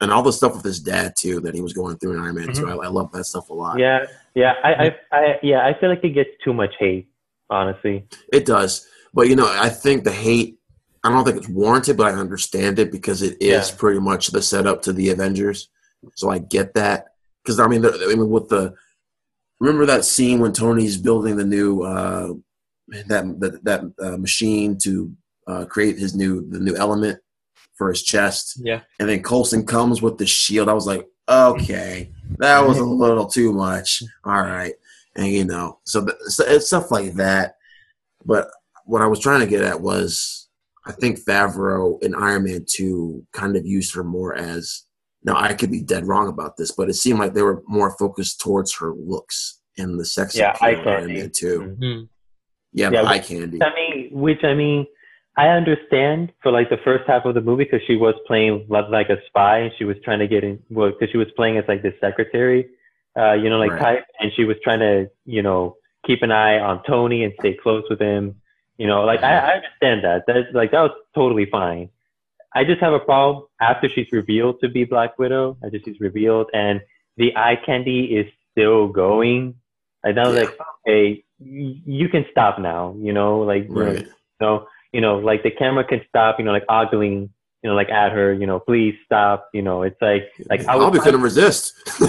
and 0.00 0.10
all 0.10 0.22
the 0.22 0.32
stuff 0.32 0.54
with 0.54 0.64
his 0.64 0.80
dad 0.80 1.14
too 1.16 1.40
that 1.40 1.54
he 1.54 1.60
was 1.60 1.72
going 1.72 1.96
through 1.98 2.14
in 2.14 2.20
Iron 2.20 2.34
Man 2.34 2.52
Two. 2.52 2.68
I, 2.68 2.74
I 2.74 2.88
love 2.88 3.12
that 3.12 3.24
stuff 3.24 3.48
a 3.50 3.54
lot. 3.54 3.78
Yeah, 3.78 4.06
yeah, 4.34 4.54
I, 4.62 4.74
I, 4.74 4.96
I, 5.12 5.38
yeah, 5.42 5.66
I 5.66 5.78
feel 5.78 5.88
like 5.88 6.04
it 6.04 6.10
gets 6.10 6.30
too 6.44 6.52
much 6.52 6.74
hate, 6.78 7.08
honestly. 7.50 8.06
It 8.32 8.44
does, 8.46 8.86
but 9.14 9.28
you 9.28 9.36
know, 9.36 9.46
I 9.48 9.68
think 9.68 10.04
the 10.04 10.12
hate. 10.12 10.58
I 11.04 11.10
don't 11.10 11.24
think 11.24 11.36
it's 11.36 11.48
warranted, 11.48 11.96
but 11.96 12.12
I 12.12 12.18
understand 12.18 12.80
it 12.80 12.90
because 12.90 13.22
it 13.22 13.40
is 13.40 13.70
Yeah. 13.70 13.76
pretty 13.78 14.00
much 14.00 14.28
the 14.28 14.42
setup 14.42 14.82
to 14.82 14.92
the 14.92 15.10
Avengers. 15.10 15.68
So 16.16 16.30
I 16.30 16.38
get 16.38 16.74
that 16.74 17.06
because 17.44 17.60
I 17.60 17.68
mean, 17.68 17.82
the, 17.82 17.92
I 18.10 18.16
mean, 18.16 18.28
with 18.28 18.48
the 18.48 18.74
remember 19.60 19.86
that 19.86 20.04
scene 20.04 20.40
when 20.40 20.52
Tony's 20.52 20.96
building 20.96 21.36
the 21.36 21.44
new 21.44 21.82
uh, 21.82 22.32
that 23.06 23.40
that, 23.40 23.64
that 23.64 23.82
uh, 24.04 24.16
machine 24.16 24.78
to 24.78 25.12
uh, 25.46 25.64
create 25.66 25.98
his 25.98 26.14
new 26.14 26.48
the 26.50 26.58
new 26.60 26.76
element 26.76 27.18
for 27.76 27.88
his 27.90 28.02
chest, 28.02 28.60
Yeah. 28.64 28.80
and 28.98 29.08
then 29.08 29.22
Coulson 29.22 29.66
comes 29.66 30.00
with 30.02 30.16
the 30.18 30.26
shield. 30.26 30.68
I 30.68 30.72
was 30.72 30.86
like, 30.86 31.06
okay, 31.28 32.10
that 32.38 32.66
was 32.66 32.78
a 32.78 32.84
little 33.04 33.26
too 33.26 33.52
much. 33.52 34.02
All 34.24 34.40
right, 34.42 34.74
and 35.14 35.26
you 35.28 35.44
know, 35.44 35.78
so, 35.84 36.04
th- 36.04 36.16
so 36.26 36.44
it's 36.46 36.66
stuff 36.68 36.90
like 36.90 37.14
that. 37.14 37.56
But 38.24 38.48
what 38.86 39.02
I 39.02 39.06
was 39.06 39.20
trying 39.20 39.40
to 39.40 39.46
get 39.46 39.62
at 39.62 39.80
was, 39.80 40.48
I 40.86 40.92
think 40.92 41.20
Favreau 41.24 42.02
in 42.02 42.14
Iron 42.14 42.44
Man 42.44 42.64
Two 42.68 43.26
kind 43.32 43.56
of 43.56 43.66
used 43.66 43.94
her 43.94 44.04
more 44.04 44.34
as. 44.34 44.82
Now 45.24 45.36
I 45.36 45.54
could 45.54 45.72
be 45.72 45.82
dead 45.82 46.06
wrong 46.06 46.28
about 46.28 46.56
this, 46.56 46.70
but 46.70 46.88
it 46.88 46.94
seemed 46.94 47.18
like 47.18 47.34
they 47.34 47.42
were 47.42 47.60
more 47.66 47.96
focused 47.98 48.40
towards 48.40 48.72
her 48.76 48.92
looks 48.94 49.60
and 49.76 49.98
the 49.98 50.04
sex 50.04 50.36
Yeah, 50.36 50.52
appeal 50.52 50.68
eye 50.68 50.70
in 50.70 50.78
Iron 50.88 50.98
candy. 51.08 51.20
Man 51.20 51.30
Two. 51.34 51.76
Mhm. 51.80 52.08
Yeah, 52.72 52.90
Yeah, 52.92 53.02
the 53.02 53.08
eye 53.08 53.18
candy. 53.18 53.58
I 53.60 53.74
mean, 53.74 54.08
which 54.12 54.44
I 54.44 54.54
mean, 54.54 54.86
I 55.36 55.48
understand 55.48 56.32
for 56.42 56.50
like 56.50 56.70
the 56.70 56.78
first 56.84 57.04
half 57.06 57.24
of 57.26 57.34
the 57.34 57.40
movie 57.42 57.64
because 57.64 57.82
she 57.86 57.96
was 57.96 58.14
playing 58.26 58.66
like 58.68 59.10
a 59.10 59.18
spy 59.26 59.58
and 59.58 59.72
she 59.76 59.84
was 59.84 59.96
trying 60.02 60.20
to 60.20 60.26
get 60.28 60.44
in 60.44 60.62
well 60.70 60.90
because 60.90 61.10
she 61.10 61.18
was 61.18 61.28
playing 61.36 61.58
as 61.58 61.64
like 61.68 61.82
the 61.82 61.92
secretary, 62.00 62.68
uh, 63.18 63.34
you 63.34 63.50
know, 63.50 63.58
like 63.58 63.72
Right. 63.72 63.80
type, 63.96 64.04
and 64.20 64.32
she 64.34 64.44
was 64.44 64.56
trying 64.64 64.80
to 64.80 65.10
you 65.26 65.42
know 65.42 65.76
keep 66.06 66.22
an 66.22 66.32
eye 66.32 66.58
on 66.58 66.82
Tony 66.84 67.24
and 67.24 67.34
stay 67.38 67.54
close 67.62 67.84
with 67.90 68.00
him. 68.00 68.36
You 68.78 68.86
know, 68.86 69.04
like 69.04 69.22
I, 69.22 69.36
I 69.36 69.52
understand 69.56 70.04
that. 70.04 70.24
That's 70.26 70.48
like 70.54 70.70
that 70.72 70.80
was 70.80 70.92
totally 71.14 71.46
fine. 71.46 71.90
I 72.54 72.64
just 72.64 72.80
have 72.80 72.94
a 72.94 72.98
problem 73.00 73.44
after 73.60 73.88
she's 73.94 74.06
revealed 74.12 74.60
to 74.62 74.68
be 74.70 74.84
Black 74.84 75.18
Widow. 75.18 75.58
After 75.62 75.78
she's 75.84 76.00
revealed 76.00 76.48
and 76.54 76.80
the 77.18 77.36
eye 77.36 77.56
candy 77.66 78.16
is 78.16 78.26
still 78.52 78.88
going. 78.88 79.54
I 80.04 80.10
was 80.10 80.16
Yeah. 80.16 80.40
like, 80.40 80.58
okay, 80.86 81.24
you 81.38 82.08
can 82.08 82.24
stop 82.30 82.58
now. 82.58 82.94
You 82.98 83.12
know, 83.12 83.40
like 83.40 83.64
you 83.68 83.74
know, 83.74 83.92
Right. 83.92 84.08
so, 84.40 84.68
you 84.96 85.02
know, 85.02 85.18
like 85.18 85.42
the 85.42 85.50
camera 85.50 85.84
can 85.84 86.00
stop, 86.08 86.36
you 86.38 86.44
know, 86.46 86.52
like 86.52 86.64
ogling, 86.70 87.28
you 87.62 87.68
know, 87.68 87.74
like 87.76 87.90
at 87.90 88.12
her, 88.12 88.32
you 88.32 88.46
know, 88.46 88.58
please 88.58 88.94
stop. 89.04 89.50
You 89.52 89.60
know, 89.60 89.82
it's 89.82 90.00
like, 90.00 90.22
like 90.48 90.64
I 90.64 90.74
was, 90.74 90.98
couldn't 91.02 91.20
resist. 91.20 91.74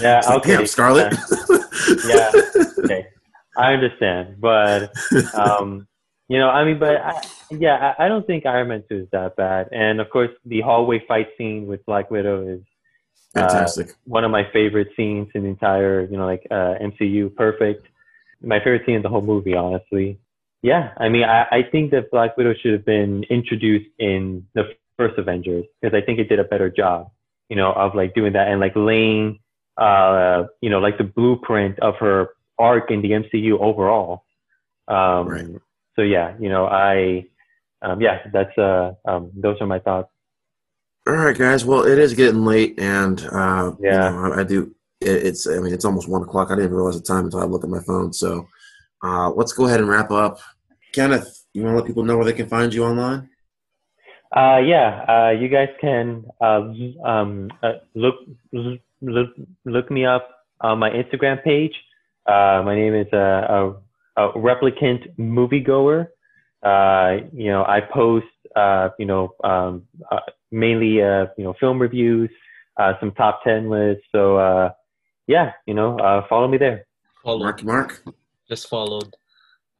yeah, 0.00 0.18
It's 0.18 0.26
like, 0.28 0.38
okay, 0.38 0.56
Damn, 0.56 0.66
Scarlett. 0.66 1.14
Yeah. 2.04 2.32
okay, 2.82 3.06
I 3.56 3.74
understand, 3.74 4.40
but, 4.40 4.92
um, 5.34 5.86
you 6.28 6.36
know, 6.36 6.48
I 6.48 6.64
mean, 6.64 6.80
but 6.80 6.96
I, 6.96 7.22
yeah, 7.52 7.94
I, 7.96 8.06
I 8.06 8.08
don't 8.08 8.26
think 8.26 8.44
Iron 8.44 8.66
Man 8.66 8.82
2 8.88 8.96
is 9.02 9.08
that 9.12 9.36
bad. 9.36 9.68
And 9.70 10.00
of 10.00 10.10
course, 10.10 10.30
the 10.44 10.62
hallway 10.62 11.00
fight 11.06 11.28
scene 11.38 11.68
with 11.68 11.86
Black 11.86 12.10
Widow 12.10 12.44
is 12.48 12.62
Fantastic. 13.34 13.94
one 14.04 14.24
of 14.24 14.32
my 14.32 14.50
favorite 14.52 14.88
scenes 14.96 15.28
in 15.32 15.44
the 15.44 15.48
entire, 15.48 16.08
you 16.10 16.16
know, 16.16 16.26
like 16.26 16.44
uh, 16.50 16.74
MCU. 16.82 17.32
Perfect. 17.36 17.86
My 18.42 18.58
favorite 18.58 18.82
scene 18.84 18.96
in 18.96 19.02
the 19.02 19.08
whole 19.08 19.22
movie, 19.22 19.54
honestly. 19.54 20.18
Yeah, 20.66 20.90
I 20.96 21.08
mean, 21.08 21.22
I, 21.22 21.46
I 21.52 21.62
think 21.62 21.92
that 21.92 22.10
Black 22.10 22.36
Widow 22.36 22.52
should 22.60 22.72
have 22.72 22.84
been 22.84 23.22
introduced 23.30 23.88
in 24.00 24.44
the 24.54 24.64
first 24.96 25.16
Avengers 25.16 25.64
because 25.80 25.94
I 25.96 26.04
think 26.04 26.18
it 26.18 26.28
did 26.28 26.40
a 26.40 26.44
better 26.44 26.68
job, 26.68 27.12
you 27.48 27.54
know, 27.54 27.72
of 27.72 27.94
like 27.94 28.16
doing 28.16 28.32
that 28.32 28.48
and 28.48 28.60
like 28.60 28.72
laying, 28.74 29.38
uh, 29.76 30.46
you 30.60 30.68
know, 30.68 30.80
like 30.80 30.98
the 30.98 31.04
blueprint 31.04 31.78
of 31.78 31.94
her 32.00 32.30
arc 32.58 32.90
in 32.90 33.00
the 33.00 33.12
MCU 33.12 33.60
overall. 33.60 34.24
Um, 34.88 35.28
Right. 35.28 35.46
So 35.94 36.02
yeah, 36.02 36.34
you 36.40 36.48
know, 36.48 36.66
I, 36.66 37.26
um, 37.82 38.00
yeah, 38.00 38.26
that's 38.32 38.58
uh, 38.58 38.94
um, 39.04 39.30
those 39.36 39.58
are 39.60 39.68
my 39.68 39.78
thoughts. 39.78 40.10
All 41.06 41.14
right, 41.14 41.38
guys. 41.38 41.64
Well, 41.64 41.84
it 41.86 41.96
is 41.96 42.12
getting 42.14 42.44
late, 42.44 42.74
and 42.80 43.24
uh, 43.30 43.70
Yeah. 43.78 44.10
you 44.10 44.16
know, 44.16 44.32
I, 44.32 44.40
I 44.40 44.42
do. 44.42 44.74
It, 45.00 45.26
it's. 45.28 45.46
I 45.46 45.60
mean, 45.60 45.72
it's 45.72 45.84
almost 45.84 46.08
one 46.08 46.22
o'clock. 46.22 46.50
I 46.50 46.56
didn't 46.56 46.74
realize 46.74 47.00
the 47.00 47.06
time 47.06 47.26
until 47.26 47.38
I 47.38 47.44
looked 47.44 47.62
at 47.64 47.70
my 47.70 47.84
phone. 47.86 48.12
So, 48.12 48.48
uh, 49.04 49.30
let's 49.30 49.52
go 49.52 49.66
ahead 49.66 49.78
and 49.78 49.88
wrap 49.88 50.10
up. 50.10 50.40
Kenneth, 50.96 51.44
you 51.52 51.62
want 51.62 51.74
to 51.74 51.76
let 51.80 51.86
people 51.86 52.04
know 52.04 52.16
where 52.16 52.24
they 52.24 52.32
can 52.32 52.48
find 52.48 52.72
you 52.72 52.82
online? 52.82 53.28
Uh, 54.34 54.60
yeah, 54.64 55.04
uh, 55.06 55.30
you 55.30 55.48
guys 55.48 55.68
can 55.78 56.24
uh, 56.40 56.62
um, 57.04 57.50
uh, 57.62 57.74
look, 57.94 58.14
look 58.52 59.28
look 59.66 59.90
me 59.90 60.06
up 60.06 60.26
on 60.62 60.78
my 60.78 60.88
Instagram 60.88 61.44
page. 61.44 61.74
Uh, 62.26 62.62
my 62.64 62.74
name 62.74 62.94
is 62.94 63.06
uh, 63.12 63.16
a, 63.16 63.74
a 64.16 64.32
replicant 64.32 65.14
moviegoer. 65.18 66.08
Uh, 66.62 67.26
you 67.34 67.50
know, 67.50 67.62
I 67.62 67.80
post 67.92 68.26
uh, 68.56 68.88
you 68.98 69.04
know 69.04 69.34
um, 69.44 69.82
uh, 70.10 70.20
mainly 70.50 71.02
uh, 71.02 71.26
you 71.36 71.44
know 71.44 71.54
film 71.60 71.78
reviews, 71.78 72.30
uh, 72.78 72.94
some 73.00 73.12
top 73.12 73.44
ten 73.44 73.68
lists. 73.68 74.04
So 74.12 74.38
uh, 74.38 74.70
yeah, 75.26 75.52
you 75.66 75.74
know, 75.74 75.98
uh, 75.98 76.26
follow 76.26 76.48
me 76.48 76.56
there. 76.56 76.86
Follow. 77.22 77.40
Marky 77.40 77.66
Mark. 77.66 78.02
Just 78.48 78.68
followed 78.68 79.14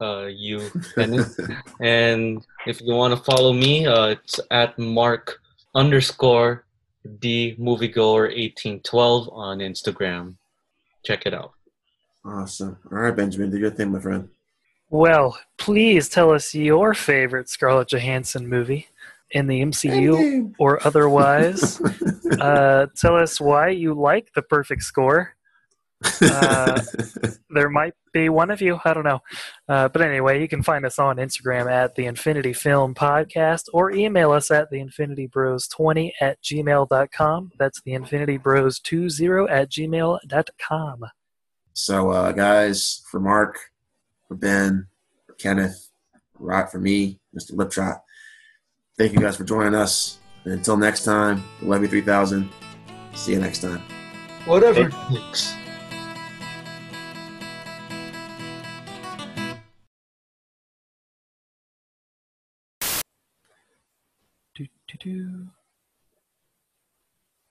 uh, 0.01 0.27
you, 0.27 0.71
Kenneth. 0.95 1.39
and 1.81 2.45
if 2.67 2.81
you 2.81 2.95
want 2.95 3.17
to 3.17 3.23
follow 3.25 3.53
me, 3.53 3.87
uh, 3.87 4.07
it's 4.09 4.41
at 4.51 4.79
Mark 4.79 5.41
underscore 5.75 6.65
the 7.21 7.57
moviegoer 7.59 8.33
eighteen 8.33 8.81
twelve 8.81 9.29
on 9.33 9.59
Instagram. 9.59 10.35
Check 11.05 11.27
it 11.27 11.35
out. 11.35 11.53
Awesome. 12.25 12.77
All 12.91 12.99
right, 12.99 13.15
Benjamin, 13.15 13.51
do 13.51 13.59
your 13.59 13.71
thing, 13.71 13.93
my 13.93 14.01
friend. 14.01 14.29
Well, 14.91 15.39
please 15.59 16.09
tell 16.09 16.33
us 16.33 16.55
your 16.55 16.95
favorite 16.95 17.49
Scarlett 17.49 17.89
Johansson 17.89 18.49
movie 18.49 18.89
in 19.31 19.47
the 19.47 19.61
MCU 19.63 20.55
or 20.59 20.85
otherwise. 20.87 21.81
uh, 22.41 22.87
tell 22.97 23.17
us 23.17 23.41
why 23.41 23.69
you 23.69 23.95
like 23.95 24.33
the 24.35 24.43
perfect 24.43 24.83
score. 24.83 25.36
Uh, 26.23 26.81
there 27.51 27.71
might 27.71 27.95
be 28.13 28.29
one 28.29 28.51
of 28.51 28.61
you. 28.61 28.79
I 28.85 28.95
don't 28.95 29.05
know. 29.05 29.21
Uh, 29.69 29.89
but 29.89 30.03
anyway, 30.03 30.41
you 30.41 30.49
can 30.49 30.63
find 30.63 30.85
us 30.85 30.99
on 30.99 31.17
Instagram 31.17 31.71
at 31.71 31.95
the 31.95 32.07
Infinity 32.07 32.53
Film 32.53 32.95
Podcast 32.95 33.65
or 33.73 33.91
email 33.91 34.33
us 34.33 34.51
at 34.51 34.71
the 34.71 34.81
Infinity 34.81 35.27
Bros 35.27 35.69
20 35.69 36.15
at 36.21 36.43
gmail.com. 36.43 37.53
That's 37.59 37.81
the 37.83 37.93
Infinity 37.93 38.37
Bros 38.37 38.79
20 38.81 39.49
at 39.49 39.71
gmail.com. 39.71 41.05
so, 41.73 42.11
uh, 42.11 42.33
guys, 42.33 43.03
for 43.11 43.21
Marc, 43.21 43.59
for 44.29 44.35
Ben, 44.35 44.89
for 45.27 45.35
Kenneth, 45.35 45.91
Rod 46.39 46.71
for 46.71 46.79
me, 46.79 47.19
Mr. 47.37 47.53
Lipshot. 47.53 48.01
Thank 48.99 49.13
you 49.13 49.21
guys 49.21 49.37
for 49.37 49.45
joining 49.45 49.75
us. 49.75 50.19
And 50.45 50.55
until 50.55 50.77
next 50.77 51.05
time, 51.05 51.45
Levy 51.61 51.87
3000. 51.87 52.49
See 53.15 53.33
you 53.33 53.41
next 53.41 53.61
time. 53.61 53.83
Whatever 54.47 54.89
it 54.89 55.66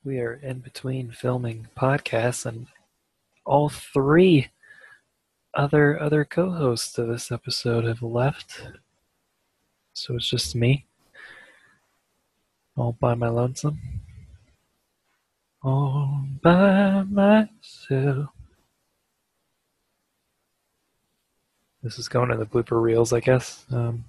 We 0.04 0.20
are 0.20 0.34
in 0.34 0.60
between 0.60 1.10
filming 1.10 1.68
podcasts, 1.76 2.46
and 2.46 2.66
all 3.44 3.68
three 3.68 4.50
other 5.54 6.00
other 6.00 6.24
co-hosts 6.24 6.96
of 6.98 7.08
this 7.08 7.32
episode 7.32 7.84
have 7.84 8.02
left. 8.02 8.68
So 9.92 10.16
it's 10.16 10.28
just 10.28 10.54
me, 10.54 10.86
all 12.76 12.92
by 12.92 13.14
my 13.14 13.28
lonesome, 13.28 13.80
all 15.62 16.24
by 16.42 17.02
myself. 17.02 18.30
This 21.82 21.98
is 21.98 22.08
going 22.08 22.30
to 22.30 22.36
the 22.36 22.46
blooper 22.46 22.80
reels, 22.82 23.12
I 23.12 23.20
guess. 23.20 23.64
Um, 23.70 24.04